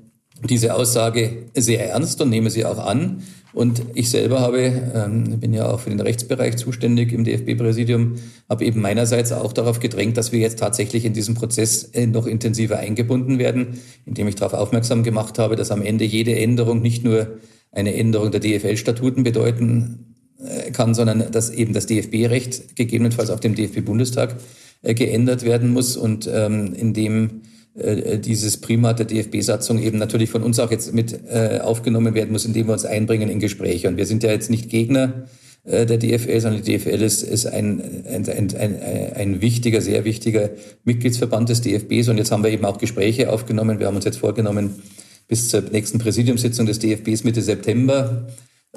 diese 0.50 0.76
Aussage 0.76 1.46
sehr 1.56 1.90
ernst 1.90 2.22
und 2.22 2.30
nehme 2.30 2.50
sie 2.50 2.66
auch 2.66 2.78
an. 2.78 3.24
Und 3.54 3.84
ich 3.94 4.10
selber 4.10 4.40
habe, 4.40 4.60
ähm, 4.96 5.40
bin 5.40 5.54
ja 5.54 5.70
auch 5.70 5.82
für 5.82 5.92
den 5.92 6.00
Rechtsbereich 6.00 6.58
zuständig 6.58 7.14
im 7.14 7.24
DFB-Präsidium, 7.24 8.16
habe 8.50 8.66
eben 8.66 8.82
meinerseits 8.82 9.32
auch 9.32 9.54
darauf 9.54 9.80
gedrängt, 9.80 10.18
dass 10.18 10.32
wir 10.32 10.40
jetzt 10.40 10.58
tatsächlich 10.58 11.06
in 11.06 11.14
diesen 11.14 11.36
Prozess 11.36 11.84
äh, 11.94 12.08
noch 12.08 12.26
intensiver 12.26 12.80
eingebunden 12.80 13.38
werden, 13.38 13.80
indem 14.08 14.28
ich 14.28 14.36
darauf 14.36 14.54
aufmerksam 14.54 15.04
gemacht 15.04 15.38
habe, 15.38 15.56
dass 15.56 15.70
am 15.70 15.84
Ende 15.84 16.04
jede 16.04 16.36
Änderung 16.36 16.82
nicht 16.82 17.04
nur 17.04 17.38
eine 17.72 17.94
Änderung 17.94 18.32
der 18.32 18.40
DFL-Statuten 18.40 19.24
bedeuten 19.24 20.16
äh, 20.44 20.72
kann, 20.72 20.96
sondern 20.96 21.32
dass 21.32 21.52
eben 21.52 21.74
das 21.74 21.86
DFB-Recht 21.86 22.76
gegebenenfalls 22.76 23.30
auf 23.30 23.40
dem 23.40 23.54
DFB-Bundestag 23.54 24.36
äh, 24.82 24.96
geändert 24.96 25.44
werden 25.44 25.72
muss 25.72 25.96
und 25.96 26.28
ähm, 26.32 26.74
in 26.74 26.94
dem 26.94 27.42
dieses 27.76 28.58
Primat 28.58 29.00
der 29.00 29.08
DFB-Satzung 29.08 29.82
eben 29.82 29.98
natürlich 29.98 30.30
von 30.30 30.44
uns 30.44 30.60
auch 30.60 30.70
jetzt 30.70 30.94
mit 30.94 31.20
äh, 31.28 31.60
aufgenommen 31.60 32.14
werden 32.14 32.32
muss, 32.32 32.46
indem 32.46 32.68
wir 32.68 32.74
uns 32.74 32.86
einbringen 32.86 33.30
in 33.30 33.40
Gespräche. 33.40 33.88
Und 33.88 33.98
wir 33.98 34.06
sind 34.06 34.22
ja 34.22 34.32
jetzt 34.32 34.52
nicht 34.52 34.70
Gegner 34.70 35.26
äh, 35.64 35.86
der 35.86 35.98
DFL, 35.98 36.40
sondern 36.40 36.62
die 36.62 36.78
DFL 36.78 37.02
ist, 37.02 37.24
ist 37.24 37.48
ein, 37.48 38.06
ein, 38.06 38.28
ein, 38.28 38.56
ein, 39.16 39.42
wichtiger, 39.42 39.82
sehr 39.82 40.06
wichtiger 40.06 40.52
Mitgliedsverband 40.84 41.50
des 41.50 41.62
DFBs. 41.62 42.10
Und 42.10 42.20
jetzt 42.20 42.32
haben 42.32 42.44
wir 42.44 42.52
eben 42.52 42.66
auch 42.66 42.78
Gespräche 42.78 43.32
aufgenommen. 43.32 43.80
Wir 43.80 43.88
haben 43.88 43.96
uns 43.96 44.06
jetzt 44.06 44.20
vorgenommen, 44.20 44.76
bis 45.28 45.50
zur 45.50 45.62
nächsten 45.62 45.98
Präsidiumssitzung 45.98 46.68
des 46.68 46.78
DFBs 46.78 47.24
Mitte 47.24 47.42
September 47.42 48.28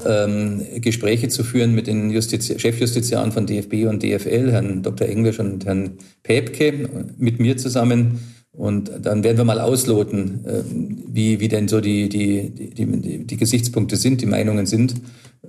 ähm, 0.07 0.63
Gespräche 0.77 1.29
zu 1.29 1.43
führen 1.45 1.75
mit 1.75 1.87
den 1.87 2.11
Justiz 2.11 2.47
Chefjustiziaren 2.61 3.33
von 3.33 3.47
DFB 3.47 3.87
und 3.87 4.03
DFL, 4.03 4.53
Herrn 4.53 4.83
Dr. 4.83 5.09
Englisch 5.09 5.39
und 5.39 5.67
Herrn 5.67 5.99
Päbke, 6.23 6.89
mit 7.19 7.41
mir 7.41 7.57
zusammen 7.57 8.21
und 8.57 8.91
dann 9.03 9.23
werden 9.23 9.37
wir 9.37 9.45
mal 9.45 9.61
ausloten, 9.61 10.45
ähm, 10.49 11.05
wie, 11.09 11.41
wie 11.41 11.49
denn 11.49 11.69
so 11.69 11.81
die, 11.81 12.09
die, 12.09 12.51
die, 12.51 13.27
die, 13.27 13.37
Gesichtspunkte 13.37 13.97
sind, 13.97 14.23
die 14.23 14.27
Meinungen 14.27 14.65
sind. 14.65 14.95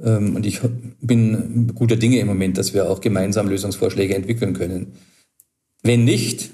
Ähm, 0.03 0.35
und 0.35 0.45
ich 0.45 0.59
bin 0.99 1.71
guter 1.73 1.95
Dinge 1.95 2.19
im 2.19 2.27
Moment, 2.27 2.57
dass 2.57 2.73
wir 2.73 2.89
auch 2.89 2.99
gemeinsam 2.99 3.47
Lösungsvorschläge 3.47 4.13
entwickeln 4.13 4.53
können. 4.53 4.93
Wenn 5.83 6.03
nicht, 6.03 6.51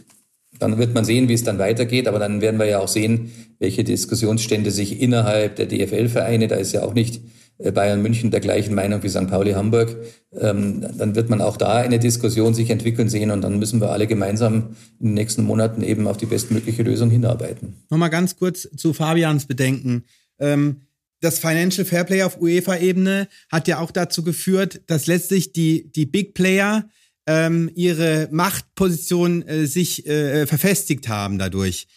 dann 0.60 0.78
wird 0.78 0.94
man 0.94 1.06
sehen, 1.06 1.28
wie 1.28 1.34
es 1.34 1.44
dann 1.44 1.58
weitergeht. 1.58 2.08
Aber 2.08 2.20
dann 2.20 2.40
werden 2.40 2.60
wir 2.60 2.68
ja 2.68 2.80
auch 2.80 2.88
sehen, 2.88 3.32
welche 3.58 3.84
Diskussionsstände 3.84 4.70
sich 4.70 5.02
innerhalb 5.02 5.56
der 5.56 5.66
DFL-Vereine, 5.66 6.48
da 6.48 6.56
ist 6.56 6.72
ja 6.72 6.84
auch 6.84 6.94
nicht 6.94 7.22
Bayern 7.58 8.02
München 8.02 8.32
der 8.32 8.40
gleichen 8.40 8.74
Meinung 8.74 9.04
wie 9.04 9.10
St. 9.10 9.28
Pauli 9.28 9.52
Hamburg, 9.52 9.96
ähm, 10.34 10.82
dann 10.98 11.16
wird 11.16 11.30
man 11.30 11.42
auch 11.42 11.58
da 11.58 11.76
eine 11.76 12.00
Diskussion 12.00 12.54
sich 12.54 12.70
entwickeln 12.70 13.10
sehen 13.10 13.32
und 13.32 13.42
dann 13.42 13.60
müssen 13.60 13.80
wir 13.80 13.92
alle 13.92 14.08
gemeinsam 14.08 14.76
in 15.00 15.08
den 15.08 15.14
nächsten 15.14 15.44
Monaten 15.44 15.84
eben 15.84 16.08
auf 16.08 16.18
die 16.18 16.26
bestmögliche 16.26 16.84
Lösung 16.84 17.10
hinarbeiten. 17.10 17.76
Nochmal 17.90 18.10
ganz 18.10 18.36
kurz 18.36 18.68
zu 18.76 18.94
Fabians 18.94 19.46
Bedenken. 19.46 20.04
Ähm, 20.40 20.82
das 21.22 21.40
Financial 21.40 21.86
Fairplay 21.86 22.24
auf 22.24 22.42
UEFA-Ebene 22.42 23.28
hat 23.50 23.68
ja 23.68 23.80
auch 23.80 23.92
dazu 23.92 24.24
geführt, 24.24 24.82
dass 24.88 25.08
letztlich 25.08 25.54
die, 25.54 25.90
die 25.92 26.06
Big 26.06 26.34
Player 26.34 26.90
ähm, 27.28 27.72
ihre 27.76 28.28
Machtposition 28.32 29.42
äh, 29.44 29.66
sich 29.66 30.06
äh, 30.06 30.46
verfestigt 30.48 31.08
haben 31.08 31.38
dadurch. 31.38 31.88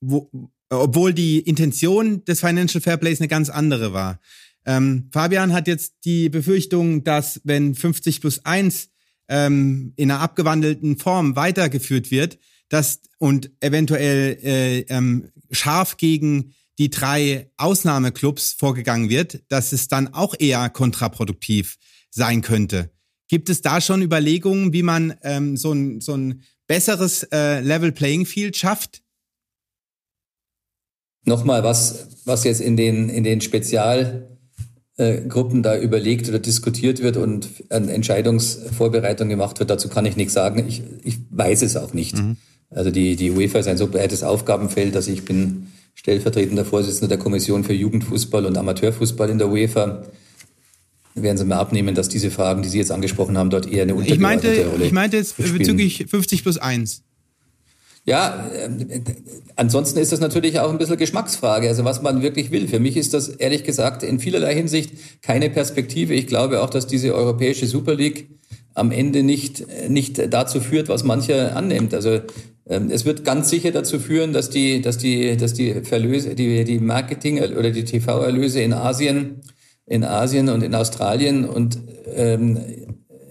Wo, 0.00 0.30
obwohl 0.70 1.12
die 1.12 1.40
Intention 1.40 2.24
des 2.24 2.40
Financial 2.40 2.80
Fairplays 2.80 3.20
eine 3.20 3.28
ganz 3.28 3.50
andere 3.50 3.92
war. 3.92 4.20
Ähm, 4.66 5.08
Fabian 5.12 5.52
hat 5.52 5.68
jetzt 5.68 5.94
die 6.04 6.28
Befürchtung, 6.28 7.04
dass 7.04 7.40
wenn 7.44 7.74
50 7.74 8.20
plus 8.20 8.44
1 8.44 8.90
ähm, 9.28 9.92
in 9.96 10.10
einer 10.10 10.20
abgewandelten 10.20 10.98
Form 10.98 11.36
weitergeführt 11.36 12.10
wird, 12.10 12.38
dass 12.68 13.00
und 13.18 13.50
eventuell 13.60 14.38
äh, 14.42 14.80
ähm, 14.88 15.30
scharf 15.50 15.96
gegen 15.96 16.54
die 16.78 16.90
drei 16.90 17.50
Ausnahmeclubs 17.56 18.52
vorgegangen 18.52 19.08
wird, 19.08 19.42
dass 19.48 19.72
es 19.72 19.88
dann 19.88 20.12
auch 20.12 20.34
eher 20.38 20.68
kontraproduktiv 20.68 21.78
sein 22.10 22.42
könnte. 22.42 22.90
Gibt 23.28 23.48
es 23.48 23.62
da 23.62 23.80
schon 23.80 24.02
Überlegungen, 24.02 24.72
wie 24.72 24.82
man 24.82 25.14
ähm, 25.22 25.56
so, 25.56 25.72
ein, 25.72 26.00
so 26.00 26.14
ein 26.14 26.42
besseres 26.66 27.22
äh, 27.32 27.60
Level 27.60 27.92
Playing 27.92 28.26
Field 28.26 28.56
schafft? 28.56 29.02
Nochmal, 31.24 31.64
was, 31.64 32.08
was 32.24 32.44
jetzt 32.44 32.60
in 32.60 32.76
den, 32.76 33.08
in 33.08 33.24
den 33.24 33.40
Spezial 33.40 34.35
Gruppen 34.96 35.62
da 35.62 35.78
überlegt 35.78 36.28
oder 36.28 36.38
diskutiert 36.38 37.02
wird 37.02 37.18
und 37.18 37.48
an 37.68 37.88
Entscheidungsvorbereitung 37.88 39.28
gemacht 39.28 39.58
wird, 39.58 39.68
dazu 39.68 39.88
kann 39.88 40.06
ich 40.06 40.16
nichts 40.16 40.32
sagen. 40.32 40.64
Ich, 40.66 40.82
ich 41.04 41.18
weiß 41.30 41.62
es 41.62 41.76
auch 41.76 41.92
nicht. 41.92 42.16
Mhm. 42.16 42.36
Also 42.70 42.90
die, 42.90 43.16
die 43.16 43.30
UEFA 43.30 43.58
ist 43.58 43.68
ein 43.68 43.76
so 43.76 43.88
breites 43.88 44.22
Aufgabenfeld, 44.22 44.94
dass 44.94 45.06
ich 45.06 45.24
bin 45.24 45.68
stellvertretender 45.94 46.64
Vorsitzender 46.64 47.08
der 47.08 47.18
Kommission 47.18 47.62
für 47.62 47.74
Jugendfußball 47.74 48.46
und 48.46 48.56
Amateurfußball 48.56 49.28
in 49.28 49.38
der 49.38 49.48
UEFA. 49.50 50.04
Werden 51.14 51.36
Sie 51.38 51.44
mal 51.44 51.56
abnehmen, 51.56 51.94
dass 51.94 52.08
diese 52.08 52.30
Fragen, 52.30 52.62
die 52.62 52.68
Sie 52.68 52.78
jetzt 52.78 52.90
angesprochen 52.90 53.38
haben, 53.38 53.50
dort 53.50 53.70
eher 53.70 53.82
eine 53.82 53.94
untergeordnete 53.94 54.48
ich 54.48 54.58
meinte, 54.58 54.70
Rolle 54.70 54.84
Ich 54.84 54.92
meinte 54.92 55.16
jetzt 55.16 55.36
bezüglich 55.36 56.06
50 56.08 56.42
plus 56.42 56.58
1. 56.58 57.02
Ja, 58.06 58.48
äh, 58.54 58.70
ansonsten 59.56 59.98
ist 59.98 60.12
das 60.12 60.20
natürlich 60.20 60.60
auch 60.60 60.70
ein 60.70 60.78
bisschen 60.78 60.96
Geschmacksfrage, 60.96 61.68
also 61.68 61.84
was 61.84 62.02
man 62.02 62.22
wirklich 62.22 62.52
will. 62.52 62.68
Für 62.68 62.78
mich 62.78 62.96
ist 62.96 63.12
das 63.14 63.28
ehrlich 63.28 63.64
gesagt 63.64 64.04
in 64.04 64.20
vielerlei 64.20 64.54
Hinsicht 64.54 64.92
keine 65.22 65.50
Perspektive. 65.50 66.14
Ich 66.14 66.28
glaube 66.28 66.62
auch, 66.62 66.70
dass 66.70 66.86
diese 66.86 67.14
europäische 67.14 67.66
Super 67.66 67.96
League 67.96 68.28
am 68.74 68.92
Ende 68.92 69.24
nicht, 69.24 69.66
nicht 69.88 70.32
dazu 70.32 70.60
führt, 70.60 70.88
was 70.88 71.02
mancher 71.02 71.56
annimmt. 71.56 71.94
Also 71.94 72.20
ähm, 72.68 72.90
es 72.90 73.04
wird 73.04 73.24
ganz 73.24 73.50
sicher 73.50 73.72
dazu 73.72 73.98
führen, 73.98 74.32
dass 74.32 74.50
die, 74.50 74.80
dass 74.82 74.98
die, 74.98 75.36
dass 75.36 75.54
die 75.54 75.74
Verlöse, 75.82 76.36
die, 76.36 76.62
die 76.62 76.78
Marketing- 76.78 77.42
oder 77.42 77.72
die 77.72 77.84
TV-Erlöse 77.84 78.60
in 78.60 78.72
Asien, 78.72 79.40
in 79.84 80.04
Asien 80.04 80.48
und 80.48 80.62
in 80.62 80.76
Australien 80.76 81.44
und 81.44 81.78
ähm, 82.14 82.60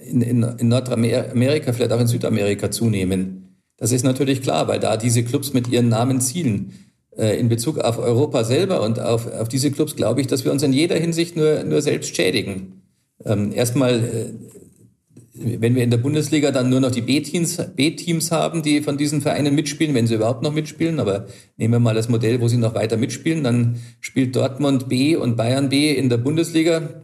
in, 0.06 0.22
in, 0.22 0.44
in 0.44 0.68
Nordamerika, 0.68 1.72
vielleicht 1.72 1.94
auch 1.94 2.02
in 2.02 2.08
Südamerika 2.08 2.72
zunehmen. 2.72 3.45
Das 3.78 3.92
ist 3.92 4.04
natürlich 4.04 4.42
klar, 4.42 4.68
weil 4.68 4.80
da 4.80 4.98
diese 4.98 5.24
Clubs 5.24 5.54
mit 5.54 5.68
ihren 5.68 5.90
Namen 5.90 6.22
zielen. 6.22 6.74
Äh, 7.18 7.40
in 7.40 7.50
Bezug 7.50 7.80
auf 7.80 7.98
Europa 7.98 8.44
selber 8.44 8.82
und 8.82 9.00
auf, 9.00 9.32
auf 9.32 9.48
diese 9.48 9.72
Clubs 9.72 9.96
glaube 9.96 10.22
ich, 10.22 10.28
dass 10.28 10.46
wir 10.46 10.52
uns 10.52 10.64
in 10.64 10.74
jeder 10.74 10.96
Hinsicht 10.96 11.36
nur, 11.36 11.64
nur 11.64 11.82
selbst 11.82 12.16
schädigen. 12.16 12.82
Ähm, 13.26 13.52
erstmal 13.54 13.94
äh, 13.96 14.34
wenn 15.38 15.76
wir 15.76 15.84
in 15.84 15.92
der 15.92 15.98
Bundesliga 15.98 16.52
dann 16.52 16.70
nur 16.70 16.80
noch 16.80 16.92
die 16.92 17.02
B-Teams, 17.02 17.62
B-Teams 17.76 18.32
haben, 18.32 18.62
die 18.62 18.82
von 18.82 18.98
diesen 18.98 19.22
Vereinen 19.22 19.54
mitspielen, 19.54 19.94
wenn 19.94 20.08
sie 20.08 20.16
überhaupt 20.16 20.42
noch 20.42 20.54
mitspielen, 20.54 21.00
aber 21.00 21.28
nehmen 21.58 21.74
wir 21.74 21.80
mal 21.80 21.94
das 21.94 22.08
Modell, 22.08 22.40
wo 22.40 22.48
sie 22.48 22.58
noch 22.58 22.74
weiter 22.74 22.96
mitspielen, 22.96 23.44
dann 23.44 23.82
spielt 24.00 24.36
Dortmund 24.36 24.88
B 24.88 25.16
und 25.18 25.36
Bayern 25.36 25.70
B 25.70 25.94
in 25.94 26.10
der 26.10 26.18
Bundesliga. 26.18 27.04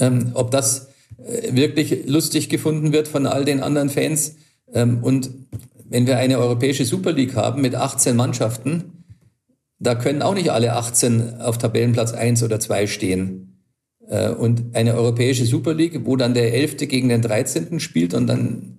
Ähm, 0.00 0.32
ob 0.34 0.50
das 0.50 0.88
äh, 1.18 1.54
wirklich 1.54 2.06
lustig 2.06 2.48
gefunden 2.48 2.92
wird 2.92 3.06
von 3.06 3.26
all 3.26 3.44
den 3.44 3.60
anderen 3.60 3.90
Fans. 3.90 4.36
Ähm, 4.72 4.98
und 5.02 5.30
wenn 5.88 6.06
wir 6.06 6.18
eine 6.18 6.38
europäische 6.38 6.84
Super 6.84 7.12
League 7.12 7.34
haben 7.34 7.62
mit 7.62 7.74
18 7.74 8.16
Mannschaften, 8.16 9.04
da 9.78 9.94
können 9.94 10.22
auch 10.22 10.34
nicht 10.34 10.50
alle 10.50 10.72
18 10.74 11.40
auf 11.40 11.58
Tabellenplatz 11.58 12.12
1 12.12 12.42
oder 12.42 12.60
2 12.60 12.86
stehen. 12.86 13.62
Äh, 14.08 14.30
und 14.30 14.74
eine 14.74 14.94
europäische 14.94 15.44
Super 15.44 15.74
League, 15.74 16.00
wo 16.04 16.16
dann 16.16 16.34
der 16.34 16.54
11. 16.54 16.76
gegen 16.88 17.08
den 17.08 17.22
13. 17.22 17.80
spielt 17.80 18.14
und 18.14 18.26
dann, 18.26 18.78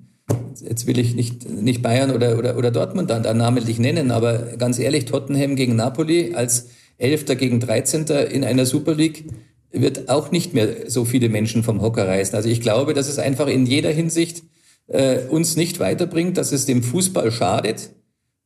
jetzt 0.61 0.87
will 0.87 0.97
ich 0.97 1.15
nicht, 1.15 1.49
nicht 1.49 1.81
Bayern 1.81 2.11
oder, 2.11 2.37
oder, 2.37 2.57
oder 2.57 2.71
Dortmund 2.71 3.09
dann, 3.09 3.23
dann 3.23 3.37
namentlich 3.37 3.79
nennen, 3.79 4.11
aber 4.11 4.57
ganz 4.57 4.79
ehrlich, 4.79 5.05
Tottenham 5.05 5.55
gegen 5.55 5.75
Napoli 5.75 6.33
als 6.33 6.69
11. 6.97 7.25
gegen 7.37 7.59
13. 7.59 8.05
in 8.31 8.43
einer 8.43 8.65
Super 8.65 8.95
League 8.95 9.25
wird 9.71 10.09
auch 10.09 10.31
nicht 10.31 10.53
mehr 10.53 10.89
so 10.89 11.05
viele 11.05 11.29
Menschen 11.29 11.61
vom 11.61 11.81
Hocker 11.81 12.07
reißen. 12.07 12.35
Also 12.35 12.49
ich 12.49 12.61
glaube, 12.61 12.93
dass 12.93 13.09
es 13.09 13.19
einfach 13.19 13.47
in 13.47 13.65
jeder 13.65 13.91
Hinsicht 13.91 14.43
äh, 14.87 15.19
uns 15.29 15.55
nicht 15.55 15.79
weiterbringt, 15.79 16.37
dass 16.37 16.51
es 16.51 16.65
dem 16.65 16.83
Fußball 16.83 17.31
schadet. 17.31 17.91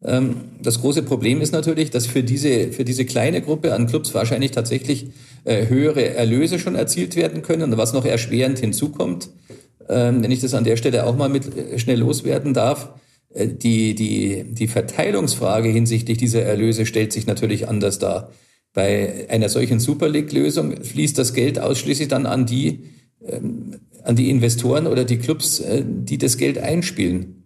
Ähm, 0.03 0.35
das 0.61 0.81
große 0.81 1.03
Problem 1.03 1.41
ist 1.41 1.51
natürlich, 1.51 1.91
dass 1.91 2.07
für 2.07 2.23
diese, 2.23 2.72
für 2.72 2.84
diese 2.84 3.05
kleine 3.05 3.41
Gruppe 3.41 3.73
an 3.73 3.88
Clubs 3.88 4.13
wahrscheinlich 4.13 4.51
tatsächlich 4.51 5.07
äh, 5.43 5.68
höhere 5.68 6.15
Erlöse 6.15 6.59
schon 6.59 6.76
erzielt 6.76 7.15
werden 7.15 7.41
können. 7.41 7.72
Und 7.72 7.77
was 7.77 7.93
noch 7.93 8.05
erschwerend 8.05 8.59
hinzukommt, 8.59 9.30
ähm, 9.89 10.23
wenn 10.23 10.31
ich 10.31 10.41
das 10.41 10.53
an 10.53 10.63
der 10.63 10.77
Stelle 10.77 11.05
auch 11.05 11.15
mal 11.15 11.30
mit 11.30 11.55
äh, 11.55 11.77
schnell 11.77 11.99
loswerden 11.99 12.53
darf, 12.53 12.93
äh, 13.34 13.47
die, 13.47 13.93
die, 13.95 14.45
die 14.49 14.68
Verteilungsfrage 14.68 15.69
hinsichtlich 15.69 16.18
dieser 16.18 16.41
Erlöse 16.41 16.85
stellt 16.85 17.13
sich 17.13 17.27
natürlich 17.27 17.68
anders 17.68 17.99
dar. 17.99 18.31
Bei 18.73 19.27
einer 19.30 19.49
solchen 19.49 19.80
Super 19.80 20.07
League-Lösung 20.07 20.81
fließt 20.81 21.18
das 21.18 21.34
Geld 21.34 21.59
ausschließlich 21.59 22.07
dann 22.07 22.26
an 22.26 22.45
die, 22.45 22.85
an 24.03 24.15
die 24.15 24.30
Investoren 24.30 24.88
oder 24.88 25.06
die 25.06 25.18
Clubs, 25.18 25.60
äh, 25.60 25.84
die 25.85 26.18
das 26.18 26.38
Geld 26.38 26.57
einspielen. 26.57 27.43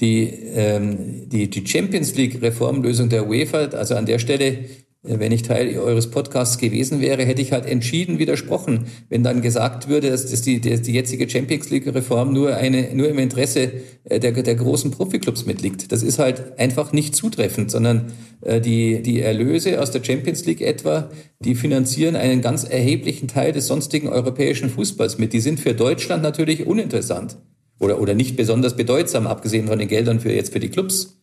Die, 0.00 0.24
ähm, 0.24 1.28
die, 1.28 1.48
die 1.48 1.66
Champions 1.66 2.16
League-Reformlösung 2.16 3.08
der 3.08 3.28
UEFA, 3.28 3.66
also 3.66 3.94
an 3.94 4.06
der 4.06 4.18
Stelle 4.18 4.64
wenn 5.04 5.32
ich 5.32 5.42
Teil 5.42 5.76
eures 5.78 6.10
Podcasts 6.10 6.58
gewesen 6.58 7.00
wäre, 7.00 7.24
hätte 7.24 7.42
ich 7.42 7.50
halt 7.50 7.66
entschieden 7.66 8.20
widersprochen, 8.20 8.86
wenn 9.08 9.24
dann 9.24 9.42
gesagt 9.42 9.88
würde, 9.88 10.10
dass, 10.10 10.30
dass 10.30 10.42
die, 10.42 10.60
dass 10.60 10.82
die 10.82 10.92
jetzige 10.92 11.28
Champions 11.28 11.70
League-Reform 11.70 12.32
nur, 12.32 12.56
nur 12.94 13.08
im 13.08 13.18
Interesse 13.18 13.72
äh, 14.04 14.20
der, 14.20 14.30
der 14.30 14.54
großen 14.54 14.92
Profiklubs 14.92 15.44
mitliegt. 15.44 15.90
Das 15.90 16.04
ist 16.04 16.20
halt 16.20 16.56
einfach 16.56 16.92
nicht 16.92 17.16
zutreffend, 17.16 17.72
sondern 17.72 18.12
äh, 18.42 18.60
die, 18.60 19.02
die 19.02 19.20
Erlöse 19.20 19.82
aus 19.82 19.90
der 19.90 20.04
Champions 20.04 20.46
League 20.46 20.60
etwa, 20.60 21.10
die 21.40 21.56
finanzieren 21.56 22.14
einen 22.14 22.40
ganz 22.40 22.62
erheblichen 22.62 23.26
Teil 23.26 23.50
des 23.50 23.66
sonstigen 23.66 24.08
europäischen 24.08 24.70
Fußballs 24.70 25.18
mit. 25.18 25.32
Die 25.32 25.40
sind 25.40 25.58
für 25.58 25.74
Deutschland 25.74 26.22
natürlich 26.22 26.64
uninteressant 26.64 27.38
oder, 27.80 28.00
oder 28.00 28.14
nicht 28.14 28.36
besonders 28.36 28.76
bedeutsam, 28.76 29.26
abgesehen 29.26 29.66
von 29.66 29.80
den 29.80 29.88
Geldern 29.88 30.20
für 30.20 30.32
jetzt 30.32 30.52
für 30.52 30.60
die 30.60 30.68
Clubs. 30.68 31.21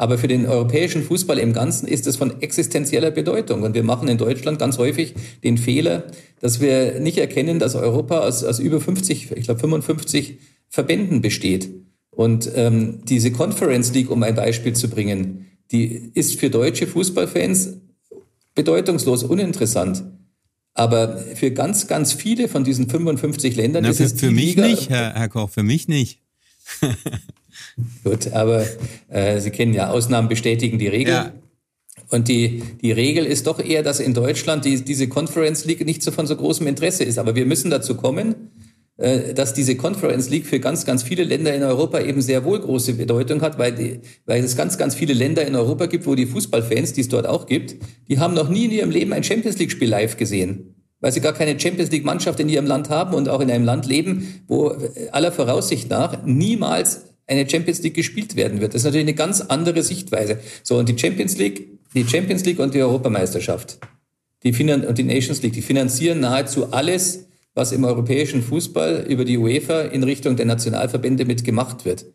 Aber 0.00 0.16
für 0.16 0.28
den 0.28 0.46
europäischen 0.46 1.02
Fußball 1.02 1.38
im 1.38 1.52
Ganzen 1.52 1.86
ist 1.86 2.06
es 2.06 2.16
von 2.16 2.40
existenzieller 2.40 3.10
Bedeutung. 3.10 3.64
Und 3.64 3.74
wir 3.74 3.82
machen 3.82 4.08
in 4.08 4.16
Deutschland 4.16 4.58
ganz 4.58 4.78
häufig 4.78 5.12
den 5.44 5.58
Fehler, 5.58 6.04
dass 6.40 6.58
wir 6.58 7.00
nicht 7.00 7.18
erkennen, 7.18 7.58
dass 7.58 7.74
Europa 7.74 8.20
aus, 8.20 8.42
aus 8.42 8.60
über 8.60 8.80
50, 8.80 9.32
ich 9.32 9.44
glaube 9.44 9.60
55 9.60 10.38
Verbänden 10.70 11.20
besteht. 11.20 11.68
Und 12.12 12.50
ähm, 12.54 13.00
diese 13.04 13.30
Conference 13.30 13.92
League, 13.92 14.10
um 14.10 14.22
ein 14.22 14.34
Beispiel 14.34 14.72
zu 14.72 14.88
bringen, 14.88 15.50
die 15.70 16.10
ist 16.14 16.40
für 16.40 16.48
deutsche 16.48 16.86
Fußballfans 16.86 17.74
bedeutungslos 18.54 19.22
uninteressant. 19.22 20.02
Aber 20.72 21.18
für 21.34 21.50
ganz, 21.50 21.88
ganz 21.88 22.14
viele 22.14 22.48
von 22.48 22.64
diesen 22.64 22.88
55 22.88 23.54
Ländern 23.54 23.82
Na, 23.82 23.90
ist 23.90 23.98
für, 23.98 24.04
es 24.04 24.12
für 24.14 24.30
mich 24.30 24.56
Liga, 24.56 24.66
nicht, 24.66 24.88
Herr, 24.88 25.12
Herr 25.12 25.28
Koch, 25.28 25.50
für 25.50 25.62
mich 25.62 25.88
nicht. 25.88 26.22
Gut, 28.04 28.32
aber 28.32 28.64
äh, 29.08 29.40
Sie 29.40 29.50
kennen 29.50 29.74
ja, 29.74 29.90
Ausnahmen 29.90 30.28
bestätigen 30.28 30.78
die 30.78 30.88
Regel. 30.88 31.14
Ja. 31.14 31.32
Und 32.10 32.28
die, 32.28 32.62
die 32.82 32.92
Regel 32.92 33.24
ist 33.24 33.46
doch 33.46 33.60
eher, 33.60 33.82
dass 33.82 34.00
in 34.00 34.14
Deutschland 34.14 34.64
die, 34.64 34.82
diese 34.82 35.08
Conference 35.08 35.64
League 35.64 35.84
nicht 35.84 36.02
so 36.02 36.10
von 36.10 36.26
so 36.26 36.34
großem 36.34 36.66
Interesse 36.66 37.04
ist. 37.04 37.18
Aber 37.18 37.36
wir 37.36 37.46
müssen 37.46 37.70
dazu 37.70 37.94
kommen, 37.94 38.50
äh, 38.96 39.32
dass 39.32 39.54
diese 39.54 39.76
Conference 39.76 40.28
League 40.28 40.46
für 40.46 40.58
ganz, 40.58 40.84
ganz 40.84 41.02
viele 41.02 41.22
Länder 41.22 41.54
in 41.54 41.62
Europa 41.62 42.00
eben 42.00 42.20
sehr 42.20 42.44
wohl 42.44 42.60
große 42.60 42.94
Bedeutung 42.94 43.42
hat, 43.42 43.58
weil, 43.58 43.72
die, 43.72 44.00
weil 44.26 44.42
es 44.42 44.56
ganz, 44.56 44.76
ganz 44.76 44.94
viele 44.94 45.14
Länder 45.14 45.46
in 45.46 45.54
Europa 45.54 45.86
gibt, 45.86 46.06
wo 46.06 46.14
die 46.14 46.26
Fußballfans, 46.26 46.94
die 46.94 47.02
es 47.02 47.08
dort 47.08 47.26
auch 47.26 47.46
gibt, 47.46 47.76
die 48.08 48.18
haben 48.18 48.34
noch 48.34 48.48
nie 48.48 48.64
in 48.64 48.72
ihrem 48.72 48.90
Leben 48.90 49.12
ein 49.12 49.22
Champions 49.22 49.58
League-Spiel 49.58 49.88
live 49.88 50.16
gesehen 50.16 50.74
weil 51.00 51.12
sie 51.12 51.20
gar 51.20 51.32
keine 51.32 51.58
Champions 51.58 51.90
League 51.90 52.04
Mannschaft 52.04 52.40
in 52.40 52.48
ihrem 52.48 52.66
Land 52.66 52.90
haben 52.90 53.14
und 53.14 53.28
auch 53.28 53.40
in 53.40 53.50
einem 53.50 53.64
Land 53.64 53.86
leben, 53.86 54.42
wo 54.46 54.70
äh, 54.70 55.08
aller 55.12 55.32
Voraussicht 55.32 55.88
nach 55.90 56.24
niemals 56.24 57.09
eine 57.30 57.48
Champions 57.48 57.80
League 57.82 57.94
gespielt 57.94 58.36
werden 58.36 58.60
wird. 58.60 58.74
Das 58.74 58.80
ist 58.80 58.84
natürlich 58.86 59.06
eine 59.06 59.14
ganz 59.14 59.40
andere 59.40 59.82
Sichtweise. 59.82 60.40
So, 60.62 60.78
und 60.78 60.88
die 60.88 60.98
Champions 60.98 61.38
League, 61.38 61.68
die 61.94 62.04
Champions 62.04 62.44
League 62.44 62.58
und 62.58 62.74
die 62.74 62.82
Europameisterschaft, 62.82 63.78
die 64.42 64.52
Finan 64.52 64.84
und 64.84 64.98
die 64.98 65.04
Nations 65.04 65.40
League, 65.42 65.52
die 65.52 65.62
finanzieren 65.62 66.20
nahezu 66.20 66.72
alles, 66.72 67.28
was 67.54 67.72
im 67.72 67.84
europäischen 67.84 68.42
Fußball 68.42 69.06
über 69.08 69.24
die 69.24 69.38
UEFA 69.38 69.82
in 69.82 70.02
Richtung 70.02 70.36
der 70.36 70.46
Nationalverbände 70.46 71.24
mitgemacht 71.24 71.84
wird. 71.84 72.06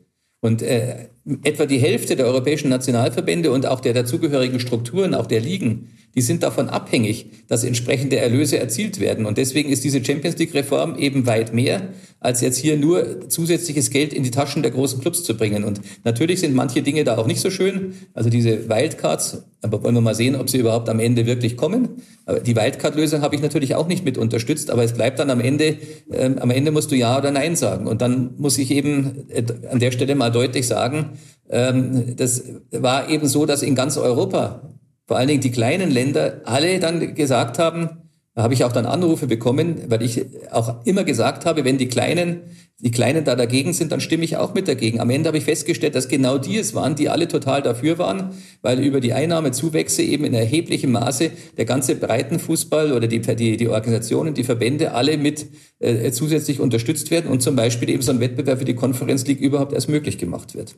Und 0.42 0.62
äh, 0.62 1.08
etwa 1.44 1.66
die 1.66 1.80
Hälfte 1.80 2.16
der 2.16 2.26
europäischen 2.26 2.70
Nationalverbände 2.70 3.52
und 3.52 3.66
auch 3.66 3.80
der 3.80 3.94
dazugehörigen 3.94 4.60
Strukturen, 4.60 5.14
auch 5.14 5.28
der 5.28 5.40
Ligen, 5.40 5.90
die 6.16 6.22
sind 6.22 6.44
davon 6.44 6.70
abhängig, 6.70 7.28
dass 7.48 7.64
entsprechende 7.64 8.18
Erlöse 8.18 8.58
erzielt 8.58 9.00
werden. 9.00 9.26
Und 9.26 9.38
deswegen 9.38 9.70
ist 9.70 9.84
diese 9.84 10.04
Champions 10.04 10.38
League-Reform 10.38 10.98
eben 10.98 11.28
weit 11.28 11.54
mehr, 11.54 11.90
als 12.22 12.42
jetzt 12.42 12.58
hier 12.58 12.78
nur 12.78 13.30
zusätzliches 13.30 13.90
Geld 13.90 14.14
in 14.14 14.24
die 14.24 14.32
Taschen 14.32 14.64
der 14.64 14.72
großen 14.72 15.02
Clubs 15.02 15.24
zu 15.24 15.36
bringen. 15.36 15.64
Und 15.64 15.82
natürlich 16.04 16.40
sind 16.40 16.56
manche 16.56 16.82
Dinge 16.82 17.04
da 17.04 17.18
auch 17.18 17.28
nicht 17.28 17.42
so 17.42 17.52
schön. 17.52 17.94
Also 18.14 18.30
diese 18.30 18.70
Wildcards, 18.70 19.44
aber 19.62 19.84
wollen 19.84 19.96
wir 19.96 20.02
mal 20.02 20.16
sehen, 20.16 20.36
ob 20.36 20.50
sie 20.50 20.58
überhaupt 20.58 20.90
am 20.90 21.00
Ende 21.00 21.26
wirklich 21.26 21.58
kommen. 21.58 22.02
Aber 22.26 22.40
die 22.40 22.56
Wildcard-Lösung 22.56 23.22
habe 23.22 23.36
ich 23.36 23.42
natürlich 23.42 23.76
auch 23.76 23.88
nicht 23.88 24.06
mit 24.06 24.18
unterstützt, 24.18 24.70
aber 24.72 24.84
es 24.84 24.94
bleibt 24.94 25.20
dann 25.20 25.30
am 25.30 25.42
Ende, 25.42 25.78
äh, 26.12 26.32
am 26.40 26.50
Ende 26.50 26.72
musst 26.72 26.92
du 26.92 26.96
Ja 26.96 27.18
oder 27.18 27.32
Nein 27.32 27.56
sagen. 27.56 27.88
Und 27.88 28.02
dann 28.02 28.36
muss 28.38 28.58
ich 28.58 28.72
eben 28.72 29.30
äh, 29.30 29.44
an 29.70 29.80
der 29.80 29.92
Stelle 29.92 30.16
mal 30.16 30.32
deutlich 30.32 30.66
sagen, 30.66 31.18
ähm, 31.50 32.16
das 32.16 32.44
war 32.72 33.10
eben 33.10 33.28
so, 33.28 33.46
dass 33.46 33.62
in 33.62 33.76
ganz 33.76 33.98
Europa 33.98 34.75
vor 35.08 35.18
allen 35.18 35.28
Dingen 35.28 35.42
die 35.42 35.52
kleinen 35.52 35.92
Länder 35.92 36.42
alle 36.46 36.80
dann 36.80 37.16
gesagt 37.16 37.60
haben, 37.60 38.06
da 38.36 38.44
habe 38.44 38.54
ich 38.54 38.66
auch 38.66 38.74
dann 38.74 38.86
Anrufe 38.86 39.28
bekommen, 39.28 39.84
weil 39.88 40.02
ich 40.02 40.26
auch 40.52 40.86
immer 40.86 41.06
gesagt 41.06 41.46
habe, 41.46 41.64
wenn 41.64 41.78
die 41.78 41.88
Kleinen, 41.88 42.42
die 42.80 42.92
Kleinen 42.92 43.24
da 43.24 43.34
dagegen 43.34 43.72
sind, 43.72 43.94
dann 43.94 44.02
stimme 44.02 44.26
ich 44.26 44.36
auch 44.36 44.54
mit 44.54 44.68
dagegen. 44.68 45.00
Am 45.00 45.10
Ende 45.10 45.30
habe 45.30 45.38
ich 45.38 45.46
festgestellt, 45.46 45.96
dass 45.96 46.10
genau 46.10 46.38
die 46.38 46.58
es 46.58 46.76
waren, 46.76 46.96
die 46.96 47.08
alle 47.08 47.30
total 47.30 47.62
dafür 47.62 47.98
waren, 47.98 48.32
weil 48.62 48.80
über 48.84 49.00
die 49.00 49.14
Einnahmezuwächse 49.14 50.02
eben 50.02 50.26
in 50.26 50.34
erheblichem 50.34 50.92
Maße 50.92 51.32
der 51.58 51.64
ganze 51.64 51.96
Breitenfußball 51.96 52.92
oder 52.92 53.08
die, 53.08 53.22
die, 53.22 53.56
die 53.56 53.70
Organisationen, 53.70 54.34
die 54.34 54.44
Verbände 54.44 54.92
alle 54.92 55.18
mit 55.18 55.46
äh, 55.80 56.12
zusätzlich 56.12 56.60
unterstützt 56.60 57.12
werden 57.12 57.32
und 57.32 57.42
zum 57.42 57.56
Beispiel 57.56 57.90
eben 57.90 58.02
so 58.02 58.12
ein 58.12 58.20
Wettbewerb 58.20 58.60
für 58.60 58.66
die 58.66 58.76
Conference 58.76 59.26
League 59.28 59.40
überhaupt 59.40 59.72
erst 59.72 59.88
möglich 59.88 60.18
gemacht 60.18 60.56
wird. 60.56 60.76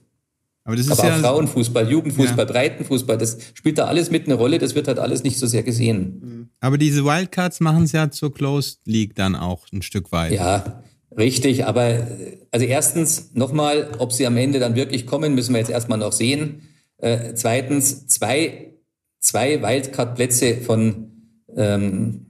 Aber, 0.68 0.76
das 0.76 0.88
ist 0.88 1.00
Aber 1.00 1.08
ja, 1.08 1.16
Frauenfußball, 1.20 1.90
Jugendfußball, 1.90 2.46
ja. 2.46 2.52
Breitenfußball, 2.52 3.18
das 3.18 3.38
spielt 3.54 3.78
da 3.78 3.86
alles 3.86 4.12
mit 4.12 4.26
eine 4.26 4.34
Rolle, 4.34 4.60
das 4.60 4.76
wird 4.76 4.90
halt 4.90 5.00
alles 5.00 5.24
nicht 5.24 5.40
so 5.40 5.48
sehr 5.48 5.64
gesehen. 5.64 6.20
Mhm. 6.22 6.50
Aber 6.60 6.78
diese 6.78 7.06
Wildcards 7.06 7.62
machen 7.62 7.84
es 7.84 7.94
ja 7.94 8.12
zur 8.12 8.34
Closed 8.34 8.80
League 8.84 9.16
dann 9.16 9.38
auch 9.38 9.66
ein 9.72 9.82
Stück 9.82 10.12
weit. 10.12 10.34
Ja, 10.34 10.84
richtig. 11.18 11.66
Aber 11.66 12.06
also 12.52 12.66
erstens 12.66 13.32
nochmal, 13.34 13.92
ob 14.00 14.12
sie 14.12 14.28
am 14.28 14.36
Ende 14.36 14.60
dann 14.60 14.76
wirklich 14.76 15.06
kommen, 15.06 15.36
müssen 15.36 15.54
wir 15.54 15.60
jetzt 15.60 15.72
erstmal 15.72 16.00
noch 16.00 16.12
sehen. 16.12 16.64
Äh, 16.98 17.34
zweitens, 17.36 18.08
zwei, 18.08 18.74
zwei 19.22 19.62
Wildcard-Plätze 19.62 20.58
von, 20.58 21.12
ähm, 21.56 22.26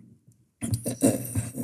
äh, 0.84 1.11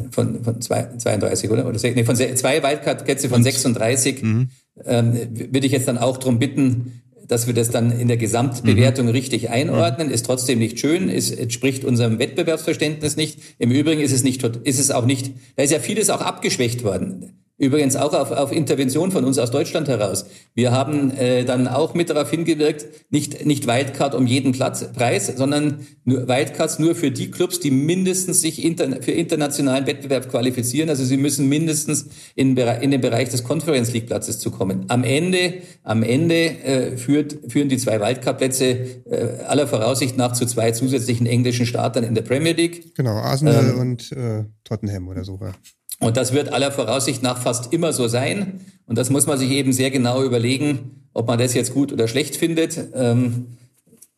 von, 0.09 0.43
von 0.43 0.59
zwei, 0.59 0.89
32, 0.97 1.51
oder? 1.51 1.67
oder 1.67 1.79
nee, 1.83 2.03
von 2.03 2.15
zwei 2.15 2.63
Wildcard-Plätze 2.63 3.29
von 3.29 3.43
36. 3.43 4.23
Mhm 4.23 4.49
ähm, 4.85 5.13
würde 5.35 5.65
ich 5.65 5.71
jetzt 5.71 5.87
dann 5.87 5.97
auch 5.97 6.17
darum 6.17 6.39
bitten, 6.39 7.01
dass 7.27 7.47
wir 7.47 7.53
das 7.53 7.69
dann 7.69 7.91
in 7.97 8.07
der 8.07 8.17
Gesamtbewertung 8.17 9.05
mhm. 9.07 9.11
richtig 9.11 9.49
einordnen. 9.49 10.09
Ist 10.09 10.25
trotzdem 10.25 10.59
nicht 10.59 10.79
schön, 10.79 11.09
es 11.09 11.31
entspricht 11.31 11.85
unserem 11.85 12.19
Wettbewerbsverständnis 12.19 13.15
nicht. 13.15 13.39
Im 13.59 13.71
Übrigen 13.71 14.01
ist 14.01 14.11
es 14.11 14.23
nicht, 14.23 14.43
ist 14.43 14.79
es 14.79 14.91
auch 14.91 15.05
nicht, 15.05 15.31
da 15.55 15.63
ist 15.63 15.71
ja 15.71 15.79
vieles 15.79 16.09
auch 16.09 16.21
abgeschwächt 16.21 16.83
worden. 16.83 17.42
Übrigens 17.63 17.95
auch 17.95 18.13
auf, 18.13 18.31
auf 18.31 18.51
Intervention 18.51 19.11
von 19.11 19.23
uns 19.23 19.39
aus 19.39 19.49
Deutschland 19.49 19.87
heraus. 19.87 20.25
Wir 20.53 20.71
haben 20.71 21.11
äh, 21.11 21.45
dann 21.45 21.67
auch 21.67 21.93
mit 21.93 22.09
darauf 22.09 22.29
hingewirkt, 22.29 22.85
nicht, 23.09 23.45
nicht 23.45 23.67
Wildcard 23.67 24.15
um 24.15 24.27
jeden 24.27 24.51
Platz, 24.51 24.91
Preis, 24.91 25.31
sondern 25.35 25.79
nur 26.03 26.27
Wildcards 26.27 26.79
nur 26.79 26.93
für 26.93 27.09
die 27.09 27.31
Clubs, 27.31 27.59
die 27.59 27.71
mindestens 27.71 28.41
sich 28.41 28.63
inter, 28.63 29.01
für 29.01 29.11
internationalen 29.11 29.87
Wettbewerb 29.87 30.29
qualifizieren. 30.29 30.89
Also 30.89 31.05
sie 31.05 31.15
müssen 31.15 31.47
mindestens 31.47 32.07
in, 32.35 32.57
in 32.57 32.91
den 32.91 33.01
Bereich 33.01 33.29
des 33.29 33.43
Conference 33.43 33.93
League 33.93 34.07
Platzes 34.07 34.39
zu 34.39 34.51
kommen. 34.51 34.85
Am 34.89 35.03
Ende, 35.03 35.53
am 35.83 36.03
Ende 36.03 36.35
äh, 36.35 36.97
führt, 36.97 37.51
führen 37.51 37.69
die 37.69 37.77
zwei 37.77 37.99
Wildcard-Plätze 38.01 38.65
äh, 38.65 39.43
aller 39.47 39.67
Voraussicht 39.67 40.17
nach 40.17 40.33
zu 40.33 40.45
zwei 40.45 40.71
zusätzlichen 40.71 41.27
englischen 41.27 41.65
Startern 41.65 42.03
in 42.03 42.13
der 42.13 42.23
Premier 42.23 42.53
League. 42.53 42.93
Genau, 42.95 43.11
Arsenal 43.11 43.69
ähm, 43.69 43.79
und 43.79 44.11
äh, 44.11 44.43
Tottenham 44.65 45.07
oder 45.07 45.23
so. 45.23 45.39
Ja. 45.41 45.53
Und 45.99 46.17
das 46.17 46.33
wird 46.33 46.51
aller 46.51 46.71
Voraussicht 46.71 47.23
nach 47.23 47.41
fast 47.41 47.73
immer 47.73 47.93
so 47.93 48.07
sein. 48.07 48.61
Und 48.85 48.97
das 48.97 49.09
muss 49.09 49.25
man 49.25 49.37
sich 49.37 49.51
eben 49.51 49.73
sehr 49.73 49.91
genau 49.91 50.23
überlegen, 50.23 51.07
ob 51.13 51.27
man 51.27 51.39
das 51.39 51.53
jetzt 51.53 51.73
gut 51.73 51.93
oder 51.93 52.07
schlecht 52.07 52.35
findet. 52.35 52.79
Ähm, 52.93 53.57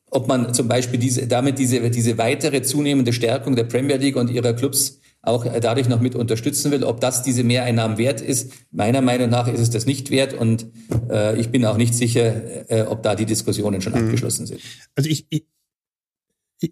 ob 0.10 0.28
man 0.28 0.54
zum 0.54 0.68
Beispiel 0.68 1.00
diese, 1.00 1.28
damit 1.28 1.60
diese, 1.60 1.90
diese 1.90 2.18
weitere 2.18 2.62
zunehmende 2.62 3.12
Stärkung 3.12 3.56
der 3.56 3.66
Premier 3.66 3.98
League 3.98 4.16
und 4.16 4.30
ihrer 4.30 4.54
Clubs 4.54 5.00
auch 5.22 5.46
dadurch 5.60 5.90
noch 5.90 6.02
mit 6.02 6.16
unterstützen 6.16 6.72
will, 6.72 6.84
ob 6.84 7.02
das 7.02 7.24
diese 7.24 7.44
Mehreinnahmen 7.44 7.98
wert 7.98 8.22
ist. 8.22 8.54
Meiner 8.72 9.02
Meinung 9.02 9.30
nach 9.30 9.48
ist 9.48 9.60
es 9.60 9.72
das 9.72 9.88
nicht 9.88 10.12
wert 10.12 10.34
und 10.34 10.68
äh, 11.10 11.40
ich 11.40 11.50
bin 11.50 11.66
auch 11.66 11.78
nicht 11.78 11.96
sicher, 11.96 12.70
äh, 12.70 12.84
ob 12.84 13.02
da 13.02 13.16
die 13.16 13.26
Diskussionen 13.26 13.82
schon 13.82 13.94
mhm. 13.94 14.06
abgeschlossen 14.06 14.46
sind. 14.46 14.62
Also 14.96 15.10
ich, 15.10 15.26
ich, 15.30 15.46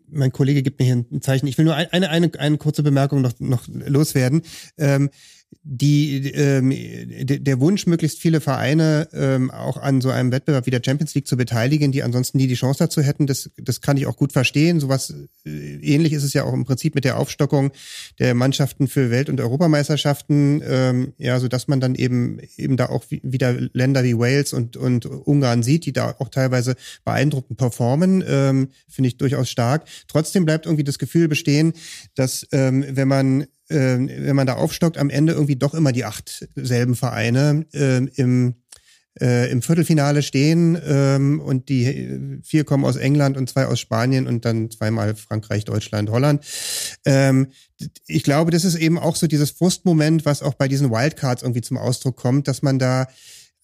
mein 0.10 0.31
Kollege 0.31 0.64
gibt 0.64 0.80
mir 0.80 0.85
hier 0.85 0.95
ein 0.95 1.22
Zeichen. 1.22 1.47
Ich 1.47 1.57
will 1.57 1.65
nur 1.65 1.76
eine, 1.76 2.10
eine, 2.10 2.39
eine 2.39 2.57
kurze 2.57 2.84
Bemerkung 2.84 3.22
noch, 3.22 3.34
noch 3.39 3.68
loswerden. 3.68 4.43
Ähm, 4.77 5.10
die, 5.63 6.31
ähm, 6.31 6.71
der 7.25 7.59
Wunsch, 7.59 7.85
möglichst 7.88 8.19
viele 8.19 8.41
Vereine 8.41 9.07
ähm, 9.13 9.51
auch 9.51 9.77
an 9.77 10.01
so 10.01 10.09
einem 10.09 10.31
Wettbewerb 10.31 10.65
wie 10.65 10.71
der 10.71 10.81
Champions 10.84 11.13
League 11.15 11.27
zu 11.27 11.38
beteiligen, 11.38 11.91
die 11.91 12.03
ansonsten 12.03 12.38
nie 12.38 12.47
die 12.47 12.55
Chance 12.55 12.80
dazu 12.80 13.01
hätten, 13.01 13.27
das, 13.27 13.49
das 13.57 13.81
kann 13.81 13.97
ich 13.97 14.07
auch 14.07 14.17
gut 14.17 14.34
verstehen. 14.34 14.80
Sowas 14.80 15.13
äh, 15.45 15.49
ähnlich 15.49 16.13
ist 16.13 16.23
es 16.23 16.34
ja 16.34 16.43
auch 16.43 16.53
im 16.53 16.65
Prinzip 16.65 16.95
mit 16.95 17.05
der 17.05 17.17
Aufstockung 17.17 17.71
der 18.19 18.34
Mannschaften 18.34 18.88
für 18.88 19.11
Welt- 19.11 19.30
und 19.30 19.39
Europameisterschaften, 19.39 20.61
ähm, 20.65 21.13
ja, 21.17 21.39
so 21.39 21.47
dass 21.47 21.67
man 21.67 21.80
dann 21.80 21.95
eben 21.95 22.39
eben 22.57 22.77
da 22.77 22.88
auch 22.88 23.03
wieder 23.09 23.53
Länder 23.73 24.03
wie 24.03 24.17
Wales 24.17 24.53
und 24.53 24.77
und 24.77 25.05
Ungarn 25.05 25.63
sieht, 25.63 25.85
die 25.85 25.93
da 25.93 26.15
auch 26.19 26.30
teilweise 26.30 26.75
beeindruckend 27.05 27.57
performen, 27.57 28.23
ähm, 28.27 28.69
finde 28.88 29.07
ich 29.09 29.17
durchaus 29.17 29.49
stark. 29.49 29.85
Trotzdem 30.07 30.45
bleibt 30.45 30.65
irgendwie 30.65 30.84
das 30.84 30.99
Gefühl 30.99 31.27
bestehen, 31.27 31.73
dass 32.15 32.47
ähm, 32.51 32.85
wenn 32.89 33.07
man 33.07 33.45
äh, 33.73 33.97
wenn 34.27 34.35
man 34.35 34.47
da 34.47 34.53
aufstockt, 34.53 34.97
am 34.97 35.09
Ende 35.09 35.33
irgendwie 35.33 35.55
doch 35.55 35.73
immer 35.73 35.91
die 35.91 36.05
acht 36.05 36.47
selben 36.55 36.95
Vereine 36.95 37.65
äh, 37.73 38.05
im 38.15 38.55
äh, 39.21 39.51
im 39.51 39.61
Viertelfinale 39.61 40.23
stehen 40.23 40.77
ähm, 40.85 41.39
und 41.39 41.69
die 41.69 42.39
vier 42.43 42.63
kommen 42.63 42.85
aus 42.85 42.95
England 42.95 43.37
und 43.37 43.49
zwei 43.49 43.65
aus 43.67 43.79
Spanien 43.79 44.27
und 44.27 44.45
dann 44.45 44.71
zweimal 44.71 45.15
Frankreich, 45.15 45.65
Deutschland, 45.65 46.09
Holland. 46.09 46.43
Ähm, 47.05 47.47
ich 48.07 48.23
glaube, 48.23 48.51
das 48.51 48.65
ist 48.65 48.75
eben 48.75 48.97
auch 48.97 49.15
so 49.15 49.27
dieses 49.27 49.51
Frustmoment, 49.51 50.25
was 50.25 50.41
auch 50.41 50.55
bei 50.55 50.67
diesen 50.67 50.89
Wildcards 50.89 51.43
irgendwie 51.43 51.61
zum 51.61 51.77
Ausdruck 51.77 52.15
kommt, 52.15 52.47
dass 52.47 52.61
man 52.61 52.79
da 52.79 53.07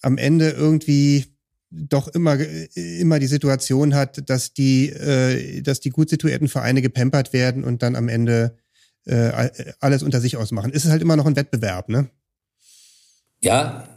am 0.02 0.18
Ende 0.18 0.52
irgendwie 0.52 1.26
doch 1.72 2.08
immer 2.08 2.38
immer 2.74 3.20
die 3.20 3.28
Situation 3.28 3.94
hat, 3.94 4.30
dass 4.30 4.54
die 4.54 4.90
äh, 4.90 5.62
dass 5.62 5.80
die 5.80 5.92
gut 5.92 6.10
situierten 6.10 6.48
Vereine 6.48 6.82
gepempert 6.82 7.32
werden 7.32 7.64
und 7.64 7.84
dann 7.84 7.96
am 7.96 8.08
Ende 8.08 8.58
äh, 9.10 9.52
alles 9.80 10.04
unter 10.04 10.22
sich 10.22 10.38
ausmachen. 10.38 10.72
Ist 10.72 10.86
es 10.86 10.92
halt 10.92 11.02
immer 11.02 11.16
noch 11.16 11.26
ein 11.26 11.36
Wettbewerb, 11.36 11.90
ne? 11.90 12.10
Ja, 13.42 13.88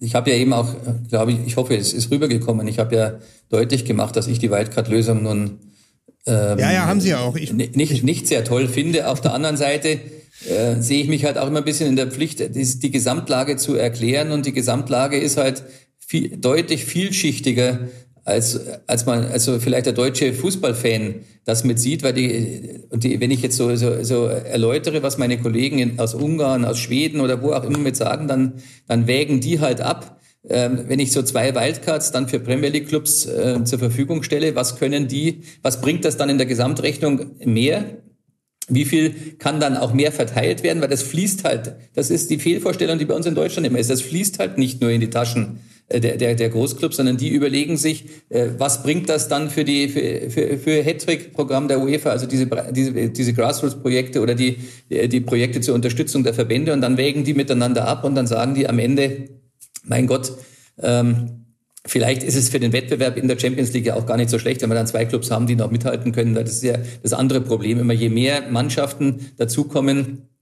ich 0.00 0.14
habe 0.14 0.30
ja 0.30 0.36
eben 0.36 0.52
auch, 0.52 0.74
glaube 1.08 1.32
ich, 1.32 1.38
ich 1.46 1.56
hoffe, 1.56 1.76
es 1.76 1.92
ist 1.92 2.10
rübergekommen. 2.10 2.68
Ich 2.68 2.78
habe 2.78 2.94
ja 2.94 3.18
deutlich 3.48 3.84
gemacht, 3.84 4.16
dass 4.16 4.26
ich 4.26 4.38
die 4.38 4.50
Wildcard-Lösung 4.50 5.22
nun 5.22 5.60
ähm, 6.26 6.58
ja, 6.58 6.72
ja, 6.72 6.86
haben 6.86 7.00
Sie 7.00 7.10
ja 7.10 7.20
auch. 7.20 7.36
Ich, 7.36 7.52
nicht, 7.52 8.02
nicht 8.02 8.26
sehr 8.26 8.44
toll 8.44 8.68
finde. 8.68 9.08
Auf 9.08 9.20
der 9.20 9.34
anderen 9.34 9.56
Seite 9.56 10.00
äh, 10.48 10.80
sehe 10.80 11.02
ich 11.02 11.08
mich 11.08 11.24
halt 11.24 11.36
auch 11.36 11.46
immer 11.46 11.58
ein 11.58 11.64
bisschen 11.64 11.88
in 11.88 11.96
der 11.96 12.10
Pflicht, 12.10 12.40
die, 12.40 12.80
die 12.80 12.90
Gesamtlage 12.90 13.56
zu 13.56 13.74
erklären. 13.74 14.30
Und 14.30 14.46
die 14.46 14.52
Gesamtlage 14.52 15.18
ist 15.18 15.36
halt 15.36 15.62
viel, 15.98 16.36
deutlich 16.36 16.84
vielschichtiger, 16.86 17.80
als, 18.24 18.58
als 18.86 19.06
man, 19.06 19.26
also 19.26 19.58
vielleicht 19.58 19.86
der 19.86 19.92
deutsche 19.92 20.32
Fußballfan 20.32 21.16
das 21.44 21.62
mit 21.62 21.78
sieht, 21.78 22.02
weil 22.02 22.14
die, 22.14 22.80
und 22.88 23.04
die, 23.04 23.20
wenn 23.20 23.30
ich 23.30 23.42
jetzt 23.42 23.56
so, 23.56 23.76
so, 23.76 24.02
so 24.02 24.24
erläutere, 24.26 25.02
was 25.02 25.18
meine 25.18 25.38
Kollegen 25.38 25.78
in, 25.78 25.98
aus 25.98 26.14
Ungarn, 26.14 26.64
aus 26.64 26.78
Schweden 26.78 27.20
oder 27.20 27.42
wo 27.42 27.52
auch 27.52 27.64
immer 27.64 27.78
mit 27.78 27.96
sagen, 27.96 28.26
dann, 28.26 28.54
dann 28.88 29.06
wägen 29.06 29.40
die 29.40 29.60
halt 29.60 29.80
ab. 29.82 30.20
Ähm, 30.46 30.84
wenn 30.88 31.00
ich 31.00 31.12
so 31.12 31.22
zwei 31.22 31.54
Wildcards 31.54 32.12
dann 32.12 32.28
für 32.28 32.38
Premier 32.40 32.70
League 32.70 32.88
Clubs 32.88 33.26
äh, 33.26 33.62
zur 33.64 33.78
Verfügung 33.78 34.22
stelle, 34.22 34.54
was 34.54 34.76
können 34.76 35.08
die, 35.08 35.42
was 35.62 35.80
bringt 35.80 36.04
das 36.04 36.16
dann 36.16 36.28
in 36.28 36.38
der 36.38 36.46
Gesamtrechnung 36.46 37.32
mehr? 37.44 37.84
Wie 38.68 38.86
viel 38.86 39.36
kann 39.38 39.60
dann 39.60 39.76
auch 39.76 39.92
mehr 39.92 40.12
verteilt 40.12 40.62
werden? 40.62 40.80
Weil 40.80 40.88
das 40.88 41.02
fließt 41.02 41.44
halt, 41.44 41.76
das 41.94 42.10
ist 42.10 42.30
die 42.30 42.38
Fehlvorstellung, 42.38 42.98
die 42.98 43.04
bei 43.04 43.14
uns 43.14 43.26
in 43.26 43.34
Deutschland 43.34 43.66
immer 43.66 43.78
ist, 43.78 43.90
das 43.90 44.00
fließt 44.00 44.38
halt 44.38 44.56
nicht 44.56 44.80
nur 44.80 44.90
in 44.90 45.02
die 45.02 45.10
Taschen 45.10 45.60
der, 45.90 46.16
der, 46.16 46.34
der 46.34 46.48
Großclubs, 46.48 46.96
sondern 46.96 47.16
die 47.16 47.28
überlegen 47.28 47.76
sich, 47.76 48.06
äh, 48.30 48.48
was 48.58 48.82
bringt 48.82 49.08
das 49.08 49.28
dann 49.28 49.50
für 49.50 49.64
die 49.64 49.88
für, 49.88 50.30
für, 50.30 50.58
für 50.58 50.82
Hattrick-Programm 50.82 51.68
der 51.68 51.80
UEFA, 51.80 52.10
also 52.10 52.26
diese, 52.26 52.48
diese, 52.72 53.10
diese 53.10 53.32
Grassroots-Projekte 53.34 54.20
oder 54.20 54.34
die, 54.34 54.58
die 54.88 55.20
Projekte 55.20 55.60
zur 55.60 55.74
Unterstützung 55.74 56.24
der 56.24 56.34
Verbände 56.34 56.72
und 56.72 56.80
dann 56.80 56.96
wägen 56.96 57.24
die 57.24 57.34
miteinander 57.34 57.86
ab 57.86 58.04
und 58.04 58.14
dann 58.14 58.26
sagen 58.26 58.54
die 58.54 58.68
am 58.68 58.78
Ende, 58.78 59.28
mein 59.84 60.06
Gott, 60.06 60.32
ähm, 60.82 61.44
Vielleicht 61.86 62.22
ist 62.22 62.34
es 62.34 62.48
für 62.48 62.58
den 62.58 62.72
Wettbewerb 62.72 63.18
in 63.18 63.28
der 63.28 63.38
Champions 63.38 63.74
League 63.74 63.84
ja 63.84 63.94
auch 63.94 64.06
gar 64.06 64.16
nicht 64.16 64.30
so 64.30 64.38
schlecht, 64.38 64.62
wenn 64.62 64.70
wir 64.70 64.74
dann 64.74 64.86
zwei 64.86 65.04
Clubs 65.04 65.30
haben, 65.30 65.46
die 65.46 65.54
noch 65.54 65.70
mithalten 65.70 66.12
können. 66.12 66.34
Das 66.34 66.50
ist 66.50 66.62
ja 66.62 66.78
das 67.02 67.12
andere 67.12 67.42
Problem. 67.42 67.78
Immer 67.78 67.92
je 67.92 68.08
mehr 68.08 68.50
Mannschaften 68.50 69.32
dazukommen, 69.36 69.98
äh, 69.98 70.33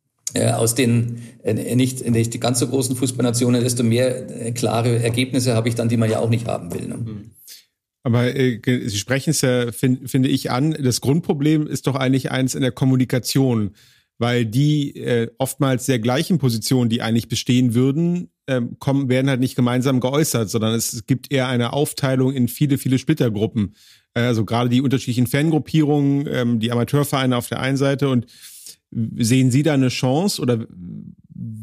aus 0.54 0.74
den 0.74 1.22
äh, 1.42 1.74
nicht, 1.74 2.08
nicht 2.08 2.40
ganz 2.40 2.58
so 2.58 2.68
großen 2.68 2.96
Fußballnationen, 2.96 3.62
desto 3.62 3.82
mehr 3.82 4.46
äh, 4.46 4.52
klare 4.52 5.02
Ergebnisse 5.02 5.54
habe 5.54 5.68
ich 5.68 5.74
dann, 5.74 5.88
die 5.88 5.96
man 5.96 6.10
ja 6.10 6.20
auch 6.20 6.30
nicht 6.30 6.46
haben 6.46 6.72
will. 6.72 6.88
Ne? 6.88 6.96
Mhm. 6.96 7.30
Aber 8.02 8.34
äh, 8.34 8.60
Sie 8.64 8.98
sprechen 8.98 9.30
es 9.30 9.42
ja, 9.42 9.70
find, 9.72 10.10
finde 10.10 10.28
ich, 10.28 10.50
an. 10.50 10.72
Das 10.72 11.00
Grundproblem 11.00 11.66
ist 11.66 11.86
doch 11.86 11.94
eigentlich 11.94 12.30
eins 12.30 12.54
in 12.54 12.62
der 12.62 12.72
Kommunikation, 12.72 13.72
weil 14.18 14.44
die 14.46 14.96
äh, 14.96 15.28
oftmals 15.38 15.86
sehr 15.86 15.98
gleichen 15.98 16.38
Positionen, 16.38 16.90
die 16.90 17.02
eigentlich 17.02 17.28
bestehen 17.28 17.74
würden, 17.74 18.30
ähm, 18.48 18.76
kommen, 18.80 19.08
werden 19.08 19.28
halt 19.28 19.40
nicht 19.40 19.54
gemeinsam 19.54 20.00
geäußert, 20.00 20.50
sondern 20.50 20.74
es 20.74 21.06
gibt 21.06 21.32
eher 21.32 21.46
eine 21.46 21.72
Aufteilung 21.72 22.32
in 22.32 22.48
viele, 22.48 22.76
viele 22.76 22.98
Splittergruppen. 22.98 23.76
Also 24.14 24.44
gerade 24.44 24.68
die 24.68 24.80
unterschiedlichen 24.80 25.28
Fangruppierungen, 25.28 26.26
ähm, 26.30 26.60
die 26.60 26.72
Amateurvereine 26.72 27.36
auf 27.36 27.48
der 27.48 27.60
einen 27.60 27.76
Seite 27.76 28.08
und 28.08 28.26
Sehen 29.16 29.50
Sie 29.50 29.62
da 29.62 29.72
eine 29.72 29.88
Chance 29.88 30.42
oder 30.42 30.66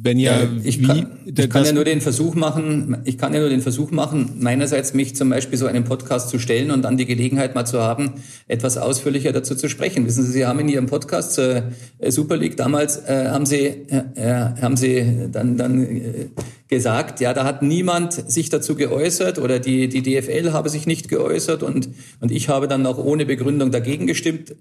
wenn 0.01 0.18
ja, 0.18 0.41
ja 0.41 0.47
ich, 0.64 0.80
wie, 0.80 0.88
kann, 0.88 1.07
ich 1.26 1.49
kann 1.49 1.65
ja 1.65 1.73
nur 1.73 1.84
den 1.84 2.01
Versuch 2.01 2.35
machen, 2.35 2.97
ich 3.06 3.18
kann 3.18 3.34
ja 3.34 3.39
nur 3.39 3.49
den 3.49 3.61
Versuch 3.61 3.91
machen, 3.91 4.38
meinerseits 4.39 4.93
mich 4.93 5.15
zum 5.15 5.30
Beispiel 5.30 5.57
so 5.57 5.68
einen 5.68 5.84
Podcast 5.84 6.30
zu 6.30 6.39
stellen 6.39 6.72
und 6.72 6.84
dann 6.84 6.97
die 6.97 7.06
Gelegenheit 7.06 7.56
mal 7.56 7.65
zu 7.65 7.81
haben, 7.81 8.14
etwas 8.47 8.77
ausführlicher 8.77 9.31
dazu 9.31 9.56
zu 9.56 9.68
sprechen. 9.68 10.06
Wissen 10.06 10.23
Sie, 10.23 10.31
Sie 10.31 10.45
haben 10.45 10.60
in 10.60 10.69
Ihrem 10.69 10.85
Podcast 10.85 11.34
zur 11.34 11.64
äh, 11.97 12.11
Super 12.11 12.38
League 12.38 12.57
damals 12.57 12.97
äh, 12.97 13.30
haben 13.30 13.45
Sie 13.45 13.65
äh, 13.65 14.53
haben 14.61 14.77
Sie 14.77 15.30
dann 15.31 15.57
dann 15.57 15.84
äh, 15.84 16.30
gesagt, 16.68 17.19
ja, 17.19 17.34
da 17.34 17.43
hat 17.43 17.61
niemand 17.61 18.14
sich 18.14 18.49
dazu 18.49 18.76
geäußert 18.76 19.39
oder 19.39 19.60
die 19.60 19.89
die 19.89 20.01
DFL 20.01 20.53
habe 20.53 20.69
sich 20.69 20.88
nicht 20.88 21.10
geäußert 21.10 21.64
und 21.64 21.89
und 22.19 22.31
ich 22.31 22.49
habe 22.49 22.68
dann 22.68 22.85
auch 22.85 22.97
ohne 22.97 23.26
Begründung 23.26 23.72
dagegen 23.72 24.07
gestimmt. 24.07 24.56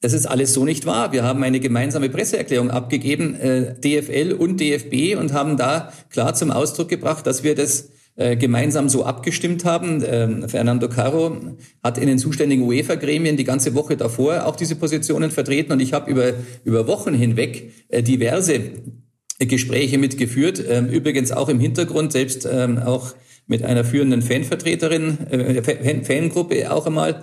Das 0.00 0.12
ist 0.12 0.26
alles 0.26 0.54
so 0.54 0.64
nicht 0.64 0.86
wahr. 0.86 1.12
Wir 1.12 1.24
haben 1.24 1.42
eine 1.42 1.58
gemeinsame 1.58 2.08
Presseerklärung 2.08 2.70
abgegeben, 2.70 3.34
äh, 3.34 3.74
DFL 3.74 4.32
und 4.32 4.60
DFB, 4.60 5.18
und 5.18 5.32
haben 5.32 5.56
da 5.56 5.92
klar 6.10 6.34
zum 6.34 6.52
Ausdruck 6.52 6.88
gebracht, 6.88 7.26
dass 7.26 7.42
wir 7.42 7.56
das 7.56 7.90
äh, 8.14 8.36
gemeinsam 8.36 8.88
so 8.88 9.04
abgestimmt 9.04 9.64
haben. 9.64 10.04
Ähm, 10.04 10.48
Fernando 10.48 10.88
Caro 10.88 11.36
hat 11.82 11.98
in 11.98 12.06
den 12.06 12.18
zuständigen 12.18 12.64
UEFA-Gremien 12.64 13.36
die 13.36 13.44
ganze 13.44 13.74
Woche 13.74 13.96
davor 13.96 14.46
auch 14.46 14.56
diese 14.56 14.76
Positionen 14.76 15.30
vertreten 15.30 15.72
und 15.72 15.80
ich 15.80 15.92
habe 15.92 16.10
über, 16.10 16.32
über 16.64 16.86
Wochen 16.86 17.14
hinweg 17.14 17.72
äh, 17.88 18.02
diverse 18.02 18.60
Gespräche 19.38 19.98
mitgeführt, 19.98 20.62
ähm, 20.68 20.88
übrigens 20.88 21.30
auch 21.30 21.48
im 21.48 21.60
Hintergrund, 21.60 22.12
selbst 22.12 22.48
ähm, 22.50 22.78
auch 22.78 23.14
mit 23.46 23.64
einer 23.64 23.84
führenden 23.84 24.22
Fanvertreterin, 24.22 25.18
äh, 25.30 26.04
Fangruppe 26.04 26.72
auch 26.72 26.86
einmal 26.86 27.22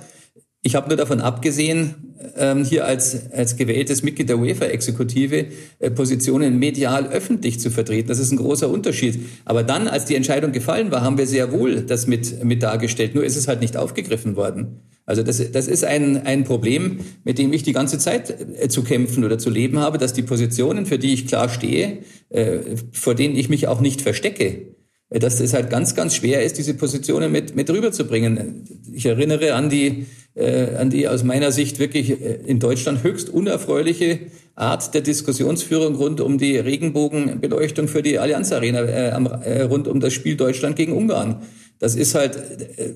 ich 0.66 0.74
habe 0.74 0.88
nur 0.88 0.98
davon 0.98 1.22
abgesehen, 1.22 1.94
ähm, 2.38 2.64
hier 2.64 2.86
als, 2.86 3.32
als 3.32 3.56
gewähltes 3.56 4.02
Mitglied 4.02 4.30
der 4.30 4.40
UEFA-Exekutive 4.40 5.46
äh, 5.78 5.92
Positionen 5.92 6.58
medial 6.58 7.08
öffentlich 7.08 7.60
zu 7.60 7.70
vertreten. 7.70 8.08
Das 8.08 8.18
ist 8.18 8.32
ein 8.32 8.38
großer 8.38 8.68
Unterschied. 8.68 9.20
Aber 9.46 9.62
dann, 9.62 9.88
als 9.88 10.06
die 10.06 10.16
Entscheidung 10.16 10.54
gefallen 10.54 10.90
war, 10.90 11.02
haben 11.02 11.20
wir 11.20 11.28
sehr 11.28 11.52
wohl 11.52 11.82
das 11.82 12.08
mit, 12.08 12.44
mit 12.44 12.64
dargestellt. 12.64 13.14
Nur 13.14 13.24
ist 13.24 13.36
es 13.36 13.48
halt 13.48 13.62
nicht 13.62 13.78
aufgegriffen 13.78 14.36
worden. 14.36 14.82
Also 15.06 15.22
das, 15.22 15.52
das 15.52 15.68
ist 15.68 15.84
ein, 15.84 16.26
ein 16.26 16.46
Problem, 16.46 17.02
mit 17.24 17.38
dem 17.38 17.54
ich 17.54 17.62
die 17.62 17.74
ganze 17.74 18.00
Zeit 18.00 18.36
äh, 18.60 18.68
zu 18.68 18.84
kämpfen 18.84 19.24
oder 19.24 19.38
zu 19.38 19.52
leben 19.52 19.78
habe, 19.78 20.00
dass 20.00 20.14
die 20.14 20.24
Positionen, 20.24 20.88
für 20.88 20.98
die 20.98 21.14
ich 21.14 21.28
klar 21.28 21.48
stehe, 21.48 22.00
äh, 22.30 22.58
vor 22.92 23.14
denen 23.14 23.36
ich 23.36 23.50
mich 23.50 23.68
auch 23.68 23.82
nicht 23.82 24.02
verstecke, 24.02 24.76
dass 25.10 25.40
es 25.40 25.54
halt 25.54 25.70
ganz, 25.70 25.96
ganz 25.96 26.16
schwer 26.16 26.44
ist, 26.44 26.58
diese 26.58 26.74
Positionen 26.74 27.32
mit, 27.32 27.56
mit 27.56 27.70
rüberzubringen. 27.70 28.64
Ich 28.92 29.06
erinnere 29.06 29.54
an 29.54 29.70
die, 29.70 30.08
äh, 30.34 30.76
an 30.76 30.90
die 30.90 31.08
aus 31.08 31.24
meiner 31.24 31.52
Sicht 31.52 31.78
wirklich 31.78 32.10
äh, 32.10 32.40
in 32.46 32.60
Deutschland 32.60 33.04
höchst 33.04 33.30
unerfreuliche 33.30 34.20
Art 34.56 34.94
der 34.94 35.02
Diskussionsführung 35.02 35.96
rund 35.96 36.22
um 36.22 36.38
die 36.38 36.58
Regenbogenbeleuchtung 36.58 37.88
für 37.88 38.02
die 38.02 38.18
Allianz 38.18 38.52
Arena, 38.52 38.80
äh, 38.80 39.10
äh, 39.10 39.62
rund 39.64 39.88
um 39.88 40.00
das 40.00 40.14
Spiel 40.14 40.38
Deutschland 40.38 40.76
gegen 40.76 40.94
Ungarn. 40.94 41.44
Das 41.78 41.96
ist 41.96 42.16
halt, 42.16 42.36
äh, 42.36 42.94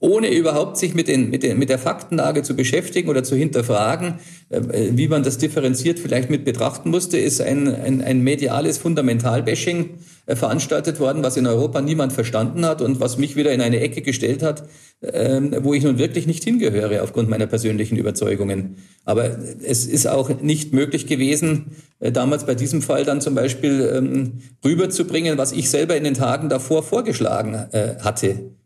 ohne 0.00 0.32
überhaupt 0.32 0.76
sich 0.76 0.94
mit, 0.94 1.08
den, 1.08 1.30
mit, 1.30 1.42
den, 1.42 1.58
mit 1.58 1.70
der 1.70 1.78
Faktenlage 1.78 2.42
zu 2.42 2.54
beschäftigen 2.54 3.08
oder 3.08 3.24
zu 3.24 3.34
hinterfragen, 3.34 4.14
äh, 4.48 4.60
wie 4.92 5.08
man 5.08 5.24
das 5.24 5.38
differenziert 5.38 5.98
vielleicht 5.98 6.30
mit 6.30 6.44
betrachten 6.44 6.90
musste, 6.90 7.18
ist 7.18 7.40
ein, 7.40 7.74
ein, 7.74 8.00
ein 8.02 8.22
mediales 8.22 8.78
Fundamentalbashing 8.78 9.90
äh, 10.26 10.36
veranstaltet 10.36 11.00
worden, 11.00 11.24
was 11.24 11.36
in 11.36 11.48
Europa 11.48 11.80
niemand 11.80 12.12
verstanden 12.12 12.64
hat 12.64 12.80
und 12.80 13.00
was 13.00 13.18
mich 13.18 13.34
wieder 13.34 13.52
in 13.52 13.60
eine 13.60 13.80
Ecke 13.80 14.02
gestellt 14.02 14.44
hat, 14.44 14.68
ähm, 15.02 15.56
wo 15.62 15.74
ich 15.74 15.82
nun 15.82 15.98
wirklich 15.98 16.28
nicht 16.28 16.44
hingehöre 16.44 17.02
aufgrund 17.02 17.28
meiner 17.28 17.46
persönlichen 17.46 17.96
Überzeugungen. 17.96 18.76
Aber 19.04 19.36
es 19.64 19.84
ist 19.84 20.06
auch 20.06 20.40
nicht 20.40 20.72
möglich 20.72 21.08
gewesen, 21.08 21.72
äh, 21.98 22.12
damals 22.12 22.46
bei 22.46 22.54
diesem 22.54 22.82
Fall 22.82 23.04
dann 23.04 23.20
zum 23.20 23.34
Beispiel 23.34 23.90
ähm, 23.92 24.38
rüberzubringen, 24.64 25.38
was 25.38 25.50
ich 25.50 25.70
selber 25.70 25.96
in 25.96 26.04
den 26.04 26.14
Tagen 26.14 26.48
davor 26.48 26.84
vorgeschlagen 26.84 27.66
hatte. 28.00 28.57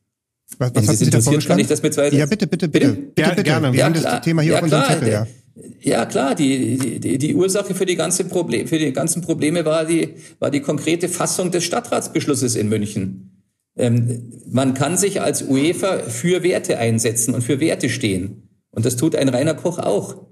Was, 0.58 0.74
was 0.74 0.88
hat 0.88 0.96
Sie 0.96 1.10
da 1.10 1.20
vorgeschlagen? 1.20 1.56
Kann 1.56 1.58
ich 1.60 1.68
das 1.68 1.82
mit 1.82 1.94
zwei 1.94 2.08
ja, 2.08 2.26
bitte, 2.26 2.46
bitte, 2.46 2.68
bitte. 2.68 2.88
bitte, 2.88 3.02
bitte, 3.14 3.28
bitte. 3.30 3.42
Gerne. 3.42 3.72
Wir 3.72 3.78
ja, 3.78 3.84
haben 3.86 3.94
klar. 3.94 4.12
das 4.16 4.24
Thema 4.24 4.42
hier 4.42 4.52
ja, 4.52 4.58
auf 4.58 4.64
unserem 4.64 4.84
klar. 4.84 4.98
Zettel, 4.98 5.12
ja. 5.12 5.26
Ja, 5.80 6.06
klar, 6.06 6.34
die, 6.34 6.98
die, 6.98 7.18
die 7.18 7.34
Ursache 7.34 7.74
für 7.74 7.84
die, 7.84 7.96
ganze 7.96 8.24
Problem, 8.24 8.66
für 8.66 8.78
die 8.78 8.92
ganzen 8.92 9.20
Probleme 9.22 9.64
war 9.64 9.84
die, 9.84 10.14
war 10.38 10.50
die 10.50 10.60
konkrete 10.60 11.08
Fassung 11.08 11.50
des 11.50 11.64
Stadtratsbeschlusses 11.64 12.56
in 12.56 12.68
München. 12.68 13.32
Ähm, 13.76 14.32
man 14.50 14.74
kann 14.74 14.96
sich 14.96 15.20
als 15.20 15.42
UEFA 15.42 15.98
für 15.98 16.42
Werte 16.42 16.78
einsetzen 16.78 17.34
und 17.34 17.42
für 17.42 17.60
Werte 17.60 17.88
stehen. 17.88 18.48
Und 18.70 18.86
das 18.86 18.96
tut 18.96 19.14
ein 19.14 19.28
Rainer 19.28 19.54
Koch 19.54 19.78
auch. 19.78 20.31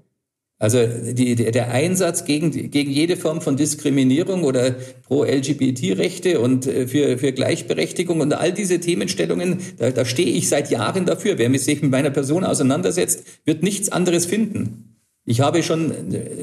Also 0.61 0.85
die, 0.85 1.33
der 1.33 1.71
Einsatz 1.71 2.23
gegen, 2.23 2.51
gegen 2.51 2.91
jede 2.91 3.17
Form 3.17 3.41
von 3.41 3.57
Diskriminierung 3.57 4.43
oder 4.43 4.75
pro 5.07 5.23
LGBT-Rechte 5.23 6.39
und 6.39 6.67
äh, 6.67 6.85
für, 6.85 7.17
für 7.17 7.31
Gleichberechtigung 7.31 8.21
und 8.21 8.31
all 8.33 8.51
diese 8.51 8.79
Themenstellungen, 8.79 9.57
da, 9.79 9.89
da 9.89 10.05
stehe 10.05 10.29
ich 10.29 10.49
seit 10.49 10.69
Jahren 10.69 11.07
dafür. 11.07 11.39
Wer 11.39 11.49
sich 11.57 11.81
mit 11.81 11.89
meiner 11.89 12.11
Person 12.11 12.43
auseinandersetzt, 12.43 13.23
wird 13.43 13.63
nichts 13.63 13.91
anderes 13.91 14.27
finden. 14.27 14.99
Ich 15.25 15.41
habe 15.41 15.63
schon, 15.63 15.95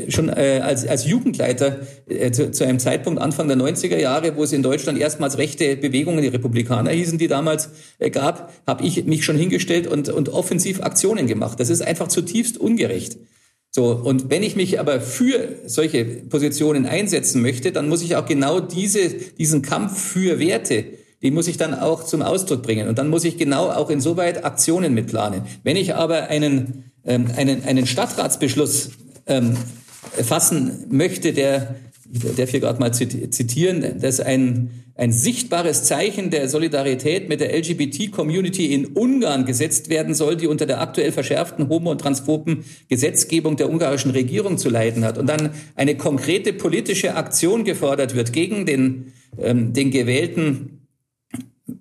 schon 0.08 0.30
äh, 0.30 0.62
als, 0.64 0.84
als 0.84 1.06
Jugendleiter 1.06 1.78
äh, 2.08 2.32
zu, 2.32 2.50
zu 2.50 2.64
einem 2.64 2.80
Zeitpunkt 2.80 3.20
Anfang 3.20 3.46
der 3.46 3.56
90er 3.56 3.98
Jahre, 3.98 4.34
wo 4.34 4.42
es 4.42 4.52
in 4.52 4.64
Deutschland 4.64 4.98
erstmals 4.98 5.38
rechte 5.38 5.76
Bewegungen, 5.76 6.22
die 6.22 6.28
Republikaner 6.28 6.90
hießen, 6.90 7.18
die 7.18 7.28
damals 7.28 7.70
äh, 8.00 8.10
gab, 8.10 8.52
habe 8.66 8.84
ich 8.84 9.04
mich 9.04 9.24
schon 9.24 9.36
hingestellt 9.36 9.86
und, 9.86 10.08
und 10.08 10.28
offensiv 10.30 10.82
Aktionen 10.82 11.28
gemacht. 11.28 11.60
Das 11.60 11.70
ist 11.70 11.82
einfach 11.82 12.08
zutiefst 12.08 12.58
ungerecht. 12.58 13.16
So, 13.70 13.92
und 13.92 14.30
wenn 14.30 14.42
ich 14.42 14.56
mich 14.56 14.80
aber 14.80 15.00
für 15.00 15.56
solche 15.66 16.04
Positionen 16.04 16.86
einsetzen 16.86 17.42
möchte, 17.42 17.70
dann 17.70 17.88
muss 17.88 18.02
ich 18.02 18.16
auch 18.16 18.26
genau 18.26 18.60
diese, 18.60 19.10
diesen 19.10 19.62
Kampf 19.62 20.00
für 20.00 20.38
Werte, 20.38 20.84
den 21.22 21.34
muss 21.34 21.48
ich 21.48 21.56
dann 21.56 21.74
auch 21.74 22.04
zum 22.04 22.22
Ausdruck 22.22 22.62
bringen. 22.62 22.88
Und 22.88 22.98
dann 22.98 23.08
muss 23.08 23.24
ich 23.24 23.36
genau 23.36 23.70
auch 23.70 23.90
insoweit 23.90 24.44
Aktionen 24.44 24.94
mitplanen. 24.94 25.42
Wenn 25.64 25.76
ich 25.76 25.94
aber 25.94 26.28
einen, 26.28 26.92
ähm, 27.04 27.26
einen, 27.36 27.64
einen 27.64 27.86
Stadtratsbeschluss 27.86 28.90
ähm, 29.26 29.56
fassen 30.22 30.86
möchte, 30.88 31.32
der, 31.32 31.74
ich 32.10 32.34
darf 32.36 32.50
hier 32.50 32.60
gerade 32.60 32.80
mal 32.80 32.92
zitieren, 32.92 34.00
dass 34.00 34.20
ein, 34.20 34.70
ein 34.94 35.12
sichtbares 35.12 35.84
Zeichen 35.84 36.30
der 36.30 36.48
Solidarität 36.48 37.28
mit 37.28 37.40
der 37.40 37.56
LGBT-Community 37.56 38.72
in 38.72 38.86
Ungarn 38.86 39.44
gesetzt 39.44 39.90
werden 39.90 40.14
soll, 40.14 40.36
die 40.36 40.46
unter 40.46 40.66
der 40.66 40.80
aktuell 40.80 41.12
verschärften 41.12 41.68
homo- 41.68 41.90
und 41.90 42.00
transphoben 42.00 42.64
Gesetzgebung 42.88 43.56
der 43.56 43.70
ungarischen 43.70 44.10
Regierung 44.10 44.58
zu 44.58 44.70
leiden 44.70 45.04
hat. 45.04 45.18
Und 45.18 45.26
dann 45.28 45.50
eine 45.74 45.96
konkrete 45.96 46.52
politische 46.52 47.14
Aktion 47.14 47.64
gefordert 47.64 48.14
wird 48.14 48.32
gegen 48.32 48.64
den, 48.64 49.12
ähm, 49.40 49.72
den 49.72 49.90
gewählten 49.90 50.74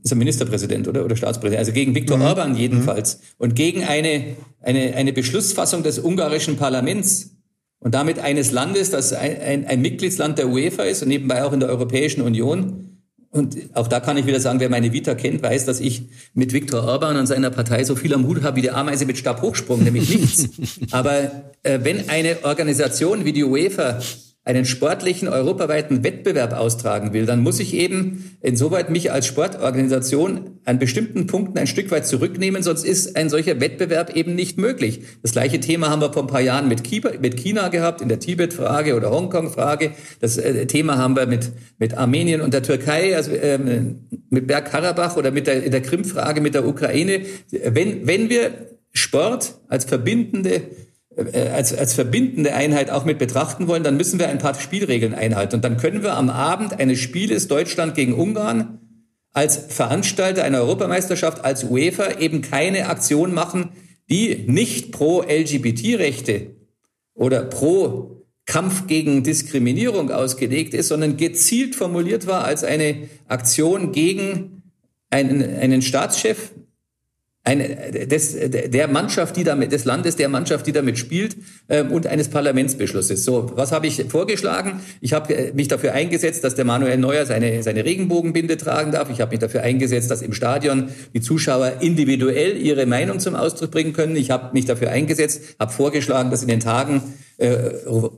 ist 0.03 0.11
er 0.11 0.17
Ministerpräsident 0.17 0.87
oder, 0.87 1.05
oder 1.05 1.15
Staatspräsident, 1.15 1.59
also 1.59 1.71
gegen 1.71 1.95
Viktor 1.95 2.17
Mhm. 2.17 2.23
Orban 2.23 2.55
jedenfalls 2.57 3.21
und 3.37 3.55
gegen 3.55 3.83
eine, 3.83 4.35
eine, 4.61 4.95
eine 4.95 5.13
Beschlussfassung 5.13 5.83
des 5.83 5.99
ungarischen 5.99 6.57
Parlaments 6.57 7.36
und 7.79 7.93
damit 7.93 8.19
eines 8.19 8.51
Landes, 8.51 8.89
das 8.89 9.13
ein, 9.13 9.39
ein, 9.41 9.65
ein 9.67 9.81
Mitgliedsland 9.81 10.37
der 10.37 10.49
UEFA 10.49 10.83
ist 10.83 11.03
und 11.03 11.09
nebenbei 11.09 11.43
auch 11.43 11.53
in 11.53 11.59
der 11.59 11.69
Europäischen 11.69 12.21
Union. 12.21 12.83
Und 13.29 13.57
auch 13.73 13.87
da 13.87 13.99
kann 13.99 14.17
ich 14.17 14.25
wieder 14.25 14.39
sagen, 14.39 14.59
wer 14.59 14.69
meine 14.69 14.93
Vita 14.93 15.13
kennt, 15.13 15.43
weiß, 15.43 15.65
dass 15.65 15.79
ich 15.79 16.03
mit 16.33 16.53
Viktor 16.53 16.83
Orban 16.83 17.17
und 17.17 17.27
seiner 17.27 17.51
Partei 17.51 17.83
so 17.83 17.95
viel 17.95 18.13
am 18.13 18.25
Hut 18.25 18.41
habe 18.41 18.55
wie 18.55 18.61
die 18.61 18.71
Ameise 18.71 19.05
mit 19.05 19.17
Stabhochsprung, 19.17 19.83
nämlich 19.83 20.09
nichts. 20.09 20.49
Aber 20.91 21.51
äh, 21.61 21.79
wenn 21.83 22.09
eine 22.09 22.37
Organisation 22.43 23.25
wie 23.25 23.33
die 23.33 23.43
UEFA 23.43 23.99
einen 24.47 24.63
sportlichen 24.63 25.27
europaweiten 25.27 26.05
Wettbewerb 26.05 26.53
austragen 26.53 27.11
will, 27.11 27.25
dann 27.25 27.41
muss 27.41 27.59
ich 27.59 27.73
eben 27.73 28.37
insoweit 28.41 28.89
mich 28.89 29.11
als 29.11 29.27
Sportorganisation 29.27 30.59
an 30.63 30.79
bestimmten 30.79 31.27
Punkten 31.27 31.57
ein 31.57 31.67
Stück 31.67 31.91
weit 31.91 32.07
zurücknehmen, 32.07 32.63
sonst 32.63 32.85
ist 32.85 33.17
ein 33.17 33.29
solcher 33.29 33.59
Wettbewerb 33.59 34.15
eben 34.15 34.35
nicht 34.35 34.57
möglich. 34.57 35.01
Das 35.21 35.33
gleiche 35.33 35.59
Thema 35.59 35.89
haben 35.89 36.01
wir 36.01 36.13
vor 36.13 36.23
ein 36.23 36.27
paar 36.27 36.41
Jahren 36.41 36.69
mit 36.69 36.83
China, 36.85 37.67
gehabt, 37.67 38.01
in 38.01 38.07
der 38.07 38.19
Tibet-Frage 38.19 38.95
oder 38.95 39.11
Hongkong-Frage. 39.11 39.91
Das 40.21 40.37
äh, 40.37 40.65
Thema 40.65 40.97
haben 40.97 41.17
wir 41.17 41.27
mit, 41.27 41.51
mit 41.77 41.97
Armenien 41.97 42.39
und 42.39 42.53
der 42.53 42.63
Türkei, 42.63 43.17
also 43.17 43.31
ähm, 43.31 44.07
mit 44.29 44.47
Bergkarabach 44.47 45.17
oder 45.17 45.31
mit 45.31 45.47
der, 45.47 45.69
der 45.69 45.81
Krim-Frage 45.81 46.39
mit 46.39 46.53
der 46.53 46.65
Ukraine. 46.65 47.21
Wenn, 47.51 48.07
wenn 48.07 48.29
wir 48.29 48.51
Sport 48.93 49.55
als 49.67 49.83
verbindende 49.83 50.61
als, 51.17 51.73
als 51.73 51.93
verbindende 51.93 52.53
Einheit 52.53 52.91
auch 52.91 53.03
mit 53.03 53.17
betrachten 53.17 53.67
wollen, 53.67 53.83
dann 53.83 53.97
müssen 53.97 54.19
wir 54.19 54.29
ein 54.29 54.37
paar 54.37 54.53
Spielregeln 54.53 55.15
einhalten. 55.15 55.55
Und 55.55 55.63
dann 55.63 55.77
können 55.77 56.03
wir 56.03 56.15
am 56.15 56.29
Abend 56.29 56.79
eines 56.79 56.99
Spieles 56.99 57.47
Deutschland 57.47 57.95
gegen 57.95 58.13
Ungarn 58.13 58.79
als 59.33 59.57
Veranstalter 59.57 60.43
einer 60.43 60.59
Europameisterschaft, 60.59 61.43
als 61.43 61.63
UEFA 61.63 62.19
eben 62.19 62.41
keine 62.41 62.89
Aktion 62.89 63.33
machen, 63.33 63.69
die 64.09 64.45
nicht 64.47 64.91
pro 64.91 65.21
LGBT-Rechte 65.21 66.55
oder 67.13 67.43
pro 67.43 68.25
Kampf 68.45 68.87
gegen 68.87 69.23
Diskriminierung 69.23 70.09
ausgelegt 70.09 70.73
ist, 70.73 70.87
sondern 70.87 71.17
gezielt 71.17 71.75
formuliert 71.75 72.27
war 72.27 72.45
als 72.45 72.63
eine 72.63 73.09
Aktion 73.27 73.91
gegen 73.91 74.63
einen, 75.09 75.43
einen 75.43 75.81
Staatschef, 75.81 76.51
eine, 77.47 78.07
des, 78.07 78.35
der 78.49 78.87
Mannschaft, 78.89 79.37
die 79.37 79.45
damit, 79.45 79.71
des 79.71 79.85
Landes, 79.85 80.17
der 80.17 80.27
Mannschaft, 80.27 80.67
die 80.67 80.73
damit 80.73 80.97
spielt, 80.97 81.37
ähm, 81.69 81.91
und 81.91 82.05
eines 82.05 82.27
Parlamentsbeschlusses. 82.27 83.23
So, 83.23 83.53
was 83.55 83.71
habe 83.71 83.87
ich 83.87 84.03
vorgeschlagen? 84.09 84.81
Ich 84.99 85.13
habe 85.13 85.33
äh, 85.33 85.53
mich 85.53 85.69
dafür 85.69 85.93
eingesetzt, 85.93 86.43
dass 86.43 86.55
der 86.55 86.65
Manuel 86.65 86.97
Neuer 86.97 87.25
seine, 87.25 87.63
seine 87.63 87.85
Regenbogenbinde 87.85 88.57
tragen 88.57 88.91
darf. 88.91 89.09
Ich 89.09 89.21
habe 89.21 89.31
mich 89.31 89.39
dafür 89.39 89.63
eingesetzt, 89.63 90.11
dass 90.11 90.21
im 90.21 90.33
Stadion 90.33 90.89
die 91.13 91.21
Zuschauer 91.21 91.75
individuell 91.79 92.57
ihre 92.57 92.85
Meinung 92.85 93.19
zum 93.19 93.35
Ausdruck 93.35 93.71
bringen 93.71 93.93
können. 93.93 94.17
Ich 94.17 94.29
habe 94.29 94.49
mich 94.51 94.65
dafür 94.65 94.89
eingesetzt, 94.89 95.55
habe 95.57 95.71
vorgeschlagen, 95.71 96.29
dass 96.29 96.41
in 96.41 96.49
den 96.49 96.59
Tagen 96.59 97.01
äh, 97.37 97.55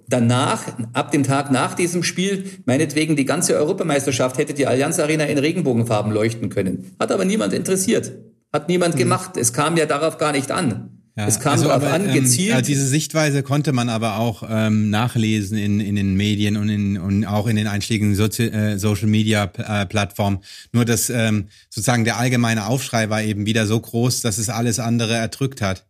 danach, 0.07 0.63
ab 0.93 1.11
dem 1.11 1.23
Tag 1.23 1.51
nach 1.51 1.75
diesem 1.75 2.01
Spiel, 2.01 2.45
meinetwegen 2.65 3.15
die 3.15 3.25
ganze 3.25 3.57
Europameisterschaft 3.57 4.39
hätte 4.39 4.55
die 4.55 4.65
Allianz 4.65 4.97
Arena 4.97 5.25
in 5.25 5.37
Regenbogenfarben 5.37 6.11
leuchten 6.11 6.49
können. 6.49 6.95
Hat 6.99 7.11
aber 7.11 7.25
niemand 7.25 7.53
interessiert. 7.53 8.11
Hat 8.51 8.67
niemand 8.67 8.97
gemacht. 8.97 9.37
Es 9.37 9.53
kam 9.53 9.77
ja 9.77 9.85
darauf 9.85 10.17
gar 10.17 10.31
nicht 10.31 10.51
an. 10.51 10.99
Ja, 11.19 11.27
es 11.27 11.39
kam 11.41 11.53
also 11.53 11.65
darauf 11.65 11.83
aber, 11.83 11.93
an, 11.93 12.07
ähm, 12.07 12.13
gezielt. 12.13 12.53
also 12.53 12.65
diese 12.65 12.87
Sichtweise 12.87 13.43
konnte 13.43 13.73
man 13.73 13.89
aber 13.89 14.19
auch 14.19 14.43
ähm, 14.49 14.89
nachlesen 14.89 15.57
in, 15.57 15.81
in 15.81 15.95
den 15.97 16.15
Medien 16.15 16.55
und, 16.55 16.69
in, 16.69 16.97
und 16.97 17.25
auch 17.25 17.47
in 17.47 17.57
den 17.57 17.67
einschlägigen 17.67 18.15
Sozi 18.15 18.43
äh, 18.43 18.77
Social 18.77 19.07
Media 19.07 19.51
äh, 19.57 19.85
Plattformen. 19.85 20.39
Nur 20.71 20.85
dass 20.85 21.09
ähm, 21.09 21.49
sozusagen 21.69 22.05
der 22.05 22.17
allgemeine 22.17 22.67
Aufschrei 22.67 23.09
war 23.09 23.21
eben 23.21 23.45
wieder 23.45 23.67
so 23.67 23.79
groß, 23.79 24.21
dass 24.21 24.37
es 24.37 24.47
alles 24.47 24.79
andere 24.79 25.13
erdrückt 25.13 25.61
hat. 25.61 25.85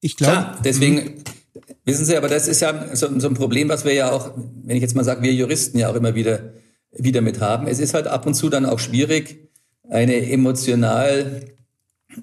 Ich 0.00 0.16
glaube. 0.16 0.58
Deswegen, 0.62 1.24
wissen 1.84 2.04
Sie, 2.04 2.16
aber 2.16 2.28
das 2.28 2.46
ist 2.46 2.60
ja 2.60 2.94
so, 2.94 3.18
so 3.18 3.28
ein 3.28 3.34
Problem, 3.34 3.68
was 3.68 3.84
wir 3.84 3.94
ja 3.94 4.12
auch, 4.12 4.34
wenn 4.62 4.76
ich 4.76 4.82
jetzt 4.82 4.94
mal 4.94 5.04
sage, 5.04 5.22
wir 5.22 5.34
Juristen 5.34 5.78
ja 5.78 5.90
auch 5.90 5.96
immer 5.96 6.14
wieder, 6.14 6.52
wieder 6.92 7.22
mit 7.22 7.40
haben. 7.40 7.66
Es 7.66 7.80
ist 7.80 7.92
halt 7.92 8.06
ab 8.06 8.24
und 8.24 8.34
zu 8.34 8.50
dann 8.50 8.66
auch 8.66 8.78
schwierig, 8.78 9.48
eine 9.90 10.30
emotional 10.30 11.42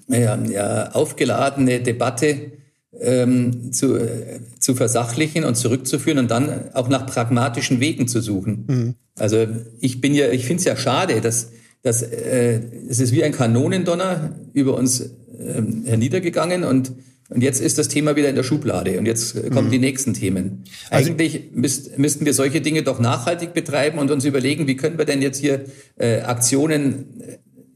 ja, 0.08 0.38
ja, 0.44 0.90
aufgeladene 0.92 1.80
Debatte 1.80 2.52
ähm, 3.00 3.72
zu, 3.72 3.96
äh, 3.96 4.40
zu 4.58 4.74
versachlichen 4.74 5.44
und 5.44 5.56
zurückzuführen 5.56 6.18
und 6.18 6.30
dann 6.30 6.72
auch 6.74 6.88
nach 6.88 7.06
pragmatischen 7.06 7.80
Wegen 7.80 8.08
zu 8.08 8.20
suchen. 8.20 8.64
Mhm. 8.66 8.94
Also 9.18 9.46
ich 9.80 10.00
bin 10.00 10.14
ja, 10.14 10.30
ich 10.30 10.44
finde 10.44 10.60
es 10.60 10.64
ja 10.64 10.76
schade, 10.76 11.20
dass, 11.20 11.50
dass 11.82 12.02
äh, 12.02 12.60
es 12.88 13.00
ist 13.00 13.12
wie 13.12 13.24
ein 13.24 13.32
Kanonendonner 13.32 14.34
über 14.52 14.76
uns 14.76 15.10
ähm, 15.38 15.84
herniedergegangen 15.84 16.64
und 16.64 16.92
und 17.28 17.42
jetzt 17.42 17.62
ist 17.62 17.78
das 17.78 17.88
Thema 17.88 18.14
wieder 18.14 18.28
in 18.28 18.36
der 18.36 18.42
Schublade 18.42 18.98
und 18.98 19.06
jetzt 19.06 19.34
kommen 19.50 19.68
mhm. 19.68 19.72
die 19.72 19.78
nächsten 19.78 20.12
Themen. 20.12 20.64
Also 20.90 21.10
Eigentlich 21.10 21.50
müsst, 21.54 21.98
müssten 21.98 22.26
wir 22.26 22.34
solche 22.34 22.60
Dinge 22.60 22.82
doch 22.82 23.00
nachhaltig 23.00 23.54
betreiben 23.54 23.98
und 23.98 24.10
uns 24.10 24.26
überlegen, 24.26 24.66
wie 24.66 24.76
können 24.76 24.98
wir 24.98 25.06
denn 25.06 25.22
jetzt 25.22 25.38
hier 25.38 25.64
äh, 25.96 26.20
Aktionen 26.20 27.06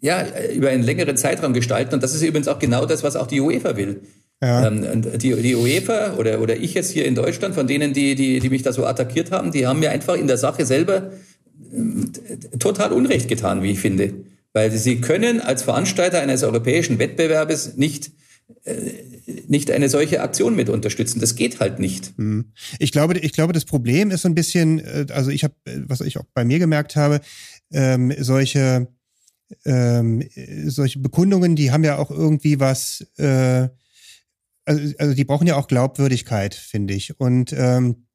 ja, 0.00 0.24
über 0.54 0.70
einen 0.70 0.82
längeren 0.82 1.16
Zeitraum 1.16 1.52
gestalten. 1.52 1.94
Und 1.94 2.02
das 2.02 2.14
ist 2.14 2.22
übrigens 2.22 2.48
auch 2.48 2.58
genau 2.58 2.86
das, 2.86 3.02
was 3.02 3.16
auch 3.16 3.26
die 3.26 3.40
UEFA 3.40 3.76
will. 3.76 4.02
Ja. 4.42 4.66
Ähm, 4.66 5.02
die, 5.18 5.34
die 5.34 5.54
UEFA 5.54 6.14
oder, 6.14 6.40
oder 6.40 6.56
ich 6.56 6.74
jetzt 6.74 6.90
hier 6.90 7.06
in 7.06 7.14
Deutschland, 7.14 7.54
von 7.54 7.66
denen, 7.66 7.94
die, 7.94 8.14
die, 8.14 8.40
die 8.40 8.50
mich 8.50 8.62
da 8.62 8.72
so 8.72 8.84
attackiert 8.84 9.30
haben, 9.30 9.50
die 9.50 9.66
haben 9.66 9.80
mir 9.80 9.90
einfach 9.90 10.14
in 10.14 10.26
der 10.26 10.36
Sache 10.36 10.66
selber 10.66 11.12
äh, 11.72 12.58
total 12.58 12.92
Unrecht 12.92 13.28
getan, 13.28 13.62
wie 13.62 13.72
ich 13.72 13.80
finde. 13.80 14.12
Weil 14.52 14.70
sie 14.70 15.00
können 15.00 15.40
als 15.40 15.62
Veranstalter 15.62 16.20
eines 16.20 16.42
europäischen 16.42 16.98
Wettbewerbes 16.98 17.76
nicht 17.76 18.10
äh, 18.64 18.74
nicht 19.48 19.70
eine 19.70 19.88
solche 19.88 20.20
Aktion 20.20 20.54
mit 20.54 20.68
unterstützen. 20.68 21.20
Das 21.20 21.34
geht 21.34 21.58
halt 21.58 21.80
nicht. 21.80 22.12
Hm. 22.16 22.52
Ich 22.78 22.92
glaube, 22.92 23.18
ich 23.18 23.32
glaube, 23.32 23.52
das 23.52 23.64
Problem 23.64 24.10
ist 24.10 24.22
so 24.22 24.28
ein 24.28 24.34
bisschen, 24.34 24.78
äh, 24.78 25.06
also 25.10 25.30
ich 25.30 25.44
habe, 25.44 25.54
was 25.86 26.00
ich 26.00 26.18
auch 26.18 26.24
bei 26.32 26.44
mir 26.44 26.58
gemerkt 26.58 26.94
habe, 26.96 27.20
ähm, 27.72 28.12
solche 28.18 28.86
ähm, 29.64 30.22
solche 30.66 30.98
Bekundungen, 30.98 31.56
die 31.56 31.70
haben 31.70 31.84
ja 31.84 31.98
auch 31.98 32.10
irgendwie 32.10 32.60
was, 32.60 33.06
äh, 33.18 33.68
also, 34.64 34.94
also 34.98 35.14
die 35.14 35.24
brauchen 35.24 35.46
ja 35.46 35.56
auch 35.56 35.68
Glaubwürdigkeit, 35.68 36.54
finde 36.54 36.94
ich. 36.94 37.18
Und 37.20 37.52
ähm, 37.52 38.06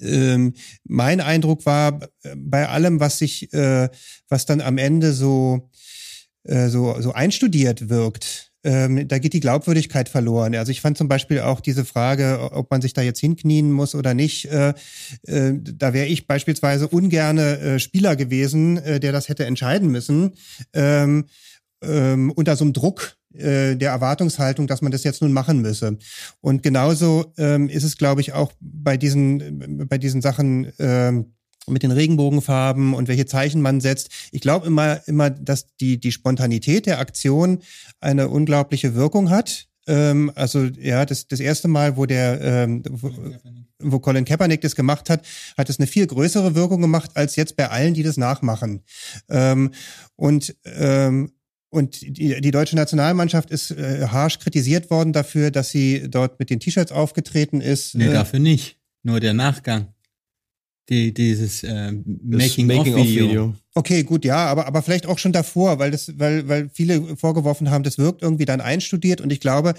ähm, 0.00 0.54
mein 0.84 1.20
Eindruck 1.20 1.66
war, 1.66 2.00
bei 2.36 2.68
allem, 2.68 3.00
was 3.00 3.18
sich, 3.18 3.52
äh, 3.52 3.88
was 4.28 4.46
dann 4.46 4.60
am 4.60 4.78
Ende 4.78 5.12
so, 5.12 5.70
äh, 6.44 6.68
so, 6.68 7.00
so 7.00 7.12
einstudiert 7.12 7.88
wirkt, 7.88 8.45
ähm, 8.66 9.06
da 9.06 9.18
geht 9.18 9.32
die 9.32 9.40
Glaubwürdigkeit 9.40 10.08
verloren. 10.08 10.56
Also 10.56 10.72
ich 10.72 10.80
fand 10.80 10.98
zum 10.98 11.06
Beispiel 11.06 11.40
auch 11.40 11.60
diese 11.60 11.84
Frage, 11.84 12.50
ob 12.50 12.68
man 12.70 12.82
sich 12.82 12.92
da 12.92 13.00
jetzt 13.00 13.20
hinknien 13.20 13.70
muss 13.70 13.94
oder 13.94 14.12
nicht, 14.12 14.46
äh, 14.46 14.74
äh, 15.22 15.52
da 15.54 15.92
wäre 15.92 16.06
ich 16.06 16.26
beispielsweise 16.26 16.88
ungerne 16.88 17.58
äh, 17.60 17.78
Spieler 17.78 18.16
gewesen, 18.16 18.78
äh, 18.78 18.98
der 18.98 19.12
das 19.12 19.28
hätte 19.28 19.46
entscheiden 19.46 19.92
müssen, 19.92 20.32
ähm, 20.72 21.26
ähm, 21.80 22.32
unter 22.32 22.56
so 22.56 22.64
einem 22.64 22.72
Druck 22.72 23.16
äh, 23.34 23.76
der 23.76 23.90
Erwartungshaltung, 23.92 24.66
dass 24.66 24.82
man 24.82 24.90
das 24.90 25.04
jetzt 25.04 25.22
nun 25.22 25.32
machen 25.32 25.62
müsse. 25.62 25.96
Und 26.40 26.64
genauso 26.64 27.32
ähm, 27.38 27.68
ist 27.68 27.84
es, 27.84 27.96
glaube 27.96 28.20
ich, 28.20 28.32
auch 28.32 28.52
bei 28.60 28.96
diesen, 28.96 29.86
bei 29.88 29.98
diesen 29.98 30.22
Sachen, 30.22 30.72
ähm, 30.80 31.36
mit 31.68 31.82
den 31.82 31.90
Regenbogenfarben 31.90 32.94
und 32.94 33.08
welche 33.08 33.26
Zeichen 33.26 33.60
man 33.60 33.80
setzt. 33.80 34.10
Ich 34.30 34.40
glaube 34.40 34.66
immer, 34.66 35.00
immer, 35.08 35.30
dass 35.30 35.74
die, 35.76 35.98
die 35.98 36.12
Spontanität 36.12 36.86
der 36.86 37.00
Aktion 37.00 37.58
eine 38.06 38.28
unglaubliche 38.28 38.94
Wirkung 38.94 39.30
hat. 39.30 39.66
Ähm, 39.88 40.32
also 40.34 40.64
ja, 40.64 41.04
das, 41.04 41.26
das 41.26 41.40
erste 41.40 41.68
Mal, 41.68 41.96
wo 41.96 42.06
der 42.06 42.40
ähm, 42.40 42.82
wo, 42.88 43.10
wo 43.80 43.98
Colin 43.98 44.24
Kaepernick 44.24 44.60
das 44.60 44.76
gemacht 44.76 45.10
hat, 45.10 45.24
hat 45.58 45.68
es 45.68 45.78
eine 45.78 45.86
viel 45.86 46.06
größere 46.06 46.54
Wirkung 46.54 46.80
gemacht 46.80 47.10
als 47.14 47.36
jetzt 47.36 47.56
bei 47.56 47.68
allen, 47.68 47.94
die 47.94 48.02
das 48.02 48.16
nachmachen. 48.16 48.82
Ähm, 49.28 49.72
und 50.14 50.56
ähm, 50.64 51.32
und 51.68 52.00
die, 52.00 52.40
die 52.40 52.50
deutsche 52.52 52.76
Nationalmannschaft 52.76 53.50
ist 53.50 53.72
äh, 53.72 54.06
harsch 54.06 54.38
kritisiert 54.38 54.88
worden 54.88 55.12
dafür, 55.12 55.50
dass 55.50 55.70
sie 55.70 56.08
dort 56.08 56.38
mit 56.38 56.48
den 56.48 56.60
T-Shirts 56.60 56.92
aufgetreten 56.92 57.60
ist. 57.60 57.96
Nee, 57.96 58.06
äh, 58.06 58.12
dafür 58.12 58.38
nicht. 58.38 58.78
Nur 59.02 59.20
der 59.20 59.34
Nachgang 59.34 59.88
die, 60.88 61.12
dieses 61.12 61.62
äh, 61.64 61.92
Making-of-Video. 61.92 63.46
Making 63.46 63.60
okay, 63.74 64.02
gut, 64.04 64.24
ja, 64.24 64.46
aber, 64.46 64.66
aber 64.66 64.82
vielleicht 64.82 65.06
auch 65.06 65.18
schon 65.18 65.32
davor, 65.32 65.78
weil 65.78 65.90
das, 65.90 66.18
weil, 66.18 66.48
weil 66.48 66.70
viele 66.72 67.16
vorgeworfen 67.16 67.70
haben, 67.70 67.84
das 67.84 67.98
wirkt 67.98 68.22
irgendwie 68.22 68.44
dann 68.44 68.60
einstudiert 68.60 69.20
und 69.20 69.32
ich 69.32 69.40
glaube, 69.40 69.74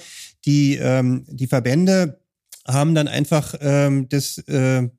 die, 0.45 0.75
ähm, 0.75 1.25
die 1.29 1.47
Verbände 1.47 2.19
haben 2.67 2.95
dann 2.95 3.07
einfach 3.07 3.55
ähm, 3.61 4.09
das 4.09 4.39
äh, 4.39 4.89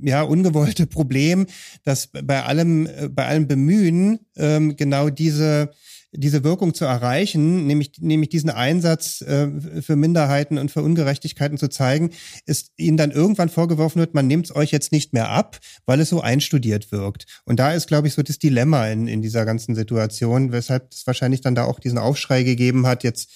ja 0.00 0.22
ungewollte 0.22 0.86
Problem, 0.86 1.46
dass 1.82 2.06
bei 2.06 2.44
allem 2.44 2.86
äh, 2.86 3.08
bei 3.08 3.26
allem 3.26 3.48
Bemühen 3.48 4.20
ähm, 4.36 4.76
genau 4.76 5.10
diese 5.10 5.72
diese 6.12 6.44
Wirkung 6.44 6.74
zu 6.74 6.84
erreichen, 6.84 7.66
nämlich, 7.66 7.92
nämlich 8.00 8.28
diesen 8.28 8.50
Einsatz 8.50 9.22
äh, 9.22 9.48
für 9.80 9.96
Minderheiten 9.96 10.58
und 10.58 10.70
für 10.70 10.82
Ungerechtigkeiten 10.82 11.56
zu 11.56 11.68
zeigen, 11.68 12.10
ist 12.44 12.72
ihnen 12.76 12.98
dann 12.98 13.10
irgendwann 13.10 13.48
vorgeworfen 13.48 13.98
wird, 13.98 14.14
man 14.14 14.26
nimmt 14.26 14.46
es 14.46 14.54
euch 14.54 14.70
jetzt 14.72 14.92
nicht 14.92 15.14
mehr 15.14 15.30
ab, 15.30 15.58
weil 15.86 16.00
es 16.00 16.10
so 16.10 16.20
einstudiert 16.20 16.92
wirkt. 16.92 17.26
Und 17.44 17.58
da 17.58 17.72
ist, 17.72 17.88
glaube 17.88 18.08
ich, 18.08 18.14
so 18.14 18.22
das 18.22 18.38
Dilemma 18.38 18.88
in, 18.88 19.08
in 19.08 19.22
dieser 19.22 19.46
ganzen 19.46 19.74
Situation, 19.74 20.52
weshalb 20.52 20.92
es 20.92 21.06
wahrscheinlich 21.06 21.40
dann 21.40 21.54
da 21.54 21.64
auch 21.64 21.80
diesen 21.80 21.98
Aufschrei 21.98 22.42
gegeben 22.42 22.86
hat, 22.86 23.04
jetzt, 23.04 23.30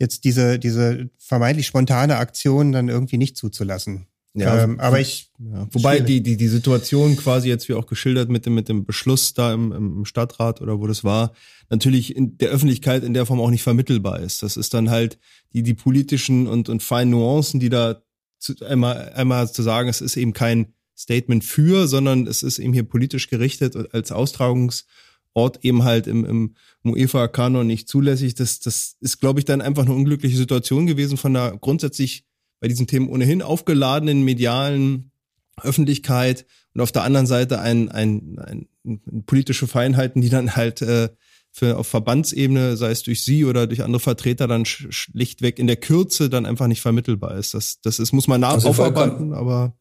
jetzt 0.00 0.24
diese, 0.24 0.58
diese 0.58 1.08
vermeintlich 1.18 1.66
spontane 1.66 2.16
Aktion 2.16 2.72
dann 2.72 2.88
irgendwie 2.88 3.18
nicht 3.18 3.36
zuzulassen. 3.36 4.08
Ja, 4.36 4.64
ähm, 4.64 4.78
aber 4.78 5.00
ich. 5.00 5.30
Ja, 5.38 5.66
wobei 5.70 6.00
die, 6.00 6.22
die, 6.22 6.36
die 6.36 6.48
Situation 6.48 7.16
quasi 7.16 7.48
jetzt 7.48 7.68
wie 7.68 7.74
auch 7.74 7.86
geschildert 7.86 8.28
mit 8.28 8.44
dem, 8.44 8.54
mit 8.54 8.68
dem 8.68 8.84
Beschluss 8.84 9.32
da 9.32 9.52
im, 9.52 9.72
im 9.72 10.04
Stadtrat 10.04 10.60
oder 10.60 10.78
wo 10.78 10.86
das 10.86 11.04
war, 11.04 11.32
natürlich 11.70 12.14
in 12.14 12.36
der 12.36 12.50
Öffentlichkeit 12.50 13.02
in 13.02 13.14
der 13.14 13.24
Form 13.24 13.40
auch 13.40 13.50
nicht 13.50 13.62
vermittelbar 13.62 14.20
ist. 14.20 14.42
Das 14.42 14.58
ist 14.58 14.74
dann 14.74 14.90
halt 14.90 15.18
die, 15.54 15.62
die 15.62 15.74
politischen 15.74 16.46
und, 16.46 16.68
und 16.68 16.82
feinen 16.82 17.12
Nuancen, 17.12 17.60
die 17.60 17.70
da 17.70 18.02
zu, 18.38 18.54
einmal, 18.64 19.12
einmal 19.14 19.50
zu 19.50 19.62
sagen, 19.62 19.88
es 19.88 20.02
ist 20.02 20.16
eben 20.16 20.34
kein 20.34 20.74
Statement 20.96 21.42
für, 21.42 21.88
sondern 21.88 22.26
es 22.26 22.42
ist 22.42 22.58
eben 22.58 22.74
hier 22.74 22.84
politisch 22.84 23.28
gerichtet 23.28 23.74
als 23.94 24.12
Austragungsort 24.12 24.84
eben 25.62 25.84
halt 25.84 26.06
im, 26.06 26.24
im 26.24 26.54
UEFA-Kanon 26.84 27.66
nicht 27.66 27.88
zulässig. 27.88 28.34
Das, 28.34 28.60
das 28.60 28.96
ist, 29.00 29.18
glaube 29.20 29.40
ich, 29.40 29.46
dann 29.46 29.62
einfach 29.62 29.84
eine 29.84 29.94
unglückliche 29.94 30.36
Situation 30.36 30.86
gewesen 30.86 31.16
von 31.16 31.32
der 31.32 31.56
grundsätzlich 31.58 32.26
bei 32.66 32.68
diesen 32.68 32.88
Themen 32.88 33.08
ohnehin 33.08 33.42
aufgeladenen 33.42 34.24
medialen 34.24 35.12
Öffentlichkeit 35.62 36.46
und 36.74 36.80
auf 36.80 36.90
der 36.90 37.04
anderen 37.04 37.28
Seite 37.28 37.60
ein, 37.60 37.92
ein, 37.92 38.40
ein 38.84 39.22
politische 39.24 39.68
Feinheiten, 39.68 40.20
die 40.20 40.30
dann 40.30 40.56
halt 40.56 40.82
äh, 40.82 41.10
für 41.52 41.78
auf 41.78 41.86
Verbandsebene, 41.86 42.76
sei 42.76 42.90
es 42.90 43.04
durch 43.04 43.24
Sie 43.24 43.44
oder 43.44 43.68
durch 43.68 43.84
andere 43.84 44.00
Vertreter, 44.00 44.48
dann 44.48 44.64
schlichtweg 44.66 45.60
in 45.60 45.68
der 45.68 45.76
Kürze 45.76 46.28
dann 46.28 46.44
einfach 46.44 46.66
nicht 46.66 46.80
vermittelbar 46.80 47.38
ist. 47.38 47.54
Das, 47.54 47.80
das 47.82 48.00
ist, 48.00 48.12
muss 48.12 48.26
man 48.26 48.40
nach 48.40 48.54
also 48.54 48.70
aufarbeiten, 48.70 49.32
aber. 49.32 49.76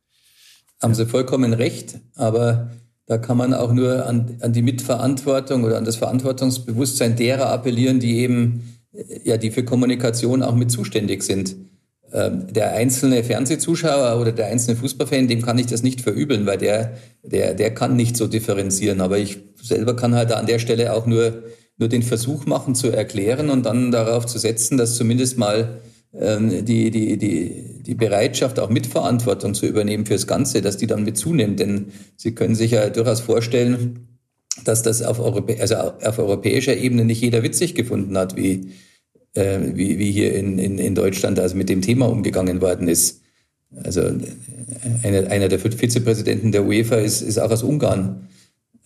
Haben 0.80 0.94
Sie 0.94 1.08
vollkommen 1.08 1.54
recht, 1.54 1.98
aber 2.14 2.70
da 3.08 3.18
kann 3.18 3.36
man 3.36 3.56
auch 3.56 3.74
nur 3.74 4.06
an, 4.06 4.38
an 4.42 4.54
die 4.54 4.62
Mitverantwortung 4.62 5.64
oder 5.64 5.78
an 5.78 5.86
das 5.86 5.96
Verantwortungsbewusstsein 5.96 7.16
derer 7.16 7.50
appellieren, 7.50 8.00
die 8.00 8.20
eben, 8.20 8.78
ja, 9.24 9.38
die 9.38 9.50
für 9.50 9.66
Kommunikation 9.66 10.44
auch 10.44 10.54
mit 10.54 10.70
zuständig 10.70 11.24
sind. 11.24 11.56
Ähm, 12.16 12.48
der 12.50 12.72
einzelne 12.72 13.26
Fernsehzuschauer 13.26 14.22
oder 14.22 14.32
der 14.32 14.48
einzelne 14.48 14.78
Fußballfan, 14.78 15.28
dem 15.28 15.42
kann 15.42 15.58
ich 15.58 15.66
das 15.66 15.84
nicht 15.84 16.00
verübeln, 16.00 16.46
weil 16.46 16.58
der, 16.58 16.94
der, 17.24 17.54
der 17.56 17.74
kann 17.74 17.98
nicht 17.98 18.16
so 18.16 18.28
differenzieren. 18.28 19.02
Aber 19.02 19.18
ich 19.18 19.40
selber 19.62 19.98
kann 19.98 20.16
halt 20.16 20.32
an 20.32 20.46
der 20.46 20.60
Stelle 20.60 20.94
auch 20.94 21.08
nur, 21.08 21.44
nur 21.78 21.90
den 21.90 22.04
Versuch 22.04 22.46
machen 22.46 22.74
zu 22.74 22.90
erklären 22.90 23.50
und 23.50 23.66
dann 23.66 23.92
darauf 23.92 24.26
zu 24.28 24.40
setzen, 24.40 24.78
dass 24.78 24.96
zumindest 24.96 25.38
mal 25.38 25.82
ähm, 26.18 26.64
die, 26.64 26.90
die, 26.90 27.18
die, 27.18 27.84
die 27.84 27.96
Bereitschaft, 27.96 28.62
auch 28.62 28.70
Mitverantwortung 28.70 29.54
zu 29.54 29.66
übernehmen 29.66 30.06
fürs 30.06 30.26
Ganze, 30.26 30.62
dass 30.62 30.78
die 30.78 30.88
dann 30.88 31.04
mit 31.04 31.18
zunimmt. 31.18 31.60
Denn 31.60 31.88
Sie 32.16 32.34
können 32.34 32.56
sich 32.56 32.72
ja 32.72 32.88
durchaus 32.90 33.20
vorstellen, 33.20 34.08
dass 34.64 34.84
das 34.84 35.02
auf, 35.02 35.20
Europä 35.20 35.58
also 35.60 35.76
auf 35.76 36.18
europäischer 36.18 36.78
Ebene 36.78 37.04
nicht 37.04 37.20
jeder 37.20 37.44
witzig 37.44 37.76
gefunden 37.76 38.18
hat, 38.18 38.38
wie, 38.38 38.72
äh, 39.36 39.60
wie, 39.74 40.00
wie 40.00 40.12
hier 40.12 40.34
in, 40.34 40.58
in, 40.58 40.78
in 40.78 40.96
Deutschland 40.96 41.40
also 41.40 41.56
mit 41.56 41.70
dem 41.70 41.82
Thema 41.82 42.10
umgegangen 42.10 42.62
worden 42.62 42.88
ist. 42.88 43.22
Also 43.84 44.02
einer, 45.04 45.30
einer 45.30 45.48
der 45.50 45.60
Vizepräsidenten 45.60 46.52
der 46.52 46.66
UEFA 46.66 46.96
ist, 46.96 47.22
ist 47.22 47.38
auch 47.38 47.52
aus 47.52 47.64
Ungarn. 47.64 48.30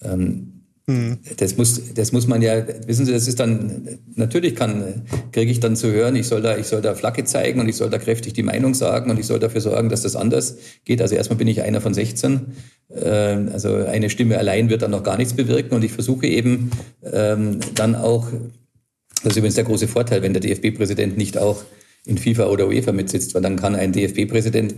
Ähm, 0.01 0.59
hm. 0.89 1.19
Das 1.37 1.55
muss, 1.55 1.93
das 1.93 2.11
muss 2.13 2.25
man 2.25 2.41
ja, 2.41 2.65
wissen 2.87 3.05
Sie, 3.05 3.11
das 3.11 3.27
ist 3.27 3.39
dann, 3.39 3.99
natürlich 4.15 4.55
kann, 4.55 5.03
kriege 5.31 5.51
ich 5.51 5.59
dann 5.59 5.75
zu 5.75 5.91
hören, 5.91 6.15
ich 6.15 6.27
soll 6.27 6.41
da, 6.41 6.57
ich 6.57 6.65
soll 6.65 6.81
da 6.81 6.95
Flagge 6.95 7.25
zeigen 7.25 7.59
und 7.59 7.69
ich 7.69 7.75
soll 7.75 7.91
da 7.91 7.99
kräftig 7.99 8.33
die 8.33 8.41
Meinung 8.41 8.73
sagen 8.73 9.11
und 9.11 9.19
ich 9.19 9.27
soll 9.27 9.37
dafür 9.37 9.61
sorgen, 9.61 9.89
dass 9.89 10.01
das 10.01 10.15
anders 10.15 10.57
geht. 10.85 10.99
Also 11.03 11.13
erstmal 11.13 11.37
bin 11.37 11.47
ich 11.47 11.61
einer 11.61 11.79
von 11.79 11.93
16. 11.93 12.47
Ähm, 13.03 13.49
also 13.53 13.75
eine 13.75 14.09
Stimme 14.09 14.39
allein 14.39 14.71
wird 14.71 14.81
dann 14.81 14.89
noch 14.89 15.03
gar 15.03 15.17
nichts 15.17 15.33
bewirken 15.33 15.75
und 15.75 15.83
ich 15.83 15.91
versuche 15.91 16.25
eben 16.25 16.71
ähm, 17.03 17.59
dann 17.75 17.93
auch 17.93 18.27
das 19.23 19.31
ist 19.31 19.37
übrigens 19.37 19.55
der 19.55 19.63
große 19.65 19.87
Vorteil, 19.87 20.21
wenn 20.21 20.33
der 20.33 20.41
DFB-Präsident 20.41 21.17
nicht 21.17 21.37
auch 21.37 21.63
in 22.05 22.17
FIFA 22.17 22.47
oder 22.47 22.67
UEFA 22.67 22.91
mitsitzt, 22.91 23.35
weil 23.35 23.41
dann 23.41 23.57
kann 23.57 23.75
ein 23.75 23.91
DFB-Präsident, 23.91 24.75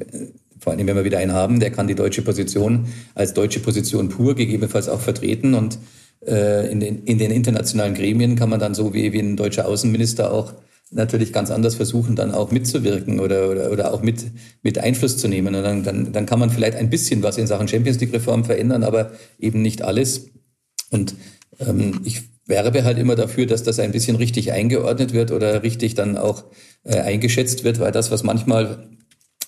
vor 0.59 0.73
allem 0.73 0.87
wenn 0.87 0.95
wir 0.95 1.03
wieder 1.03 1.19
einen 1.19 1.33
haben, 1.33 1.59
der 1.59 1.71
kann 1.71 1.87
die 1.87 1.95
deutsche 1.95 2.21
Position 2.21 2.87
als 3.13 3.33
deutsche 3.33 3.59
Position 3.59 4.09
pur 4.09 4.35
gegebenenfalls 4.35 4.89
auch 4.89 4.99
vertreten 4.99 5.53
und 5.53 5.77
äh, 6.25 6.71
in, 6.71 6.79
den, 6.79 7.03
in 7.03 7.17
den 7.17 7.31
internationalen 7.31 7.93
Gremien 7.93 8.35
kann 8.35 8.49
man 8.49 8.59
dann 8.59 8.73
so 8.73 8.93
wie, 8.93 9.13
wie 9.13 9.19
ein 9.19 9.37
deutscher 9.37 9.67
Außenminister 9.67 10.31
auch 10.31 10.53
natürlich 10.91 11.31
ganz 11.31 11.51
anders 11.51 11.75
versuchen, 11.75 12.15
dann 12.15 12.31
auch 12.31 12.51
mitzuwirken 12.51 13.19
oder, 13.19 13.49
oder, 13.49 13.71
oder 13.71 13.93
auch 13.93 14.01
mit, 14.01 14.25
mit 14.61 14.77
Einfluss 14.77 15.17
zu 15.17 15.27
nehmen. 15.27 15.55
Und 15.55 15.63
dann, 15.63 15.83
dann, 15.83 16.11
dann 16.11 16.25
kann 16.25 16.39
man 16.39 16.49
vielleicht 16.49 16.75
ein 16.75 16.89
bisschen 16.89 17.23
was 17.23 17.37
in 17.37 17.47
Sachen 17.47 17.67
Champions 17.67 17.99
League-Reform 18.01 18.43
verändern, 18.43 18.83
aber 18.83 19.11
eben 19.39 19.61
nicht 19.61 19.83
alles. 19.83 20.27
Und 20.89 21.15
ähm, 21.59 22.01
ich 22.03 22.23
werbe 22.51 22.83
halt 22.83 22.99
immer 22.99 23.15
dafür, 23.15 23.47
dass 23.47 23.63
das 23.63 23.79
ein 23.79 23.91
bisschen 23.91 24.15
richtig 24.15 24.51
eingeordnet 24.51 25.13
wird 25.13 25.31
oder 25.31 25.63
richtig 25.63 25.95
dann 25.95 26.17
auch 26.17 26.43
äh, 26.83 26.99
eingeschätzt 26.99 27.63
wird, 27.63 27.79
weil 27.79 27.91
das, 27.91 28.11
was 28.11 28.21
manchmal 28.21 28.87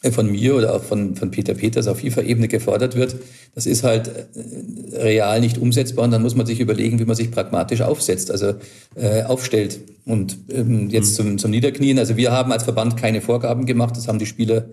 äh, 0.02 0.12
von 0.12 0.32
mir 0.32 0.56
oder 0.56 0.74
auch 0.74 0.84
von, 0.84 1.16
von 1.16 1.30
Peter 1.30 1.54
Peters 1.54 1.88
auf 1.88 2.00
FIFA-Ebene 2.00 2.48
gefordert 2.48 2.96
wird, 2.96 3.16
das 3.54 3.66
ist 3.66 3.84
halt 3.84 4.08
äh, 4.08 4.98
real 4.98 5.40
nicht 5.40 5.58
umsetzbar 5.58 6.06
und 6.06 6.12
dann 6.12 6.22
muss 6.22 6.36
man 6.36 6.46
sich 6.46 6.60
überlegen, 6.60 7.00
wie 7.00 7.06
man 7.06 7.16
sich 7.16 7.30
pragmatisch 7.30 7.82
aufsetzt, 7.82 8.32
also 8.32 8.56
äh, 8.96 9.24
aufstellt. 9.24 9.80
Und 10.06 10.38
ähm, 10.50 10.90
jetzt 10.90 11.12
mhm. 11.12 11.16
zum, 11.16 11.38
zum 11.38 11.52
Niederknien, 11.52 12.00
also 12.00 12.18
wir 12.18 12.32
haben 12.32 12.52
als 12.52 12.64
Verband 12.64 12.98
keine 12.98 13.22
Vorgaben 13.22 13.66
gemacht, 13.66 13.96
das 13.96 14.08
haben 14.08 14.20
die 14.20 14.26
Spieler 14.26 14.66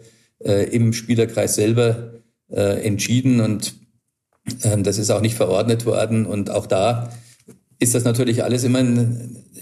äh, 0.44 0.65
im 0.74 0.93
Spielerkreis 0.93 1.55
selber 1.55 2.15
äh, 2.51 2.85
entschieden 2.86 3.40
und 3.40 3.74
äh, 4.62 4.78
das 4.82 4.98
ist 4.98 5.11
auch 5.11 5.20
nicht 5.20 5.36
verordnet 5.36 5.86
worden 5.86 6.27
und 6.27 6.51
auch 6.51 6.66
da 6.66 7.11
ist 7.81 7.94
das 7.94 8.05
natürlich 8.05 8.44
alles 8.44 8.62
immer, 8.62 8.81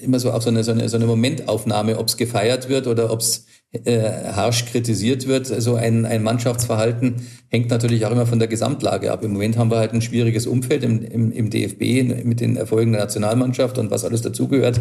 immer 0.03 0.19
so 0.19 0.33
auch 0.33 0.43
so 0.43 0.51
eine, 0.51 0.65
so 0.65 0.73
eine, 0.73 0.89
so 0.89 0.97
eine 0.97 1.07
Momentaufnahme, 1.07 1.99
ob 1.99 2.09
es 2.09 2.17
gefeiert 2.17 2.69
wird 2.69 2.87
oder 2.89 3.11
ob 3.13 3.21
es 3.21 3.47
äh, 3.73 4.33
harsch 4.33 4.67
kritisiert 4.67 5.29
wird. 5.29 5.47
So 5.47 5.77
ein, 5.77 6.05
ein 6.05 6.25
Mannschaftsverhalten 6.25 7.23
hängt 7.49 7.71
natürlich 7.71 8.05
auch 8.07 8.11
immer 8.11 8.27
von 8.27 8.41
der 8.41 8.49
Gesamtlage 8.49 9.13
ab. 9.13 9.23
Im 9.23 9.33
Moment 9.33 9.57
haben 9.57 9.71
wir 9.71 9.79
halt 9.79 9.93
ein 9.93 10.03
schwieriges 10.03 10.47
Umfeld 10.47 10.83
im, 10.83 11.03
im, 11.03 11.33
im 11.33 11.49
DFB 11.49 12.25
mit 12.25 12.41
den 12.41 12.57
Erfolgen 12.57 12.93
der 12.93 13.03
Nationalmannschaft 13.03 13.79
und 13.79 13.91
was 13.91 14.05
alles 14.05 14.23
dazugehört. 14.23 14.81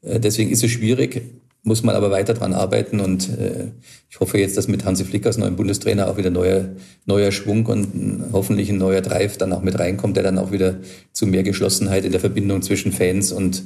Äh, 0.00 0.18
deswegen 0.18 0.50
ist 0.50 0.64
es 0.64 0.70
schwierig 0.70 1.22
muss 1.62 1.82
man 1.82 1.94
aber 1.94 2.10
weiter 2.10 2.34
dran 2.34 2.54
arbeiten 2.54 3.00
und 3.00 3.28
äh, 3.28 3.68
ich 4.08 4.18
hoffe 4.18 4.38
jetzt, 4.38 4.56
dass 4.56 4.66
mit 4.66 4.84
Hansi 4.84 5.04
Flick 5.04 5.26
als 5.26 5.36
neuen 5.36 5.56
Bundestrainer 5.56 6.08
auch 6.08 6.16
wieder 6.16 6.30
neuer, 6.30 6.70
neuer 7.04 7.32
Schwung 7.32 7.66
und 7.66 8.24
hoffentlich 8.32 8.70
ein 8.70 8.78
neuer 8.78 9.02
Drive 9.02 9.36
dann 9.36 9.52
auch 9.52 9.62
mit 9.62 9.78
reinkommt, 9.78 10.16
der 10.16 10.22
dann 10.22 10.38
auch 10.38 10.52
wieder 10.52 10.80
zu 11.12 11.26
mehr 11.26 11.42
Geschlossenheit 11.42 12.04
in 12.04 12.12
der 12.12 12.20
Verbindung 12.20 12.62
zwischen 12.62 12.92
Fans 12.92 13.30
und, 13.30 13.62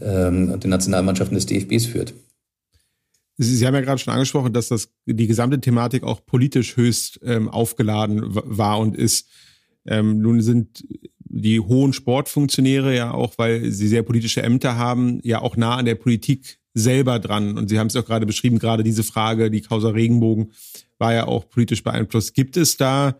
ähm, 0.00 0.52
und 0.52 0.62
den 0.62 0.70
Nationalmannschaften 0.70 1.34
des 1.34 1.46
DFBs 1.46 1.86
führt. 1.86 2.14
Sie, 3.38 3.66
haben 3.66 3.74
ja 3.74 3.80
gerade 3.80 3.98
schon 3.98 4.12
angesprochen, 4.12 4.52
dass 4.52 4.68
das 4.68 4.90
die 5.06 5.26
gesamte 5.26 5.60
Thematik 5.60 6.04
auch 6.04 6.24
politisch 6.24 6.76
höchst 6.76 7.18
ähm, 7.24 7.48
aufgeladen 7.48 8.22
war 8.24 8.78
und 8.78 8.96
ist. 8.96 9.26
Ähm, 9.84 10.18
nun 10.18 10.42
sind 10.42 10.84
die 11.18 11.58
hohen 11.58 11.92
Sportfunktionäre 11.92 12.94
ja 12.94 13.12
auch, 13.12 13.34
weil 13.38 13.72
sie 13.72 13.88
sehr 13.88 14.02
politische 14.02 14.42
Ämter 14.42 14.76
haben, 14.76 15.18
ja 15.24 15.40
auch 15.40 15.56
nah 15.56 15.76
an 15.76 15.86
der 15.86 15.94
Politik 15.96 16.58
selber 16.74 17.18
dran. 17.18 17.58
Und 17.58 17.68
Sie 17.68 17.78
haben 17.78 17.88
es 17.88 17.96
auch 17.96 18.04
gerade 18.04 18.26
beschrieben, 18.26 18.58
gerade 18.58 18.82
diese 18.82 19.02
Frage, 19.02 19.50
die 19.50 19.60
Causa 19.60 19.90
Regenbogen 19.90 20.52
war 20.98 21.12
ja 21.12 21.26
auch 21.26 21.48
politisch 21.48 21.82
beeinflusst. 21.82 22.34
Gibt 22.34 22.56
es 22.56 22.76
da 22.76 23.18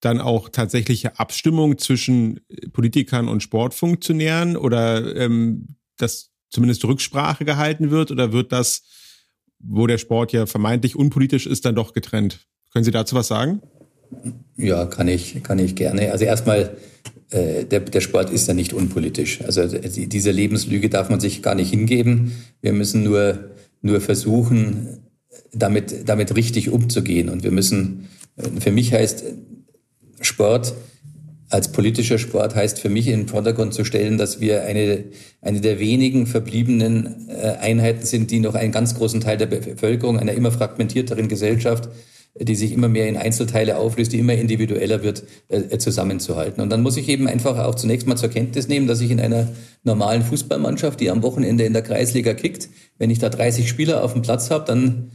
dann 0.00 0.20
auch 0.20 0.48
tatsächliche 0.48 1.18
Abstimmung 1.18 1.78
zwischen 1.78 2.40
Politikern 2.72 3.28
und 3.28 3.42
Sportfunktionären 3.42 4.56
oder 4.56 5.16
ähm, 5.16 5.76
dass 5.96 6.30
zumindest 6.50 6.84
Rücksprache 6.84 7.44
gehalten 7.44 7.90
wird 7.90 8.10
oder 8.10 8.32
wird 8.32 8.52
das, 8.52 8.82
wo 9.58 9.86
der 9.86 9.98
Sport 9.98 10.32
ja 10.32 10.46
vermeintlich 10.46 10.94
unpolitisch 10.94 11.46
ist, 11.46 11.64
dann 11.64 11.74
doch 11.74 11.92
getrennt? 11.92 12.46
Können 12.72 12.84
Sie 12.84 12.90
dazu 12.92 13.16
was 13.16 13.28
sagen? 13.28 13.60
Ja, 14.56 14.86
kann 14.86 15.08
ich, 15.08 15.42
kann 15.42 15.58
ich 15.58 15.74
gerne. 15.74 16.12
Also 16.12 16.24
erstmal 16.24 16.76
der, 17.30 17.80
der 17.80 18.00
Sport 18.00 18.30
ist 18.30 18.48
ja 18.48 18.54
nicht 18.54 18.72
unpolitisch. 18.72 19.42
Also 19.42 19.66
diese 19.66 20.30
Lebenslüge 20.30 20.88
darf 20.88 21.10
man 21.10 21.20
sich 21.20 21.42
gar 21.42 21.54
nicht 21.54 21.70
hingeben. 21.70 22.32
Wir 22.62 22.72
müssen 22.72 23.02
nur, 23.02 23.50
nur 23.82 24.00
versuchen, 24.00 24.98
damit, 25.52 26.08
damit 26.08 26.34
richtig 26.36 26.70
umzugehen. 26.70 27.28
Und 27.28 27.42
wir 27.42 27.50
müssen, 27.50 28.08
äh, 28.36 28.60
für 28.60 28.72
mich 28.72 28.92
heißt 28.92 29.24
Sport 30.20 30.74
als 31.50 31.72
politischer 31.72 32.18
Sport 32.18 32.54
heißt 32.54 32.78
für 32.78 32.90
mich 32.90 33.06
in 33.06 33.20
den 33.20 33.28
Vordergrund 33.28 33.72
zu 33.72 33.84
stellen, 33.84 34.18
dass 34.18 34.40
wir 34.40 34.64
eine, 34.64 35.04
eine 35.40 35.60
der 35.60 35.78
wenigen 35.78 36.26
verbliebenen 36.26 37.28
äh, 37.28 37.56
Einheiten 37.60 38.04
sind, 38.04 38.30
die 38.30 38.40
noch 38.40 38.54
einen 38.54 38.72
ganz 38.72 38.94
großen 38.94 39.20
Teil 39.20 39.38
der 39.38 39.46
Bevölkerung, 39.46 40.18
einer 40.18 40.32
immer 40.32 40.50
fragmentierteren 40.52 41.28
Gesellschaft 41.28 41.88
die 42.40 42.54
sich 42.54 42.72
immer 42.72 42.88
mehr 42.88 43.08
in 43.08 43.16
Einzelteile 43.16 43.76
auflöst, 43.76 44.12
die 44.12 44.18
immer 44.18 44.34
individueller 44.34 45.02
wird, 45.02 45.24
äh, 45.48 45.78
zusammenzuhalten. 45.78 46.62
Und 46.62 46.70
dann 46.70 46.82
muss 46.82 46.96
ich 46.96 47.08
eben 47.08 47.26
einfach 47.26 47.58
auch 47.58 47.74
zunächst 47.74 48.06
mal 48.06 48.16
zur 48.16 48.28
Kenntnis 48.28 48.68
nehmen, 48.68 48.86
dass 48.86 49.00
ich 49.00 49.10
in 49.10 49.20
einer 49.20 49.48
normalen 49.84 50.22
Fußballmannschaft, 50.22 51.00
die 51.00 51.10
am 51.10 51.22
Wochenende 51.22 51.64
in 51.64 51.72
der 51.72 51.82
Kreisliga 51.82 52.34
kickt, 52.34 52.68
wenn 52.98 53.10
ich 53.10 53.18
da 53.18 53.28
30 53.28 53.68
Spieler 53.68 54.04
auf 54.04 54.12
dem 54.12 54.22
Platz 54.22 54.50
habe, 54.50 54.64
dann 54.64 55.10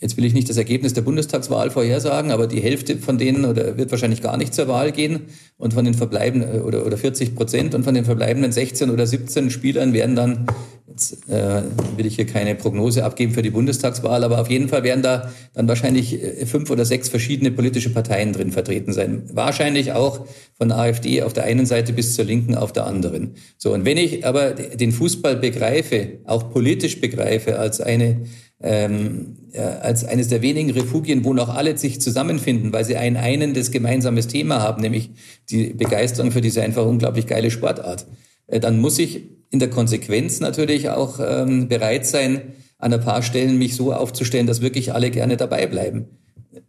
Jetzt 0.00 0.16
will 0.16 0.24
ich 0.24 0.34
nicht 0.34 0.48
das 0.48 0.56
Ergebnis 0.56 0.92
der 0.92 1.02
Bundestagswahl 1.02 1.70
vorhersagen, 1.70 2.30
aber 2.30 2.46
die 2.46 2.60
Hälfte 2.60 2.98
von 2.98 3.16
denen 3.16 3.44
oder 3.44 3.78
wird 3.78 3.90
wahrscheinlich 3.90 4.22
gar 4.22 4.36
nicht 4.36 4.54
zur 4.54 4.68
Wahl 4.68 4.92
gehen 4.92 5.22
und 5.56 5.74
von 5.74 5.84
den 5.84 5.94
verbleibenden 5.94 6.62
oder, 6.62 6.84
oder 6.84 6.98
40 6.98 7.34
Prozent 7.34 7.74
und 7.74 7.84
von 7.84 7.94
den 7.94 8.04
verbleibenden 8.04 8.52
16 8.52 8.90
oder 8.90 9.06
17 9.06 9.50
Spielern 9.50 9.92
werden 9.92 10.14
dann 10.14 10.46
Jetzt 10.88 11.28
äh, 11.28 11.62
will 11.96 12.06
ich 12.06 12.14
hier 12.14 12.24
keine 12.24 12.54
Prognose 12.54 13.04
abgeben 13.04 13.34
für 13.34 13.42
die 13.42 13.50
Bundestagswahl, 13.50 14.22
aber 14.22 14.40
auf 14.40 14.48
jeden 14.48 14.68
Fall 14.68 14.82
werden 14.82 15.02
da 15.02 15.30
dann 15.52 15.68
wahrscheinlich 15.68 16.22
äh, 16.22 16.46
fünf 16.46 16.70
oder 16.70 16.84
sechs 16.84 17.08
verschiedene 17.08 17.50
politische 17.50 17.90
Parteien 17.90 18.32
drin 18.32 18.50
vertreten 18.52 18.94
sein. 18.94 19.24
Wahrscheinlich 19.32 19.92
auch 19.92 20.26
von 20.56 20.72
AfD 20.72 21.22
auf 21.22 21.32
der 21.32 21.44
einen 21.44 21.66
Seite 21.66 21.92
bis 21.92 22.14
zur 22.14 22.24
Linken 22.24 22.54
auf 22.54 22.72
der 22.72 22.86
anderen. 22.86 23.34
So, 23.58 23.74
und 23.74 23.84
wenn 23.84 23.98
ich 23.98 24.24
aber 24.24 24.52
den 24.52 24.92
Fußball 24.92 25.36
begreife, 25.36 26.20
auch 26.24 26.50
politisch 26.50 27.00
begreife, 27.00 27.58
als 27.58 27.80
eine 27.80 28.22
ähm, 28.62 29.36
äh, 29.52 29.60
als 29.60 30.04
eines 30.04 30.28
der 30.28 30.42
wenigen 30.42 30.70
Refugien, 30.70 31.24
wo 31.24 31.34
noch 31.34 31.54
alle 31.54 31.76
sich 31.76 32.00
zusammenfinden, 32.00 32.72
weil 32.72 32.84
sie 32.84 32.96
ein 32.96 33.16
einendes 33.16 33.70
gemeinsames 33.70 34.28
Thema 34.28 34.60
haben, 34.60 34.82
nämlich 34.82 35.10
die 35.50 35.74
Begeisterung 35.74 36.30
für 36.30 36.40
diese 36.40 36.62
einfach 36.62 36.86
unglaublich 36.86 37.26
geile 37.26 37.50
Sportart, 37.50 38.06
äh, 38.46 38.60
dann 38.60 38.80
muss 38.80 38.98
ich 38.98 39.24
in 39.50 39.58
der 39.58 39.70
Konsequenz 39.70 40.40
natürlich 40.40 40.90
auch 40.90 41.20
ähm, 41.20 41.68
bereit 41.68 42.06
sein, 42.06 42.54
an 42.78 42.92
ein 42.92 43.00
paar 43.00 43.22
Stellen 43.22 43.58
mich 43.58 43.74
so 43.74 43.92
aufzustellen, 43.92 44.46
dass 44.46 44.60
wirklich 44.60 44.92
alle 44.92 45.10
gerne 45.10 45.36
dabei 45.36 45.66
bleiben. 45.66 46.06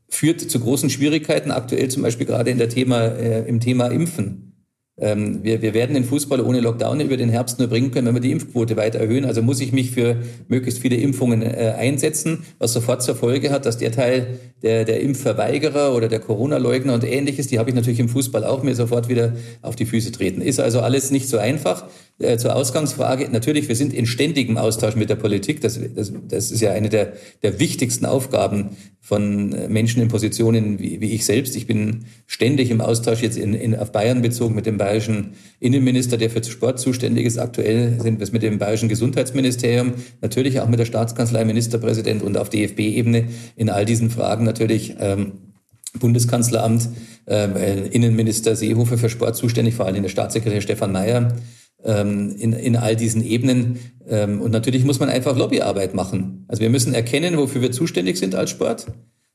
Führt 0.09 0.39
zu 0.39 0.59
großen 0.59 0.89
Schwierigkeiten, 0.89 1.51
aktuell 1.51 1.89
zum 1.89 2.03
Beispiel 2.03 2.25
gerade 2.25 2.49
in 2.49 2.57
der 2.57 2.69
Thema, 2.69 3.07
äh, 3.07 3.47
im 3.47 3.59
Thema 3.59 3.87
Impfen. 3.87 4.46
Ähm, 4.99 5.43
wir, 5.43 5.61
wir 5.61 5.75
werden 5.75 5.93
den 5.93 6.03
Fußball 6.03 6.41
ohne 6.41 6.59
Lockdown 6.59 6.99
über 7.01 7.17
den 7.17 7.29
Herbst 7.29 7.59
nur 7.59 7.67
bringen 7.67 7.91
können, 7.91 8.07
wenn 8.07 8.15
wir 8.15 8.21
die 8.21 8.31
Impfquote 8.31 8.77
weiter 8.77 8.97
erhöhen. 8.99 9.25
Also 9.25 9.43
muss 9.43 9.61
ich 9.61 9.71
mich 9.71 9.91
für 9.91 10.17
möglichst 10.47 10.79
viele 10.79 10.95
Impfungen 10.95 11.43
äh, 11.43 11.75
einsetzen, 11.77 12.39
was 12.57 12.73
sofort 12.73 13.03
zur 13.03 13.15
Folge 13.15 13.51
hat, 13.51 13.67
dass 13.67 13.77
der 13.77 13.91
Teil 13.91 14.39
der, 14.63 14.85
der 14.85 15.01
Impfverweigerer 15.01 15.93
oder 15.93 16.07
der 16.07 16.19
Corona-Leugner 16.19 16.95
und 16.95 17.03
ähnliches, 17.03 17.45
die 17.45 17.59
habe 17.59 17.69
ich 17.69 17.75
natürlich 17.75 17.99
im 17.99 18.09
Fußball 18.09 18.43
auch, 18.43 18.63
mir 18.63 18.73
sofort 18.73 19.07
wieder 19.07 19.33
auf 19.61 19.75
die 19.75 19.85
Füße 19.85 20.11
treten. 20.11 20.41
Ist 20.41 20.59
also 20.59 20.79
alles 20.79 21.11
nicht 21.11 21.29
so 21.29 21.37
einfach. 21.37 21.85
Äh, 22.19 22.37
zur 22.37 22.55
Ausgangsfrage, 22.55 23.29
natürlich, 23.31 23.67
wir 23.67 23.75
sind 23.75 23.93
in 23.93 24.07
ständigem 24.07 24.57
Austausch 24.57 24.95
mit 24.95 25.11
der 25.11 25.15
Politik. 25.15 25.61
Das, 25.61 25.79
das, 25.95 26.11
das 26.27 26.49
ist 26.49 26.61
ja 26.61 26.71
eine 26.71 26.89
der, 26.89 27.13
der 27.43 27.59
wichtigsten 27.59 28.07
Aufgaben 28.07 28.69
von 28.99 29.53
äh, 29.53 29.69
Menschen 29.69 30.01
in 30.01 30.07
Positionen 30.07 30.79
wie, 30.79 30.99
wie 30.99 31.11
ich 31.11 31.25
selbst. 31.25 31.55
Ich 31.55 31.67
bin 31.67 32.05
ständig 32.25 32.71
im 32.71 32.81
Austausch 32.81 33.21
jetzt 33.21 33.37
in, 33.37 33.53
in, 33.53 33.75
auf 33.75 33.91
Bayern 33.91 34.23
bezogen 34.23 34.55
mit 34.55 34.65
dem 34.65 34.77
bayerischen 34.87 35.33
Innenminister, 35.59 36.17
der 36.17 36.29
für 36.29 36.41
Sport 36.43 36.79
zuständig 36.79 37.25
ist. 37.25 37.37
Aktuell 37.37 37.99
sind 37.99 38.19
wir 38.19 38.23
es 38.23 38.31
mit 38.31 38.41
dem 38.41 38.57
bayerischen 38.57 38.87
Gesundheitsministerium, 38.87 39.93
natürlich 40.21 40.61
auch 40.61 40.69
mit 40.69 40.79
der 40.79 40.85
Staatskanzlei, 40.85 41.43
Ministerpräsident 41.43 42.23
und 42.23 42.37
auf 42.37 42.49
DFB-Ebene 42.49 43.25
in 43.57 43.69
all 43.69 43.85
diesen 43.85 44.09
Fragen 44.09 44.45
natürlich. 44.45 44.95
Ähm, 44.99 45.33
Bundeskanzleramt, 45.99 46.89
äh, 47.27 47.87
Innenminister 47.87 48.55
Seehofer 48.55 48.97
für 48.97 49.09
Sport 49.09 49.35
zuständig, 49.35 49.73
vor 49.73 49.85
allem 49.87 50.03
der 50.03 50.09
Staatssekretär 50.09 50.61
Stefan 50.61 50.91
Mayer 50.91 51.35
ähm, 51.83 52.35
in, 52.37 52.53
in 52.53 52.75
all 52.75 52.95
diesen 52.95 53.23
Ebenen. 53.25 53.79
Ähm, 54.07 54.41
und 54.41 54.51
natürlich 54.51 54.83
muss 54.85 54.99
man 54.99 55.09
einfach 55.09 55.35
Lobbyarbeit 55.35 55.95
machen. 55.95 56.45
Also 56.47 56.61
wir 56.61 56.69
müssen 56.69 56.93
erkennen, 56.93 57.37
wofür 57.37 57.61
wir 57.61 57.71
zuständig 57.71 58.17
sind 58.17 58.35
als 58.35 58.51
Sport. 58.51 58.87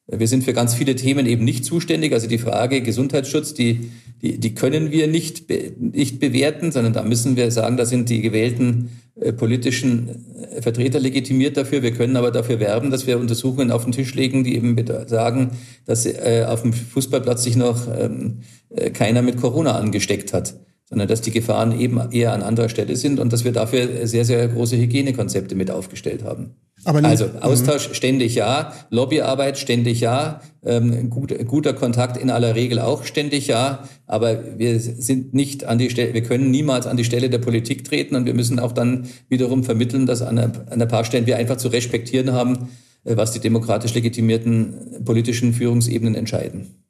Wir 0.09 0.27
sind 0.27 0.45
für 0.45 0.53
ganz 0.53 0.75
viele 0.75 0.97
Themen 0.97 1.27
eben 1.27 1.45
nicht 1.45 1.65
zuständig. 1.65 2.13
Also 2.13 2.27
die 2.27 2.39
Frage 2.39 2.83
Gesundheitsschutz, 2.83 3.55
die, 3.55 3.91
die, 4.21 4.39
die 4.39 4.55
können 4.55 4.91
wir 4.91 5.07
nicht, 5.07 5.47
be, 5.47 5.73
nicht 5.79 6.19
bewerten, 6.19 6.73
sondern 6.73 6.93
da 6.93 7.03
müssen 7.03 7.37
wir 7.37 7.51
sagen, 7.51 7.77
da 7.77 7.87
sind 7.87 8.09
die 8.09 8.21
gewählten 8.21 8.91
äh, 9.15 9.33
politischen 9.33 10.09
äh, 10.37 10.61
Vertreter 10.61 10.99
legitimiert 10.99 11.57
dafür. 11.57 11.83
Wir 11.83 11.93
können 11.93 12.17
aber 12.17 12.33
dafür 12.33 12.59
werben, 12.59 12.91
dass 12.91 13.07
wir 13.07 13.19
Untersuchungen 13.19 13.71
auf 13.71 13.85
den 13.85 13.93
Tisch 13.93 14.15
legen, 14.15 14.43
die 14.43 14.57
eben 14.57 14.77
sagen, 15.07 15.53
dass 15.87 16.05
äh, 16.05 16.47
auf 16.49 16.63
dem 16.63 16.73
Fußballplatz 16.73 17.45
sich 17.45 17.57
noch 17.57 17.87
ähm, 17.97 18.41
äh, 18.71 18.91
keiner 18.91 19.23
mit 19.23 19.37
Corona 19.37 19.77
angesteckt 19.77 20.33
hat 20.33 20.55
sondern 20.93 21.09
dass 21.09 21.23
die 21.23 21.31
Gefahren 21.31 21.81
eben 21.81 21.99
eher 22.11 22.35
an 22.35 22.43
anderer 22.43 22.69
Stelle 22.69 22.97
sind 22.97 23.19
und 23.19 23.33
dass 23.33 23.45
wir 23.45 23.53
dafür 23.53 24.07
sehr, 24.07 24.27
sehr 24.27 24.47
große 24.47 24.77
Hygienekonzepte 24.77 25.55
mit 25.55 25.71
aufgestellt 25.71 26.23
haben. 26.23 26.51
Aber 26.85 27.05
also 27.05 27.27
Austausch 27.41 27.89
mhm. 27.89 27.95
ständig 27.95 28.35
ja, 28.35 28.73
Lobbyarbeit 28.91 29.57
ständig 29.57 30.01
ja, 30.01 30.41
ähm, 30.65 31.11
gut, 31.11 31.33
guter 31.47 31.75
Kontakt 31.75 32.17
in 32.17 32.31
aller 32.31 32.55
Regel 32.55 32.81
auch 32.81 33.05
ständig 33.05 33.47
ja, 33.47 33.85
aber 34.07 34.59
wir 34.59 34.81
sind 34.81 35.33
nicht 35.33 35.65
an 35.65 35.79
die 35.79 35.91
Stelle, 35.91 36.13
wir 36.13 36.23
können 36.23 36.51
niemals 36.51 36.87
an 36.87 36.97
die 36.97 37.05
Stelle 37.05 37.31
der 37.31 37.39
Politik 37.39 37.85
treten 37.85 38.17
und 38.17 38.27
wir 38.27 38.35
müssen 38.35 38.59
auch 38.59 38.73
dann 38.73 39.07
wiederum 39.29 39.63
vermitteln, 39.63 40.07
dass 40.07 40.23
an, 40.23 40.39
ein, 40.39 40.53
an 40.71 40.83
ein 40.83 40.89
paar 40.89 41.05
Stellen 41.05 41.27
wir 41.27 41.37
einfach 41.37 41.57
zu 41.57 41.69
respektieren 41.69 42.33
haben, 42.33 42.71
äh, 43.05 43.17
was 43.17 43.33
die 43.33 43.41
demokratisch 43.41 43.95
legitimierten 43.95 45.05
politischen 45.05 45.53
Führungsebenen 45.53 46.17
entscheiden. 46.17 46.83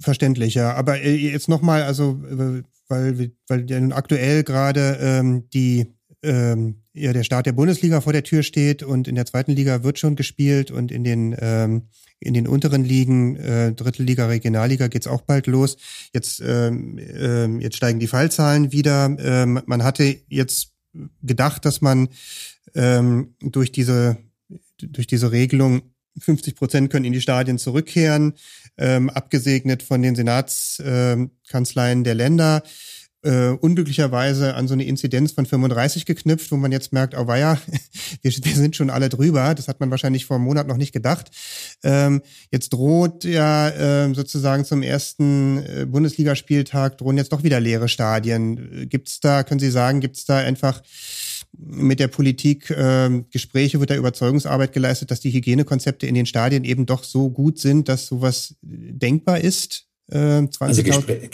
Verständlich, 0.00 0.54
ja. 0.54 0.74
Aber 0.74 1.00
äh, 1.00 1.14
jetzt 1.14 1.48
nochmal, 1.48 1.84
also 1.84 2.20
äh, 2.28 2.62
weil, 2.88 3.30
weil 3.48 3.92
aktuell 3.92 4.42
gerade 4.42 4.98
ähm, 5.00 5.48
die 5.54 5.86
ähm, 6.22 6.81
ja 6.94 7.12
der 7.12 7.24
Start 7.24 7.46
der 7.46 7.52
Bundesliga 7.52 8.00
vor 8.00 8.12
der 8.12 8.22
Tür 8.22 8.42
steht 8.42 8.82
und 8.82 9.08
in 9.08 9.14
der 9.14 9.26
zweiten 9.26 9.52
Liga 9.52 9.82
wird 9.82 9.98
schon 9.98 10.16
gespielt 10.16 10.70
und 10.70 10.90
in 10.90 11.04
den 11.04 11.34
ähm, 11.38 11.88
in 12.20 12.34
den 12.34 12.46
unteren 12.46 12.84
Ligen, 12.84 13.36
äh, 13.36 13.72
dritte 13.72 14.02
Liga, 14.02 14.26
Regionalliga 14.26 14.86
geht's 14.86 15.08
auch 15.08 15.22
bald 15.22 15.48
los. 15.48 15.76
Jetzt 16.14 16.40
ähm, 16.44 16.98
ähm, 16.98 17.60
jetzt 17.60 17.76
steigen 17.76 17.98
die 17.98 18.06
Fallzahlen 18.06 18.72
wieder. 18.72 19.16
Ähm, 19.18 19.60
man 19.66 19.82
hatte 19.82 20.16
jetzt 20.28 20.72
gedacht, 21.22 21.64
dass 21.64 21.80
man 21.80 22.08
ähm, 22.74 23.34
durch 23.40 23.72
diese 23.72 24.18
durch 24.78 25.06
diese 25.06 25.32
Regelung 25.32 25.82
50 26.18 26.54
Prozent 26.54 26.90
können 26.90 27.06
in 27.06 27.12
die 27.12 27.20
Stadien 27.20 27.58
zurückkehren, 27.58 28.34
ähm, 28.76 29.10
abgesegnet 29.10 29.82
von 29.82 30.02
den 30.02 30.14
Senatskanzleien 30.14 32.00
äh, 32.00 32.04
der 32.04 32.14
Länder 32.14 32.62
äh, 33.22 33.48
unglücklicherweise 33.48 34.54
an 34.54 34.66
so 34.68 34.74
eine 34.74 34.84
Inzidenz 34.84 35.32
von 35.32 35.46
35 35.46 36.06
geknüpft, 36.06 36.50
wo 36.50 36.56
man 36.56 36.72
jetzt 36.72 36.92
merkt, 36.92 37.16
oh 37.16 37.26
weia, 37.26 37.58
wir, 38.22 38.32
wir 38.32 38.54
sind 38.54 38.76
schon 38.76 38.90
alle 38.90 39.08
drüber. 39.08 39.54
Das 39.54 39.68
hat 39.68 39.80
man 39.80 39.90
wahrscheinlich 39.90 40.26
vor 40.26 40.36
einem 40.36 40.44
Monat 40.44 40.66
noch 40.66 40.76
nicht 40.76 40.92
gedacht. 40.92 41.30
Ähm, 41.82 42.22
jetzt 42.50 42.72
droht 42.72 43.24
ja 43.24 43.68
äh, 43.68 44.14
sozusagen 44.14 44.64
zum 44.64 44.82
ersten 44.82 45.58
äh, 45.58 45.86
Bundesligaspieltag 45.86 46.98
drohen 46.98 47.16
jetzt 47.16 47.32
doch 47.32 47.42
wieder 47.42 47.60
leere 47.60 47.88
Stadien. 47.88 48.88
Gibt's 48.88 49.20
da, 49.20 49.44
können 49.44 49.60
Sie 49.60 49.70
sagen, 49.70 50.00
gibt's 50.00 50.24
da 50.24 50.38
einfach 50.38 50.82
mit 51.56 52.00
der 52.00 52.08
Politik 52.08 52.70
äh, 52.70 53.22
Gespräche, 53.30 53.78
wird 53.78 53.90
da 53.90 53.96
Überzeugungsarbeit 53.96 54.72
geleistet, 54.72 55.10
dass 55.10 55.20
die 55.20 55.32
Hygienekonzepte 55.32 56.06
in 56.06 56.14
den 56.14 56.26
Stadien 56.26 56.64
eben 56.64 56.86
doch 56.86 57.04
so 57.04 57.30
gut 57.30 57.58
sind, 57.58 57.88
dass 57.88 58.06
sowas 58.06 58.56
denkbar 58.62 59.40
ist? 59.40 59.86
Äh, 60.10 60.48
20 60.48 60.60
also 60.60 60.82
Gespr 60.82 61.28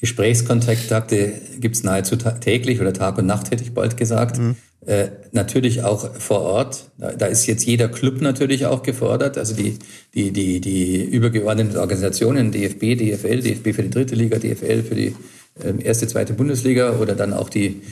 Gesprächskontakte 0.00 1.32
gibt 1.58 1.76
es 1.76 1.82
nahezu 1.82 2.16
täglich 2.16 2.80
oder 2.80 2.92
Tag 2.92 3.18
und 3.18 3.26
Nacht, 3.26 3.50
hätte 3.50 3.64
ich 3.64 3.74
bald 3.74 3.96
gesagt. 3.96 4.38
Mhm. 4.38 4.56
Äh, 4.86 5.08
natürlich 5.32 5.82
auch 5.82 6.14
vor 6.14 6.40
Ort. 6.40 6.90
Da, 6.98 7.12
da, 7.12 7.26
ist 7.26 7.46
jetzt 7.46 7.66
jeder 7.66 7.88
Club 7.88 8.20
natürlich 8.20 8.64
auch 8.66 8.82
gefordert. 8.82 9.36
Also 9.36 9.54
die, 9.54 9.76
die, 10.14 10.30
die, 10.30 10.60
die 10.60 11.02
übergeordneten 11.04 11.76
Organisationen, 11.76 12.52
DFB, 12.52 12.96
DFL, 12.96 13.42
DFB 13.42 13.74
für 13.74 13.82
die 13.82 13.90
dritte 13.90 14.14
Liga, 14.14 14.38
DFL 14.38 14.82
für 14.82 14.94
die 14.94 15.14
äh, 15.62 15.82
erste, 15.82 16.06
zweite 16.06 16.32
Bundesliga 16.32 16.96
oder 16.98 17.14
dann 17.14 17.32
auch 17.32 17.50
die 17.50 17.82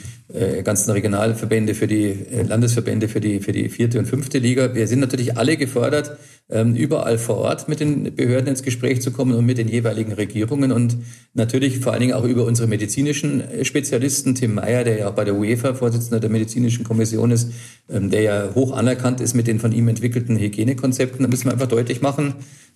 ganzen 0.63 0.91
Regionalverbände 0.91 1.73
für 1.73 1.87
die 1.87 2.07
äh, 2.09 2.43
Landesverbände 2.43 3.07
für 3.07 3.21
die, 3.21 3.39
für 3.39 3.53
die 3.53 3.69
vierte 3.69 3.97
und 3.97 4.07
fünfte 4.07 4.39
Liga. 4.39 4.75
Wir 4.75 4.85
sind 4.85 4.99
natürlich 4.99 5.37
alle 5.37 5.55
gefordert, 5.55 6.17
ähm, 6.49 6.75
überall 6.75 7.17
vor 7.17 7.37
Ort 7.37 7.69
mit 7.69 7.79
den 7.79 8.13
Behörden 8.13 8.49
ins 8.49 8.61
Gespräch 8.61 9.01
zu 9.01 9.11
kommen 9.11 9.33
und 9.33 9.45
mit 9.45 9.57
den 9.57 9.69
jeweiligen 9.69 10.11
Regierungen 10.11 10.73
und 10.73 10.97
natürlich 11.33 11.79
vor 11.79 11.93
allen 11.93 12.01
Dingen 12.01 12.13
auch 12.13 12.25
über 12.25 12.43
unsere 12.43 12.67
medizinischen 12.67 13.39
äh, 13.39 13.63
Spezialisten. 13.63 14.35
Tim 14.35 14.55
Meyer, 14.55 14.83
der 14.83 14.99
ja 14.99 15.09
auch 15.09 15.13
bei 15.13 15.23
der 15.23 15.35
UEFA 15.35 15.73
Vorsitzender 15.73 16.19
der 16.19 16.29
medizinischen 16.29 16.83
Kommission 16.83 17.31
ist, 17.31 17.51
ähm, 17.89 18.09
der 18.09 18.21
ja 18.21 18.49
hoch 18.53 18.75
anerkannt 18.75 19.21
ist 19.21 19.33
mit 19.33 19.47
den 19.47 19.59
von 19.59 19.71
ihm 19.71 19.87
entwickelten 19.87 20.37
Hygienekonzepten. 20.37 21.21
Da 21.23 21.29
müssen 21.29 21.45
wir 21.45 21.53
einfach 21.53 21.67
deutlich 21.67 22.01
machen, 22.01 22.35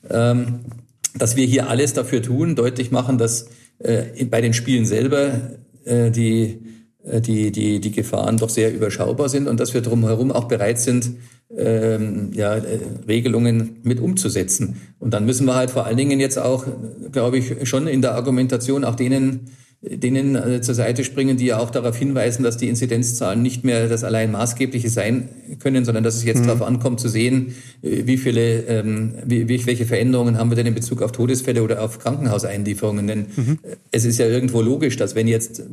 ähm, 0.10 0.61
dass 1.18 1.36
wir 1.36 1.45
hier 1.45 1.69
alles 1.69 1.94
dafür 1.94 2.22
tun, 2.22 2.56
deutlich 2.56 2.91
machen, 2.91 3.18
dass 3.18 3.48
bei 3.84 4.41
den 4.41 4.53
Spielen 4.53 4.86
selber 4.86 5.32
die 5.86 6.44
äh, 6.44 6.57
die, 7.03 7.52
die, 7.52 7.80
die 7.80 7.91
Gefahren 7.91 8.38
doch 8.38 8.49
sehr 8.49 8.73
überschaubar 8.73 9.30
sind 9.30 9.48
und 9.48 9.60
dass 9.60 9.73
wir 9.73 9.82
drumherum 9.82 10.32
auch 10.32 10.45
bereit 10.45 10.80
sind, 10.80 11.11
ähm, 11.57 12.32
ja, 12.34 12.56
äh, 12.56 12.80
Regelungen 13.07 13.78
mit 13.84 13.99
umzusetzen. 13.99 14.82
Und 14.99 15.14
dann 15.14 15.26
müssen 15.26 15.45
wir 15.45 15.56
halt 15.56 15.72
vor 15.72 15.86
allen 15.86 15.98
Dingen 15.98 16.19
jetzt 16.19 16.38
auch, 16.38 16.65
glaube 17.11 17.38
ich, 17.38 17.68
schon 17.68 17.88
in 17.88 18.02
der 18.02 18.15
Argumentation 18.15 18.84
auch 18.84 18.95
denen 18.95 19.52
denen 19.84 20.36
äh, 20.36 20.61
zur 20.61 20.76
Seite 20.76 21.03
springen, 21.03 21.38
die 21.38 21.48
ja 21.48 21.57
auch 21.57 21.72
darauf 21.72 21.98
hinweisen, 21.98 22.44
dass 22.44 22.56
die 22.57 22.69
Inzidenzzahlen 22.69 23.41
nicht 23.41 23.64
mehr 23.64 23.88
das 23.88 24.03
allein 24.03 24.32
maßgebliche 24.32 24.90
sein 24.90 25.30
können, 25.60 25.86
sondern 25.86 26.03
dass 26.03 26.15
es 26.15 26.23
jetzt 26.23 26.41
mhm. 26.41 26.48
darauf 26.48 26.61
ankommt 26.61 26.99
zu 26.99 27.07
sehen, 27.07 27.56
äh, 27.82 28.03
wie 28.06 28.18
viele, 28.18 28.61
ähm, 28.68 29.15
wie, 29.26 29.65
welche 29.65 29.88
Veränderungen 29.88 30.38
haben 30.38 30.52
wir 30.52 30.56
denn 30.56 30.68
in 30.68 30.76
Bezug 30.76 31.02
auf 31.02 31.11
Todesfälle 31.11 31.64
oder 31.64 31.82
auf 31.82 31.98
Krankenhauseinlieferungen. 31.98 33.07
Denn 33.07 33.26
mhm. 33.36 33.60
es 33.91 34.06
ist 34.06 34.19
ja 34.19 34.28
irgendwo 34.28 34.61
logisch, 34.61 34.98
dass 34.98 35.15
wenn 35.15 35.28
jetzt 35.28 35.64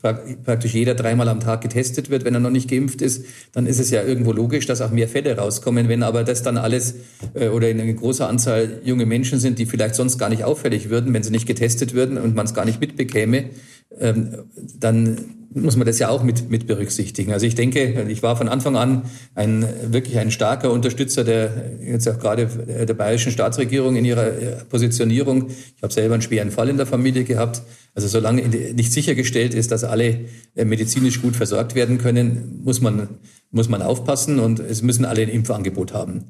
praktisch 0.00 0.74
jeder 0.74 0.94
dreimal 0.94 1.28
am 1.28 1.40
Tag 1.40 1.60
getestet 1.60 2.10
wird, 2.10 2.24
wenn 2.24 2.34
er 2.34 2.40
noch 2.40 2.50
nicht 2.50 2.68
geimpft 2.68 3.02
ist, 3.02 3.24
dann 3.52 3.66
ist 3.66 3.78
es 3.78 3.90
ja 3.90 4.02
irgendwo 4.02 4.32
logisch, 4.32 4.66
dass 4.66 4.80
auch 4.80 4.90
mehr 4.90 5.08
Fälle 5.08 5.36
rauskommen. 5.36 5.88
Wenn 5.88 6.02
aber 6.02 6.24
das 6.24 6.42
dann 6.42 6.56
alles 6.56 6.94
äh, 7.34 7.48
oder 7.48 7.70
in 7.70 7.80
eine 7.80 7.94
große 7.94 8.26
Anzahl 8.26 8.80
junge 8.84 9.06
Menschen 9.06 9.38
sind, 9.38 9.58
die 9.58 9.66
vielleicht 9.66 9.94
sonst 9.94 10.18
gar 10.18 10.28
nicht 10.28 10.44
auffällig 10.44 10.90
würden, 10.90 11.12
wenn 11.14 11.22
sie 11.22 11.30
nicht 11.30 11.46
getestet 11.46 11.94
würden 11.94 12.18
und 12.18 12.34
man 12.34 12.46
es 12.46 12.54
gar 12.54 12.64
nicht 12.64 12.80
mitbekäme, 12.80 13.50
ähm, 14.00 14.44
dann 14.78 15.18
muss 15.54 15.76
man 15.76 15.86
das 15.86 15.98
ja 16.00 16.08
auch 16.08 16.22
mit, 16.22 16.50
mit 16.50 16.66
berücksichtigen. 16.66 17.32
Also 17.32 17.46
ich 17.46 17.54
denke, 17.54 18.06
ich 18.08 18.22
war 18.22 18.36
von 18.36 18.48
Anfang 18.48 18.76
an 18.76 19.02
ein 19.34 19.66
wirklich 19.86 20.18
ein 20.18 20.30
starker 20.32 20.72
Unterstützer 20.72 21.22
der 21.22 21.78
jetzt 21.80 22.08
auch 22.08 22.18
gerade 22.18 22.46
der 22.46 22.94
bayerischen 22.94 23.30
Staatsregierung 23.30 23.94
in 23.96 24.04
ihrer 24.04 24.26
äh, 24.26 24.56
Positionierung. 24.68 25.50
Ich 25.76 25.82
habe 25.82 25.92
selber 25.92 26.14
einen 26.14 26.22
schweren 26.22 26.50
Fall 26.50 26.68
in 26.68 26.76
der 26.76 26.86
Familie 26.86 27.24
gehabt. 27.24 27.62
Also 27.94 28.08
solange 28.08 28.42
nicht 28.42 28.92
sichergestellt 28.92 29.54
ist, 29.54 29.70
dass 29.70 29.84
alle 29.84 30.24
äh, 30.56 30.64
medizinisch 30.64 31.22
gut 31.22 31.36
versorgt 31.36 31.76
werden 31.76 31.98
können, 31.98 32.60
muss 32.64 32.80
man, 32.80 33.08
muss 33.52 33.68
man 33.68 33.80
aufpassen 33.80 34.40
und 34.40 34.58
es 34.58 34.82
müssen 34.82 35.04
alle 35.04 35.22
ein 35.22 35.28
Impfangebot 35.28 35.94
haben. 35.94 36.24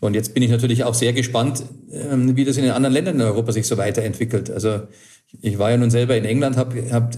Und 0.00 0.14
jetzt 0.14 0.34
bin 0.34 0.42
ich 0.42 0.50
natürlich 0.50 0.82
auch 0.82 0.94
sehr 0.94 1.12
gespannt, 1.12 1.62
ähm, 1.92 2.34
wie 2.36 2.44
das 2.44 2.56
in 2.56 2.64
den 2.64 2.72
anderen 2.72 2.92
Ländern 2.92 3.16
in 3.16 3.20
Europa 3.20 3.52
sich 3.52 3.66
so 3.66 3.76
weiterentwickelt. 3.76 4.50
Also 4.50 4.80
ich 5.40 5.58
war 5.58 5.70
ja 5.70 5.76
nun 5.76 5.90
selber 5.90 6.16
in 6.16 6.24
England, 6.24 6.56
habe 6.56 6.92
hab 6.92 7.16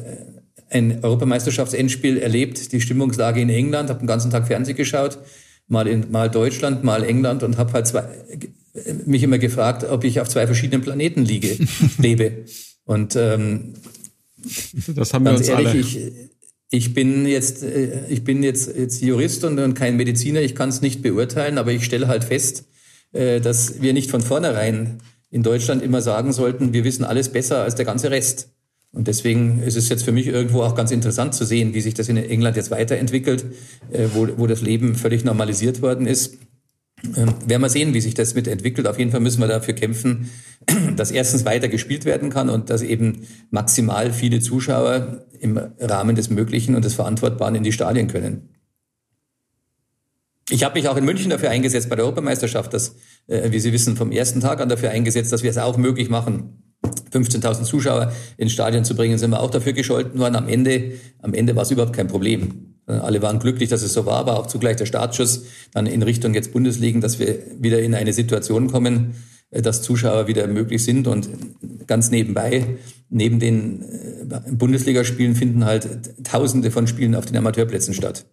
ein 0.71 1.03
Europameisterschaftsendspiel 1.03 2.19
erlebt, 2.19 2.73
die 2.73 2.81
Stimmungslage 2.81 3.41
in 3.41 3.49
England, 3.49 3.91
habe 3.91 4.01
den 4.01 4.07
ganzen 4.07 4.31
Tag 4.31 4.47
Fernsehen 4.47 4.77
geschaut, 4.77 5.19
mal 5.69 5.87
in 5.87 6.11
mal 6.11 6.31
Deutschland, 6.31 6.85
mal 6.85 7.05
England 7.05 7.43
und 7.43 7.59
habe 7.59 7.73
halt 7.73 7.87
zwei, 7.87 8.05
mich 9.07 9.23
immer 9.23 9.39
gefragt, 9.39 9.85
ob 9.85 10.05
ich 10.05 10.21
auf 10.21 10.29
zwei 10.29 10.47
verschiedenen 10.47 10.83
Planeten 10.83 11.25
liege, 11.25 11.57
lebe. 11.99 12.45
Und 12.85 13.17
ähm, 13.17 13.75
das 14.89 15.15
haben 15.15 15.25
wir 15.25 15.33
uns 15.33 15.49
ehrlich, 15.49 15.67
alle. 15.69 15.79
Ich, 15.79 15.99
ich 16.71 16.95
bin 16.95 17.27
jetzt, 17.27 17.63
äh, 17.63 18.07
ich 18.09 18.25
bin 18.25 18.43
jetzt, 18.43 18.77
jetzt 18.77 19.01
Jurist 19.01 19.45
und, 19.45 19.75
kein 19.75 19.97
Mediziner. 19.97 20.41
Ich 20.41 20.55
kann 20.55 20.69
es 20.69 20.81
nicht 20.81 21.03
beurteilen, 21.03 21.59
aber 21.59 21.73
ich 21.73 21.85
stelle 21.85 22.09
halt 22.09 22.25
fest, 22.25 22.65
äh, 23.13 23.41
dass 23.41 23.81
wir 23.81 23.93
nicht 23.93 24.11
von 24.11 24.21
vornherein 24.21 25.01
in 25.35 25.43
Deutschland 25.43 25.83
immer 25.83 26.01
sagen 26.01 26.33
sollten, 26.33 26.73
wir 26.73 26.85
wissen 26.85 27.05
alles 27.05 27.29
besser 27.29 27.65
als 27.65 27.75
der 27.75 27.85
ganze 27.85 28.09
Rest. 28.09 28.51
Und 28.93 29.09
deswegen 29.09 29.61
ist 29.65 29.77
es 29.77 29.89
jetzt 29.89 30.05
für 30.05 30.13
mich 30.13 30.29
irgendwo 30.29 30.63
auch 30.63 30.77
ganz 30.77 30.93
interessant 30.93 31.35
zu 31.35 31.45
sehen, 31.45 31.75
wie 31.75 31.81
sich 31.81 31.95
das 31.95 32.09
in 32.09 32.17
England 32.17 32.57
jetzt 32.57 32.71
weiterentwickelt, 32.71 33.45
äh, 33.91 34.07
wo, 34.15 34.29
wo 34.37 34.47
das 34.47 34.63
Leben 34.63 34.95
völlig 34.95 35.25
normalisiert 35.25 35.83
worden 35.83 36.07
ist. 36.07 36.39
Ähm, 37.17 37.35
werden 37.47 37.63
wir 37.63 37.69
sehen, 37.69 37.95
wie 37.95 38.01
sich 38.01 38.15
das 38.15 38.37
mit 38.37 38.47
entwickelt. 38.47 38.87
Auf 38.87 38.97
jeden 38.97 39.11
Fall 39.11 39.19
müssen 39.19 39.41
wir 39.41 39.49
dafür 39.49 39.75
kämpfen, 39.75 40.31
dass 40.97 41.11
erstens 41.11 41.45
weiter 41.45 41.67
gespielt 41.67 42.05
werden 42.05 42.31
kann 42.31 42.49
und 42.49 42.71
dass 42.71 42.83
eben 42.83 43.27
maximal 43.51 44.13
viele 44.13 44.39
Zuschauer 44.39 45.27
im 45.41 45.59
Rahmen 45.81 46.15
des 46.15 46.31
Möglichen 46.31 46.77
und 46.77 46.85
des 46.85 46.95
Verantwortbaren 46.95 47.57
in 47.57 47.65
die 47.65 47.73
Stadien 47.73 48.07
können. 48.07 48.54
Ich 50.51 50.63
habe 50.63 50.79
mich 50.79 50.89
auch 50.89 50.97
in 50.97 51.05
München 51.05 51.31
dafür 51.31 51.51
eingesetzt 51.51 51.89
bei 51.89 51.97
der 51.97 52.05
Europameisterschaft, 52.05 52.73
dass, 52.75 52.97
äh, 53.27 53.51
wie 53.51 53.61
Sie 53.61 53.73
wissen, 53.73 53.97
vom 53.97 54.13
ersten 54.13 54.41
Tag 54.41 54.61
an 54.61 54.69
dafür 54.69 54.91
eingesetzt, 54.91 55.33
dass 55.33 55.43
wir 55.43 55.51
es 55.51 55.59
auch 55.59 55.79
möglich 55.79 56.11
machen, 56.11 56.63
15.000 57.11 57.65
Zuschauer 57.65 58.13
ins 58.37 58.53
Stadion 58.53 58.85
zu 58.85 58.95
bringen, 58.95 59.19
sind 59.19 59.31
wir 59.31 59.41
auch 59.41 59.51
dafür 59.51 59.73
gescholten 59.73 60.21
worden. 60.21 60.37
Am 60.37 60.49
Ende, 60.49 60.93
am 61.23 61.33
Ende 61.33 61.57
war 61.57 61.63
es 61.63 61.71
überhaupt 61.71 61.95
kein 61.95 62.09
Problem. 62.09 62.75
Alle 62.87 63.23
waren 63.23 63.39
glücklich, 63.39 63.71
dass 63.71 63.83
es 63.83 63.95
so 63.95 64.05
war, 64.05 64.17
aber 64.19 64.39
auch 64.39 64.47
zugleich 64.47 64.77
der 64.77 64.85
Startschuss 64.85 65.47
dann 65.73 65.87
in 65.87 66.03
Richtung 66.03 66.35
jetzt 66.35 66.53
Bundesligen, 66.53 67.01
dass 67.01 67.19
wir 67.19 67.39
wieder 67.59 67.81
in 67.81 67.95
eine 67.95 68.13
Situation 68.13 68.71
kommen, 68.71 69.15
äh, 69.51 69.63
dass 69.63 69.83
Zuschauer 69.83 70.27
wieder 70.27 70.47
möglich 70.47 70.85
sind 70.85 71.07
und 71.07 71.29
ganz 71.87 72.11
nebenbei, 72.11 72.77
neben 73.09 73.41
den 73.41 73.83
äh, 73.83 74.53
Bundesligaspielen 74.53 75.35
finden 75.35 75.65
halt 75.65 76.25
Tausende 76.25 76.71
von 76.71 76.87
Spielen 76.87 77.15
auf 77.15 77.25
den 77.25 77.37
Amateurplätzen 77.37 77.95
statt. 77.95 78.27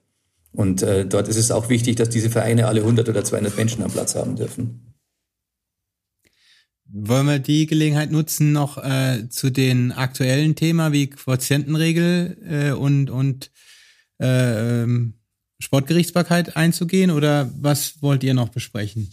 Und 0.53 0.82
äh, 0.82 1.06
dort 1.06 1.28
ist 1.28 1.38
es 1.38 1.52
auch 1.52 1.69
wichtig, 1.69 1.95
dass 1.95 2.10
diese 2.10 2.30
Vereine 2.30 2.68
alle 2.68 2.82
100 2.82 3.07
oder 3.07 3.23
200 3.23 3.56
Menschen 3.56 3.84
am 3.84 3.91
Platz 3.91 4.15
haben 4.15 4.36
dürfen. 4.36 4.94
Wollen 6.94 7.28
wir 7.28 7.40
die 7.40 7.68
Gelegenheit 7.68 8.11
nutzen, 8.11 8.52
noch 8.52 8.78
äh, 8.78 9.30
zu 9.30 9.49
den 9.49 9.94
aktuellen 9.94 10.56
Themen 10.56 10.91
wie 10.91 11.10
Quotientenregel 11.10 12.38
äh, 12.45 12.72
und, 12.72 13.10
und 13.10 13.49
äh, 14.19 14.84
ähm, 14.84 15.14
Sportgerichtsbarkeit 15.60 16.57
einzugehen 16.57 17.11
oder 17.11 17.49
was 17.56 18.02
wollt 18.02 18.23
ihr 18.23 18.34
noch 18.34 18.49
besprechen? 18.49 19.10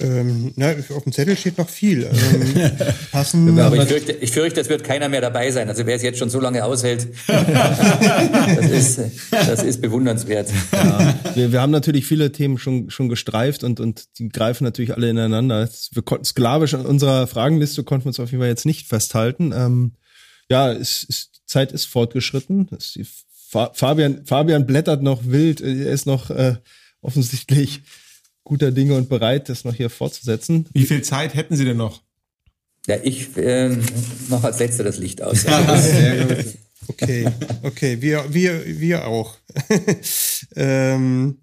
Ähm, 0.00 0.52
na, 0.56 0.72
auf 0.94 1.02
dem 1.04 1.12
Zettel 1.12 1.36
steht 1.36 1.58
noch 1.58 1.68
viel. 1.68 2.04
Ähm, 2.04 2.70
passen. 3.12 3.58
Aber 3.58 3.76
ich 3.76 3.84
fürchte, 3.84 4.12
ich 4.12 4.30
fürchte, 4.30 4.60
es 4.60 4.68
wird 4.68 4.84
keiner 4.84 5.08
mehr 5.08 5.20
dabei 5.20 5.50
sein. 5.50 5.68
Also 5.68 5.86
wer 5.86 5.96
es 5.96 6.02
jetzt 6.02 6.18
schon 6.18 6.30
so 6.30 6.40
lange 6.40 6.64
aushält, 6.64 7.08
das, 7.26 8.70
ist, 8.70 9.00
das 9.30 9.62
ist 9.62 9.80
bewundernswert. 9.80 10.48
Ja, 10.72 11.14
wir, 11.34 11.52
wir 11.52 11.60
haben 11.60 11.72
natürlich 11.72 12.06
viele 12.06 12.32
Themen 12.32 12.58
schon, 12.58 12.90
schon 12.90 13.08
gestreift 13.08 13.64
und, 13.64 13.80
und 13.80 14.18
die 14.18 14.28
greifen 14.28 14.64
natürlich 14.64 14.94
alle 14.94 15.10
ineinander. 15.10 15.68
Wir 15.92 16.02
konnten 16.02 16.24
sklavisch 16.24 16.74
an 16.74 16.86
unserer 16.86 17.26
Fragenliste 17.26 17.84
konnten 17.84 18.04
wir 18.06 18.08
uns 18.08 18.20
auf 18.20 18.30
jeden 18.30 18.40
Fall 18.40 18.48
jetzt 18.48 18.66
nicht 18.66 18.88
festhalten. 18.88 19.52
Ähm, 19.54 19.92
ja, 20.48 20.72
es 20.72 21.04
ist 21.04 21.30
Zeit 21.46 21.72
ist 21.72 21.86
fortgeschritten. 21.86 22.68
Fa 23.48 23.70
Fabian, 23.74 24.24
Fabian 24.24 24.66
blättert 24.66 25.02
noch 25.02 25.26
wild. 25.26 25.60
Er 25.60 25.90
ist 25.90 26.06
noch 26.06 26.30
äh, 26.30 26.56
offensichtlich 27.02 27.82
guter 28.44 28.72
Dinge 28.72 28.96
und 28.96 29.08
bereit, 29.08 29.48
das 29.48 29.64
noch 29.64 29.74
hier 29.74 29.90
fortzusetzen. 29.90 30.66
Wie 30.72 30.86
viel 30.86 31.02
Zeit 31.02 31.34
hätten 31.34 31.56
Sie 31.56 31.64
denn 31.64 31.76
noch? 31.76 32.02
Ja, 32.86 32.96
ich 33.02 33.36
äh, 33.36 33.76
mache 34.28 34.46
als 34.46 34.58
letzter 34.58 34.84
das 34.84 34.98
Licht 34.98 35.22
aus. 35.22 35.42
Sehr 35.42 36.24
gut. 36.24 36.44
Okay, 36.88 37.26
okay, 37.62 38.00
wir, 38.00 38.24
wir, 38.32 38.80
wir 38.80 39.06
auch. 39.06 39.36
ähm, 40.56 41.38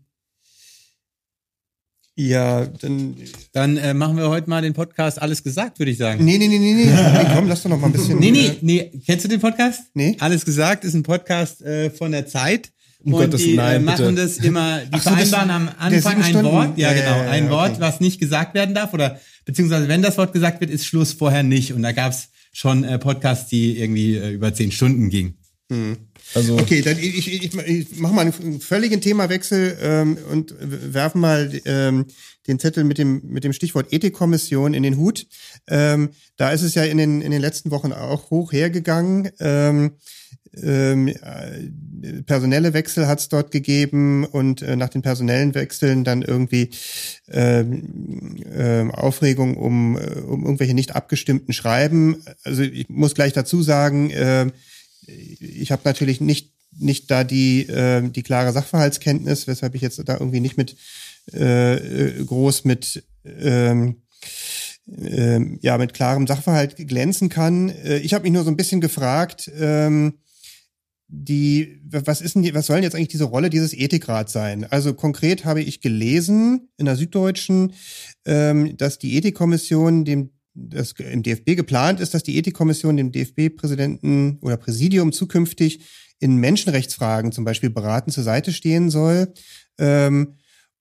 ja, 2.19 2.65
dann. 2.65 3.15
Dann 3.53 3.78
äh, 3.78 3.94
machen 3.94 4.18
wir 4.18 4.28
heute 4.30 4.49
mal 4.49 4.64
den 4.64 4.74
Podcast 4.74 5.22
Alles 5.22 5.44
gesagt, 5.44 5.78
würde 5.78 5.91
ich 5.91 5.99
sagen. 5.99 6.26
Nee, 6.26 6.40
nee, 6.40 6.48
nee, 6.48 6.57
nee, 6.57 6.74
nee. 6.74 6.86
nee 6.91 7.30
komm, 7.34 7.48
lass 7.48 7.61
doch 7.61 7.69
noch 7.69 7.80
mal 7.80 7.88
ein 7.88 7.94
bisschen. 7.94 8.18
Nee, 8.18 8.32
nee, 8.32 8.57
nee. 8.61 8.91
Kennst 9.06 9.24
du 9.24 9.30
den 9.30 9.40
Podcast? 9.40 9.84
Nee. 9.94 10.18
Alles 10.19 10.44
gesagt 10.44 10.84
ist 10.84 10.95
ein 10.95 11.03
Podcast 11.03 11.61
äh, 11.61 11.91
von 11.91 12.11
der 12.11 12.26
Zeit. 12.26 12.72
Um 13.03 13.14
und 13.14 13.22
Gottes 13.22 13.44
die 13.44 13.56
Nein, 13.56 13.76
äh, 13.76 13.80
machen 13.80 14.15
bitte. 14.15 14.22
das 14.24 14.38
immer, 14.38 14.80
die 14.80 14.90
Ach 14.91 15.03
so, 15.03 15.10
vereinbaren 15.11 15.49
am 15.52 15.65
der 15.65 15.80
Anfang 15.80 16.22
ein? 16.22 16.44
Wort, 16.44 16.78
ja, 16.78 16.91
Ja, 16.91 16.99
genau, 16.99 17.24
ja, 17.24 17.30
ein 17.30 17.45
okay. 17.45 17.53
Wort, 17.53 17.80
was 17.80 17.99
nicht 17.99 18.19
gesagt 18.19 18.56
werden 18.56 18.74
darf 18.74 18.94
oder 18.94 19.19
beziehungsweise 19.45 19.88
wenn 19.88 20.02
das 20.02 20.18
Wort 20.18 20.34
gesagt 20.34 20.61
wird, 20.61 20.72
ist 20.72 20.86
Schluss 20.86 21.14
vorher 21.14 21.44
nicht. 21.44 21.74
Und 21.74 21.84
da 21.84 21.91
gab's 21.91 22.30
schon 22.52 22.84
äh, 22.84 22.98
Podcasts, 22.98 23.49
die 23.49 23.80
irgendwie 23.80 24.15
äh, 24.15 24.32
über 24.32 24.53
zehn 24.53 24.72
Stunden 24.72 25.10
gingen. 25.10 25.36
Also 26.34 26.57
Okay, 26.57 26.82
dann 26.82 26.98
ich, 26.98 27.28
ich, 27.28 27.53
ich, 27.53 27.99
mache 27.99 28.14
mal 28.14 28.22
einen 28.22 28.61
völligen 28.61 29.02
Themawechsel 29.02 29.78
ähm, 29.82 30.18
und 30.32 30.56
werfen 30.60 31.19
mal 31.19 31.52
ähm, 31.65 32.06
den 32.48 32.57
Zettel 32.57 32.86
mit 32.86 32.98
dem 32.98 33.22
mit 33.26 33.44
dem 33.44 33.52
Stichwort 33.52 33.91
Ethikkommission 33.91 34.74
in 34.74 34.84
den 34.84 34.98
Hut. 34.98 35.28
Ähm, 35.68 36.10
da 36.38 36.52
ist 36.52 36.61
es 36.61 36.74
ja 36.74 36.84
in 36.84 36.98
den 36.98 37.22
in 37.22 37.32
den 37.32 37.41
letzten 37.41 37.72
Wochen 37.72 37.91
auch 37.91 38.30
hoch 38.30 38.53
hergegangen. 38.53 39.30
Ähm, 39.40 39.91
ähm, 40.64 41.10
äh, 41.10 41.14
personelle 42.26 42.74
Wechsel 42.74 43.07
hat 43.07 43.19
es 43.19 43.30
dort 43.30 43.52
gegeben 43.52 44.26
und 44.26 44.61
äh, 44.61 44.76
nach 44.76 44.90
den 44.90 45.02
personellen 45.02 45.56
Wechseln 45.56 46.03
dann 46.03 46.22
irgendwie 46.22 46.69
ähm, 47.30 48.36
ähm, 48.53 48.91
Aufregung 48.91 49.57
um, 49.57 49.98
äh, 49.98 50.19
um 50.19 50.44
irgendwelche 50.44 50.74
nicht 50.74 50.95
abgestimmten 50.95 51.53
Schreiben. 51.53 52.24
Also 52.44 52.64
ich 52.64 52.90
muss 52.90 53.15
gleich 53.15 53.34
dazu 53.34 53.61
sagen, 53.61 54.10
äh, 54.11 54.48
ich 55.06 55.72
habe 55.72 55.84
natürlich 55.86 56.22
nicht 56.22 56.53
nicht 56.80 57.10
da 57.10 57.24
die 57.24 57.61
äh, 57.68 58.07
die 58.10 58.24
klare 58.24 58.52
Sachverhaltskenntnis, 58.52 59.48
weshalb 59.48 59.74
ich 59.76 59.82
jetzt 59.82 60.02
da 60.06 60.14
irgendwie 60.14 60.41
nicht 60.41 60.57
mit 60.57 60.76
äh, 61.34 61.76
äh, 61.76 62.24
groß 62.24 62.65
mit 62.65 63.03
ähm, 63.26 63.98
ähm, 64.88 65.60
ja 65.61 65.78
mit 65.78 65.94
klarem 65.94 66.28
Sachverhalt 66.28 66.76
glänzen 66.88 67.30
kann. 67.30 67.69
Äh, 67.69 67.98
ich 67.98 68.14
habe 68.14 68.24
mich 68.24 68.34
nur 68.34 68.44
so 68.44 68.52
ein 68.52 68.57
bisschen 68.57 68.82
gefragt, 68.82 69.52
ähm, 69.60 70.19
die 71.09 71.81
was 71.89 72.21
ist 72.21 72.35
denn 72.35 72.43
die, 72.43 72.53
was 72.53 72.65
soll 72.65 72.77
denn 72.77 72.84
jetzt 72.84 72.95
eigentlich 72.95 73.07
diese 73.07 73.23
Rolle 73.23 73.49
dieses 73.49 73.73
Ethikrats 73.73 74.34
sein? 74.34 74.65
Also 74.69 74.93
konkret 74.93 75.45
habe 75.45 75.61
ich 75.61 75.81
gelesen 75.81 76.69
in 76.77 76.85
der 76.85 76.97
Süddeutschen, 76.97 77.73
ähm, 78.25 78.75
dass 78.77 78.99
die 78.99 79.15
Ethikkommission 79.15 80.05
dem 80.05 80.31
das 80.59 80.93
im 80.93 81.21
DFB 81.21 81.55
geplant 81.55 81.99
ist, 81.99 82.13
dass 82.15 82.23
die 82.23 82.38
Ethikkommission 82.38 82.97
dem 82.97 83.11
DFB-Präsidenten 83.11 84.39
oder 84.41 84.57
Präsidium 84.57 85.11
zukünftig 85.11 85.81
in 86.19 86.38
Menschenrechtsfragen 86.38 87.31
zum 87.31 87.45
Beispiel 87.45 87.69
beraten 87.69 88.11
zur 88.11 88.23
Seite 88.23 88.51
stehen 88.51 88.89
soll. 88.89 89.31
Ähm, 89.77 90.34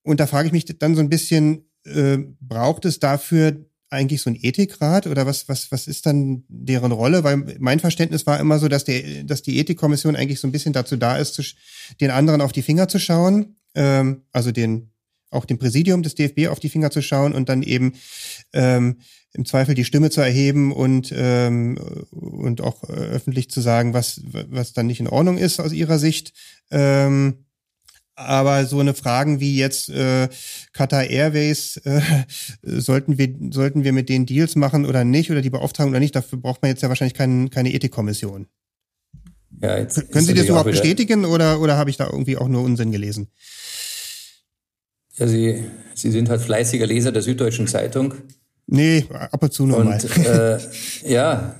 und 0.03 0.19
da 0.19 0.27
frage 0.27 0.47
ich 0.47 0.53
mich 0.53 0.65
dann 0.65 0.94
so 0.94 1.03
ein 1.03 1.11
bisschen, 1.11 1.69
äh, 1.85 2.19
braucht 2.40 2.86
es 2.86 3.01
dafür 3.01 3.66
eigentlich 3.91 4.23
so 4.23 4.31
ein 4.31 4.39
Ethikrat 4.41 5.07
oder 5.07 5.27
was, 5.27 5.49
was, 5.49 5.71
was 5.71 5.87
ist 5.87 6.07
dann 6.07 6.45
deren 6.49 6.93
Rolle? 6.93 7.25
Weil 7.25 7.57
mein 7.59 7.81
Verständnis 7.81 8.27
war 8.27 8.41
immer 8.41 8.59
so, 8.59 8.69
dass, 8.69 8.85
der, 8.85 9.25
dass 9.25 9.43
die 9.43 9.59
Ethikkommission 9.59 10.17
eigentlich 10.17 10.41
so 10.41 10.49
ein 10.49 10.53
bisschen 10.53 10.73
dazu 10.73 10.97
da 10.97 11.17
ist, 11.17 11.35
zu, 11.35 11.43
den 12.01 12.11
anderen 12.11 12.41
auf 12.41 12.53
die 12.53 12.63
Finger 12.63 12.89
zu 12.89 12.99
schauen, 12.99 13.57
ähm, 13.75 14.23
also 14.33 14.51
den, 14.51 14.91
auch 15.31 15.45
dem 15.45 15.59
Präsidium 15.59 16.03
des 16.03 16.15
DFB 16.15 16.49
auf 16.49 16.61
die 16.61 16.69
Finger 16.69 16.91
zu 16.91 17.03
schauen 17.03 17.33
und 17.33 17.49
dann 17.49 17.63
eben 17.63 17.95
ähm, 18.53 18.99
im 19.33 19.45
Zweifel 19.45 19.75
die 19.75 19.85
Stimme 19.85 20.11
zu 20.11 20.21
erheben 20.21 20.73
und, 20.73 21.13
ähm, 21.15 21.79
und 22.11 22.61
auch 22.63 22.85
äh, 22.85 22.93
öffentlich 22.93 23.51
zu 23.51 23.61
sagen, 23.61 23.93
was, 23.93 24.21
was 24.25 24.73
dann 24.73 24.87
nicht 24.87 25.01
in 25.01 25.09
Ordnung 25.09 25.37
ist 25.37 25.61
aus 25.61 25.73
ihrer 25.73 25.99
Sicht. 25.99 26.33
Ähm, 26.71 27.45
aber 28.17 28.67
so 28.67 28.81
eine 28.81 28.95
Fragen 28.95 29.39
wie 29.41 29.57
jetzt 29.57 29.89
äh, 29.91 30.29
Qatar 30.73 31.05
Airways, 31.05 31.77
äh, 31.85 32.01
sollten 32.63 33.19
wir 33.19 33.35
sollten 33.53 33.85
wir 33.85 33.93
mit 33.93 34.09
denen 34.09 34.27
Deals 34.27 34.57
machen 34.57 34.87
oder 34.87 35.05
nicht 35.05 35.31
oder 35.31 35.43
die 35.43 35.51
Beauftragung 35.51 35.93
oder 35.93 36.01
nicht, 36.01 36.17
dafür 36.17 36.39
braucht 36.39 36.63
man 36.63 36.71
jetzt 36.71 36.83
ja 36.83 36.89
wahrscheinlich 36.89 37.15
kein, 37.15 37.51
keine 37.51 37.73
Ethikkommission. 37.73 38.47
Ja, 39.63 39.79
jetzt 39.79 40.11
Können 40.11 40.27
Sie 40.27 40.35
das 40.35 40.47
überhaupt 40.47 40.67
wieder- 40.67 40.81
bestätigen 40.81 41.25
oder 41.25 41.61
oder 41.61 41.77
habe 41.77 41.89
ich 41.91 41.97
da 41.97 42.07
irgendwie 42.07 42.37
auch 42.37 42.49
nur 42.49 42.63
Unsinn 42.63 42.91
gelesen? 42.93 43.29
Ja, 45.17 45.27
Sie, 45.27 45.65
Sie 45.95 46.11
sind 46.11 46.29
halt 46.29 46.43
fleißiger 46.43 46.87
Leser 46.87 47.13
der 47.13 47.23
Süddeutschen 47.23 47.67
Zeitung. 47.67 48.15
Nee, 48.67 49.07
ab 49.11 49.43
und 49.43 49.53
zu 49.53 49.65
nur 49.67 49.83
mal. 49.85 49.95
Und 50.03 50.27
äh, 50.27 50.59
ja, 51.07 51.57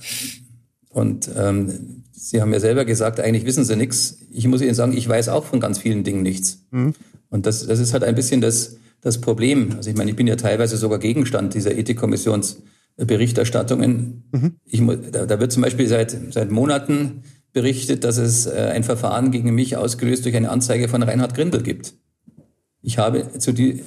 und 0.89 1.29
ähm, 1.35 2.03
Sie 2.19 2.41
haben 2.41 2.51
ja 2.51 2.59
selber 2.59 2.83
gesagt, 2.83 3.19
eigentlich 3.19 3.45
wissen 3.45 3.63
Sie 3.63 3.75
nichts. 3.75 4.17
Ich 4.31 4.47
muss 4.47 4.63
Ihnen 4.63 4.73
sagen, 4.73 4.97
ich 4.97 5.07
weiß 5.07 5.29
auch 5.29 5.45
von 5.45 5.59
ganz 5.59 5.77
vielen 5.77 6.03
Dingen 6.03 6.23
nichts. 6.23 6.65
Mhm. 6.71 6.95
Und 7.29 7.45
das, 7.45 7.67
das 7.67 7.77
ist 7.79 7.93
halt 7.93 8.03
ein 8.03 8.15
bisschen 8.15 8.41
das, 8.41 8.77
das 9.01 9.21
Problem. 9.21 9.73
Also 9.77 9.91
ich 9.91 9.95
meine, 9.95 10.09
ich 10.09 10.15
bin 10.15 10.25
ja 10.25 10.35
teilweise 10.35 10.77
sogar 10.77 10.97
Gegenstand 10.97 11.53
dieser 11.53 11.77
Ethikkommissionsberichterstattungen. 11.77 14.23
Ich, 14.65 14.81
mu- 14.81 14.95
da, 14.95 15.27
da 15.27 15.39
wird 15.39 15.51
zum 15.51 15.61
Beispiel 15.61 15.87
seit, 15.87 16.17
seit 16.31 16.49
Monaten 16.49 17.21
berichtet, 17.53 18.03
dass 18.03 18.17
es 18.17 18.47
äh, 18.47 18.71
ein 18.73 18.83
Verfahren 18.83 19.29
gegen 19.29 19.53
mich 19.53 19.77
ausgelöst 19.77 20.25
durch 20.25 20.35
eine 20.35 20.49
Anzeige 20.49 20.89
von 20.89 21.03
Reinhard 21.03 21.35
Grindel 21.35 21.61
gibt. 21.61 21.93
Ich 22.81 22.97
habe 22.97 23.27
zu 23.37 23.51
die, 23.51 23.83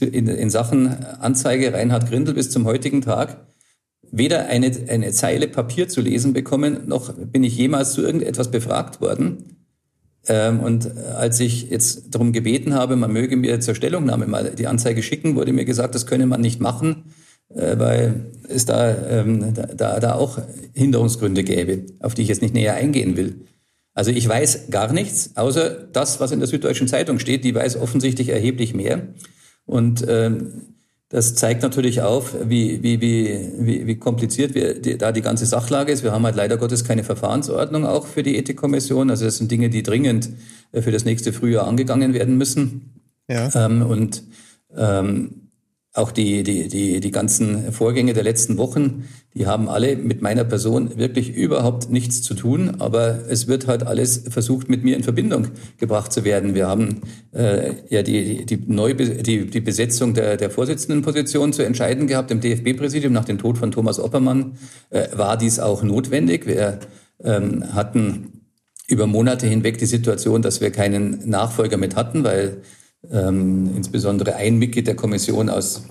in, 0.00 0.28
in 0.28 0.48
Sachen 0.50 0.88
Anzeige 1.20 1.74
Reinhard 1.74 2.08
Grindel 2.08 2.32
bis 2.34 2.48
zum 2.50 2.64
heutigen 2.64 3.02
Tag 3.02 3.46
weder 4.10 4.46
eine, 4.46 4.70
eine 4.88 5.12
Zeile 5.12 5.48
Papier 5.48 5.88
zu 5.88 6.00
lesen 6.00 6.32
bekommen, 6.32 6.86
noch 6.86 7.12
bin 7.14 7.44
ich 7.44 7.56
jemals 7.56 7.92
zu 7.92 8.02
irgendetwas 8.02 8.50
befragt 8.50 9.00
worden. 9.00 9.56
Ähm, 10.28 10.60
und 10.60 10.96
als 10.96 11.38
ich 11.40 11.70
jetzt 11.70 12.14
darum 12.14 12.32
gebeten 12.32 12.74
habe, 12.74 12.96
man 12.96 13.12
möge 13.12 13.36
mir 13.36 13.60
zur 13.60 13.74
Stellungnahme 13.74 14.26
mal 14.26 14.50
die 14.50 14.66
Anzeige 14.66 15.02
schicken, 15.02 15.36
wurde 15.36 15.52
mir 15.52 15.64
gesagt, 15.64 15.94
das 15.94 16.06
könne 16.06 16.26
man 16.26 16.40
nicht 16.40 16.60
machen, 16.60 17.04
äh, 17.54 17.78
weil 17.78 18.26
es 18.48 18.64
da, 18.64 18.96
ähm, 19.08 19.54
da, 19.54 19.66
da, 19.66 20.00
da 20.00 20.14
auch 20.14 20.38
Hinderungsgründe 20.74 21.44
gäbe, 21.44 21.86
auf 22.00 22.14
die 22.14 22.22
ich 22.22 22.28
jetzt 22.28 22.42
nicht 22.42 22.54
näher 22.54 22.74
eingehen 22.74 23.16
will. 23.16 23.46
Also 23.94 24.10
ich 24.10 24.28
weiß 24.28 24.68
gar 24.70 24.92
nichts, 24.92 25.36
außer 25.36 25.70
das, 25.70 26.20
was 26.20 26.30
in 26.30 26.38
der 26.38 26.48
Süddeutschen 26.48 26.86
Zeitung 26.86 27.18
steht. 27.18 27.44
Die 27.44 27.54
weiß 27.54 27.76
offensichtlich 27.76 28.28
erheblich 28.28 28.74
mehr. 28.74 29.08
Und 29.64 30.04
ähm, 30.06 30.75
das 31.08 31.36
zeigt 31.36 31.62
natürlich 31.62 32.02
auf, 32.02 32.34
wie, 32.44 32.82
wie, 32.82 33.00
wie, 33.00 33.86
wie, 33.86 33.96
kompliziert 33.96 34.54
wir, 34.54 34.80
die, 34.80 34.98
da 34.98 35.12
die 35.12 35.22
ganze 35.22 35.46
Sachlage 35.46 35.92
ist. 35.92 36.02
Wir 36.02 36.10
haben 36.10 36.24
halt 36.24 36.34
leider 36.34 36.56
Gottes 36.56 36.84
keine 36.84 37.04
Verfahrensordnung 37.04 37.86
auch 37.86 38.06
für 38.06 38.24
die 38.24 38.36
Ethikkommission. 38.36 39.10
Also 39.10 39.24
das 39.24 39.36
sind 39.36 39.50
Dinge, 39.50 39.70
die 39.70 39.84
dringend 39.84 40.30
äh, 40.72 40.82
für 40.82 40.90
das 40.90 41.04
nächste 41.04 41.32
Frühjahr 41.32 41.68
angegangen 41.68 42.12
werden 42.12 42.36
müssen. 42.36 43.02
Ja. 43.28 43.50
Ähm, 43.54 43.82
und 43.82 44.24
ähm, 44.76 45.45
auch 45.96 46.10
die, 46.12 46.42
die, 46.42 46.68
die, 46.68 47.00
die 47.00 47.10
ganzen 47.10 47.72
Vorgänge 47.72 48.12
der 48.12 48.22
letzten 48.22 48.58
Wochen, 48.58 49.04
die 49.34 49.46
haben 49.46 49.68
alle 49.68 49.96
mit 49.96 50.22
meiner 50.22 50.44
Person 50.44 50.98
wirklich 50.98 51.34
überhaupt 51.34 51.90
nichts 51.90 52.22
zu 52.22 52.34
tun, 52.34 52.76
aber 52.78 53.30
es 53.30 53.48
wird 53.48 53.66
halt 53.66 53.86
alles 53.86 54.24
versucht, 54.28 54.68
mit 54.68 54.84
mir 54.84 54.96
in 54.96 55.02
Verbindung 55.02 55.48
gebracht 55.78 56.12
zu 56.12 56.24
werden. 56.24 56.54
Wir 56.54 56.68
haben 56.68 57.00
äh, 57.32 57.72
ja 57.88 58.02
die, 58.02 58.44
die, 58.44 58.62
Neu 58.66 58.94
die, 58.94 59.46
die 59.46 59.60
Besetzung 59.60 60.14
der, 60.14 60.36
der 60.36 60.50
Vorsitzendenposition 60.50 61.52
zu 61.52 61.62
entscheiden 61.62 62.06
gehabt 62.06 62.30
im 62.30 62.40
DFB-Präsidium. 62.40 63.12
Nach 63.12 63.24
dem 63.24 63.38
Tod 63.38 63.58
von 63.58 63.72
Thomas 63.72 63.98
Oppermann 63.98 64.58
äh, 64.90 65.08
war 65.14 65.36
dies 65.36 65.60
auch 65.60 65.82
notwendig. 65.82 66.46
Wir 66.46 66.80
ähm, 67.22 67.74
hatten 67.74 68.42
über 68.88 69.06
Monate 69.06 69.46
hinweg 69.46 69.78
die 69.78 69.86
Situation, 69.86 70.42
dass 70.42 70.60
wir 70.60 70.70
keinen 70.70 71.28
Nachfolger 71.28 71.76
mit 71.76 71.96
hatten, 71.96 72.24
weil 72.24 72.62
ähm, 73.12 73.70
insbesondere 73.76 74.36
ein 74.36 74.56
Mitglied 74.56 74.86
der 74.86 74.96
Kommission 74.96 75.48
aus 75.48 75.84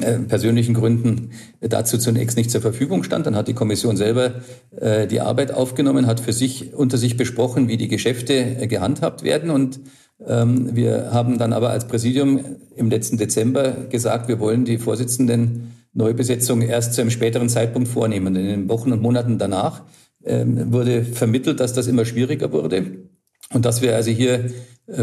äh, 0.00 0.18
persönlichen 0.18 0.74
Gründen 0.74 1.30
dazu 1.60 1.98
zunächst 1.98 2.36
nicht 2.36 2.50
zur 2.50 2.60
Verfügung 2.60 3.02
stand. 3.02 3.26
Dann 3.26 3.36
hat 3.36 3.48
die 3.48 3.54
Kommission 3.54 3.96
selber 3.96 4.42
äh, 4.76 5.06
die 5.06 5.20
Arbeit 5.20 5.52
aufgenommen, 5.52 6.06
hat 6.06 6.20
für 6.20 6.32
sich 6.32 6.74
unter 6.74 6.98
sich 6.98 7.16
besprochen, 7.16 7.68
wie 7.68 7.76
die 7.76 7.88
Geschäfte 7.88 8.34
äh, 8.34 8.66
gehandhabt 8.66 9.22
werden 9.22 9.50
und 9.50 9.80
ähm, 10.26 10.76
wir 10.76 11.12
haben 11.12 11.38
dann 11.38 11.52
aber 11.52 11.70
als 11.70 11.86
Präsidium 11.86 12.40
im 12.76 12.90
letzten 12.90 13.16
Dezember 13.16 13.72
gesagt, 13.88 14.28
wir 14.28 14.38
wollen 14.38 14.64
die 14.64 14.78
Vorsitzenden 14.78 15.72
Neubesetzung 15.92 16.62
erst 16.62 16.94
zu 16.94 17.00
einem 17.00 17.10
späteren 17.10 17.48
Zeitpunkt 17.48 17.88
vornehmen. 17.88 18.36
In 18.36 18.46
den 18.46 18.68
Wochen 18.68 18.92
und 18.92 19.02
Monaten 19.02 19.38
danach 19.38 19.82
ähm, 20.24 20.72
wurde 20.72 21.04
vermittelt, 21.04 21.60
dass 21.60 21.72
das 21.72 21.86
immer 21.86 22.04
schwieriger 22.04 22.52
wurde 22.52 23.08
und 23.52 23.64
dass 23.64 23.82
wir 23.82 23.96
also 23.96 24.10
hier 24.10 24.34
äh, 24.34 24.50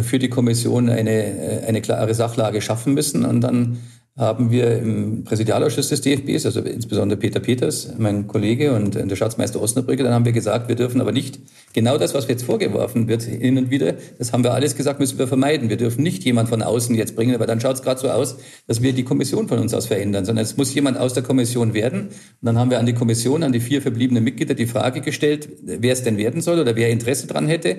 für 0.01 0.19
die 0.19 0.29
Kommission 0.29 0.89
eine, 0.89 1.11
äh, 1.11 1.65
eine 1.67 1.81
klare 1.81 2.13
Sachlage 2.13 2.61
schaffen 2.61 2.93
müssen. 2.93 3.25
Und 3.25 3.41
dann 3.41 3.77
haben 4.17 4.49
wir 4.49 4.79
im 4.79 5.23
Präsidialausschuss 5.25 5.89
des 5.89 6.01
DFBs, 6.01 6.47
also 6.47 6.61
insbesondere 6.61 7.19
Peter 7.19 7.39
Peters, 7.39 7.93
mein 7.99 8.25
Kollege 8.25 8.73
und 8.73 8.95
der 8.95 9.15
Schatzmeister 9.15 9.61
Osnabrücker, 9.61 10.03
dann 10.03 10.13
haben 10.13 10.25
wir 10.25 10.31
gesagt, 10.31 10.69
wir 10.69 10.75
dürfen 10.75 11.01
aber 11.01 11.11
nicht 11.11 11.39
genau 11.73 11.99
das, 11.99 12.15
was 12.15 12.27
jetzt 12.27 12.41
vorgeworfen 12.43 13.07
wird, 13.07 13.21
hin 13.21 13.59
und 13.59 13.69
wieder, 13.69 13.93
das 14.17 14.33
haben 14.33 14.43
wir 14.43 14.55
alles 14.55 14.75
gesagt, 14.75 14.99
müssen 14.99 15.19
wir 15.19 15.27
vermeiden. 15.27 15.69
Wir 15.69 15.77
dürfen 15.77 16.01
nicht 16.01 16.23
jemand 16.23 16.49
von 16.49 16.63
außen 16.63 16.95
jetzt 16.95 17.15
bringen, 17.15 17.35
aber 17.35 17.45
dann 17.45 17.61
schaut 17.61 17.75
es 17.75 17.83
gerade 17.83 17.99
so 17.99 18.09
aus, 18.09 18.37
dass 18.65 18.81
wir 18.81 18.91
die 18.93 19.03
Kommission 19.03 19.47
von 19.47 19.59
uns 19.59 19.75
aus 19.75 19.85
verändern, 19.85 20.25
sondern 20.25 20.43
es 20.43 20.57
muss 20.57 20.73
jemand 20.73 20.97
aus 20.97 21.13
der 21.13 21.21
Kommission 21.21 21.75
werden. 21.75 22.07
Und 22.07 22.11
dann 22.41 22.57
haben 22.57 22.71
wir 22.71 22.79
an 22.79 22.87
die 22.87 22.95
Kommission, 22.95 23.43
an 23.43 23.51
die 23.51 23.59
vier 23.59 23.83
verbliebenen 23.83 24.23
Mitglieder 24.23 24.55
die 24.55 24.65
Frage 24.65 25.01
gestellt, 25.01 25.47
wer 25.61 25.93
es 25.93 26.01
denn 26.01 26.17
werden 26.17 26.41
soll 26.41 26.59
oder 26.59 26.75
wer 26.75 26.89
Interesse 26.89 27.27
dran 27.27 27.47
hätte. 27.47 27.77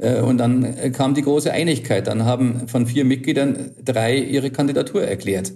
Äh, 0.00 0.20
und 0.20 0.38
dann 0.38 0.92
kam 0.92 1.14
die 1.14 1.22
große 1.22 1.52
Einigkeit. 1.52 2.06
Dann 2.06 2.24
haben 2.24 2.68
von 2.68 2.86
vier 2.86 3.04
Mitgliedern 3.04 3.70
drei 3.84 4.16
ihre 4.16 4.50
Kandidatur 4.50 5.02
erklärt. 5.04 5.52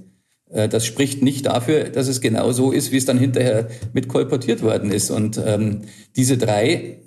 Äh, 0.50 0.68
das 0.68 0.86
spricht 0.86 1.22
nicht 1.22 1.46
dafür, 1.46 1.84
dass 1.84 2.08
es 2.08 2.20
genau 2.20 2.52
so 2.52 2.72
ist, 2.72 2.92
wie 2.92 2.96
es 2.96 3.04
dann 3.04 3.18
hinterher 3.18 3.68
mit 3.92 4.08
kolportiert 4.08 4.62
worden 4.62 4.90
ist. 4.90 5.10
Und 5.10 5.40
ähm, 5.44 5.82
diese 6.16 6.38
drei 6.38 6.98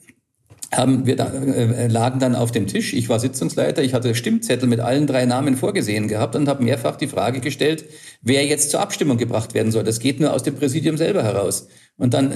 haben 0.71 1.05
wir 1.05 1.15
da, 1.15 1.27
äh, 1.31 1.87
lagen 1.87 2.19
dann 2.19 2.35
auf 2.35 2.51
dem 2.51 2.67
Tisch. 2.67 2.93
Ich 2.93 3.07
war 3.09 3.19
Sitzungsleiter, 3.19 3.83
ich 3.83 3.93
hatte 3.93 4.13
Stimmzettel 4.15 4.67
mit 4.67 4.79
allen 4.79 5.07
drei 5.07 5.25
Namen 5.25 5.55
vorgesehen 5.55 6.07
gehabt 6.07 6.35
und 6.35 6.47
habe 6.47 6.63
mehrfach 6.63 6.97
die 6.97 7.07
Frage 7.07 7.39
gestellt, 7.39 7.85
wer 8.21 8.45
jetzt 8.45 8.71
zur 8.71 8.81
Abstimmung 8.81 9.17
gebracht 9.17 9.53
werden 9.53 9.71
soll. 9.71 9.83
Das 9.83 9.99
geht 9.99 10.19
nur 10.19 10.33
aus 10.33 10.43
dem 10.43 10.55
Präsidium 10.55 10.97
selber 10.97 11.23
heraus. 11.23 11.67
Und 11.97 12.13
dann 12.13 12.31
äh, 12.31 12.35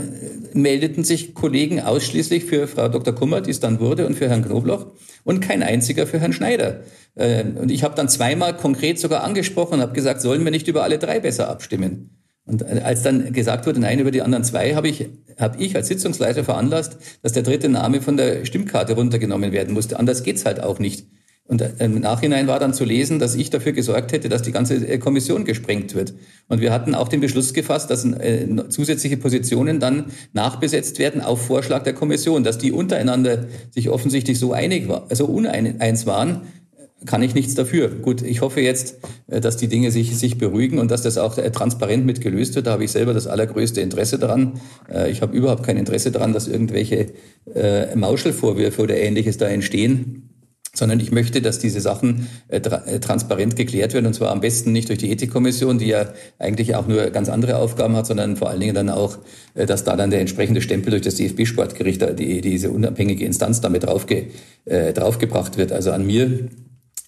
meldeten 0.53 1.03
sich 1.03 1.33
Kollegen 1.33 1.81
ausschließlich 1.81 2.45
für 2.45 2.67
Frau 2.67 2.87
Dr. 2.87 3.13
Kummer, 3.13 3.41
die 3.41 3.51
es 3.51 3.59
dann 3.59 3.79
wurde, 3.79 4.07
und 4.07 4.15
für 4.15 4.29
Herrn 4.29 4.45
Knobloch 4.45 4.87
und 5.23 5.41
kein 5.41 5.61
einziger 5.61 6.07
für 6.07 6.19
Herrn 6.19 6.33
Schneider. 6.33 6.81
Äh, 7.15 7.43
und 7.43 7.69
ich 7.69 7.83
habe 7.83 7.95
dann 7.95 8.07
zweimal 8.07 8.55
konkret 8.55 8.99
sogar 8.99 9.23
angesprochen 9.23 9.75
und 9.75 9.81
habe 9.81 9.93
gesagt, 9.93 10.21
sollen 10.21 10.43
wir 10.43 10.51
nicht 10.51 10.67
über 10.67 10.83
alle 10.83 10.99
drei 10.99 11.19
besser 11.19 11.49
abstimmen? 11.49 12.20
Und 12.45 12.63
als 12.63 13.03
dann 13.03 13.33
gesagt 13.33 13.67
wurde, 13.67 13.79
nein, 13.79 13.99
über 13.99 14.11
die 14.11 14.21
anderen 14.21 14.43
zwei, 14.43 14.75
habe 14.75 14.87
ich, 14.87 15.09
hab 15.37 15.59
ich 15.59 15.75
als 15.75 15.87
Sitzungsleiter 15.87 16.43
veranlasst, 16.43 16.97
dass 17.21 17.33
der 17.33 17.43
dritte 17.43 17.69
Name 17.69 18.01
von 18.01 18.17
der 18.17 18.45
Stimmkarte 18.45 18.93
runtergenommen 18.93 19.51
werden 19.51 19.73
musste. 19.73 19.99
Anders 19.99 20.23
geht's 20.23 20.45
halt 20.45 20.61
auch 20.61 20.79
nicht. 20.79 21.05
Und 21.51 21.61
äh, 21.61 21.71
im 21.79 21.99
Nachhinein 21.99 22.47
war 22.47 22.59
dann 22.59 22.73
zu 22.73 22.85
lesen, 22.85 23.19
dass 23.19 23.35
ich 23.35 23.49
dafür 23.49 23.73
gesorgt 23.73 24.13
hätte, 24.13 24.29
dass 24.29 24.41
die 24.41 24.53
ganze 24.53 24.75
äh, 24.75 24.97
Kommission 24.99 25.43
gesprengt 25.43 25.93
wird. 25.95 26.13
Und 26.47 26.61
wir 26.61 26.71
hatten 26.71 26.95
auch 26.95 27.09
den 27.09 27.19
Beschluss 27.19 27.53
gefasst, 27.53 27.89
dass 27.89 28.05
äh, 28.05 28.47
zusätzliche 28.69 29.17
Positionen 29.17 29.81
dann 29.81 30.05
nachbesetzt 30.31 30.97
werden 30.97 31.19
auf 31.19 31.45
Vorschlag 31.45 31.83
der 31.83 31.93
Kommission, 31.93 32.45
dass 32.45 32.57
die 32.57 32.71
untereinander 32.71 33.47
sich 33.69 33.89
offensichtlich 33.89 34.39
so 34.39 34.53
einig 34.53 34.87
war, 34.87 35.07
also 35.09 35.25
uneins 35.25 36.05
waren, 36.05 36.43
kann 37.05 37.23
ich 37.23 37.33
nichts 37.33 37.55
dafür. 37.55 37.89
Gut, 37.89 38.21
ich 38.21 38.41
hoffe 38.41 38.61
jetzt, 38.61 38.97
äh, 39.27 39.41
dass 39.41 39.57
die 39.57 39.67
Dinge 39.67 39.91
sich, 39.91 40.15
sich 40.17 40.37
beruhigen 40.37 40.79
und 40.79 40.91
dass 40.91 41.01
das 41.01 41.17
auch 41.17 41.37
äh, 41.37 41.51
transparent 41.51 42.05
mit 42.05 42.21
gelöst 42.21 42.55
wird. 42.55 42.67
Da 42.67 42.71
habe 42.71 42.83
ich 42.83 42.91
selber 42.91 43.13
das 43.13 43.27
allergrößte 43.27 43.81
Interesse 43.81 44.19
daran. 44.19 44.59
Äh, 44.91 45.09
ich 45.11 45.21
habe 45.21 45.35
überhaupt 45.35 45.63
kein 45.63 45.77
Interesse 45.77 46.11
daran, 46.11 46.33
dass 46.33 46.47
irgendwelche 46.47 47.07
Mauschelvorwürfe 47.95 48.83
oder 48.83 48.95
ähnliches 48.95 49.37
da 49.37 49.47
entstehen 49.47 50.27
sondern 50.73 51.01
ich 51.01 51.11
möchte, 51.11 51.41
dass 51.41 51.59
diese 51.59 51.81
Sachen 51.81 52.29
tra 52.49 52.77
transparent 52.99 53.57
geklärt 53.57 53.93
werden 53.93 54.05
und 54.05 54.13
zwar 54.13 54.31
am 54.31 54.39
besten 54.39 54.71
nicht 54.71 54.87
durch 54.87 54.99
die 54.99 55.11
Ethikkommission, 55.11 55.79
die 55.79 55.87
ja 55.87 56.13
eigentlich 56.39 56.75
auch 56.75 56.87
nur 56.87 57.09
ganz 57.09 57.27
andere 57.27 57.57
Aufgaben 57.57 57.95
hat, 57.97 58.07
sondern 58.07 58.37
vor 58.37 58.49
allen 58.49 58.61
Dingen 58.61 58.75
dann 58.75 58.89
auch, 58.89 59.17
dass 59.53 59.83
da 59.83 59.97
dann 59.97 60.11
der 60.11 60.21
entsprechende 60.21 60.61
Stempel 60.61 60.91
durch 60.91 61.01
das 61.01 61.15
DFB-Sportgericht, 61.15 62.17
die, 62.17 62.39
diese 62.39 62.71
unabhängige 62.71 63.25
Instanz 63.25 63.59
damit 63.59 63.83
draufge, 63.83 64.27
äh, 64.63 64.93
draufgebracht 64.93 65.57
wird. 65.57 65.73
Also 65.73 65.91
an 65.91 66.05
mir 66.05 66.47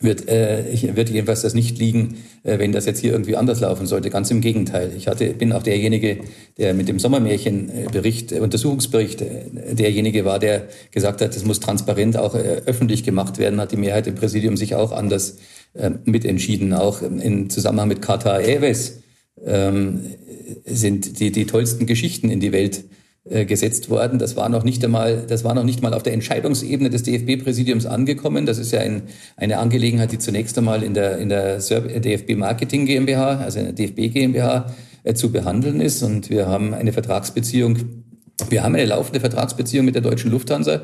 wird, 0.04 0.28
äh, 0.28 0.96
wird 0.96 1.10
jedenfalls 1.10 1.42
das 1.42 1.54
nicht 1.54 1.78
liegen, 1.80 2.18
äh, 2.44 2.60
wenn 2.60 2.72
das 2.72 2.86
jetzt 2.86 3.00
hier 3.00 3.12
irgendwie 3.12 3.36
anders 3.36 3.62
laufen 3.62 3.88
sollte. 3.88 4.10
Ganz 4.10 4.30
im 4.32 4.42
Gegenteil. 4.42 4.92
Ich 4.96 5.08
hatte, 5.08 5.34
bin 5.34 5.52
auch 5.54 5.64
derjenige, 5.64 6.20
der 6.58 6.74
mit 6.74 6.88
dem 6.88 7.00
Sommermärchenbericht, 7.00 8.32
äh, 8.32 8.40
Untersuchungsbericht, 8.40 9.22
äh, 9.22 9.74
derjenige 9.74 10.26
war, 10.26 10.40
der 10.40 10.68
gesagt 10.92 11.22
hat, 11.22 11.36
es 11.36 11.46
muss 11.46 11.60
transparent 11.60 12.18
auch 12.18 12.36
äh, 12.36 12.62
öffentlich 12.66 13.04
gemacht 13.04 13.38
werden, 13.38 13.60
hat 13.60 13.72
die 13.72 13.78
Mehrheit 13.78 14.08
im 14.08 14.16
Präsidium 14.16 14.58
sich 14.58 14.76
auch 14.76 14.92
anders 14.92 15.38
äh, 15.74 15.92
mitentschieden. 16.06 16.74
Auch 16.74 17.02
im 17.02 17.50
Zusammenhang 17.50 17.88
mit 17.88 18.02
Qatar 18.02 18.42
Airways 18.42 19.02
ähm, 19.46 20.02
sind 20.66 21.20
die, 21.20 21.32
die 21.32 21.46
tollsten 21.46 21.86
Geschichten 21.86 22.30
in 22.30 22.40
die 22.40 22.52
Welt 22.52 22.80
äh, 22.80 23.03
gesetzt 23.26 23.90
worden. 23.90 24.20
Das 24.20 24.36
war 24.36 24.50
noch 24.50 24.66
nicht 24.66 24.84
einmal, 24.84 25.26
das 25.26 25.46
war 25.46 25.54
noch 25.54 25.64
nicht 25.64 25.82
mal 25.82 25.94
auf 25.94 26.04
der 26.04 26.12
Entscheidungsebene 26.12 26.90
des 26.90 27.04
DFB-Präsidiums 27.04 27.86
angekommen. 27.86 28.46
Das 28.46 28.58
ist 28.58 28.74
ja 28.74 28.82
ein, 28.82 29.04
eine 29.38 29.60
Angelegenheit, 29.60 30.12
die 30.12 30.20
zunächst 30.20 30.58
einmal 30.58 30.84
in 30.84 30.94
der, 30.94 31.20
in 31.20 31.30
der 31.30 31.60
DFB 31.60 32.36
Marketing 32.36 32.86
GmbH, 32.86 33.38
also 33.38 33.60
in 33.60 33.66
der 33.66 33.74
DFB 33.74 34.14
GmbH, 34.14 34.74
äh, 35.04 35.14
zu 35.14 35.32
behandeln 35.32 35.80
ist. 35.80 36.04
Und 36.04 36.30
wir 36.30 36.48
haben 36.48 36.74
eine 36.74 36.92
Vertragsbeziehung, 36.92 37.78
wir 38.50 38.64
haben 38.64 38.76
eine 38.76 38.86
laufende 38.86 39.20
Vertragsbeziehung 39.20 39.86
mit 39.86 39.96
der 39.96 40.02
deutschen 40.02 40.32
Lufthansa. 40.32 40.82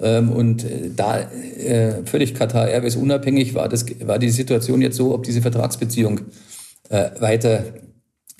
Ähm, 0.00 0.30
und 0.30 0.64
äh, 0.64 0.90
da 0.94 1.20
äh, 1.20 2.04
völlig 2.06 2.34
Katar 2.34 2.68
Airways 2.68 2.96
unabhängig 2.96 3.54
war, 3.54 3.68
das, 3.68 3.84
war 4.06 4.18
die 4.18 4.30
Situation 4.30 4.80
jetzt 4.80 4.96
so, 4.96 5.14
ob 5.14 5.24
diese 5.24 5.42
Vertragsbeziehung 5.42 6.20
äh, 6.88 7.10
weiter 7.20 7.64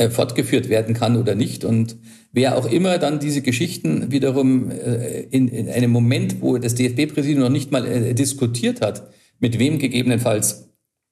äh, 0.02 0.10
fortgeführt 0.10 0.68
werden 0.68 0.94
kann 0.94 1.16
oder 1.16 1.34
nicht. 1.34 1.64
Und 1.64 1.96
wer 2.32 2.56
auch 2.56 2.70
immer 2.70 2.98
dann 2.98 3.20
diese 3.20 3.42
Geschichten 3.42 4.10
wiederum 4.10 4.70
äh, 4.70 5.20
in, 5.30 5.48
in 5.48 5.68
einem 5.68 5.90
Moment, 5.90 6.40
wo 6.40 6.58
das 6.58 6.74
DFB-Präsidium 6.74 7.40
noch 7.40 7.50
nicht 7.50 7.70
mal 7.70 7.86
äh, 7.86 8.14
diskutiert 8.14 8.80
hat, 8.80 9.10
mit 9.38 9.58
wem 9.58 9.78
gegebenenfalls 9.78 10.68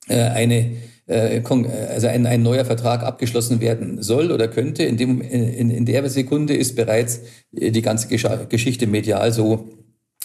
eine 0.08 0.72
also 1.06 2.06
ein, 2.06 2.26
ein 2.26 2.42
neuer 2.42 2.64
Vertrag 2.64 3.02
abgeschlossen 3.02 3.60
werden 3.60 4.02
soll 4.02 4.30
oder 4.30 4.48
könnte. 4.48 4.84
In, 4.84 4.96
dem, 4.96 5.20
in, 5.20 5.70
in 5.70 5.84
der 5.84 6.08
Sekunde 6.08 6.54
ist 6.54 6.74
bereits 6.74 7.20
die 7.52 7.82
ganze 7.82 8.08
Geschichte 8.48 8.86
medial 8.86 9.32
so 9.32 9.68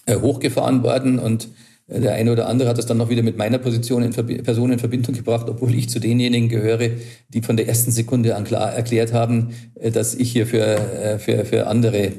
hochgefahren 0.10 0.84
worden 0.84 1.20
und 1.20 1.50
der 1.88 2.14
eine 2.14 2.32
oder 2.32 2.48
andere 2.48 2.68
hat 2.68 2.80
es 2.80 2.88
dann 2.88 2.98
noch 2.98 3.10
wieder 3.10 3.22
mit 3.22 3.38
meiner 3.38 3.60
Position 3.60 4.02
in 4.02 4.12
Person 4.12 4.72
in 4.72 4.80
Verbindung 4.80 5.14
gebracht, 5.14 5.48
obwohl 5.48 5.76
ich 5.76 5.88
zu 5.88 6.00
denjenigen 6.00 6.50
gehöre, 6.50 6.90
die 7.30 7.42
von 7.42 7.58
der 7.58 7.68
ersten 7.68 7.92
Sekunde 7.92 8.36
an 8.36 8.44
klar 8.44 8.74
erklärt 8.74 9.14
haben, 9.14 9.50
äh, 9.76 9.92
dass 9.92 10.16
ich 10.16 10.32
hier 10.32 10.48
für, 10.48 10.66
äh, 10.66 11.20
für, 11.20 11.46
für 11.46 11.68
andere 11.68 12.14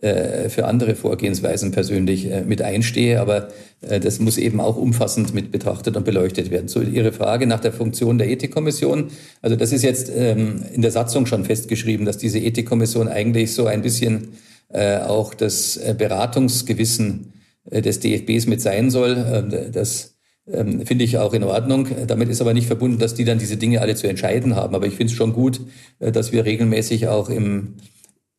äh, 0.00 0.48
für 0.48 0.64
andere 0.64 0.94
Vorgehensweisen 0.94 1.70
persönlich 1.70 2.28
mit 2.46 2.62
einstehe, 2.62 3.20
aber 3.20 3.48
das 3.80 4.18
muss 4.20 4.38
eben 4.38 4.60
auch 4.60 4.76
umfassend 4.76 5.34
mit 5.34 5.52
betrachtet 5.52 5.96
und 5.96 6.04
beleuchtet 6.04 6.50
werden. 6.50 6.66
So 6.68 6.80
Ihre 6.80 7.12
Frage 7.12 7.46
nach 7.46 7.60
der 7.60 7.72
Funktion 7.72 8.18
der 8.18 8.28
Ethikkommission. 8.28 9.08
Also 9.42 9.54
das 9.54 9.70
ist 9.72 9.82
jetzt 9.82 10.10
ähm, 10.14 10.64
in 10.72 10.82
der 10.82 10.90
Satzung 10.90 11.26
schon 11.26 11.44
festgeschrieben, 11.44 12.06
dass 12.06 12.16
diese 12.16 12.38
Ethikkommission 12.38 13.06
eigentlich 13.08 13.52
so 13.54 13.66
ein 13.66 13.82
bisschen 13.82 14.28
auch 14.72 15.34
das 15.34 15.78
Beratungsgewissen 15.98 17.26
äh, 17.26 17.41
des 17.64 18.00
DFBs 18.00 18.46
mit 18.46 18.60
sein 18.60 18.90
soll. 18.90 19.16
Ähm, 19.16 19.72
das 19.72 20.16
ähm, 20.46 20.84
finde 20.86 21.04
ich 21.04 21.18
auch 21.18 21.34
in 21.34 21.44
Ordnung. 21.44 21.88
Damit 22.06 22.28
ist 22.28 22.40
aber 22.40 22.54
nicht 22.54 22.66
verbunden, 22.66 22.98
dass 22.98 23.14
die 23.14 23.24
dann 23.24 23.38
diese 23.38 23.56
Dinge 23.56 23.80
alle 23.80 23.94
zu 23.94 24.08
entscheiden 24.08 24.56
haben. 24.56 24.74
Aber 24.74 24.86
ich 24.86 24.94
finde 24.94 25.12
es 25.12 25.16
schon 25.16 25.32
gut, 25.32 25.60
äh, 25.98 26.12
dass 26.12 26.32
wir 26.32 26.44
regelmäßig 26.44 27.08
auch 27.08 27.28
im, 27.28 27.74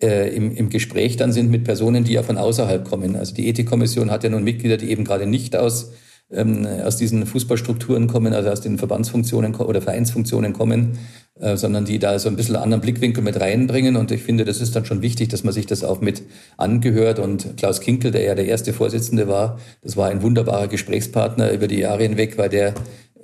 äh, 0.02 0.36
im, 0.36 0.56
im 0.56 0.70
Gespräch 0.70 1.16
dann 1.18 1.32
sind 1.32 1.50
mit 1.50 1.64
Personen, 1.64 2.04
die 2.04 2.14
ja 2.14 2.24
von 2.24 2.38
außerhalb 2.38 2.88
kommen. 2.88 3.16
Also 3.16 3.34
die 3.34 3.48
Ethikkommission 3.48 4.12
hat 4.12 4.24
ja 4.24 4.30
nun 4.30 4.44
Mitglieder, 4.44 4.78
die 4.78 4.92
eben 4.92 5.06
gerade 5.06 5.26
nicht 5.26 5.56
aus 5.56 5.92
ähm, 6.32 6.66
aus 6.66 6.98
diesen 6.98 7.26
Fußballstrukturen 7.26 8.08
kommen, 8.08 8.34
also 8.34 8.50
aus 8.50 8.62
den 8.62 8.78
Verbandsfunktionen 8.78 9.56
oder 9.56 9.82
Vereinsfunktionen 9.82 10.54
kommen, 10.54 10.98
äh, 11.40 11.58
sondern 11.58 11.86
die 11.86 12.00
da 12.00 12.20
so 12.20 12.30
ein 12.30 12.36
bisschen 12.36 12.56
anderen 12.56 12.82
Blickwinkel 12.82 13.24
mit 13.24 13.40
reinbringen. 13.40 13.96
Und 13.96 14.12
ich 14.12 14.22
finde, 14.22 14.46
das 14.46 14.62
ist 14.62 14.76
dann 14.76 14.86
schon 14.86 15.02
wichtig, 15.02 15.30
dass 15.30 15.44
man 15.44 15.54
sich 15.54 15.66
das 15.66 15.84
auch 15.84 16.00
mit 16.00 16.22
angehört. 16.58 17.20
Und 17.20 17.58
Klaus 17.58 17.82
Kinkel, 17.82 18.12
der 18.12 18.24
ja 18.24 18.36
der 18.36 18.46
erste 18.46 18.74
Vorsitzende 18.74 19.28
war, 19.28 19.60
das 19.82 19.98
war 19.98 20.10
ein 20.10 20.22
wunderbarer 20.22 20.68
Gesprächspartner 20.68 21.52
über 21.52 21.68
die 21.68 21.80
Jahre 21.80 22.04
hinweg, 22.04 22.38
weil 22.38 22.50
der 22.50 22.74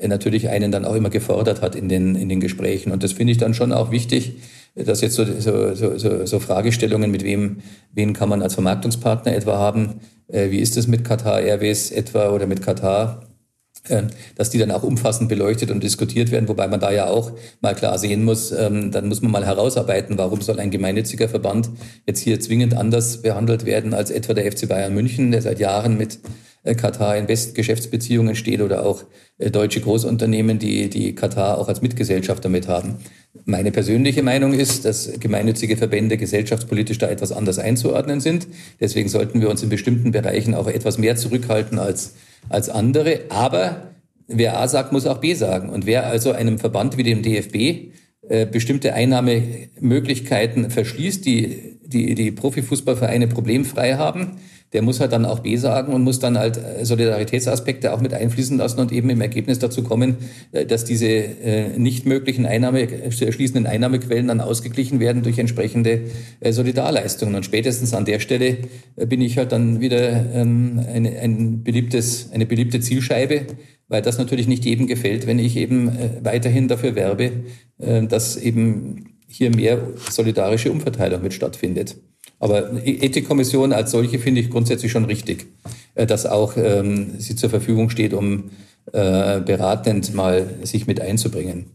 natürlich 0.08 0.50
einen 0.50 0.72
dann 0.72 0.86
auch 0.86 0.96
immer 0.96 1.10
gefordert 1.10 1.62
hat 1.62 1.76
in 1.76 1.90
den, 1.90 2.16
in 2.16 2.30
den 2.30 2.40
Gesprächen. 2.40 2.92
Und 2.92 3.04
das 3.04 3.12
finde 3.12 3.32
ich 3.32 3.38
dann 3.38 3.54
schon 3.54 3.74
auch 3.74 3.92
wichtig, 3.92 4.38
dass 4.76 5.02
jetzt 5.02 5.16
so, 5.16 5.26
so, 5.26 5.76
so, 5.76 6.26
so 6.26 6.40
Fragestellungen, 6.40 7.12
mit 7.12 7.24
wem, 7.24 7.58
wen 7.94 8.14
kann 8.14 8.30
man 8.30 8.42
als 8.42 8.54
Vermarktungspartner 8.54 9.36
etwa 9.36 9.58
haben, 9.58 10.00
äh, 10.28 10.52
wie 10.52 10.60
ist 10.60 10.78
es 10.78 10.88
mit 10.88 11.04
Qatar 11.04 11.42
Airways 11.42 11.92
etwa 11.92 12.30
oder 12.30 12.48
mit 12.48 12.62
Katar, 12.62 13.22
äh, 13.22 13.29
dass 14.36 14.50
die 14.50 14.58
dann 14.58 14.72
auch 14.72 14.84
umfassend 14.84 15.30
beleuchtet 15.30 15.72
und 15.72 15.84
diskutiert 15.84 16.32
werden, 16.32 16.48
wobei 16.48 16.68
man 16.68 16.80
da 16.80 16.92
ja 16.92 17.08
auch 17.08 17.32
mal 17.62 17.76
klar 17.76 17.98
sehen 17.98 18.24
muss, 18.24 18.52
ähm, 18.52 18.92
dann 18.92 19.08
muss 19.08 19.22
man 19.22 19.32
mal 19.32 19.46
herausarbeiten, 19.46 20.18
warum 20.18 20.42
soll 20.42 20.60
ein 20.60 20.72
gemeinnütziger 20.72 21.30
Verband 21.30 21.70
jetzt 22.06 22.20
hier 22.20 22.40
zwingend 22.40 22.76
anders 22.76 23.22
behandelt 23.22 23.66
werden 23.66 23.94
als 23.94 24.12
etwa 24.12 24.34
der 24.34 24.52
FC 24.52 24.68
Bayern 24.68 24.94
München, 24.94 25.32
der 25.32 25.42
seit 25.42 25.60
Jahren 25.60 25.98
mit 25.98 26.20
äh, 26.64 26.76
Katar 26.76 27.18
in 27.18 27.26
besten 27.26 27.54
Geschäftsbeziehungen 27.54 28.36
steht 28.36 28.62
oder 28.62 28.86
auch 28.86 29.04
äh, 29.38 29.50
deutsche 29.50 29.82
Großunternehmen, 29.82 30.60
die, 30.60 30.90
die 30.90 31.16
Katar 31.16 31.58
auch 31.58 31.70
als 31.70 31.82
Mitgesellschaft 31.82 32.44
damit 32.44 32.68
haben. 32.68 32.98
Meine 33.46 33.72
persönliche 33.72 34.24
Meinung 34.24 34.54
ist, 34.54 34.86
dass 34.86 35.12
gemeinnützige 35.20 35.78
Verbände 35.78 36.18
gesellschaftspolitisch 36.18 36.98
da 36.98 37.08
etwas 37.08 37.32
anders 37.32 37.60
einzuordnen 37.60 38.20
sind. 38.20 38.48
Deswegen 38.80 39.08
sollten 39.08 39.40
wir 39.40 39.50
uns 39.50 39.64
in 39.64 39.70
bestimmten 39.70 40.12
Bereichen 40.12 40.54
auch 40.54 40.68
etwas 40.68 40.98
mehr 40.98 41.16
zurückhalten 41.16 41.80
als, 41.80 42.16
als 42.50 42.70
andere. 42.70 43.22
Aber 43.30 43.94
wer 44.28 44.60
A 44.60 44.68
sagt, 44.68 44.92
muss 44.92 45.08
auch 45.08 45.20
B 45.20 45.34
sagen. 45.34 45.70
Und 45.70 45.86
wer 45.86 46.08
also 46.08 46.32
einem 46.32 46.60
Verband 46.60 46.98
wie 46.98 47.04
dem 47.04 47.22
DFB 47.22 47.94
äh, 48.28 48.46
bestimmte 48.46 48.94
Einnahmemöglichkeiten 48.94 50.70
verschließt, 50.70 51.26
die, 51.26 51.79
die 51.90 52.16
die 52.16 52.32
Profifußballvereine 52.32 53.28
problemfrei 53.28 53.96
haben, 53.96 54.38
der 54.74 54.84
muss 54.84 55.00
halt 55.00 55.14
dann 55.14 55.26
auch 55.26 55.40
B 55.40 55.56
sagen 55.56 55.94
und 55.94 56.04
muss 56.04 56.20
dann 56.20 56.38
halt 56.38 56.58
äh, 56.58 56.86
Solidaritätsaspekte 56.86 57.92
auch 57.92 58.02
mit 58.02 58.14
einfließen 58.14 58.58
lassen 58.58 58.80
und 58.80 58.92
eben 58.92 59.10
im 59.10 59.22
Ergebnis 59.22 59.58
dazu 59.60 59.84
kommen, 59.84 60.18
äh, 60.52 60.66
dass 60.66 60.86
diese 60.86 61.08
äh, 61.08 61.78
nicht 61.78 62.06
möglichen 62.06 62.46
Einnahme, 62.46 62.88
schließenden 63.12 63.66
Einnahmequellen 63.66 64.28
dann 64.28 64.42
ausgeglichen 64.42 65.00
werden 65.00 65.24
durch 65.24 65.40
entsprechende 65.40 66.02
Solidarleistungen. 66.48 67.36
Und 67.36 67.46
spätestens 67.46 67.94
an 67.94 68.06
der 68.06 68.20
Stelle 68.20 68.58
bin 68.96 69.22
ich 69.22 69.38
halt 69.38 69.52
dann 69.52 69.82
wieder 69.82 70.34
ähm, 70.34 70.82
eine, 70.94 71.20
ein 71.20 71.64
beliebtes, 71.64 72.30
eine 72.32 72.46
beliebte 72.46 72.80
Zielscheibe, 72.80 73.48
weil 73.88 74.02
das 74.02 74.18
natürlich 74.18 74.48
nicht 74.48 74.66
jedem 74.66 74.88
gefällt, 74.88 75.26
wenn 75.26 75.40
ich 75.40 75.58
eben 75.58 75.92
weiterhin 76.22 76.68
dafür 76.68 76.96
werbe, 76.96 77.32
dass 77.78 78.38
eben 78.38 79.19
hier 79.30 79.56
mehr 79.56 79.80
solidarische 80.10 80.72
Umverteilung 80.72 81.22
mit 81.22 81.34
stattfindet. 81.34 81.96
Aber 82.40 82.62
die 82.62 83.04
Ethikkommission 83.04 83.74
als 83.74 83.92
solche 83.92 84.18
finde 84.20 84.42
ich 84.42 84.50
grundsätzlich 84.50 84.92
schon 84.92 85.06
richtig, 85.06 85.48
äh, 85.96 86.06
dass 86.06 86.26
auch 86.26 86.56
ähm, 86.58 87.20
sie 87.20 87.36
zur 87.36 87.50
Verfügung 87.50 87.90
steht, 87.90 88.14
um 88.14 88.52
äh, 88.92 89.42
beratend 89.42 90.14
mal 90.14 90.50
sich 90.64 90.88
mit 90.88 91.02
einzubringen. 91.02 91.66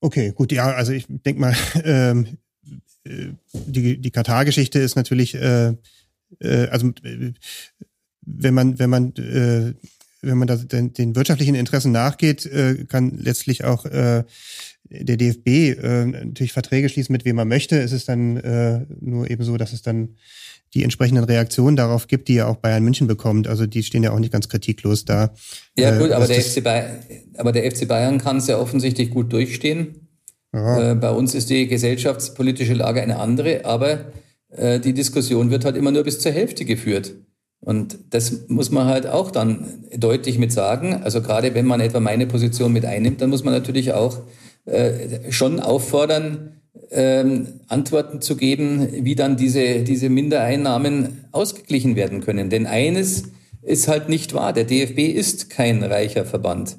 Okay, 0.00 0.32
gut, 0.34 0.50
ja, 0.52 0.72
also 0.72 0.92
ich 0.92 1.06
denke 1.08 1.40
mal, 1.40 1.56
ähm, 1.84 2.38
äh, 3.04 3.28
die, 3.52 3.98
die 3.98 4.10
Katar-Geschichte 4.10 4.78
ist 4.78 4.96
natürlich, 4.96 5.34
äh, 5.34 5.74
äh, 6.40 6.68
also 6.68 6.88
äh, 7.02 7.32
wenn 8.22 8.54
man, 8.54 8.78
wenn 8.78 8.90
man, 8.90 9.14
äh, 9.16 9.74
wenn 10.22 10.38
man 10.38 10.48
das, 10.48 10.68
den, 10.68 10.92
den 10.92 11.16
wirtschaftlichen 11.16 11.54
Interessen 11.54 11.92
nachgeht, 11.92 12.46
äh, 12.46 12.84
kann 12.86 13.18
letztlich 13.18 13.64
auch 13.64 13.84
äh, 13.86 14.24
der 14.84 15.16
DFB 15.16 15.48
äh, 15.48 16.06
natürlich 16.06 16.52
Verträge 16.52 16.88
schließen, 16.88 17.12
mit 17.12 17.24
wem 17.24 17.36
man 17.36 17.48
möchte. 17.48 17.80
Es 17.80 17.92
ist 17.92 18.08
dann 18.08 18.36
äh, 18.38 18.86
nur 19.00 19.30
eben 19.30 19.44
so, 19.44 19.56
dass 19.56 19.72
es 19.72 19.82
dann 19.82 20.16
die 20.74 20.84
entsprechenden 20.84 21.24
Reaktionen 21.24 21.76
darauf 21.76 22.06
gibt, 22.06 22.28
die 22.28 22.34
ja 22.34 22.46
auch 22.46 22.56
Bayern 22.56 22.84
München 22.84 23.06
bekommt. 23.06 23.48
Also 23.48 23.66
die 23.66 23.82
stehen 23.82 24.02
ja 24.02 24.12
auch 24.12 24.18
nicht 24.18 24.32
ganz 24.32 24.48
kritiklos 24.48 25.04
da. 25.04 25.32
Ja 25.76 25.98
gut, 25.98 26.10
äh, 26.10 26.14
aber, 26.14 26.26
der 26.26 26.40
FC 26.40 26.62
Bayern, 26.62 26.98
aber 27.36 27.52
der 27.52 27.70
FC 27.70 27.86
Bayern 27.88 28.18
kann 28.18 28.38
es 28.38 28.46
ja 28.46 28.58
offensichtlich 28.58 29.10
gut 29.10 29.32
durchstehen. 29.32 30.08
Äh, 30.52 30.94
bei 30.94 31.10
uns 31.10 31.34
ist 31.34 31.50
die 31.50 31.68
gesellschaftspolitische 31.68 32.74
Lage 32.74 33.02
eine 33.02 33.18
andere, 33.18 33.64
aber 33.64 34.12
äh, 34.50 34.80
die 34.80 34.92
Diskussion 34.92 35.50
wird 35.50 35.64
halt 35.64 35.76
immer 35.76 35.92
nur 35.92 36.02
bis 36.02 36.18
zur 36.18 36.32
Hälfte 36.32 36.64
geführt. 36.64 37.14
Und 37.60 37.98
das 38.10 38.48
muss 38.48 38.70
man 38.70 38.86
halt 38.86 39.06
auch 39.06 39.30
dann 39.30 39.84
deutlich 39.94 40.38
mit 40.38 40.50
sagen. 40.50 40.94
Also 40.94 41.20
gerade 41.20 41.54
wenn 41.54 41.66
man 41.66 41.80
etwa 41.80 42.00
meine 42.00 42.26
Position 42.26 42.72
mit 42.72 42.84
einnimmt, 42.86 43.20
dann 43.20 43.30
muss 43.30 43.44
man 43.44 43.52
natürlich 43.52 43.92
auch 43.92 44.20
äh, 44.66 45.30
schon 45.32 45.60
auffordern, 45.60 46.60
ähm, 46.90 47.60
Antworten 47.68 48.20
zu 48.20 48.36
geben, 48.36 48.88
wie 49.04 49.14
dann 49.14 49.36
diese, 49.36 49.82
diese 49.82 50.08
Mindereinnahmen 50.08 51.24
ausgeglichen 51.32 51.96
werden 51.96 52.20
können. 52.20 52.50
Denn 52.50 52.66
eines 52.66 53.24
ist 53.62 53.88
halt 53.88 54.08
nicht 54.08 54.34
wahr. 54.34 54.52
Der 54.52 54.64
DFB 54.64 54.98
ist 54.98 55.50
kein 55.50 55.82
reicher 55.82 56.24
Verband. 56.24 56.78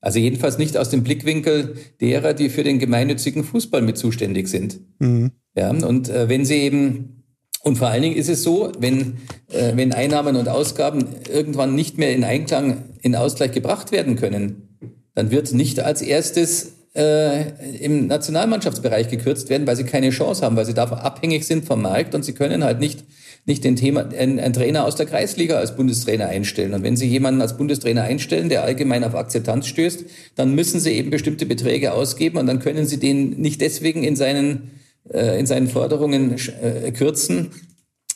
Also 0.00 0.18
jedenfalls 0.18 0.58
nicht 0.58 0.76
aus 0.76 0.90
dem 0.90 1.04
Blickwinkel 1.04 1.76
derer, 2.00 2.34
die 2.34 2.48
für 2.48 2.64
den 2.64 2.80
gemeinnützigen 2.80 3.44
Fußball 3.44 3.82
mit 3.82 3.96
zuständig 3.96 4.48
sind. 4.48 4.80
Mhm. 4.98 5.30
Ja, 5.54 5.70
und 5.70 6.08
äh, 6.08 6.28
wenn 6.28 6.44
sie 6.44 6.56
eben, 6.56 7.22
und 7.62 7.78
vor 7.78 7.88
allen 7.88 8.02
Dingen 8.02 8.16
ist 8.16 8.28
es 8.28 8.42
so, 8.42 8.72
wenn, 8.78 9.18
äh, 9.52 9.76
wenn 9.76 9.92
Einnahmen 9.92 10.34
und 10.34 10.48
Ausgaben 10.48 11.06
irgendwann 11.32 11.76
nicht 11.76 11.98
mehr 11.98 12.12
in 12.14 12.24
Einklang, 12.24 12.82
in 13.00 13.14
Ausgleich 13.14 13.52
gebracht 13.52 13.92
werden 13.92 14.16
können, 14.16 14.78
dann 15.14 15.30
wird 15.30 15.52
nicht 15.52 15.78
als 15.78 16.02
erstes 16.02 16.72
äh, 16.94 17.76
im 17.78 18.06
Nationalmannschaftsbereich 18.06 19.08
gekürzt 19.08 19.48
werden, 19.48 19.66
weil 19.66 19.76
sie 19.76 19.84
keine 19.84 20.10
Chance 20.10 20.44
haben, 20.44 20.56
weil 20.56 20.66
sie 20.66 20.74
davon 20.74 20.98
abhängig 20.98 21.46
sind 21.46 21.64
vom 21.64 21.82
Markt 21.82 22.14
und 22.14 22.24
sie 22.24 22.34
können 22.34 22.64
halt 22.64 22.80
nicht 22.80 23.04
nicht 23.44 23.64
den 23.64 23.76
Thema, 23.76 24.08
einen, 24.10 24.38
einen 24.38 24.52
Trainer 24.52 24.84
aus 24.84 24.94
der 24.94 25.06
Kreisliga 25.06 25.56
als 25.56 25.74
Bundestrainer 25.74 26.28
einstellen. 26.28 26.74
Und 26.74 26.84
wenn 26.84 26.96
Sie 26.96 27.08
jemanden 27.08 27.40
als 27.40 27.56
Bundestrainer 27.56 28.02
einstellen, 28.02 28.48
der 28.48 28.62
allgemein 28.62 29.02
auf 29.02 29.14
Akzeptanz 29.14 29.66
stößt, 29.66 30.04
dann 30.36 30.54
müssen 30.54 30.78
Sie 30.78 30.92
eben 30.92 31.10
bestimmte 31.10 31.46
Beträge 31.46 31.92
ausgeben 31.92 32.38
und 32.38 32.46
dann 32.46 32.60
können 32.60 32.86
Sie 32.86 32.98
den 32.98 33.40
nicht 33.40 33.60
deswegen 33.60 34.04
in 34.04 34.14
seinen, 34.14 34.70
äh, 35.12 35.38
in 35.40 35.46
seinen 35.46 35.68
Forderungen 35.68 36.36
äh, 36.62 36.92
kürzen, 36.92 37.50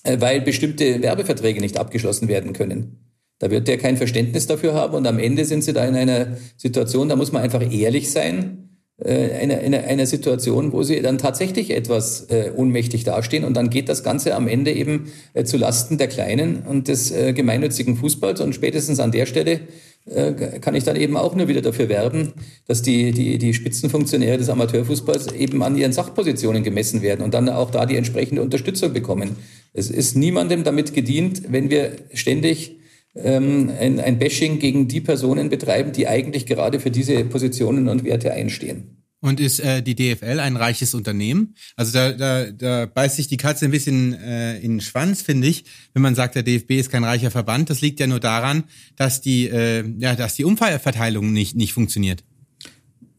äh, 0.04 0.20
weil 0.20 0.42
bestimmte 0.42 1.02
Werbeverträge 1.02 1.60
nicht 1.60 1.76
abgeschlossen 1.76 2.28
werden 2.28 2.52
können. 2.52 3.00
Da 3.40 3.50
wird 3.50 3.68
der 3.68 3.78
kein 3.78 3.96
Verständnis 3.96 4.46
dafür 4.46 4.74
haben 4.74 4.94
und 4.94 5.06
am 5.06 5.18
Ende 5.18 5.44
sind 5.44 5.62
sie 5.62 5.72
da 5.72 5.84
in 5.84 5.94
einer 5.94 6.38
Situation, 6.56 7.08
da 7.08 7.16
muss 7.16 7.32
man 7.32 7.42
einfach 7.42 7.60
ehrlich 7.70 8.10
sein 8.10 8.65
äh, 8.98 9.32
eine, 9.32 9.58
eine, 9.58 9.84
eine 9.84 10.06
Situation, 10.06 10.72
wo 10.72 10.82
sie 10.82 11.02
dann 11.02 11.18
tatsächlich 11.18 11.70
etwas 11.70 12.30
äh, 12.30 12.50
ohnmächtig 12.56 13.04
dastehen 13.04 13.44
und 13.44 13.54
dann 13.54 13.68
geht 13.68 13.88
das 13.88 14.02
Ganze 14.02 14.34
am 14.34 14.48
Ende 14.48 14.72
eben 14.72 15.12
äh, 15.34 15.44
zu 15.44 15.58
Lasten 15.58 15.98
der 15.98 16.08
Kleinen 16.08 16.62
und 16.62 16.88
des 16.88 17.10
äh, 17.10 17.32
gemeinnützigen 17.34 17.96
Fußballs 17.96 18.40
und 18.40 18.54
spätestens 18.54 18.98
an 18.98 19.12
der 19.12 19.26
Stelle 19.26 19.60
äh, 20.06 20.32
kann 20.60 20.74
ich 20.74 20.84
dann 20.84 20.96
eben 20.96 21.16
auch 21.16 21.34
nur 21.34 21.48
wieder 21.48 21.62
dafür 21.62 21.88
werben, 21.88 22.32
dass 22.68 22.80
die, 22.80 23.12
die, 23.12 23.38
die 23.38 23.52
Spitzenfunktionäre 23.52 24.38
des 24.38 24.48
Amateurfußballs 24.48 25.32
eben 25.32 25.62
an 25.62 25.76
ihren 25.76 25.92
Sachpositionen 25.92 26.62
gemessen 26.62 27.02
werden 27.02 27.22
und 27.22 27.34
dann 27.34 27.48
auch 27.48 27.70
da 27.70 27.86
die 27.86 27.96
entsprechende 27.96 28.40
Unterstützung 28.40 28.92
bekommen. 28.92 29.36
Es 29.74 29.90
ist 29.90 30.16
niemandem 30.16 30.64
damit 30.64 30.94
gedient, 30.94 31.42
wenn 31.48 31.68
wir 31.68 31.92
ständig 32.14 32.76
ähm, 33.22 33.70
ein, 33.78 34.00
ein 34.00 34.18
Bashing 34.18 34.58
gegen 34.58 34.88
die 34.88 35.00
Personen 35.00 35.48
betreiben, 35.48 35.92
die 35.92 36.06
eigentlich 36.06 36.46
gerade 36.46 36.80
für 36.80 36.90
diese 36.90 37.24
Positionen 37.24 37.88
und 37.88 38.04
Werte 38.04 38.32
einstehen. 38.32 38.96
Und 39.20 39.40
ist 39.40 39.60
äh, 39.60 39.82
die 39.82 39.94
DFL 39.94 40.40
ein 40.40 40.56
reiches 40.56 40.94
Unternehmen? 40.94 41.54
Also 41.74 41.92
da, 41.92 42.12
da, 42.12 42.50
da 42.50 42.86
beißt 42.86 43.16
sich 43.16 43.28
die 43.28 43.38
Katze 43.38 43.64
ein 43.64 43.70
bisschen 43.70 44.12
äh, 44.14 44.58
in 44.58 44.74
den 44.74 44.80
Schwanz, 44.80 45.22
finde 45.22 45.48
ich, 45.48 45.64
wenn 45.94 46.02
man 46.02 46.14
sagt, 46.14 46.34
der 46.34 46.42
DFB 46.42 46.72
ist 46.72 46.92
kein 46.92 47.02
reicher 47.02 47.30
Verband. 47.30 47.70
Das 47.70 47.80
liegt 47.80 47.98
ja 47.98 48.06
nur 48.06 48.20
daran, 48.20 48.64
dass 48.96 49.22
die, 49.22 49.48
äh, 49.48 49.84
ja, 49.98 50.14
dass 50.14 50.34
die 50.34 50.44
Umverteilung 50.44 51.32
nicht, 51.32 51.56
nicht 51.56 51.72
funktioniert. 51.72 52.22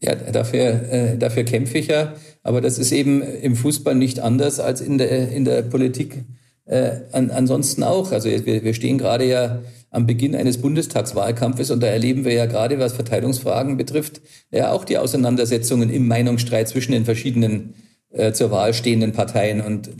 Ja, 0.00 0.14
dafür, 0.14 0.90
äh, 0.90 1.18
dafür 1.18 1.42
kämpfe 1.42 1.78
ich 1.78 1.88
ja. 1.88 2.14
Aber 2.44 2.60
das 2.60 2.78
ist 2.78 2.92
eben 2.92 3.20
im 3.20 3.56
Fußball 3.56 3.96
nicht 3.96 4.20
anders 4.20 4.60
als 4.60 4.80
in 4.80 4.98
der, 4.98 5.30
in 5.30 5.44
der 5.44 5.62
Politik 5.62 6.24
äh, 6.66 7.00
an, 7.10 7.30
ansonsten 7.30 7.82
auch. 7.82 8.12
Also 8.12 8.28
wir, 8.28 8.62
wir 8.62 8.74
stehen 8.74 8.98
gerade 8.98 9.26
ja 9.26 9.62
am 9.90 10.06
Beginn 10.06 10.34
eines 10.34 10.58
Bundestagswahlkampfes 10.58 11.70
und 11.70 11.82
da 11.82 11.86
erleben 11.86 12.24
wir 12.24 12.32
ja 12.32 12.46
gerade, 12.46 12.78
was 12.78 12.92
Verteilungsfragen 12.92 13.76
betrifft, 13.76 14.20
ja 14.50 14.72
auch 14.72 14.84
die 14.84 14.98
Auseinandersetzungen 14.98 15.90
im 15.90 16.06
Meinungsstreit 16.06 16.68
zwischen 16.68 16.92
den 16.92 17.04
verschiedenen 17.04 17.74
äh, 18.10 18.32
zur 18.32 18.50
Wahl 18.50 18.74
stehenden 18.74 19.12
Parteien. 19.12 19.60
Und 19.60 19.90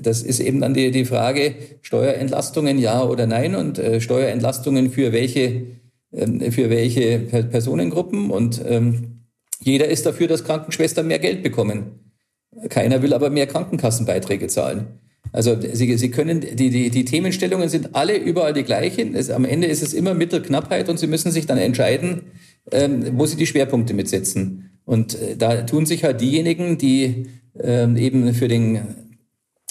das 0.00 0.22
ist 0.22 0.40
eben 0.40 0.60
dann 0.60 0.74
die, 0.74 0.90
die 0.90 1.04
Frage, 1.04 1.54
Steuerentlastungen 1.82 2.78
ja 2.78 3.04
oder 3.04 3.26
nein 3.26 3.54
und 3.54 3.78
äh, 3.78 4.00
Steuerentlastungen 4.00 4.90
für 4.90 5.12
welche, 5.12 5.66
äh, 6.12 6.50
für 6.50 6.70
welche 6.70 7.18
Personengruppen. 7.18 8.30
Und 8.30 8.60
ähm, 8.66 9.26
jeder 9.60 9.86
ist 9.86 10.06
dafür, 10.06 10.26
dass 10.26 10.44
Krankenschwestern 10.44 11.06
mehr 11.06 11.20
Geld 11.20 11.42
bekommen. 11.42 12.12
Keiner 12.68 13.02
will 13.02 13.14
aber 13.14 13.30
mehr 13.30 13.46
Krankenkassenbeiträge 13.46 14.48
zahlen. 14.48 14.98
Also 15.32 15.56
Sie, 15.60 15.96
Sie 15.96 16.10
können, 16.10 16.40
die, 16.40 16.70
die, 16.70 16.90
die 16.90 17.04
Themenstellungen 17.04 17.68
sind 17.68 17.94
alle 17.94 18.16
überall 18.16 18.52
die 18.52 18.64
gleichen. 18.64 19.14
Es, 19.14 19.30
am 19.30 19.44
Ende 19.44 19.66
ist 19.66 19.82
es 19.82 19.94
immer 19.94 20.14
Mittelknappheit 20.14 20.88
und 20.88 20.98
Sie 20.98 21.06
müssen 21.06 21.32
sich 21.32 21.46
dann 21.46 21.58
entscheiden, 21.58 22.22
ähm, 22.70 23.18
wo 23.18 23.26
Sie 23.26 23.36
die 23.36 23.46
Schwerpunkte 23.46 23.94
mitsetzen. 23.94 24.70
Und 24.84 25.14
äh, 25.14 25.36
da 25.36 25.62
tun 25.62 25.86
sich 25.86 26.04
halt 26.04 26.20
diejenigen, 26.20 26.76
die 26.76 27.26
ähm, 27.58 27.96
eben 27.96 28.34
für 28.34 28.48
den 28.48 28.80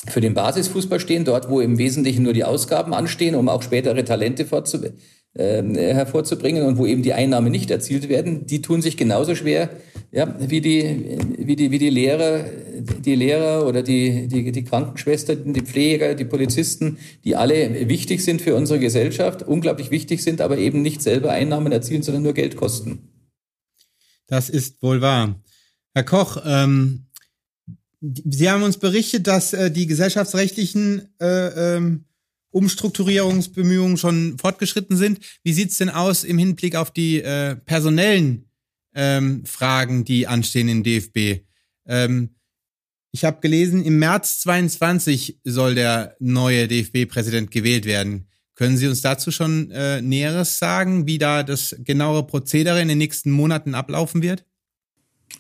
für 0.07 0.19
den 0.19 0.33
Basisfußball 0.33 0.99
stehen, 0.99 1.25
dort 1.25 1.49
wo 1.49 1.61
im 1.61 1.77
Wesentlichen 1.77 2.23
nur 2.23 2.33
die 2.33 2.43
Ausgaben 2.43 2.91
anstehen, 2.91 3.35
um 3.35 3.47
auch 3.47 3.61
spätere 3.61 4.03
Talente 4.03 4.45
fortzubilden 4.45 4.97
äh, 5.35 5.93
hervorzubringen 5.93 6.65
und 6.65 6.77
wo 6.79 6.87
eben 6.87 7.03
die 7.03 7.13
Einnahmen 7.13 7.51
nicht 7.51 7.69
erzielt 7.69 8.09
werden, 8.09 8.47
die 8.47 8.63
tun 8.63 8.81
sich 8.81 8.97
genauso 8.97 9.35
schwer, 9.35 9.69
ja, 10.11 10.35
wie 10.39 10.59
die, 10.59 11.17
wie 11.37 11.55
die, 11.55 11.71
wie 11.71 11.77
die 11.77 11.89
Lehrer, 11.89 12.43
die 13.01 13.15
Lehrer 13.15 13.67
oder 13.67 13.83
die, 13.83 14.27
die, 14.27 14.51
die 14.51 14.63
Krankenschwestern, 14.63 15.53
die 15.53 15.61
Pfleger, 15.61 16.15
die 16.15 16.25
Polizisten, 16.25 16.97
die 17.23 17.35
alle 17.35 17.87
wichtig 17.87 18.23
sind 18.23 18.41
für 18.41 18.55
unsere 18.55 18.79
Gesellschaft, 18.79 19.43
unglaublich 19.43 19.91
wichtig 19.91 20.23
sind, 20.23 20.41
aber 20.41 20.57
eben 20.57 20.81
nicht 20.81 21.01
selber 21.01 21.31
Einnahmen 21.31 21.71
erzielen, 21.71 22.03
sondern 22.03 22.23
nur 22.23 22.33
Geld 22.33 22.55
kosten. 22.55 23.09
Das 24.27 24.49
ist 24.49 24.81
wohl 24.81 25.01
wahr. 25.01 25.41
Herr 25.93 26.03
Koch, 26.03 26.41
ähm, 26.45 27.07
Sie 28.01 28.49
haben 28.49 28.63
uns 28.63 28.77
berichtet, 28.77 29.27
dass 29.27 29.53
äh, 29.53 29.69
die 29.69 29.85
gesellschaftsrechtlichen 29.85 31.07
äh, 31.19 31.75
ähm, 31.75 32.05
Umstrukturierungsbemühungen 32.49 33.97
schon 33.97 34.37
fortgeschritten 34.39 34.97
sind. 34.97 35.19
Wie 35.43 35.53
sieht's 35.53 35.77
denn 35.77 35.89
aus 35.89 36.23
im 36.23 36.39
Hinblick 36.39 36.75
auf 36.75 36.91
die 36.91 37.21
äh, 37.21 37.55
personellen 37.55 38.49
ähm, 38.95 39.45
Fragen, 39.45 40.03
die 40.03 40.27
anstehen 40.27 40.67
im 40.67 40.83
DFB? 40.83 41.45
Ähm, 41.85 42.31
ich 43.11 43.25
habe 43.25 43.41
gelesen, 43.41 43.83
im 43.83 43.99
März 43.99 44.39
22 44.41 45.39
soll 45.43 45.75
der 45.75 46.15
neue 46.19 46.67
DFB-Präsident 46.67 47.51
gewählt 47.51 47.85
werden. 47.85 48.27
Können 48.55 48.77
Sie 48.77 48.87
uns 48.87 49.01
dazu 49.01 49.31
schon 49.31 49.71
äh, 49.71 50.01
Näheres 50.01 50.59
sagen, 50.59 51.07
wie 51.07 51.17
da 51.17 51.43
das 51.43 51.75
genauere 51.79 52.25
Prozedere 52.25 52.81
in 52.81 52.87
den 52.87 52.97
nächsten 52.99 53.31
Monaten 53.31 53.75
ablaufen 53.75 54.21
wird? 54.21 54.45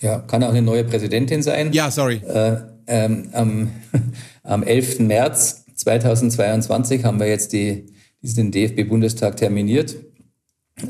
Ja, 0.01 0.19
kann 0.19 0.43
auch 0.43 0.49
eine 0.49 0.61
neue 0.61 0.83
Präsidentin 0.83 1.43
sein. 1.43 1.71
Ja, 1.73 1.91
sorry. 1.91 2.15
Äh, 2.15 2.57
ähm, 2.87 3.29
am, 3.33 3.69
am 4.43 4.63
11. 4.63 4.99
März 4.99 5.65
2022 5.75 7.03
haben 7.03 7.19
wir 7.19 7.27
jetzt 7.27 7.53
die, 7.53 7.85
diesen 8.21 8.51
DFB-Bundestag 8.51 9.37
terminiert. 9.37 9.95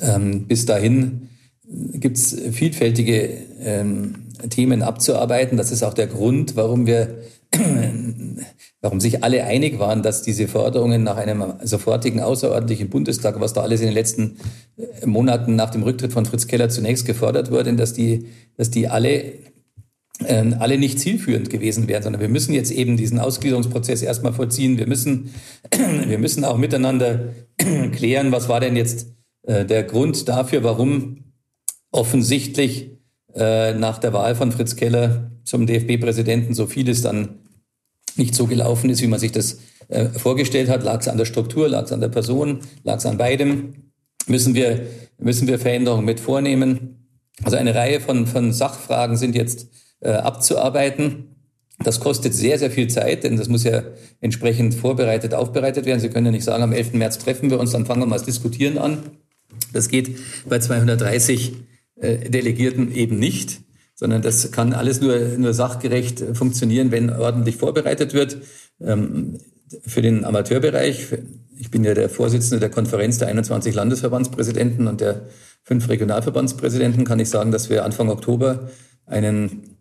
Ähm, 0.01 0.47
bis 0.47 0.65
dahin 0.65 1.29
gibt 1.93 2.17
es 2.17 2.35
vielfältige 2.51 3.29
ähm, 3.59 4.15
Themen 4.49 4.81
abzuarbeiten. 4.81 5.57
Das 5.57 5.71
ist 5.71 5.83
auch 5.83 5.93
der 5.93 6.07
Grund, 6.07 6.55
warum 6.55 6.85
wir, 6.87 7.19
warum 8.81 8.99
sich 8.99 9.23
alle 9.23 9.43
einig 9.43 9.79
waren, 9.79 10.03
dass 10.03 10.21
diese 10.21 10.47
Forderungen 10.47 11.03
nach 11.03 11.17
einem 11.17 11.53
sofortigen 11.63 12.21
außerordentlichen 12.21 12.89
Bundestag, 12.89 13.39
was 13.39 13.53
da 13.53 13.61
alles 13.61 13.81
in 13.81 13.87
den 13.87 13.93
letzten 13.93 14.37
äh, 14.77 15.05
Monaten 15.05 15.55
nach 15.55 15.69
dem 15.69 15.83
Rücktritt 15.83 16.13
von 16.13 16.25
Fritz 16.25 16.47
Keller 16.47 16.69
zunächst 16.69 17.05
gefordert 17.05 17.51
wurde, 17.51 17.73
dass 17.73 17.93
die, 17.93 18.27
dass 18.57 18.69
die 18.69 18.87
alle 18.87 19.33
äh, 20.23 20.53
alle 20.59 20.77
nicht 20.77 20.99
zielführend 20.99 21.49
gewesen 21.49 21.87
wären, 21.87 22.03
sondern 22.03 22.21
wir 22.21 22.29
müssen 22.29 22.53
jetzt 22.53 22.71
eben 22.71 22.97
diesen 22.97 23.19
Ausgliederungsprozess 23.19 24.01
erstmal 24.01 24.33
vollziehen. 24.33 24.77
Wir 24.77 24.87
müssen, 24.87 25.33
wir 26.07 26.19
müssen 26.19 26.45
auch 26.45 26.57
miteinander 26.57 27.29
klären, 27.91 28.31
was 28.31 28.49
war 28.49 28.59
denn 28.59 28.75
jetzt 28.75 29.07
äh, 29.43 29.65
der 29.65 29.83
Grund 29.83 30.27
dafür, 30.27 30.63
warum 30.63 31.33
offensichtlich 31.91 33.00
äh, 33.35 33.73
nach 33.73 33.97
der 33.97 34.13
Wahl 34.13 34.35
von 34.35 34.51
Fritz 34.51 34.75
Keller 34.75 35.31
zum 35.43 35.65
DFB-Präsidenten 35.65 36.53
so 36.53 36.67
vieles 36.67 37.01
dann 37.01 37.39
nicht 38.17 38.35
so 38.35 38.47
gelaufen 38.47 38.89
ist, 38.89 39.01
wie 39.01 39.07
man 39.07 39.19
sich 39.19 39.31
das 39.31 39.59
äh, 39.87 40.05
vorgestellt 40.07 40.69
hat. 40.69 40.83
Lag 40.83 41.01
es 41.01 41.07
an 41.07 41.17
der 41.17 41.25
Struktur, 41.25 41.69
lag 41.69 41.85
es 41.85 41.91
an 41.91 42.01
der 42.01 42.09
Person, 42.09 42.59
lag 42.83 42.97
es 42.97 43.05
an 43.05 43.17
beidem? 43.17 43.91
Müssen 44.27 44.53
wir, 44.53 44.85
müssen 45.17 45.47
wir 45.47 45.59
Veränderungen 45.59 46.05
mit 46.05 46.19
vornehmen? 46.19 47.07
Also 47.43 47.57
eine 47.57 47.73
Reihe 47.73 47.99
von, 47.99 48.27
von 48.27 48.53
Sachfragen 48.53 49.17
sind 49.17 49.35
jetzt 49.35 49.67
äh, 50.01 50.11
abzuarbeiten. 50.11 51.27
Das 51.83 51.99
kostet 51.99 52.33
sehr, 52.33 52.59
sehr 52.59 52.69
viel 52.69 52.87
Zeit, 52.87 53.23
denn 53.23 53.37
das 53.37 53.49
muss 53.49 53.63
ja 53.63 53.83
entsprechend 54.19 54.75
vorbereitet, 54.75 55.33
aufbereitet 55.33 55.85
werden. 55.85 55.99
Sie 55.99 56.09
können 56.09 56.27
ja 56.27 56.31
nicht 56.31 56.43
sagen, 56.43 56.61
am 56.61 56.73
11. 56.73 56.93
März 56.93 57.17
treffen 57.17 57.49
wir 57.49 57.59
uns, 57.59 57.71
dann 57.71 57.85
fangen 57.85 58.01
wir 58.01 58.05
mal 58.05 58.17
das 58.17 58.25
Diskutieren 58.25 58.77
an. 58.77 58.99
Das 59.73 59.89
geht 59.89 60.15
bei 60.47 60.59
230 60.59 61.53
äh, 61.53 61.55
Delegierten 62.01 62.93
eben 62.93 63.19
nicht, 63.19 63.61
sondern 63.95 64.21
das 64.21 64.51
kann 64.51 64.73
alles 64.73 65.01
nur, 65.01 65.17
nur 65.37 65.53
sachgerecht 65.53 66.23
funktionieren, 66.33 66.91
wenn 66.91 67.09
ordentlich 67.11 67.57
vorbereitet 67.57 68.13
wird. 68.13 68.37
Ähm, 68.79 69.37
für 69.85 70.01
den 70.01 70.25
Amateurbereich, 70.25 71.07
ich 71.57 71.71
bin 71.71 71.83
ja 71.83 71.93
der 71.93 72.09
Vorsitzende 72.09 72.59
der 72.59 72.69
Konferenz 72.69 73.19
der 73.19 73.27
21 73.27 73.75
Landesverbandspräsidenten 73.75 74.87
und 74.87 75.01
der 75.01 75.27
fünf 75.63 75.87
Regionalverbandspräsidenten, 75.87 77.05
kann 77.05 77.19
ich 77.19 77.29
sagen, 77.29 77.51
dass 77.51 77.69
wir 77.69 77.85
Anfang 77.85 78.09
Oktober 78.09 78.71
einen 79.05 79.77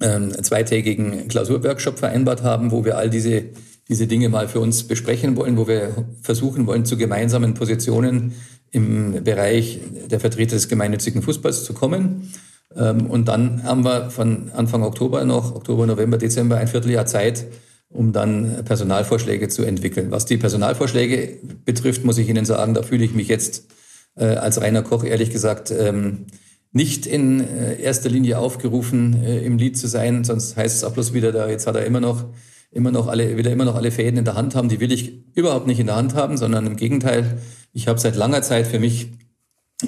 ähm, 0.00 0.32
zweitägigen 0.42 1.28
Klausurworkshop 1.28 1.98
vereinbart 1.98 2.42
haben, 2.42 2.70
wo 2.70 2.84
wir 2.84 2.96
all 2.96 3.10
diese, 3.10 3.44
diese 3.88 4.06
Dinge 4.06 4.28
mal 4.28 4.48
für 4.48 4.60
uns 4.60 4.84
besprechen 4.84 5.36
wollen, 5.36 5.56
wo 5.56 5.68
wir 5.68 6.06
versuchen 6.22 6.66
wollen, 6.66 6.84
zu 6.84 6.96
gemeinsamen 6.96 7.54
Positionen 7.54 8.32
im 8.70 9.24
Bereich 9.24 9.80
der 10.10 10.20
Vertreter 10.20 10.56
des 10.56 10.68
gemeinnützigen 10.68 11.22
Fußballs 11.22 11.64
zu 11.64 11.72
kommen. 11.72 12.32
Ähm, 12.76 13.06
und 13.06 13.28
dann 13.28 13.62
haben 13.64 13.84
wir 13.84 14.10
von 14.10 14.50
Anfang 14.54 14.82
Oktober 14.82 15.24
noch, 15.24 15.54
Oktober, 15.54 15.86
November, 15.86 16.18
Dezember, 16.18 16.56
ein 16.56 16.68
Vierteljahr 16.68 17.06
Zeit, 17.06 17.46
um 17.90 18.12
dann 18.12 18.64
Personalvorschläge 18.64 19.48
zu 19.48 19.64
entwickeln. 19.64 20.10
Was 20.10 20.26
die 20.26 20.36
Personalvorschläge 20.36 21.38
betrifft, 21.64 22.04
muss 22.04 22.18
ich 22.18 22.28
Ihnen 22.28 22.44
sagen, 22.44 22.74
da 22.74 22.82
fühle 22.82 23.04
ich 23.04 23.14
mich 23.14 23.28
jetzt 23.28 23.68
äh, 24.16 24.26
als 24.26 24.60
Rainer 24.60 24.82
Koch 24.82 25.04
ehrlich 25.04 25.30
gesagt 25.30 25.70
ähm, 25.70 26.26
nicht 26.72 27.06
in 27.06 27.40
äh, 27.40 27.80
erster 27.80 28.10
Linie 28.10 28.38
aufgerufen, 28.38 29.22
äh, 29.24 29.38
im 29.40 29.56
Lied 29.56 29.78
zu 29.78 29.88
sein, 29.88 30.24
sonst 30.24 30.56
heißt 30.56 30.76
es 30.76 30.84
auch 30.84 30.92
bloß 30.92 31.14
wieder, 31.14 31.32
da 31.32 31.48
jetzt 31.48 31.66
hat 31.66 31.76
er 31.76 31.86
immer 31.86 32.00
noch 32.00 32.26
immer 32.70 32.90
noch 32.90 33.06
alle, 33.06 33.36
wieder 33.36 33.50
immer 33.50 33.64
noch 33.64 33.76
alle 33.76 33.90
Fäden 33.90 34.18
in 34.18 34.24
der 34.24 34.34
Hand 34.34 34.54
haben. 34.54 34.68
Die 34.68 34.80
will 34.80 34.92
ich 34.92 35.24
überhaupt 35.34 35.66
nicht 35.66 35.80
in 35.80 35.86
der 35.86 35.96
Hand 35.96 36.14
haben, 36.14 36.36
sondern 36.36 36.66
im 36.66 36.76
Gegenteil, 36.76 37.38
ich 37.72 37.88
habe 37.88 37.98
seit 37.98 38.16
langer 38.16 38.42
Zeit 38.42 38.66
für 38.66 38.78
mich 38.78 39.08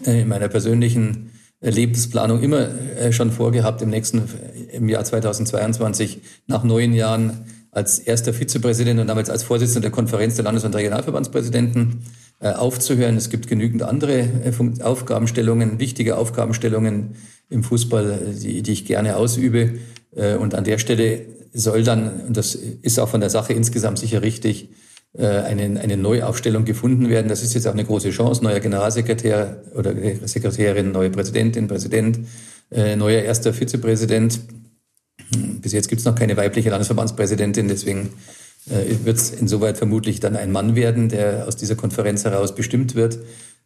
äh, 0.07 0.23
in 0.23 0.28
meiner 0.28 0.48
persönlichen 0.48 1.32
äh, 1.61 1.70
Lebensplanung 1.70 2.43
immer 2.43 2.69
äh, 2.97 3.12
schon 3.12 3.32
vorgehabt, 3.32 3.82
im 3.82 3.90
nächsten, 3.90 4.23
im 4.73 4.89
Jahr 4.89 5.05
2022 5.05 6.20
nach 6.47 6.65
neun 6.65 6.93
Jahren 6.93 7.44
als 7.73 7.98
erster 7.98 8.32
Vizepräsident 8.32 8.98
und 8.98 9.07
damals 9.07 9.31
als 9.31 9.44
Vorsitzender 9.44 9.82
der 9.82 9.90
Konferenz 9.93 10.35
der 10.35 10.44
Landes- 10.44 10.65
und 10.65 10.74
Regionalverbandspräsidenten 10.74 12.02
aufzuhören. 12.40 13.16
Es 13.16 13.31
gibt 13.31 13.47
genügend 13.47 13.85
andere 13.85 14.28
Aufgabenstellungen, 14.82 15.78
wichtige 15.78 16.16
Aufgabenstellungen 16.16 17.15
im 17.48 17.62
Fußball, 17.62 18.35
die, 18.43 18.62
die 18.62 18.73
ich 18.73 18.86
gerne 18.86 19.15
ausübe. 19.15 19.74
Und 20.11 20.57
an 20.57 20.65
der 20.65 20.78
Stelle 20.78 21.27
soll 21.52 21.82
dann, 21.82 22.20
und 22.28 22.36
das 22.36 22.55
ist 22.55 22.98
auch 22.98 23.09
von 23.09 23.20
der 23.20 23.31
Sache 23.31 23.52
insgesamt 23.52 23.98
sicher 23.98 24.22
richtig, 24.22 24.70
äh, 25.12 25.27
eine, 25.27 25.81
eine 25.81 25.97
Neuaufstellung 25.97 26.64
gefunden 26.64 27.09
werden. 27.09 27.28
Das 27.28 27.43
ist 27.43 27.55
jetzt 27.55 27.66
auch 27.66 27.72
eine 27.72 27.85
große 27.85 28.10
Chance. 28.10 28.44
Neuer 28.44 28.60
Generalsekretär 28.60 29.62
oder 29.74 29.93
Sekretärin, 30.24 30.93
neue 30.93 31.10
Präsidentin, 31.10 31.66
Präsident, 31.66 32.20
äh, 32.70 32.97
neuer 32.97 33.22
erster 33.22 33.52
Vizepräsident. 33.52 34.40
Bis 35.60 35.72
jetzt 35.72 35.89
gibt 35.89 36.01
es 36.01 36.06
noch 36.06 36.14
keine 36.14 36.36
weibliche 36.36 36.70
Landesverbandspräsidentin, 36.70 37.68
deswegen 37.68 38.10
äh, 38.68 39.05
wird 39.05 39.16
es 39.16 39.31
insoweit 39.31 39.78
vermutlich 39.78 40.20
dann 40.20 40.36
ein 40.36 40.52
Mann 40.52 40.77
werden, 40.77 41.09
der 41.09 41.47
aus 41.47 41.56
dieser 41.56 41.74
Konferenz 41.74 42.24
heraus 42.24 42.55
bestimmt 42.55 42.94
wird. 42.94 43.18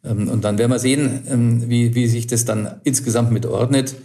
Ähm, 0.03 0.29
und 0.29 0.43
dann 0.43 0.57
werden 0.57 0.71
wir 0.71 0.79
sehen, 0.79 1.23
ähm, 1.29 1.69
wie, 1.69 1.95
wie 1.95 2.07
sich 2.07 2.27
das 2.27 2.45
dann 2.45 2.81
insgesamt 2.83 3.31
mit 3.31 3.45
ordnet. 3.45 3.93
Ähm, 3.93 3.99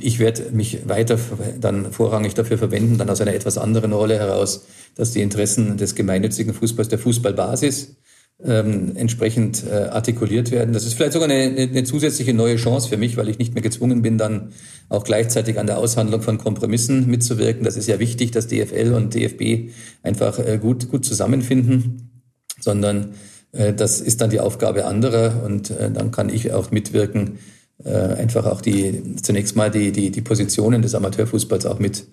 ich 0.00 0.20
werde 0.20 0.50
mich 0.52 0.88
weiter 0.88 1.18
dann 1.60 1.90
vorrangig 1.90 2.34
dafür 2.34 2.58
verwenden, 2.58 2.96
dann 2.96 3.10
aus 3.10 3.20
einer 3.20 3.34
etwas 3.34 3.58
anderen 3.58 3.92
Rolle 3.92 4.16
heraus, 4.16 4.66
dass 4.94 5.10
die 5.10 5.20
Interessen 5.20 5.76
des 5.76 5.96
gemeinnützigen 5.96 6.54
Fußballs, 6.54 6.88
der 6.88 7.00
Fußballbasis, 7.00 7.96
ähm, 8.44 8.92
entsprechend 8.94 9.64
äh, 9.68 9.88
artikuliert 9.88 10.50
werden. 10.52 10.72
Das 10.72 10.86
ist 10.86 10.94
vielleicht 10.94 11.12
sogar 11.12 11.28
eine, 11.28 11.60
eine, 11.60 11.84
zusätzliche 11.84 12.34
neue 12.34 12.56
Chance 12.56 12.88
für 12.88 12.96
mich, 12.96 13.16
weil 13.16 13.28
ich 13.28 13.38
nicht 13.38 13.54
mehr 13.54 13.62
gezwungen 13.62 14.02
bin, 14.02 14.16
dann 14.16 14.52
auch 14.88 15.02
gleichzeitig 15.02 15.58
an 15.58 15.66
der 15.66 15.78
Aushandlung 15.78 16.22
von 16.22 16.38
Kompromissen 16.38 17.08
mitzuwirken. 17.08 17.64
Das 17.64 17.76
ist 17.76 17.88
ja 17.88 17.98
wichtig, 17.98 18.30
dass 18.30 18.46
DFL 18.46 18.92
und 18.94 19.14
DFB 19.14 19.72
einfach 20.04 20.38
äh, 20.38 20.58
gut, 20.58 20.88
gut 20.88 21.04
zusammenfinden, 21.04 22.22
sondern 22.60 23.14
äh, 23.52 23.74
das 23.74 24.00
ist 24.00 24.20
dann 24.20 24.30
die 24.30 24.40
Aufgabe 24.40 24.84
anderer 24.84 25.42
und 25.44 25.70
äh, 25.70 25.90
dann 25.90 26.12
kann 26.12 26.28
ich 26.28 26.52
auch 26.52 26.70
mitwirken, 26.70 27.38
äh, 27.84 27.90
einfach 27.90 28.44
auch 28.46 28.60
die 28.60 29.16
zunächst 29.22 29.56
mal 29.56 29.70
die, 29.70 29.92
die, 29.92 30.10
die 30.10 30.20
Positionen 30.20 30.82
des 30.82 30.94
Amateurfußballs 30.94 31.66
auch 31.66 31.78
mit 31.78 32.06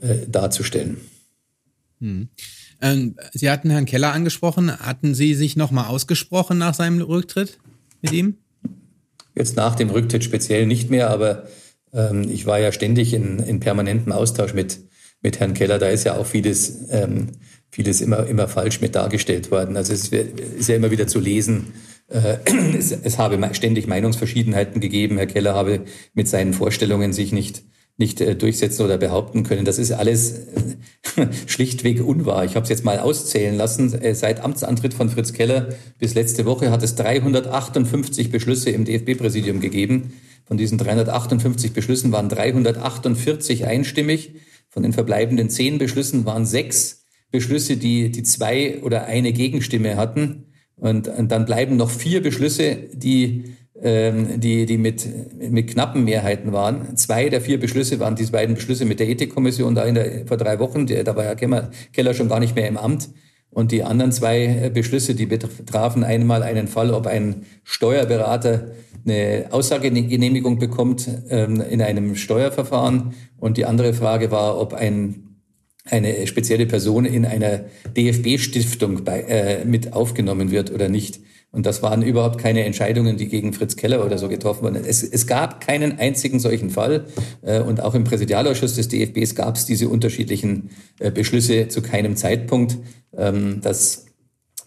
äh, 0.00 0.26
darzustellen. 0.26 0.98
Hm. 2.00 2.28
Ähm, 2.80 3.16
Sie 3.32 3.50
hatten 3.50 3.70
Herrn 3.70 3.84
Keller 3.84 4.12
angesprochen. 4.12 4.70
Hatten 4.78 5.14
Sie 5.14 5.34
sich 5.34 5.56
nochmal 5.56 5.86
ausgesprochen 5.86 6.58
nach 6.58 6.74
seinem 6.74 7.00
Rücktritt 7.02 7.58
mit 8.00 8.12
ihm? 8.12 8.38
Jetzt 9.34 9.56
nach 9.56 9.74
dem 9.74 9.90
Rücktritt 9.90 10.24
speziell 10.24 10.66
nicht 10.66 10.90
mehr, 10.90 11.10
aber 11.10 11.46
ähm, 11.92 12.28
ich 12.30 12.46
war 12.46 12.58
ja 12.58 12.72
ständig 12.72 13.14
in, 13.14 13.38
in 13.38 13.60
permanentem 13.60 14.12
Austausch 14.12 14.54
mit, 14.54 14.80
mit 15.22 15.38
Herrn 15.40 15.54
Keller. 15.54 15.78
Da 15.78 15.88
ist 15.88 16.04
ja 16.04 16.16
auch 16.16 16.26
vieles, 16.26 16.88
ähm, 16.90 17.28
vieles 17.70 18.00
immer, 18.00 18.26
immer 18.26 18.48
falsch 18.48 18.80
mit 18.80 18.94
dargestellt 18.94 19.50
worden. 19.50 19.76
Also 19.76 19.92
es 19.92 20.08
ist 20.08 20.68
ja 20.68 20.76
immer 20.76 20.90
wieder 20.90 21.06
zu 21.06 21.20
lesen, 21.20 21.68
es, 22.76 22.92
es 22.92 23.18
habe 23.18 23.38
ständig 23.54 23.86
Meinungsverschiedenheiten 23.86 24.80
gegeben. 24.80 25.16
Herr 25.16 25.26
Keller 25.26 25.54
habe 25.54 25.82
mit 26.14 26.28
seinen 26.28 26.52
Vorstellungen 26.52 27.12
sich 27.12 27.32
nicht 27.32 27.62
nicht 28.00 28.20
äh, 28.20 28.34
durchsetzen 28.34 28.82
oder 28.82 28.98
behaupten 28.98 29.44
können. 29.44 29.64
Das 29.64 29.78
ist 29.78 29.92
alles 29.92 30.32
äh, 31.16 31.26
schlichtweg 31.46 32.04
unwahr. 32.04 32.44
Ich 32.44 32.56
habe 32.56 32.64
es 32.64 32.70
jetzt 32.70 32.84
mal 32.84 32.98
auszählen 32.98 33.56
lassen. 33.56 33.94
Seit 34.14 34.42
Amtsantritt 34.42 34.94
von 34.94 35.10
Fritz 35.10 35.32
Keller 35.32 35.68
bis 35.98 36.14
letzte 36.14 36.46
Woche 36.46 36.70
hat 36.70 36.82
es 36.82 36.96
358 36.96 38.30
Beschlüsse 38.30 38.70
im 38.70 38.84
DFB-Präsidium 38.84 39.60
gegeben. 39.60 40.14
Von 40.46 40.56
diesen 40.56 40.78
358 40.78 41.72
Beschlüssen 41.72 42.10
waren 42.10 42.28
348 42.28 43.66
einstimmig. 43.66 44.34
Von 44.68 44.82
den 44.82 44.92
verbleibenden 44.92 45.50
zehn 45.50 45.78
Beschlüssen 45.78 46.24
waren 46.24 46.46
sechs 46.46 47.04
Beschlüsse, 47.30 47.76
die, 47.76 48.10
die 48.10 48.22
zwei 48.22 48.80
oder 48.82 49.04
eine 49.04 49.32
Gegenstimme 49.32 49.96
hatten. 49.96 50.49
Und, 50.80 51.08
und 51.08 51.30
dann 51.30 51.44
bleiben 51.44 51.76
noch 51.76 51.90
vier 51.90 52.22
Beschlüsse, 52.22 52.76
die, 52.92 53.54
ähm, 53.80 54.40
die, 54.40 54.66
die 54.66 54.78
mit, 54.78 55.06
mit 55.50 55.68
knappen 55.68 56.04
Mehrheiten 56.04 56.52
waren. 56.52 56.96
Zwei 56.96 57.28
der 57.28 57.40
vier 57.40 57.60
Beschlüsse 57.60 58.00
waren 58.00 58.16
diese 58.16 58.32
beiden 58.32 58.54
Beschlüsse 58.54 58.86
mit 58.86 58.98
der 58.98 59.08
Ethikkommission 59.08 59.74
da 59.74 59.84
in 59.84 59.94
der, 59.94 60.26
vor 60.26 60.38
drei 60.38 60.58
Wochen. 60.58 60.86
Der, 60.86 61.04
da 61.04 61.14
war 61.14 61.24
ja 61.24 61.34
Keller, 61.34 61.70
Keller 61.92 62.14
schon 62.14 62.28
gar 62.28 62.40
nicht 62.40 62.56
mehr 62.56 62.66
im 62.66 62.78
Amt. 62.78 63.10
Und 63.50 63.72
die 63.72 63.82
anderen 63.82 64.12
zwei 64.12 64.44
äh, 64.44 64.70
Beschlüsse, 64.72 65.14
die 65.14 65.26
betrafen 65.26 66.04
einmal 66.04 66.42
einen 66.42 66.68
Fall, 66.68 66.92
ob 66.92 67.06
ein 67.06 67.44
Steuerberater 67.64 68.68
eine 69.04 69.46
Aussagegenehmigung 69.50 70.58
bekommt 70.58 71.08
ähm, 71.28 71.60
in 71.60 71.82
einem 71.82 72.16
Steuerverfahren. 72.16 73.14
Und 73.38 73.56
die 73.56 73.66
andere 73.66 73.92
Frage 73.92 74.30
war, 74.30 74.58
ob 74.58 74.72
ein 74.72 75.29
eine 75.84 76.26
spezielle 76.26 76.66
Person 76.66 77.04
in 77.04 77.24
einer 77.24 77.64
DFB-Stiftung 77.96 79.06
äh, 79.06 79.64
mit 79.64 79.92
aufgenommen 79.92 80.50
wird 80.50 80.70
oder 80.70 80.88
nicht. 80.88 81.20
Und 81.52 81.66
das 81.66 81.82
waren 81.82 82.02
überhaupt 82.02 82.38
keine 82.38 82.64
Entscheidungen, 82.64 83.16
die 83.16 83.26
gegen 83.26 83.52
Fritz 83.52 83.74
Keller 83.74 84.04
oder 84.04 84.18
so 84.18 84.28
getroffen 84.28 84.62
wurden. 84.62 84.84
Es, 84.84 85.02
es 85.02 85.26
gab 85.26 85.60
keinen 85.60 85.98
einzigen 85.98 86.38
solchen 86.38 86.70
Fall. 86.70 87.06
Äh, 87.42 87.60
und 87.60 87.82
auch 87.82 87.94
im 87.94 88.04
Präsidialausschuss 88.04 88.76
des 88.76 88.88
DFBs 88.88 89.34
gab 89.34 89.56
es 89.56 89.66
diese 89.66 89.88
unterschiedlichen 89.88 90.70
äh, 91.00 91.10
Beschlüsse 91.10 91.68
zu 91.68 91.82
keinem 91.82 92.14
Zeitpunkt. 92.14 92.78
Ähm, 93.16 93.60
das, 93.62 94.06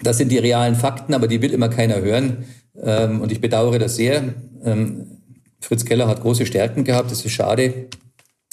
das 0.01 0.17
sind 0.17 0.29
die 0.31 0.39
realen 0.39 0.75
Fakten, 0.75 1.13
aber 1.13 1.27
die 1.27 1.41
will 1.41 1.53
immer 1.53 1.69
keiner 1.69 2.01
hören. 2.01 2.45
Ähm, 2.81 3.21
und 3.21 3.31
ich 3.31 3.39
bedauere 3.39 3.79
das 3.79 3.95
sehr. 3.95 4.33
Ähm, 4.65 5.05
Fritz 5.61 5.85
Keller 5.85 6.09
hat 6.09 6.21
große 6.21 6.45
Stärken 6.45 6.83
gehabt. 6.83 7.13
Es 7.13 7.23
ist 7.23 7.31
schade, 7.31 7.87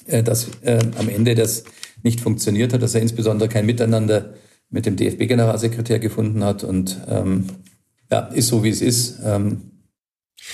äh, 0.07 0.23
dass 0.23 0.49
am 0.63 1.09
Ende 1.09 1.35
das 1.35 1.65
nicht 2.03 2.21
funktioniert 2.21 2.73
hat, 2.73 2.83
dass 2.83 2.95
er 2.95 3.03
insbesondere 3.03 3.49
kein 3.49 3.67
Miteinander 3.67 4.35
mit 4.71 4.87
dem 4.87 4.97
DFB-Generalsekretär 4.97 5.99
gefunden 5.99 6.45
hat. 6.45 6.65
Und 6.65 7.01
ähm, 7.09 7.47
ja, 8.11 8.21
ist 8.29 8.49
so, 8.49 8.65
wie 8.65 8.71
es 8.71 8.81
ist. 8.81 9.19
Ähm, 9.25 9.71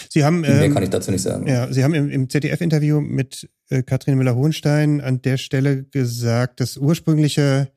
Sie 0.09 0.25
haben, 0.25 0.41
mehr 0.41 0.63
ähm, 0.63 0.75
kann 0.75 0.83
ich 0.83 0.91
dazu 0.91 1.11
nicht 1.11 1.23
sagen. 1.23 1.47
Ja, 1.47 1.73
Sie 1.73 1.85
haben 1.85 1.95
im, 1.95 2.11
im 2.11 2.29
ZDF-Interview 2.29 3.01
mit 3.01 3.49
äh, 3.69 3.83
Katrin 3.83 4.19
Müller-Hohenstein 4.19 5.01
an 5.01 5.23
der 5.23 5.37
Stelle 5.37 5.85
gesagt, 5.85 6.61
das 6.61 6.77
ursprüngliche, 6.77 7.71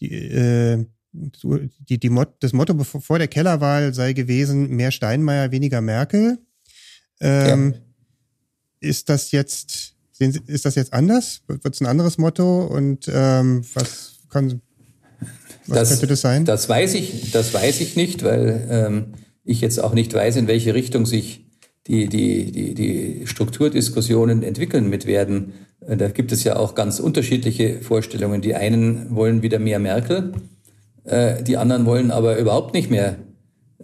die, 0.00 0.12
äh, 0.12 0.84
die, 1.12 1.98
die 1.98 2.10
Mot 2.10 2.28
das 2.40 2.52
Motto 2.52 2.82
vor 2.84 3.18
der 3.18 3.28
Kellerwahl 3.28 3.92
sei 3.92 4.12
gewesen, 4.12 4.70
mehr 4.70 4.90
Steinmeier, 4.92 5.50
weniger 5.50 5.80
Merkel. 5.80 6.38
Ähm, 7.20 7.74
ja. 7.74 7.80
Ist 8.80 9.08
das 9.08 9.32
jetzt, 9.32 9.96
Sie, 10.18 10.40
ist 10.46 10.64
das 10.64 10.74
jetzt 10.74 10.92
anders? 10.92 11.42
Wird 11.46 11.74
es 11.74 11.80
ein 11.80 11.86
anderes 11.86 12.18
Motto? 12.18 12.64
Und 12.64 13.08
ähm, 13.12 13.62
was 13.74 14.18
kann, 14.28 14.60
was 15.66 15.78
das, 15.78 15.88
könnte 15.90 16.06
das 16.08 16.20
sein? 16.20 16.44
Das 16.44 16.68
weiß 16.68 16.94
ich, 16.94 17.30
das 17.30 17.54
weiß 17.54 17.80
ich 17.80 17.94
nicht, 17.94 18.24
weil 18.24 18.66
ähm, 18.68 19.04
ich 19.44 19.60
jetzt 19.60 19.82
auch 19.82 19.94
nicht 19.94 20.12
weiß, 20.12 20.36
in 20.36 20.48
welche 20.48 20.74
Richtung 20.74 21.06
sich 21.06 21.46
die, 21.86 22.08
die, 22.08 22.50
die, 22.50 22.74
die 22.74 23.26
Strukturdiskussionen 23.26 24.42
entwickeln 24.42 24.90
mit 24.90 25.06
werden. 25.06 25.52
Äh, 25.86 25.96
da 25.96 26.08
gibt 26.08 26.32
es 26.32 26.42
ja 26.42 26.56
auch 26.56 26.74
ganz 26.74 26.98
unterschiedliche 26.98 27.80
Vorstellungen. 27.80 28.42
Die 28.42 28.56
einen 28.56 29.14
wollen 29.14 29.42
wieder 29.42 29.60
mehr 29.60 29.78
Merkel, 29.78 30.32
äh, 31.04 31.44
die 31.44 31.56
anderen 31.56 31.86
wollen 31.86 32.10
aber 32.10 32.38
überhaupt 32.38 32.74
nicht 32.74 32.90
mehr 32.90 33.16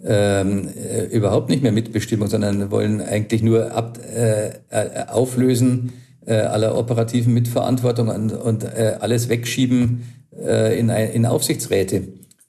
ähm, 0.03 0.67
äh, 0.67 1.05
überhaupt 1.05 1.49
nicht 1.49 1.63
mehr 1.63 1.71
Mitbestimmung, 1.71 2.27
sondern 2.27 2.69
wollen 2.69 3.01
eigentlich 3.01 3.41
nur 3.41 3.71
ab, 3.71 3.97
äh, 4.13 4.49
äh 4.69 5.07
auflösen 5.07 5.93
äh, 6.25 6.35
aller 6.35 6.77
operativen 6.77 7.33
Mitverantwortung 7.33 8.09
und, 8.09 8.31
und 8.33 8.63
äh, 8.63 8.97
alles 8.99 9.29
wegschieben 9.29 10.03
äh, 10.37 10.79
in, 10.79 10.89
in 10.89 11.25
Aufsichtsräte. 11.25 12.03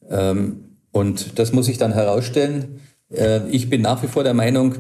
Ähm, 0.09 0.65
und 0.93 1.39
das 1.39 1.53
muss 1.53 1.69
ich 1.69 1.79
dann 1.79 1.93
herausstellen. 1.93 2.81
Äh, 3.11 3.49
ich 3.51 3.69
bin 3.69 3.83
nach 3.83 4.03
wie 4.03 4.09
vor 4.09 4.25
der 4.25 4.35
Meinung, 4.35 4.77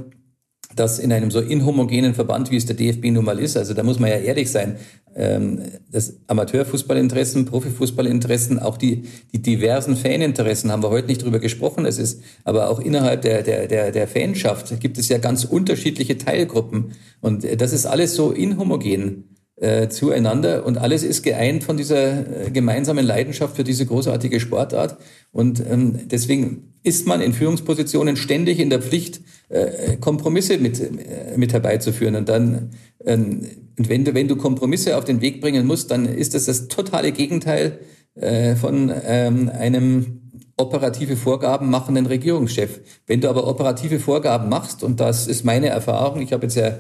dass 0.76 0.98
in 0.98 1.12
einem 1.12 1.30
so 1.30 1.40
inhomogenen 1.40 2.14
Verband, 2.14 2.50
wie 2.50 2.56
es 2.56 2.66
der 2.66 2.76
DFB 2.76 3.06
nun 3.06 3.24
mal 3.24 3.38
ist, 3.38 3.56
also 3.56 3.74
da 3.74 3.82
muss 3.82 3.98
man 3.98 4.10
ja 4.10 4.16
ehrlich 4.16 4.50
sein, 4.50 4.76
ähm, 5.16 5.62
das 5.90 6.14
Amateurfußballinteressen, 6.26 7.46
Profifußballinteressen, 7.46 8.58
auch 8.58 8.76
die, 8.76 9.04
die 9.32 9.40
diversen 9.40 9.96
Faninteressen 9.96 10.70
haben 10.70 10.82
wir 10.82 10.90
heute 10.90 11.08
nicht 11.08 11.24
drüber 11.24 11.38
gesprochen. 11.38 11.86
Es 11.86 11.98
ist 11.98 12.22
aber 12.44 12.68
auch 12.70 12.80
innerhalb 12.80 13.22
der, 13.22 13.42
der, 13.42 13.66
der, 13.66 13.92
der 13.92 14.06
Fanschaft 14.06 14.78
gibt 14.80 14.98
es 14.98 15.08
ja 15.08 15.18
ganz 15.18 15.44
unterschiedliche 15.44 16.18
Teilgruppen. 16.18 16.92
Und 17.20 17.46
das 17.60 17.72
ist 17.72 17.86
alles 17.86 18.14
so 18.14 18.30
inhomogen 18.30 19.35
äh, 19.56 19.88
zueinander 19.88 20.66
und 20.66 20.76
alles 20.76 21.02
ist 21.02 21.22
geeint 21.22 21.64
von 21.64 21.76
dieser 21.76 22.46
äh, 22.46 22.50
gemeinsamen 22.50 23.04
Leidenschaft 23.04 23.56
für 23.56 23.64
diese 23.64 23.86
großartige 23.86 24.38
Sportart. 24.38 24.98
Und 25.32 25.60
ähm, 25.60 26.00
deswegen 26.10 26.74
ist 26.82 27.06
man 27.06 27.20
in 27.20 27.32
Führungspositionen 27.32 28.16
ständig 28.16 28.58
in 28.58 28.70
der 28.70 28.82
Pflicht, 28.82 29.20
äh, 29.48 29.96
Kompromisse 29.96 30.58
mit, 30.58 30.80
äh, 30.80 31.36
mit 31.36 31.52
herbeizuführen. 31.52 32.16
Und 32.16 32.28
dann, 32.28 32.70
ähm, 33.04 33.46
und 33.78 33.88
wenn 33.88 34.04
du, 34.04 34.14
wenn 34.14 34.28
du 34.28 34.36
Kompromisse 34.36 34.96
auf 34.96 35.04
den 35.04 35.20
Weg 35.20 35.40
bringen 35.40 35.66
musst, 35.66 35.90
dann 35.90 36.06
ist 36.06 36.34
das 36.34 36.44
das 36.44 36.68
totale 36.68 37.12
Gegenteil 37.12 37.78
äh, 38.14 38.56
von 38.56 38.92
ähm, 39.06 39.50
einem 39.50 40.20
operative 40.56 41.16
Vorgaben 41.16 41.70
machenden 41.70 42.06
Regierungschef. 42.06 42.80
Wenn 43.06 43.20
du 43.20 43.28
aber 43.28 43.46
operative 43.46 44.00
Vorgaben 44.00 44.48
machst, 44.48 44.82
und 44.82 45.00
das 45.00 45.26
ist 45.26 45.44
meine 45.44 45.68
Erfahrung, 45.68 46.20
ich 46.20 46.32
habe 46.32 46.44
jetzt 46.44 46.56
ja 46.56 46.78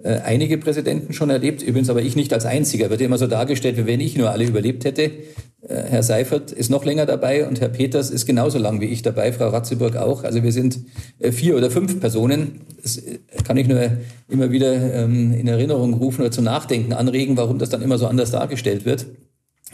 äh, 0.00 0.20
einige 0.20 0.58
Präsidenten 0.58 1.12
schon 1.12 1.28
erlebt, 1.28 1.60
übrigens 1.62 1.90
aber 1.90 2.02
ich 2.02 2.14
nicht 2.14 2.32
als 2.32 2.46
einziger. 2.46 2.88
Wird 2.88 3.00
immer 3.00 3.18
so 3.18 3.26
dargestellt, 3.26 3.76
wie 3.76 3.86
wenn 3.86 4.00
ich 4.00 4.16
nur 4.16 4.30
alle 4.30 4.44
überlebt 4.44 4.84
hätte. 4.84 5.02
Äh, 5.02 5.82
Herr 5.88 6.04
Seifert 6.04 6.52
ist 6.52 6.70
noch 6.70 6.84
länger 6.84 7.04
dabei 7.04 7.48
und 7.48 7.60
Herr 7.60 7.68
Peters 7.68 8.10
ist 8.10 8.24
genauso 8.24 8.58
lang 8.58 8.80
wie 8.80 8.86
ich 8.86 9.02
dabei, 9.02 9.32
Frau 9.32 9.48
Ratzeburg 9.48 9.96
auch. 9.96 10.22
Also 10.22 10.44
wir 10.44 10.52
sind 10.52 10.78
äh, 11.18 11.32
vier 11.32 11.56
oder 11.56 11.70
fünf 11.70 11.98
Personen. 11.98 12.60
Das 12.80 13.02
kann 13.44 13.56
ich 13.56 13.66
nur 13.66 13.90
immer 14.28 14.52
wieder 14.52 14.72
ähm, 14.72 15.34
in 15.34 15.48
Erinnerung 15.48 15.94
rufen 15.94 16.20
oder 16.20 16.30
zum 16.30 16.44
Nachdenken 16.44 16.92
anregen, 16.92 17.36
warum 17.36 17.58
das 17.58 17.70
dann 17.70 17.82
immer 17.82 17.98
so 17.98 18.06
anders 18.06 18.30
dargestellt 18.30 18.84
wird. 18.84 19.06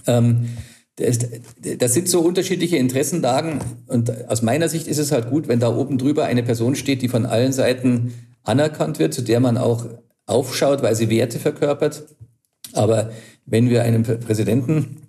Ähm, 0.07 0.49
das 0.97 1.93
sind 1.93 2.09
so 2.09 2.21
unterschiedliche 2.21 2.77
Interessenlagen 2.77 3.59
und 3.89 4.29
aus 4.29 4.43
meiner 4.43 4.69
Sicht 4.69 4.87
ist 4.87 4.99
es 4.99 5.11
halt 5.11 5.29
gut, 5.29 5.49
wenn 5.49 5.59
da 5.59 5.75
oben 5.75 5.99
drüber 5.99 6.25
eine 6.25 6.45
Person 6.45 6.77
steht, 6.77 7.03
die 7.03 7.09
von 7.09 7.27
allen 7.27 7.53
Seiten 7.53 8.15
anerkannt 8.45 9.01
wird, 9.01 9.13
zu 9.13 9.23
der 9.23 9.41
man 9.41 9.59
auch 9.59 9.87
aufschaut, 10.27 10.83
weil 10.83 10.95
sie 10.95 11.11
Werte 11.11 11.39
verkörpert. 11.39 12.05
Aber 12.73 13.11
wenn 13.47 13.71
wir 13.71 13.83
einen 13.83 14.03
Präsidenten 14.03 15.03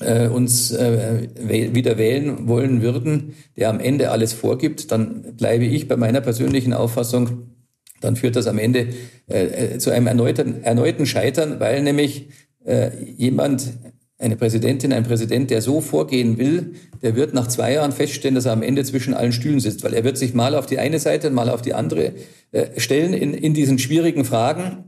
äh, 0.00 0.28
uns 0.28 0.72
äh, 0.72 1.28
wieder 1.74 1.98
wählen 1.98 2.48
wollen 2.48 2.82
würden, 2.82 3.34
der 3.56 3.70
am 3.70 3.80
Ende 3.80 4.10
alles 4.10 4.32
vorgibt, 4.32 4.90
dann 4.90 5.36
bleibe 5.36 5.64
ich 5.64 5.86
bei 5.86 5.96
meiner 5.96 6.20
persönlichen 6.20 6.72
Auffassung, 6.72 7.50
dann 8.00 8.16
führt 8.16 8.36
das 8.36 8.46
am 8.46 8.58
Ende 8.58 8.88
äh, 9.28 9.74
äh 9.74 9.78
zu 9.78 9.90
einem 9.90 10.06
erneuten, 10.06 10.62
erneuten 10.62 11.06
Scheitern, 11.06 11.60
weil 11.60 11.82
nämlich 11.82 12.28
äh, 12.64 12.90
jemand 13.16 13.72
eine 14.24 14.36
Präsidentin, 14.36 14.92
ein 14.92 15.04
Präsident, 15.04 15.50
der 15.50 15.62
so 15.62 15.80
vorgehen 15.80 16.38
will, 16.38 16.74
der 17.02 17.14
wird 17.14 17.34
nach 17.34 17.46
zwei 17.46 17.74
Jahren 17.74 17.92
feststellen, 17.92 18.34
dass 18.34 18.46
er 18.46 18.52
am 18.52 18.62
Ende 18.62 18.82
zwischen 18.84 19.14
allen 19.14 19.32
Stühlen 19.32 19.60
sitzt, 19.60 19.84
weil 19.84 19.94
er 19.94 20.02
wird 20.02 20.16
sich 20.16 20.34
mal 20.34 20.54
auf 20.54 20.66
die 20.66 20.78
eine 20.78 20.98
Seite, 20.98 21.30
mal 21.30 21.50
auf 21.50 21.62
die 21.62 21.74
andere 21.74 22.14
äh, 22.52 22.80
stellen 22.80 23.12
in, 23.12 23.34
in 23.34 23.54
diesen 23.54 23.78
schwierigen 23.78 24.24
Fragen, 24.24 24.84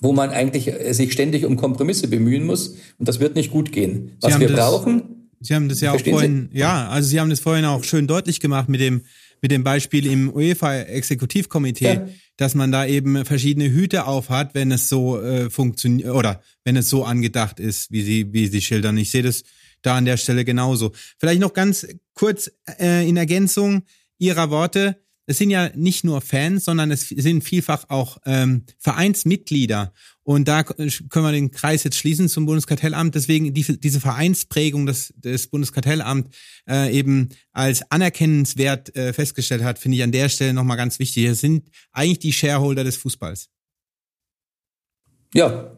wo 0.00 0.12
man 0.12 0.30
eigentlich 0.30 0.68
äh, 0.68 0.92
sich 0.92 1.12
ständig 1.12 1.44
um 1.46 1.56
Kompromisse 1.56 2.08
bemühen 2.08 2.44
muss. 2.44 2.76
Und 2.98 3.08
das 3.08 3.20
wird 3.20 3.36
nicht 3.36 3.50
gut 3.50 3.72
gehen. 3.72 4.16
Was 4.20 4.40
wir 4.40 4.48
das, 4.48 4.56
brauchen. 4.56 5.30
Sie 5.40 5.54
haben 5.54 5.68
das 5.68 5.80
ja 5.80 5.92
auch 5.92 6.00
vorhin, 6.00 6.50
Sie? 6.52 6.58
ja, 6.58 6.88
also 6.88 7.08
Sie 7.08 7.20
haben 7.20 7.30
das 7.30 7.40
vorhin 7.40 7.64
auch 7.64 7.84
schön 7.84 8.06
deutlich 8.06 8.40
gemacht 8.40 8.68
mit 8.68 8.80
dem, 8.80 9.02
mit 9.40 9.50
dem 9.50 9.64
Beispiel 9.64 10.06
im 10.06 10.32
UEFA-Exekutivkomitee. 10.32 11.94
Ja 11.94 12.06
dass 12.40 12.54
man 12.54 12.72
da 12.72 12.86
eben 12.86 13.26
verschiedene 13.26 13.70
Hüte 13.70 14.06
auf 14.06 14.30
hat, 14.30 14.54
wenn 14.54 14.72
es 14.72 14.88
so 14.88 15.20
äh, 15.20 15.50
funktioniert 15.50 16.08
oder 16.08 16.40
wenn 16.64 16.74
es 16.74 16.88
so 16.88 17.04
angedacht 17.04 17.60
ist, 17.60 17.90
wie 17.90 18.00
sie, 18.00 18.32
wie 18.32 18.46
sie 18.46 18.62
schildern. 18.62 18.96
Ich 18.96 19.10
sehe 19.10 19.22
das 19.22 19.42
da 19.82 19.98
an 19.98 20.06
der 20.06 20.16
Stelle 20.16 20.46
genauso. 20.46 20.92
Vielleicht 21.18 21.42
noch 21.42 21.52
ganz 21.52 21.86
kurz 22.14 22.50
äh, 22.78 23.06
in 23.06 23.18
Ergänzung 23.18 23.82
Ihrer 24.16 24.48
Worte 24.48 24.96
es 25.30 25.38
sind 25.38 25.50
ja 25.50 25.70
nicht 25.76 26.02
nur 26.02 26.20
Fans, 26.22 26.64
sondern 26.64 26.90
es 26.90 27.08
sind 27.08 27.44
vielfach 27.44 27.84
auch 27.88 28.18
ähm, 28.26 28.64
Vereinsmitglieder. 28.78 29.92
Und 30.30 30.46
da 30.46 30.62
können 30.62 31.08
wir 31.10 31.32
den 31.32 31.50
Kreis 31.50 31.82
jetzt 31.82 31.96
schließen 31.96 32.28
zum 32.28 32.46
Bundeskartellamt. 32.46 33.16
Deswegen 33.16 33.52
die, 33.52 33.80
diese 33.80 33.98
Vereinsprägung 33.98 34.86
des, 34.86 35.12
des 35.16 35.48
Bundeskartellamt 35.48 36.32
äh, 36.68 36.96
eben 36.96 37.30
als 37.50 37.82
anerkennenswert 37.90 38.94
äh, 38.94 39.12
festgestellt 39.12 39.64
hat, 39.64 39.80
finde 39.80 39.96
ich 39.96 40.04
an 40.04 40.12
der 40.12 40.28
Stelle 40.28 40.52
nochmal 40.54 40.76
ganz 40.76 41.00
wichtig. 41.00 41.24
Es 41.24 41.40
sind 41.40 41.68
eigentlich 41.90 42.20
die 42.20 42.32
Shareholder 42.32 42.84
des 42.84 42.96
Fußballs. 42.98 43.48
Ja. 45.34 45.76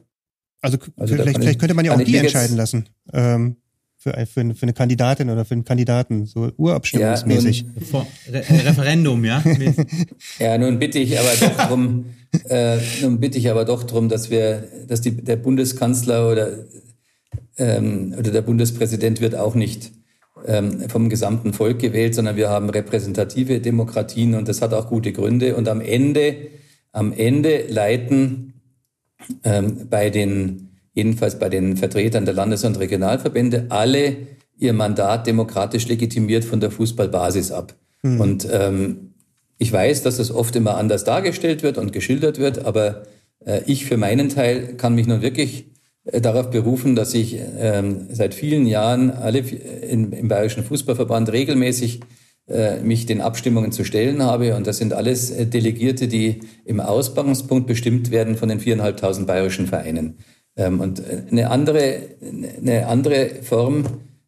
Also, 0.60 0.76
also 0.96 1.14
vielleicht, 1.14 1.38
vielleicht 1.38 1.58
könnte 1.58 1.72
man 1.72 1.86
ja 1.86 1.94
auch 1.94 2.02
die 2.02 2.14
entscheiden 2.14 2.58
lassen. 2.58 2.90
Ähm, 3.10 3.56
für, 4.02 4.12
für, 4.26 4.54
für 4.54 4.62
eine 4.62 4.72
Kandidatin 4.72 5.30
oder 5.30 5.44
für 5.44 5.54
einen 5.54 5.64
Kandidaten, 5.64 6.26
so 6.26 6.50
urabstimmungsmäßig. 6.56 7.64
Ja, 7.92 8.06
Re 8.32 8.44
Referendum, 8.66 9.24
ja? 9.24 9.42
ja, 10.40 10.58
nun 10.58 10.80
bitte 10.80 10.98
ich 10.98 11.18
aber 11.18 11.30
doch 11.40 11.68
drum, 11.68 12.06
äh, 12.48 12.78
nun 13.00 13.20
bitte 13.20 13.38
ich 13.38 13.48
aber 13.48 13.64
doch 13.64 13.84
drum, 13.84 14.08
dass 14.08 14.30
wir, 14.30 14.64
dass 14.88 15.02
die, 15.02 15.16
der 15.16 15.36
Bundeskanzler 15.36 16.28
oder, 16.28 16.50
ähm, 17.58 18.14
oder 18.18 18.32
der 18.32 18.42
Bundespräsident 18.42 19.20
wird 19.20 19.36
auch 19.36 19.54
nicht 19.54 19.92
ähm, 20.46 20.88
vom 20.88 21.08
gesamten 21.08 21.52
Volk 21.52 21.78
gewählt, 21.78 22.16
sondern 22.16 22.34
wir 22.36 22.50
haben 22.50 22.70
repräsentative 22.70 23.60
Demokratien 23.60 24.34
und 24.34 24.48
das 24.48 24.62
hat 24.62 24.74
auch 24.74 24.88
gute 24.88 25.12
Gründe. 25.12 25.54
Und 25.54 25.68
am 25.68 25.80
Ende, 25.80 26.48
am 26.90 27.12
Ende 27.12 27.66
leiten 27.68 28.54
ähm, 29.44 29.86
bei 29.88 30.10
den 30.10 30.71
jedenfalls 30.94 31.39
bei 31.39 31.48
den 31.48 31.77
Vertretern 31.77 32.24
der 32.24 32.35
Landes- 32.35 32.64
und 32.64 32.78
Regionalverbände, 32.78 33.66
alle 33.70 34.16
ihr 34.59 34.73
Mandat 34.73 35.27
demokratisch 35.27 35.89
legitimiert 35.89 36.44
von 36.44 36.60
der 36.60 36.70
Fußballbasis 36.70 37.51
ab. 37.51 37.74
Mhm. 38.02 38.20
Und 38.20 38.48
ähm, 38.51 39.14
ich 39.59 39.73
weiß, 39.73 40.02
dass 40.02 40.16
das 40.16 40.31
oft 40.31 40.55
immer 40.56 40.77
anders 40.77 41.05
dargestellt 41.05 41.62
wird 41.62 41.78
und 41.78 41.93
geschildert 41.93 42.39
wird, 42.39 42.64
aber 42.64 43.05
äh, 43.44 43.62
ich 43.66 43.85
für 43.85 43.97
meinen 43.97 44.28
Teil 44.28 44.77
kann 44.77 44.94
mich 44.94 45.06
nun 45.06 45.23
wirklich 45.23 45.73
äh, 46.05 46.20
darauf 46.20 46.51
berufen, 46.51 46.97
dass 46.97 47.14
ich 47.14 47.39
ähm, 47.59 48.09
seit 48.10 48.35
vielen 48.35 48.66
Jahren 48.66 49.10
alle 49.10 49.39
in, 49.39 50.12
im 50.12 50.28
Bayerischen 50.28 50.64
Fußballverband 50.64 51.32
regelmäßig 51.32 52.01
äh, 52.48 52.81
mich 52.81 53.06
den 53.06 53.20
Abstimmungen 53.20 53.73
zu 53.73 53.85
stellen 53.85 54.23
habe. 54.23 54.56
Und 54.56 54.66
das 54.66 54.78
sind 54.78 54.93
alles 54.93 55.31
äh, 55.31 55.47
Delegierte, 55.47 56.09
die 56.09 56.40
im 56.64 56.81
Ausbangspunkt 56.81 57.66
bestimmt 57.66 58.10
werden 58.10 58.36
von 58.36 58.48
den 58.48 58.60
viereinhalbtausend 58.60 59.27
bayerischen 59.27 59.69
Vereinen. 59.69 60.19
Ähm, 60.56 60.80
und 60.80 61.00
äh, 61.00 61.22
eine 61.30 61.50
andere, 61.50 61.98
eine 62.60 62.86
andere 62.86 63.30
Form 63.42 63.84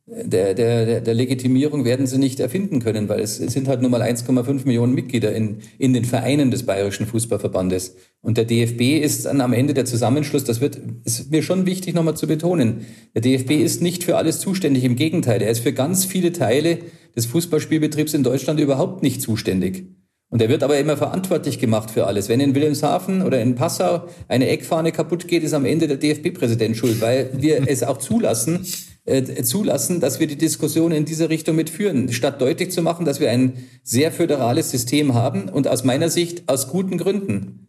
der, 0.07 0.55
der, 0.55 1.01
der 1.01 1.15
Legitimierung 1.15 1.85
werden 1.85 2.07
sie 2.07 2.19
nicht 2.19 2.39
erfinden 2.39 2.81
können, 2.81 3.09
weil 3.09 3.21
es, 3.21 3.41
es 3.41 3.55
sind 3.55 3.69
halt 3.69 3.81
nur 3.81 3.91
mal 3.91 4.03
1,5 4.03 4.67
Millionen 4.67 4.95
Mitglieder 4.95 5.33
in, 5.33 5.59
in 5.79 5.95
den 5.95 6.05
Vereinen 6.05 6.51
des 6.51 6.65
Bayerischen 6.65 7.07
Fußballverbandes. 7.07 7.97
Und 8.21 8.37
der 8.37 8.45
DFB 8.45 9.03
ist 9.03 9.25
dann 9.25 9.41
am 9.41 9.55
Ende 9.55 9.73
der 9.73 9.87
Zusammenschluss, 9.87 10.45
das 10.45 10.61
wird, 10.61 10.79
ist 11.05 11.31
mir 11.31 11.43
schon 11.43 11.65
wichtig 11.65 11.95
nochmal 11.95 12.17
zu 12.17 12.27
betonen. 12.27 12.87
Der 13.15 13.23
DFB 13.23 13.53
ist 13.53 13.81
nicht 13.81 14.05
für 14.05 14.17
alles 14.17 14.41
zuständig, 14.41 14.85
im 14.85 14.97
Gegenteil, 14.97 15.41
er 15.41 15.51
ist 15.51 15.61
für 15.61 15.73
ganz 15.73 16.05
viele 16.05 16.33
Teile 16.33 16.79
des 17.17 17.27
Fußballspielbetriebs 17.27 18.13
in 18.13 18.23
Deutschland 18.23 18.61
überhaupt 18.61 19.03
nicht 19.03 19.23
zuständig. 19.23 19.85
Und 20.31 20.43
er 20.43 20.49
wird 20.49 20.63
aber 20.63 20.79
immer 20.79 20.97
verantwortlich 20.97 21.59
gemacht 21.59 21.91
für 21.91 22.07
alles. 22.07 22.29
Wenn 22.29 22.41
in 22.41 22.55
Wilhelmshaven 22.55 23.23
oder 23.23 23.41
in 23.41 23.55
Passau 23.55 24.09
eine 24.27 24.49
Eckfahne 24.49 24.91
kaputt 24.91 25.29
geht, 25.29 25.45
ist 25.45 25.55
am 25.55 25.65
Ende 25.65 25.87
der 25.87 25.97
DFB-Präsident 25.97 26.77
schuld, 26.77 27.01
weil 27.01 27.31
wir 27.35 27.69
es 27.69 27.83
auch 27.83 27.99
zulassen, 27.99 28.67
äh, 29.05 29.23
zulassen, 29.43 30.01
dass 30.01 30.19
wir 30.19 30.27
die 30.27 30.39
Diskussion 30.39 30.91
in 30.91 31.05
diese 31.05 31.29
Richtung 31.29 31.57
mitführen, 31.57 32.13
statt 32.13 32.41
deutlich 32.41 32.71
zu 32.71 32.83
machen, 32.83 33.05
dass 33.05 33.21
wir 33.21 33.31
ein 33.31 33.53
sehr 33.83 34.11
föderales 34.11 34.71
System 34.71 35.15
haben 35.15 35.49
und 35.49 35.69
aus 35.69 35.85
meiner 35.85 36.09
Sicht 36.09 36.49
aus 36.49 36.69
guten 36.69 36.99
Gründen. 36.99 37.69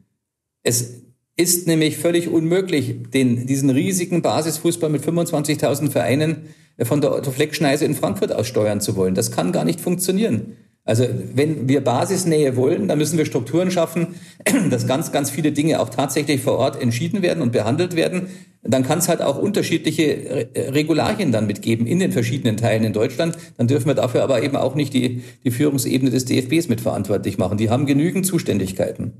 Es 0.63 1.03
ist 1.35 1.67
nämlich 1.67 1.97
völlig 1.97 2.29
unmöglich, 2.29 2.95
den, 3.13 3.45
diesen 3.45 3.69
riesigen 3.69 4.21
Basisfußball 4.21 4.89
mit 4.89 5.03
25.000 5.03 5.91
Vereinen 5.91 6.47
von 6.81 7.01
der 7.01 7.13
Otto 7.13 7.31
Fleck 7.31 7.55
Schneise 7.55 7.85
in 7.85 7.95
Frankfurt 7.95 8.31
aus 8.31 8.47
steuern 8.47 8.81
zu 8.81 8.95
wollen. 8.95 9.15
Das 9.15 9.31
kann 9.31 9.51
gar 9.51 9.65
nicht 9.65 9.81
funktionieren. 9.81 10.57
Also 10.85 11.05
wenn 11.33 11.67
wir 11.67 11.83
Basisnähe 11.83 12.55
wollen, 12.55 12.87
dann 12.87 12.99
müssen 12.99 13.17
wir 13.17 13.25
Strukturen 13.25 13.71
schaffen, 13.71 14.15
dass 14.69 14.87
ganz, 14.87 15.11
ganz 15.11 15.31
viele 15.31 15.51
Dinge 15.51 15.79
auch 15.79 15.89
tatsächlich 15.89 16.41
vor 16.41 16.59
Ort 16.59 16.79
entschieden 16.79 17.23
werden 17.23 17.41
und 17.41 17.51
behandelt 17.51 17.95
werden. 17.95 18.27
Dann 18.61 18.83
kann 18.83 18.99
es 18.99 19.09
halt 19.09 19.21
auch 19.21 19.37
unterschiedliche 19.37 20.47
Regularien 20.55 21.31
dann 21.31 21.45
mitgeben 21.47 21.85
in 21.85 21.99
den 21.99 22.11
verschiedenen 22.11 22.57
Teilen 22.57 22.83
in 22.83 22.93
Deutschland. 22.93 23.37
Dann 23.57 23.67
dürfen 23.67 23.87
wir 23.87 23.93
dafür 23.95 24.23
aber 24.23 24.41
eben 24.41 24.55
auch 24.55 24.75
nicht 24.75 24.93
die, 24.93 25.23
die 25.43 25.51
Führungsebene 25.51 26.11
des 26.11 26.25
DFBs 26.25 26.67
mitverantwortlich 26.67 27.37
machen. 27.37 27.57
Die 27.57 27.69
haben 27.69 27.85
genügend 27.85 28.25
Zuständigkeiten. 28.25 29.13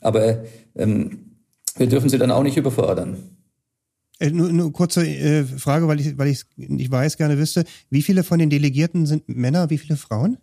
Aber 0.00 0.44
ähm, 0.76 1.38
wir 1.76 1.86
dürfen 1.86 2.10
sie 2.10 2.18
dann 2.18 2.30
auch 2.30 2.42
nicht 2.42 2.56
überfordern. 2.56 3.16
Äh, 4.18 4.30
nur 4.30 4.48
eine 4.48 4.70
kurze 4.70 5.06
äh, 5.06 5.44
Frage, 5.44 5.88
weil 5.88 6.00
ich, 6.00 6.18
weil 6.18 6.28
ich 6.28 6.44
nicht 6.56 6.90
weiß, 6.90 7.16
gerne 7.16 7.38
wüsste. 7.38 7.64
Wie 7.90 8.02
viele 8.02 8.24
von 8.24 8.38
den 8.38 8.50
Delegierten 8.50 9.06
sind 9.06 9.28
Männer, 9.28 9.70
wie 9.70 9.78
viele 9.78 9.96
Frauen? 9.96 10.38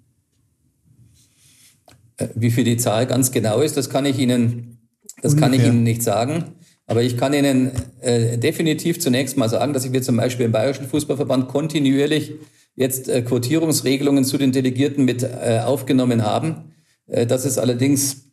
Äh, 2.20 2.28
wie 2.36 2.52
viel 2.52 2.64
die 2.64 2.78
Zahl 2.78 3.06
ganz 3.08 3.32
genau 3.32 3.62
ist, 3.62 3.78
das 3.78 3.90
kann 3.90 4.06
ich 4.06 4.20
Ihnen, 4.20 4.78
das 5.22 5.34
Ungefähr. 5.34 5.50
kann 5.50 5.60
ich 5.60 5.66
Ihnen 5.66 5.84
nicht 5.84 6.04
sagen. 6.04 6.44
Aber 6.86 7.04
ich 7.04 7.18
kann 7.18 7.34
Ihnen 7.34 7.72
äh, 8.02 8.38
definitiv 8.38 9.00
zunächst 9.00 9.38
mal 9.38 9.50
sagen, 9.50 9.74
dass 9.74 9.92
wir 9.92 10.02
zum 10.02 10.18
Beispiel 10.18 10.48
im 10.48 10.52
Bayerischen 10.52 10.88
Fußballverband 10.88 11.48
kontinuierlich 11.48 12.34
jetzt 12.76 13.10
äh, 13.10 13.22
Quotierungsregelungen 13.22 14.24
zu 14.24 14.38
den 14.38 14.52
Delegierten 14.52 15.06
mit 15.06 15.24
äh, 15.24 15.62
aufgenommen 15.64 16.24
haben. 16.24 16.74
Äh, 17.08 17.26
dass 17.26 17.46
es 17.46 17.58
allerdings 17.58 18.32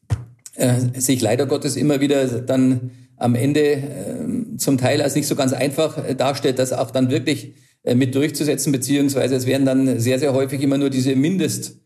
äh, 0.54 0.80
sich 0.94 1.20
leider 1.20 1.46
Gottes 1.46 1.76
immer 1.76 2.00
wieder 2.00 2.26
dann 2.40 2.92
am 3.16 3.34
Ende 3.34 3.60
äh, 3.60 4.56
zum 4.56 4.78
Teil 4.78 5.02
als 5.02 5.14
nicht 5.14 5.26
so 5.26 5.36
ganz 5.36 5.52
einfach 5.52 6.02
äh, 6.02 6.14
darstellt, 6.14 6.58
das 6.58 6.72
auch 6.72 6.90
dann 6.90 7.10
wirklich 7.10 7.54
äh, 7.82 7.94
mit 7.94 8.14
durchzusetzen, 8.14 8.72
beziehungsweise 8.72 9.36
es 9.36 9.46
werden 9.46 9.66
dann 9.66 9.98
sehr, 9.98 10.18
sehr 10.18 10.34
häufig 10.34 10.62
immer 10.62 10.78
nur 10.78 10.90
diese 10.90 11.16
Mindest 11.16 11.78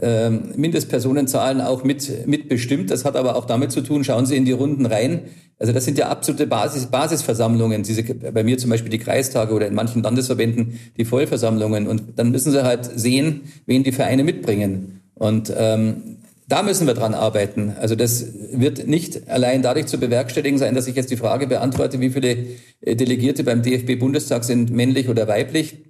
ähm, 0.00 0.52
Mindestpersonenzahlen 0.56 1.60
auch 1.60 1.82
mit, 1.82 2.26
mitbestimmt. 2.26 2.90
Das 2.90 3.04
hat 3.04 3.16
aber 3.16 3.36
auch 3.36 3.44
damit 3.44 3.72
zu 3.72 3.80
tun, 3.80 4.04
schauen 4.04 4.26
Sie 4.26 4.36
in 4.36 4.44
die 4.44 4.52
Runden 4.52 4.86
rein. 4.86 5.22
Also 5.58 5.72
das 5.72 5.84
sind 5.84 5.98
ja 5.98 6.08
absolute 6.08 6.46
Basis, 6.46 6.86
Basisversammlungen, 6.86 7.82
diese, 7.82 8.02
bei 8.02 8.44
mir 8.44 8.56
zum 8.56 8.70
Beispiel 8.70 8.90
die 8.90 8.98
Kreistage 8.98 9.52
oder 9.52 9.66
in 9.66 9.74
manchen 9.74 10.02
Landesverbänden 10.02 10.78
die 10.96 11.04
Vollversammlungen. 11.04 11.86
Und 11.86 12.18
dann 12.18 12.30
müssen 12.30 12.52
Sie 12.52 12.62
halt 12.62 12.88
sehen, 12.94 13.42
wen 13.66 13.82
die 13.82 13.92
Vereine 13.92 14.24
mitbringen. 14.24 15.00
Und 15.14 15.52
ähm, 15.56 16.18
da 16.48 16.62
müssen 16.62 16.86
wir 16.86 16.94
dran 16.94 17.14
arbeiten. 17.14 17.74
Also 17.78 17.94
das 17.94 18.26
wird 18.52 18.86
nicht 18.86 19.28
allein 19.28 19.62
dadurch 19.62 19.86
zu 19.86 19.98
bewerkstelligen 19.98 20.58
sein, 20.58 20.74
dass 20.74 20.86
ich 20.86 20.96
jetzt 20.96 21.10
die 21.10 21.16
Frage 21.16 21.46
beantworte, 21.46 22.00
wie 22.00 22.10
viele 22.10 22.36
äh, 22.80 22.96
Delegierte 22.96 23.44
beim 23.44 23.62
DFB-Bundestag 23.62 24.44
sind 24.44 24.70
männlich 24.70 25.08
oder 25.08 25.28
weiblich 25.28 25.89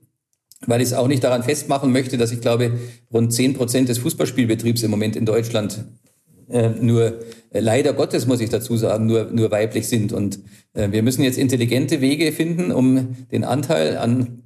weil 0.67 0.81
ich 0.81 0.89
es 0.89 0.93
auch 0.93 1.09
nicht 1.09 1.25
daran 1.25 1.43
festmachen 1.43 1.93
möchte, 1.93 2.19
dass 2.19 2.33
ich 2.33 2.41
glaube, 2.41 2.73
rund 3.13 3.33
zehn 3.33 3.55
Prozent 3.55 3.89
des 3.89 3.99
Fußballspielbetriebs 3.99 4.83
im 4.83 4.91
Moment 4.91 5.17
in 5.17 5.25
Deutschland 5.25 5.85
äh, 6.51 6.71
nur, 6.81 7.21
äh, 7.51 7.61
leider 7.61 7.93
Gottes 7.93 8.27
muss 8.27 8.41
ich 8.41 8.51
dazu 8.51 8.77
sagen, 8.77 9.07
nur, 9.07 9.31
nur 9.33 9.51
weiblich 9.51 9.89
sind. 9.89 10.13
Und 10.13 10.41
äh, 10.75 10.91
wir 10.91 11.03
müssen 11.03 11.23
jetzt 11.23 11.39
intelligente 11.39 12.01
Wege 12.01 12.33
finden, 12.33 12.73
um 12.73 13.17
den 13.31 13.45
Anteil 13.45 13.97
an, 13.97 14.43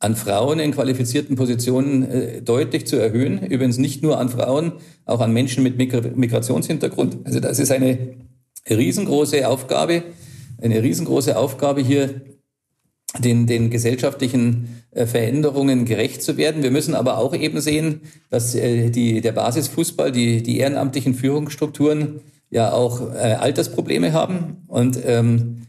an 0.00 0.16
Frauen 0.16 0.58
in 0.58 0.72
qualifizierten 0.72 1.36
Positionen 1.36 2.10
äh, 2.10 2.42
deutlich 2.42 2.86
zu 2.86 2.96
erhöhen. 2.96 3.46
Übrigens 3.46 3.78
nicht 3.78 4.02
nur 4.02 4.18
an 4.18 4.28
Frauen, 4.28 4.72
auch 5.04 5.20
an 5.20 5.32
Menschen 5.32 5.62
mit 5.62 5.78
Migrationshintergrund. 5.78 7.18
Also 7.24 7.38
das 7.40 7.60
ist 7.60 7.70
eine 7.70 8.16
riesengroße 8.68 9.46
Aufgabe, 9.46 10.02
eine 10.60 10.82
riesengroße 10.82 11.38
Aufgabe 11.38 11.80
hier 11.80 12.22
den, 13.18 13.46
den 13.46 13.70
gesellschaftlichen 13.70 14.82
äh, 14.90 15.06
Veränderungen 15.06 15.84
gerecht 15.84 16.22
zu 16.22 16.36
werden. 16.36 16.62
Wir 16.62 16.70
müssen 16.70 16.94
aber 16.94 17.18
auch 17.18 17.34
eben 17.34 17.60
sehen, 17.60 18.00
dass 18.30 18.54
äh, 18.54 18.90
die, 18.90 19.20
der 19.20 19.32
Basisfußball, 19.32 20.12
die, 20.12 20.42
die 20.42 20.58
ehrenamtlichen 20.58 21.14
Führungsstrukturen 21.14 22.20
ja 22.50 22.72
auch 22.72 23.00
äh, 23.12 23.34
Altersprobleme 23.34 24.12
haben 24.12 24.64
und 24.68 24.98
ähm, 25.04 25.62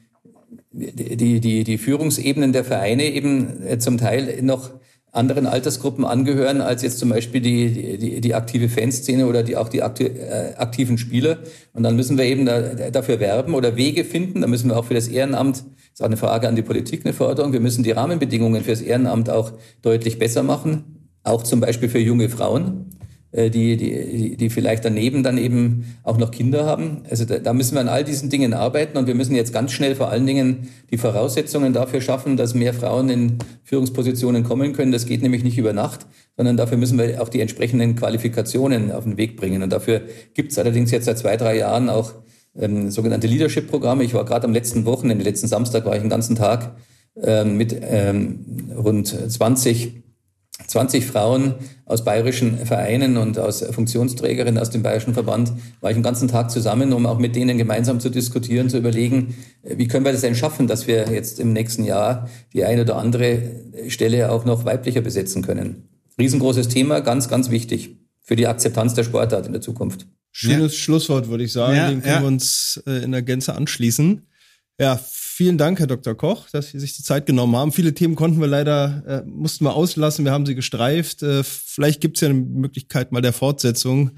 die, 0.72 1.40
die, 1.40 1.64
die 1.64 1.78
Führungsebenen 1.78 2.54
der 2.54 2.64
Vereine 2.64 3.06
eben 3.06 3.80
zum 3.80 3.98
Teil 3.98 4.44
noch 4.44 4.70
anderen 5.18 5.48
Altersgruppen 5.48 6.06
angehören 6.06 6.62
als 6.62 6.84
jetzt 6.84 7.00
zum 7.00 7.10
Beispiel 7.10 7.42
die, 7.42 7.98
die, 7.98 8.22
die 8.22 8.36
aktive 8.36 8.70
Fanszene 8.70 9.28
oder 9.28 9.44
die, 9.44 9.58
auch 9.58 9.70
die 9.70 9.80
äh, 9.80 10.54
aktiven 10.56 10.98
Spieler. 10.98 11.40
Und 11.74 11.84
dann 11.84 11.96
müssen 11.96 12.18
wir 12.18 12.26
eben 12.26 12.46
da, 12.46 12.62
dafür 12.92 13.20
werben 13.20 13.54
oder 13.54 13.76
Wege 13.76 14.06
finden. 14.06 14.42
Da 14.42 14.48
müssen 14.48 14.70
wir 14.70 14.78
auch 14.78 14.86
für 14.86 14.94
das 14.94 15.08
Ehrenamt, 15.08 15.58
das 15.58 15.66
ist 15.96 16.02
auch 16.02 16.06
eine 16.06 16.18
Frage 16.18 16.48
an 16.48 16.56
die 16.56 16.62
Politik, 16.62 17.06
eine 17.06 17.14
Forderung, 17.14 17.52
wir 17.52 17.60
müssen 17.60 17.84
die 17.84 17.92
Rahmenbedingungen 17.92 18.64
für 18.64 18.72
das 18.72 18.82
Ehrenamt 18.82 19.30
auch 19.30 19.52
deutlich 19.82 20.20
besser 20.20 20.44
machen, 20.44 21.10
auch 21.24 21.44
zum 21.44 21.60
Beispiel 21.60 21.90
für 21.90 22.00
junge 22.00 22.30
Frauen. 22.30 22.97
Äh, 23.38 23.52
die, 23.52 23.78
die, 23.78 24.36
die 24.36 24.50
vielleicht 24.50 24.84
daneben 24.84 25.22
dann 25.22 25.38
eben 25.38 25.86
auch 26.02 26.18
noch 26.18 26.32
Kinder 26.32 26.66
haben. 26.66 27.04
Also 27.08 27.24
da, 27.24 27.38
da 27.38 27.54
müssen 27.54 27.76
wir 27.76 27.82
an 27.82 27.88
all 27.88 28.04
diesen 28.04 28.32
Dingen 28.32 28.54
arbeiten 28.56 28.98
und 28.98 29.06
wir 29.06 29.14
müssen 29.14 29.36
jetzt 29.36 29.54
ganz 29.54 29.72
schnell 29.72 29.94
vor 29.96 30.10
allen 30.10 30.26
Dingen 30.26 30.70
die 30.90 30.98
Voraussetzungen 30.98 31.72
dafür 31.72 32.02
schaffen, 32.02 32.36
dass 32.36 32.56
mehr 32.56 32.74
Frauen 32.74 33.10
in 33.10 33.38
Führungspositionen 33.64 34.44
kommen 34.44 34.74
können. 34.74 34.92
Das 34.92 35.06
geht 35.06 35.22
nämlich 35.22 35.44
nicht 35.44 35.60
über 35.60 35.72
Nacht, 35.72 36.08
sondern 36.36 36.58
dafür 36.58 36.80
müssen 36.80 36.98
wir 36.98 37.22
auch 37.22 37.30
die 37.30 37.40
entsprechenden 37.40 37.96
Qualifikationen 37.96 38.92
auf 38.92 39.04
den 39.04 39.18
Weg 39.18 39.38
bringen. 39.38 39.62
Und 39.62 39.72
dafür 39.72 40.02
gibt 40.34 40.52
es 40.52 40.58
allerdings 40.58 40.90
jetzt 40.90 41.06
seit 41.06 41.20
zwei, 41.20 41.38
drei 41.38 41.58
Jahren 41.58 41.90
auch 41.90 42.14
ähm, 42.56 42.90
sogenannte 42.90 43.28
Leadership-Programme. 43.28 44.04
Ich 44.04 44.16
war 44.16 44.26
gerade 44.26 44.48
am 44.48 44.54
letzten 44.54 44.86
Wochenende, 44.86 45.24
letzten 45.24 45.48
Samstag 45.48 45.86
war 45.86 45.94
ich 45.94 46.02
den 46.02 46.10
ganzen 46.10 46.36
Tag 46.36 46.76
ähm, 47.22 47.56
mit 47.56 47.78
ähm, 47.84 48.72
rund 48.76 49.08
20 49.08 50.07
20 50.66 51.06
Frauen 51.06 51.54
aus 51.86 52.04
bayerischen 52.04 52.66
Vereinen 52.66 53.18
und 53.18 53.38
aus 53.38 53.62
Funktionsträgerinnen 53.62 54.60
aus 54.60 54.72
dem 54.72 54.82
Bayerischen 54.82 55.14
Verband 55.14 55.52
war 55.82 55.92
ich 55.92 55.98
den 55.98 56.04
ganzen 56.04 56.28
Tag 56.28 56.50
zusammen, 56.50 56.94
um 56.94 57.06
auch 57.06 57.20
mit 57.20 57.36
denen 57.36 57.58
gemeinsam 57.58 58.00
zu 58.00 58.10
diskutieren, 58.10 58.70
zu 58.70 58.78
überlegen, 58.78 59.36
wie 59.64 59.88
können 59.88 60.04
wir 60.04 60.12
das 60.12 60.22
denn 60.22 60.36
schaffen, 60.36 60.68
dass 60.68 60.88
wir 60.88 61.12
jetzt 61.12 61.40
im 61.40 61.54
nächsten 61.54 61.84
Jahr 61.84 62.28
die 62.54 62.66
eine 62.66 62.82
oder 62.82 62.96
andere 62.98 63.42
Stelle 63.88 64.32
auch 64.32 64.46
noch 64.46 64.66
weiblicher 64.66 65.02
besetzen 65.02 65.44
können. 65.44 65.88
Riesengroßes 66.20 66.70
Thema, 66.70 67.02
ganz, 67.02 67.30
ganz 67.30 67.52
wichtig 67.52 67.98
für 68.22 68.36
die 68.36 68.48
Akzeptanz 68.48 68.96
der 68.96 69.04
Sportart 69.04 69.46
in 69.46 69.54
der 69.54 69.62
Zukunft. 69.62 70.08
Schönes 70.32 70.74
ja. 70.74 70.80
Schlusswort, 70.80 71.30
würde 71.30 71.44
ich 71.46 71.52
sagen. 71.52 71.78
Ja, 71.78 71.90
Dem 71.90 72.02
können 72.02 72.16
ja. 72.16 72.22
wir 72.22 72.28
uns 72.28 72.82
äh, 72.86 73.04
in 73.04 73.12
der 73.12 73.22
Gänze 73.22 73.56
anschließen. 73.56 74.28
Ja, 74.80 75.00
vielen 75.38 75.60
Dank, 75.60 75.78
Herr 75.78 75.86
Dr. 75.86 76.16
Koch, 76.16 76.50
dass 76.52 76.72
Sie 76.72 76.80
sich 76.80 76.98
die 76.98 77.04
Zeit 77.04 77.28
genommen 77.28 77.56
haben. 77.56 77.72
Viele 77.72 77.94
Themen 77.94 78.16
konnten 78.16 78.42
wir 78.42 78.48
leider, 78.48 79.04
äh, 79.08 79.30
mussten 79.30 79.66
wir 79.66 79.76
auslassen. 79.76 80.26
Wir 80.26 80.32
haben 80.32 80.48
sie 80.48 80.56
gestreift. 80.56 81.22
Äh, 81.22 81.44
vielleicht 81.44 82.02
gibt 82.02 82.18
es 82.18 82.22
ja 82.22 82.30
eine 82.30 82.40
Möglichkeit 82.40 83.12
mal 83.12 83.22
der 83.22 83.34
Fortsetzung. 83.34 84.12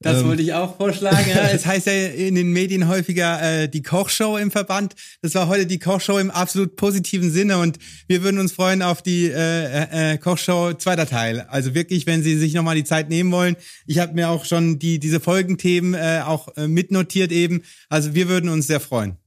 Das 0.00 0.20
ähm. 0.20 0.28
wollte 0.28 0.42
ich 0.42 0.54
auch 0.54 0.78
vorschlagen. 0.78 1.28
Ja. 1.28 1.42
Es 1.52 1.66
heißt 1.66 1.86
ja 1.86 1.92
in 1.92 2.34
den 2.34 2.52
Medien 2.52 2.88
häufiger 2.88 3.42
äh, 3.42 3.68
die 3.68 3.82
Kochshow 3.82 4.38
im 4.38 4.50
Verband. 4.50 4.94
Das 5.20 5.34
war 5.34 5.46
heute 5.46 5.66
die 5.66 5.78
Kochshow 5.78 6.18
im 6.18 6.30
absolut 6.30 6.76
positiven 6.76 7.30
Sinne 7.30 7.58
und 7.58 7.78
wir 8.08 8.22
würden 8.22 8.40
uns 8.40 8.52
freuen 8.52 8.80
auf 8.80 9.02
die 9.02 9.26
äh, 9.26 10.12
äh, 10.14 10.18
Kochshow 10.18 10.72
zweiter 10.72 11.06
Teil. 11.06 11.42
Also 11.50 11.74
wirklich, 11.74 12.06
wenn 12.06 12.22
Sie 12.22 12.38
sich 12.38 12.54
nochmal 12.54 12.76
die 12.76 12.84
Zeit 12.84 13.10
nehmen 13.10 13.30
wollen. 13.30 13.56
Ich 13.86 13.98
habe 13.98 14.14
mir 14.14 14.30
auch 14.30 14.46
schon 14.46 14.78
die 14.78 14.98
diese 14.98 15.20
Folgenthemen 15.20 15.92
äh, 15.92 16.22
auch 16.24 16.56
äh, 16.56 16.66
mitnotiert 16.66 17.30
eben. 17.30 17.62
Also 17.90 18.14
wir 18.14 18.30
würden 18.30 18.48
uns 18.48 18.66
sehr 18.66 18.80
freuen. 18.80 19.18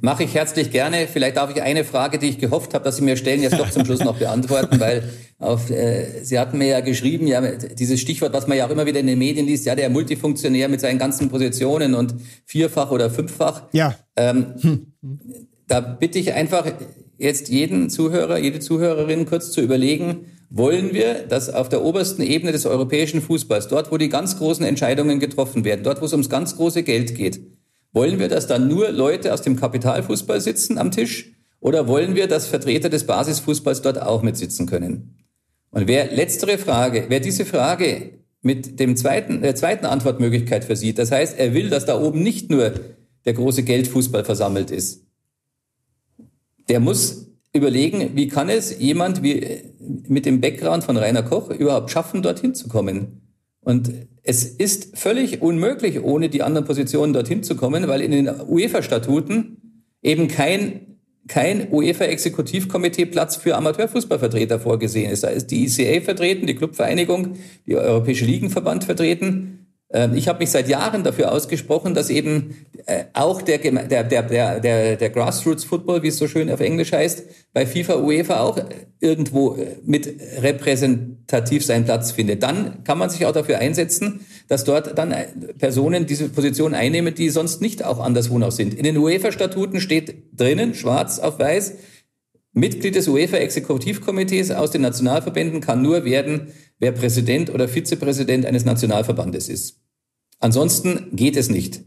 Mache 0.00 0.24
ich 0.24 0.34
herzlich 0.34 0.70
gerne. 0.70 1.08
Vielleicht 1.12 1.36
darf 1.36 1.50
ich 1.54 1.62
eine 1.62 1.84
Frage, 1.84 2.18
die 2.18 2.28
ich 2.28 2.38
gehofft 2.38 2.74
habe, 2.74 2.84
dass 2.84 2.96
Sie 2.96 3.02
mir 3.02 3.16
stellen, 3.16 3.42
jetzt 3.42 3.58
doch 3.58 3.70
zum 3.70 3.84
Schluss 3.84 4.00
noch 4.00 4.18
beantworten, 4.18 4.78
weil 4.78 5.02
auf, 5.38 5.70
äh, 5.70 6.22
Sie 6.22 6.38
hatten 6.38 6.58
mir 6.58 6.68
ja 6.68 6.80
geschrieben, 6.80 7.26
ja, 7.26 7.40
dieses 7.40 8.00
Stichwort, 8.00 8.32
was 8.32 8.46
man 8.46 8.56
ja 8.56 8.66
auch 8.66 8.70
immer 8.70 8.86
wieder 8.86 9.00
in 9.00 9.06
den 9.06 9.18
Medien 9.18 9.46
liest, 9.46 9.66
ja, 9.66 9.74
der 9.74 9.90
Multifunktionär 9.90 10.68
mit 10.68 10.80
seinen 10.80 10.98
ganzen 10.98 11.28
Positionen 11.28 11.94
und 11.94 12.14
vierfach 12.44 12.90
oder 12.90 13.10
fünffach. 13.10 13.62
Ja. 13.72 13.94
Ähm, 14.16 14.86
da 15.66 15.80
bitte 15.80 16.18
ich 16.18 16.32
einfach 16.34 16.66
jetzt 17.18 17.48
jeden 17.48 17.90
Zuhörer, 17.90 18.38
jede 18.38 18.60
Zuhörerin 18.60 19.26
kurz 19.26 19.50
zu 19.50 19.60
überlegen, 19.60 20.26
wollen 20.50 20.92
wir, 20.92 21.26
dass 21.28 21.48
auf 21.48 21.68
der 21.68 21.84
obersten 21.84 22.22
Ebene 22.22 22.52
des 22.52 22.66
europäischen 22.66 23.22
Fußballs, 23.22 23.68
dort 23.68 23.92
wo 23.92 23.98
die 23.98 24.08
ganz 24.08 24.38
großen 24.38 24.64
Entscheidungen 24.64 25.20
getroffen 25.20 25.64
werden, 25.64 25.84
dort 25.84 26.00
wo 26.00 26.06
es 26.06 26.12
ums 26.12 26.28
ganz 26.28 26.56
große 26.56 26.82
Geld 26.82 27.14
geht, 27.14 27.40
wollen 27.92 28.18
wir, 28.18 28.28
dass 28.28 28.46
da 28.46 28.58
nur 28.58 28.90
Leute 28.90 29.32
aus 29.34 29.42
dem 29.42 29.56
Kapitalfußball 29.56 30.40
sitzen 30.40 30.78
am 30.78 30.90
Tisch 30.90 31.32
oder 31.60 31.88
wollen 31.88 32.14
wir, 32.14 32.26
dass 32.26 32.46
Vertreter 32.46 32.88
des 32.88 33.04
Basisfußballs 33.06 33.82
dort 33.82 34.00
auch 34.00 34.22
mitsitzen 34.22 34.66
können? 34.66 35.16
Und 35.70 35.86
wer 35.86 36.12
letztere 36.12 36.58
Frage, 36.58 37.06
wer 37.08 37.20
diese 37.20 37.44
Frage 37.44 38.20
mit 38.42 38.80
dem 38.80 38.96
zweiten, 38.96 39.42
der 39.42 39.54
zweiten 39.54 39.86
Antwortmöglichkeit 39.86 40.64
versieht, 40.64 40.98
das 40.98 41.12
heißt, 41.12 41.38
er 41.38 41.54
will, 41.54 41.68
dass 41.68 41.84
da 41.84 42.00
oben 42.00 42.22
nicht 42.22 42.50
nur 42.50 42.72
der 43.24 43.34
große 43.34 43.62
Geldfußball 43.62 44.24
versammelt 44.24 44.70
ist, 44.70 45.06
der 46.68 46.80
muss 46.80 47.26
überlegen, 47.52 48.12
wie 48.14 48.28
kann 48.28 48.48
es 48.48 48.78
jemand 48.78 49.22
wie 49.22 49.62
mit 50.08 50.24
dem 50.24 50.40
Background 50.40 50.84
von 50.84 50.96
Rainer 50.96 51.22
Koch 51.22 51.50
überhaupt 51.50 51.90
schaffen, 51.90 52.22
dorthin 52.22 52.54
zu 52.54 52.68
kommen? 52.68 53.29
Und 53.62 53.92
es 54.22 54.44
ist 54.44 54.96
völlig 54.98 55.42
unmöglich, 55.42 56.02
ohne 56.02 56.28
die 56.28 56.42
anderen 56.42 56.66
Positionen 56.66 57.12
dorthin 57.12 57.42
zu 57.42 57.56
kommen, 57.56 57.88
weil 57.88 58.00
in 58.00 58.10
den 58.10 58.28
UEFA-Statuten 58.28 59.82
eben 60.02 60.28
kein, 60.28 60.98
kein 61.28 61.70
UEFA-Exekutivkomitee 61.70 63.06
Platz 63.06 63.36
für 63.36 63.56
Amateurfußballvertreter 63.56 64.60
vorgesehen 64.60 65.10
ist. 65.10 65.24
Da 65.24 65.28
ist 65.28 65.50
die 65.50 65.66
ECA 65.66 66.02
vertreten, 66.02 66.46
die 66.46 66.54
Clubvereinigung, 66.54 67.34
die 67.66 67.76
Europäische 67.76 68.24
Ligenverband 68.24 68.84
vertreten. 68.84 69.59
Ähm, 69.92 70.14
ich 70.14 70.28
habe 70.28 70.38
mich 70.38 70.50
seit 70.50 70.68
Jahren 70.68 71.02
dafür 71.02 71.32
ausgesprochen, 71.32 71.94
dass 71.94 72.10
eben 72.10 72.66
äh, 72.86 73.04
auch 73.12 73.42
der, 73.42 73.58
der, 73.58 74.04
der, 74.04 74.60
der, 74.60 74.96
der 74.96 75.10
Grassroots 75.10 75.64
Football, 75.64 76.02
wie 76.02 76.08
es 76.08 76.18
so 76.18 76.28
schön 76.28 76.50
auf 76.50 76.60
Englisch 76.60 76.92
heißt, 76.92 77.24
bei 77.52 77.66
FIFA, 77.66 77.96
UEFA 77.96 78.40
auch 78.40 78.58
irgendwo 79.00 79.56
äh, 79.56 79.76
mit 79.84 80.08
repräsentativ 80.40 81.64
seinen 81.64 81.84
Platz 81.84 82.12
findet. 82.12 82.42
Dann 82.42 82.84
kann 82.84 82.98
man 82.98 83.10
sich 83.10 83.26
auch 83.26 83.32
dafür 83.32 83.58
einsetzen, 83.58 84.24
dass 84.46 84.64
dort 84.64 84.96
dann 84.96 85.10
äh, 85.10 85.26
Personen 85.58 86.06
diese 86.06 86.28
Position 86.28 86.74
einnehmen, 86.74 87.14
die 87.14 87.28
sonst 87.30 87.60
nicht 87.60 87.84
auch 87.84 87.98
anderswo 87.98 88.38
noch 88.38 88.52
sind. 88.52 88.74
In 88.74 88.84
den 88.84 88.96
UEFA-Statuten 88.96 89.80
steht 89.80 90.14
drinnen, 90.36 90.74
schwarz 90.74 91.18
auf 91.18 91.40
weiß, 91.40 91.74
Mitglied 92.52 92.96
des 92.96 93.06
UEFA-Exekutivkomitees 93.06 94.50
aus 94.50 94.70
den 94.70 94.82
Nationalverbänden 94.82 95.60
kann 95.60 95.82
nur 95.82 96.04
werden, 96.04 96.48
wer 96.78 96.92
Präsident 96.92 97.52
oder 97.52 97.68
Vizepräsident 97.68 98.44
eines 98.44 98.64
Nationalverbandes 98.64 99.48
ist. 99.48 99.80
Ansonsten 100.40 101.10
geht 101.14 101.36
es 101.36 101.48
nicht. 101.48 101.84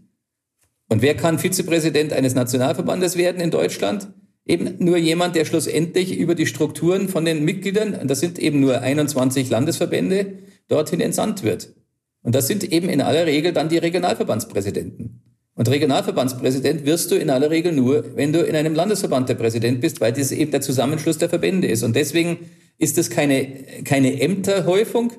Und 0.90 1.02
wer 1.02 1.16
kann 1.16 1.40
Vizepräsident 1.40 2.14
eines 2.14 2.36
Nationalverbandes 2.36 3.18
werden 3.18 3.42
in 3.42 3.52
Deutschland? 3.52 4.14
Eben 4.46 4.76
nur 4.80 4.98
jemand, 4.98 5.36
der 5.36 5.46
schlussendlich 5.46 6.18
über 6.18 6.36
die 6.36 6.46
Strukturen 6.46 7.10
von 7.10 7.26
den 7.26 7.44
Mitgliedern, 7.44 8.08
das 8.08 8.20
sind 8.20 8.38
eben 8.40 8.60
nur 8.60 8.82
21 8.82 9.50
Landesverbände, 9.50 10.40
dorthin 10.68 11.00
entsandt 11.00 11.44
wird. 11.44 11.74
Und 12.22 12.36
das 12.36 12.48
sind 12.48 12.64
eben 12.72 12.90
in 12.90 13.02
aller 13.02 13.26
Regel 13.26 13.54
dann 13.54 13.70
die 13.70 13.78
Regionalverbandspräsidenten. 13.78 15.23
Und 15.56 15.70
Regionalverbandspräsident 15.70 16.86
wirst 16.86 17.12
du 17.12 17.16
in 17.16 17.30
aller 17.30 17.52
Regel 17.52 17.74
nur, 17.74 18.16
wenn 18.16 18.34
du 18.34 18.44
in 18.44 18.56
einem 18.56 18.74
Landesverband 18.74 19.30
der 19.30 19.36
Präsident 19.36 19.82
bist, 19.82 20.02
weil 20.02 20.12
das 20.12 20.32
eben 20.32 20.52
der 20.52 20.62
Zusammenschluss 20.62 21.20
der 21.20 21.30
Verbände 21.30 21.68
ist. 21.68 21.84
Und 21.84 21.96
deswegen 21.96 22.40
ist 22.80 22.98
es 22.98 23.12
keine, 23.12 23.48
keine 23.86 24.20
Ämterhäufung. 24.20 25.14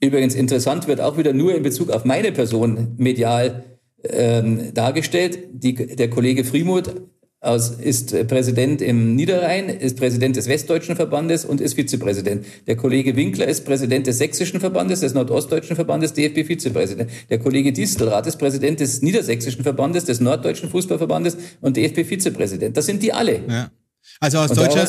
Übrigens 0.00 0.34
interessant 0.34 0.88
wird 0.88 1.00
auch 1.00 1.18
wieder 1.18 1.34
nur 1.34 1.54
in 1.54 1.62
Bezug 1.62 1.90
auf 1.90 2.04
meine 2.04 2.32
Person 2.32 2.94
medial 2.96 3.64
ähm, 4.04 4.72
dargestellt. 4.72 5.38
Die, 5.52 5.74
der 5.74 6.08
Kollege 6.08 6.44
Friemuth 6.44 6.94
aus, 7.40 7.70
ist 7.70 8.26
Präsident 8.26 8.82
im 8.82 9.14
Niederrhein, 9.14 9.68
ist 9.68 9.96
Präsident 9.96 10.36
des 10.36 10.48
Westdeutschen 10.48 10.96
Verbandes 10.96 11.44
und 11.44 11.60
ist 11.60 11.74
Vizepräsident. 11.74 12.44
Der 12.66 12.76
Kollege 12.76 13.14
Winkler 13.14 13.46
ist 13.46 13.64
Präsident 13.64 14.06
des 14.08 14.18
Sächsischen 14.18 14.58
Verbandes, 14.58 15.00
des 15.00 15.14
Nordostdeutschen 15.14 15.76
Verbandes, 15.76 16.12
DFB-Vizepräsident. 16.14 17.08
Der 17.30 17.38
Kollege 17.38 17.72
Distelrath 17.72 18.26
ist 18.26 18.38
Präsident 18.38 18.80
des 18.80 19.02
Niedersächsischen 19.02 19.62
Verbandes, 19.62 20.04
des 20.04 20.20
Norddeutschen 20.20 20.68
Fußballverbandes 20.68 21.36
und 21.60 21.76
DFB-Vizepräsident. 21.76 22.76
Das 22.76 22.86
sind 22.86 23.02
die 23.02 23.12
alle. 23.12 23.40
Ja. 23.48 23.70
Also 24.20 24.38
aus 24.38 24.50
deutscher, 24.50 24.88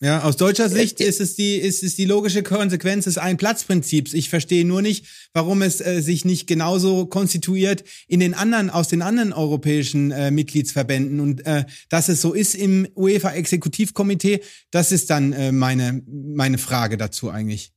ja, 0.00 0.22
aus 0.22 0.36
deutscher 0.36 0.68
Sicht 0.68 1.00
ist 1.00 1.20
es 1.20 1.34
die, 1.36 1.56
ist 1.56 1.82
es 1.82 1.94
die 1.94 2.04
logische 2.04 2.42
Konsequenz 2.42 3.04
des 3.04 3.16
Ein-Platz-Prinzips. 3.16 4.12
Ich 4.12 4.28
verstehe 4.28 4.64
nur 4.64 4.82
nicht, 4.82 5.06
warum 5.32 5.62
es 5.62 5.80
äh, 5.80 6.02
sich 6.02 6.24
nicht 6.24 6.46
genauso 6.46 7.06
konstituiert 7.06 7.84
in 8.08 8.20
den 8.20 8.34
anderen, 8.34 8.70
aus 8.70 8.88
den 8.88 9.02
anderen 9.02 9.32
europäischen 9.32 10.10
äh, 10.10 10.30
Mitgliedsverbänden. 10.30 11.20
Und 11.20 11.46
äh, 11.46 11.64
dass 11.88 12.08
es 12.08 12.20
so 12.20 12.34
ist 12.34 12.54
im 12.54 12.88
UEFA-Exekutivkomitee, 12.96 14.40
das 14.70 14.92
ist 14.92 15.10
dann 15.10 15.32
äh, 15.32 15.52
meine, 15.52 16.02
meine 16.06 16.58
Frage 16.58 16.96
dazu 16.96 17.30
eigentlich. 17.30 17.72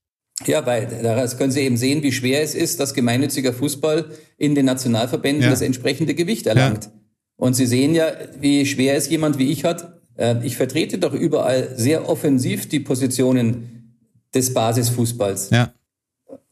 Ja, 0.45 0.65
weil 0.65 0.87
daraus 1.01 1.37
können 1.37 1.51
Sie 1.51 1.61
eben 1.61 1.77
sehen, 1.77 2.03
wie 2.03 2.11
schwer 2.11 2.41
es 2.41 2.55
ist, 2.55 2.79
dass 2.79 2.93
gemeinnütziger 2.93 3.53
Fußball 3.53 4.11
in 4.37 4.53
den 4.53 4.65
Nationalverbänden 4.65 5.43
ja. 5.43 5.49
das 5.49 5.61
entsprechende 5.61 6.13
Gewicht 6.13 6.45
erlangt. 6.45 6.85
Ja. 6.85 6.91
Und 7.37 7.53
Sie 7.53 7.65
sehen 7.65 7.95
ja, 7.95 8.11
wie 8.39 8.65
schwer 8.65 8.95
es 8.95 9.09
jemand 9.09 9.37
wie 9.37 9.51
ich 9.51 9.63
hat, 9.63 9.96
ich 10.43 10.57
vertrete 10.57 10.97
doch 10.97 11.13
überall 11.13 11.69
sehr 11.75 12.09
offensiv 12.09 12.67
die 12.67 12.79
Positionen 12.79 13.95
des 14.33 14.53
Basisfußballs. 14.53 15.49
Ja. 15.51 15.73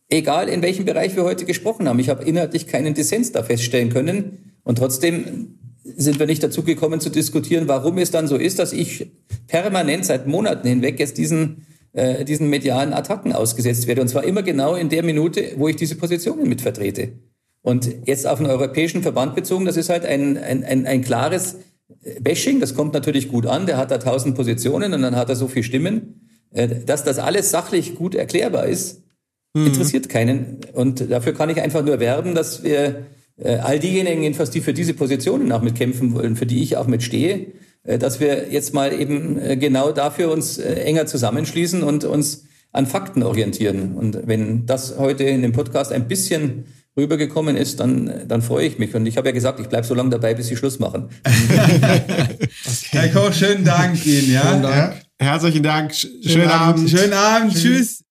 Egal 0.08 0.50
in 0.50 0.62
welchem 0.62 0.86
Bereich 0.86 1.16
wir 1.16 1.24
heute 1.24 1.46
gesprochen 1.46 1.90
haben. 1.90 2.00
Ich 2.00 2.10
habe 2.10 2.24
inhaltlich 2.24 2.68
keinen 2.68 2.94
Dissens 2.94 3.32
da 3.32 3.44
feststellen 3.44 3.90
können. 3.90 4.54
Und 4.64 4.78
trotzdem 4.78 5.58
sind 5.84 6.20
wir 6.20 6.26
nicht 6.26 6.44
dazu 6.44 6.64
gekommen 6.64 7.00
zu 7.00 7.10
diskutieren, 7.10 7.68
warum 7.68 7.98
es 7.98 8.12
dann 8.12 8.28
so 8.28 8.36
ist, 8.36 8.60
dass 8.60 8.74
ich 8.74 9.12
permanent 9.48 10.06
seit 10.06 10.28
Monaten 10.28 10.68
hinweg 10.68 11.00
jetzt 11.00 11.18
diesen, 11.18 11.66
äh, 11.94 12.26
diesen 12.26 12.50
medialen 12.50 12.94
Attacken 12.94 13.34
ausgesetzt 13.34 13.88
werde. 13.88 14.02
Und 14.02 14.08
zwar 14.08 14.24
immer 14.24 14.44
genau 14.44 14.76
in 14.76 14.90
der 14.90 15.04
Minute, 15.04 15.54
wo 15.58 15.68
ich 15.68 15.76
diese 15.76 15.96
Positionen 15.96 16.48
mit 16.48 16.62
vertrete. 16.62 17.14
Und 17.62 17.90
jetzt 18.06 18.28
auf 18.28 18.38
den 18.38 18.48
europäischen 18.48 19.02
Verband 19.02 19.36
bezogen, 19.36 19.66
das 19.66 19.78
ist 19.78 19.90
halt 19.90 20.06
ein, 20.06 20.38
ein, 20.38 20.64
ein, 20.64 20.86
ein 20.86 21.02
klares 21.02 21.58
Bashing, 22.20 22.60
das 22.60 22.76
kommt 22.76 22.94
natürlich 22.94 23.30
gut 23.30 23.46
an, 23.46 23.66
der 23.66 23.78
hat 23.78 23.92
da 23.92 23.98
tausend 23.98 24.36
Positionen 24.36 24.94
und 24.94 25.02
dann 25.02 25.16
hat 25.16 25.30
er 25.30 25.36
so 25.36 25.48
viele 25.48 25.64
Stimmen. 25.64 26.26
Äh, 26.56 26.86
dass 26.86 27.04
das 27.04 27.20
alles 27.20 27.52
sachlich 27.52 27.96
gut 27.96 28.16
erklärbar 28.16 28.66
ist, 28.66 29.04
mhm. 29.54 29.68
interessiert 29.68 30.10
keinen. 30.10 30.62
Und 30.74 31.12
dafür 31.12 31.34
kann 31.34 31.50
ich 31.50 31.62
einfach 31.62 31.84
nur 31.84 32.00
werben, 32.00 32.34
dass 32.34 32.64
wir 32.64 33.06
äh, 33.38 33.58
all 33.58 33.80
diejenigen, 33.80 34.24
jedenfalls 34.24 34.52
die 34.52 34.62
für 34.62 34.74
diese 34.74 34.94
Positionen 34.94 35.52
auch 35.52 35.62
mitkämpfen 35.62 36.14
wollen, 36.14 36.38
für 36.38 36.46
die 36.46 36.64
ich 36.64 36.78
auch 36.78 36.88
mitstehe, 36.88 37.48
äh, 37.84 38.00
dass 38.00 38.22
wir 38.22 38.52
jetzt 38.52 38.74
mal 38.74 38.94
eben 38.94 39.60
genau 39.60 39.92
dafür 39.92 40.32
uns 40.32 40.58
enger 40.58 41.06
zusammenschließen 41.06 41.84
und 41.84 42.06
uns 42.06 42.46
an 42.72 42.88
Fakten 42.88 43.24
orientieren. 43.24 43.96
Und 43.96 44.26
wenn 44.26 44.66
das 44.66 44.98
heute 44.98 45.26
in 45.26 45.42
dem 45.42 45.52
Podcast 45.52 45.92
ein 45.92 46.08
bisschen 46.08 46.66
rübergekommen 46.98 47.58
ist, 47.58 47.80
dann, 47.80 48.28
dann 48.28 48.42
freue 48.42 48.68
ich 48.68 48.80
mich. 48.80 48.96
Und 48.96 49.06
ich 49.06 49.18
habe 49.18 49.28
ja 49.28 49.34
gesagt, 49.34 49.60
ich 49.60 49.68
bleibe 49.68 49.86
so 49.86 49.94
lange 49.94 50.12
dabei, 50.12 50.34
bis 50.34 50.48
sie 50.48 50.56
Schluss 50.56 50.80
machen. 50.80 51.10
okay. 51.26 52.48
Herr 52.92 53.10
Koch, 53.10 53.34
schönen 53.34 53.66
Dank 53.66 54.06
Ihnen. 54.06 54.32
Ja? 54.32 54.48
Schönen 54.48 54.64
Dank. 54.64 55.02
Herzlichen 55.20 55.64
Dank. 55.64 55.94
Schönen, 55.94 56.24
schönen 56.24 56.50
Abend. 56.50 56.80
Abend. 56.80 56.90
Schönen 56.90 57.14
Abend. 57.14 57.54
Tschüss. 57.54 57.62
Tschüss. 57.62 58.05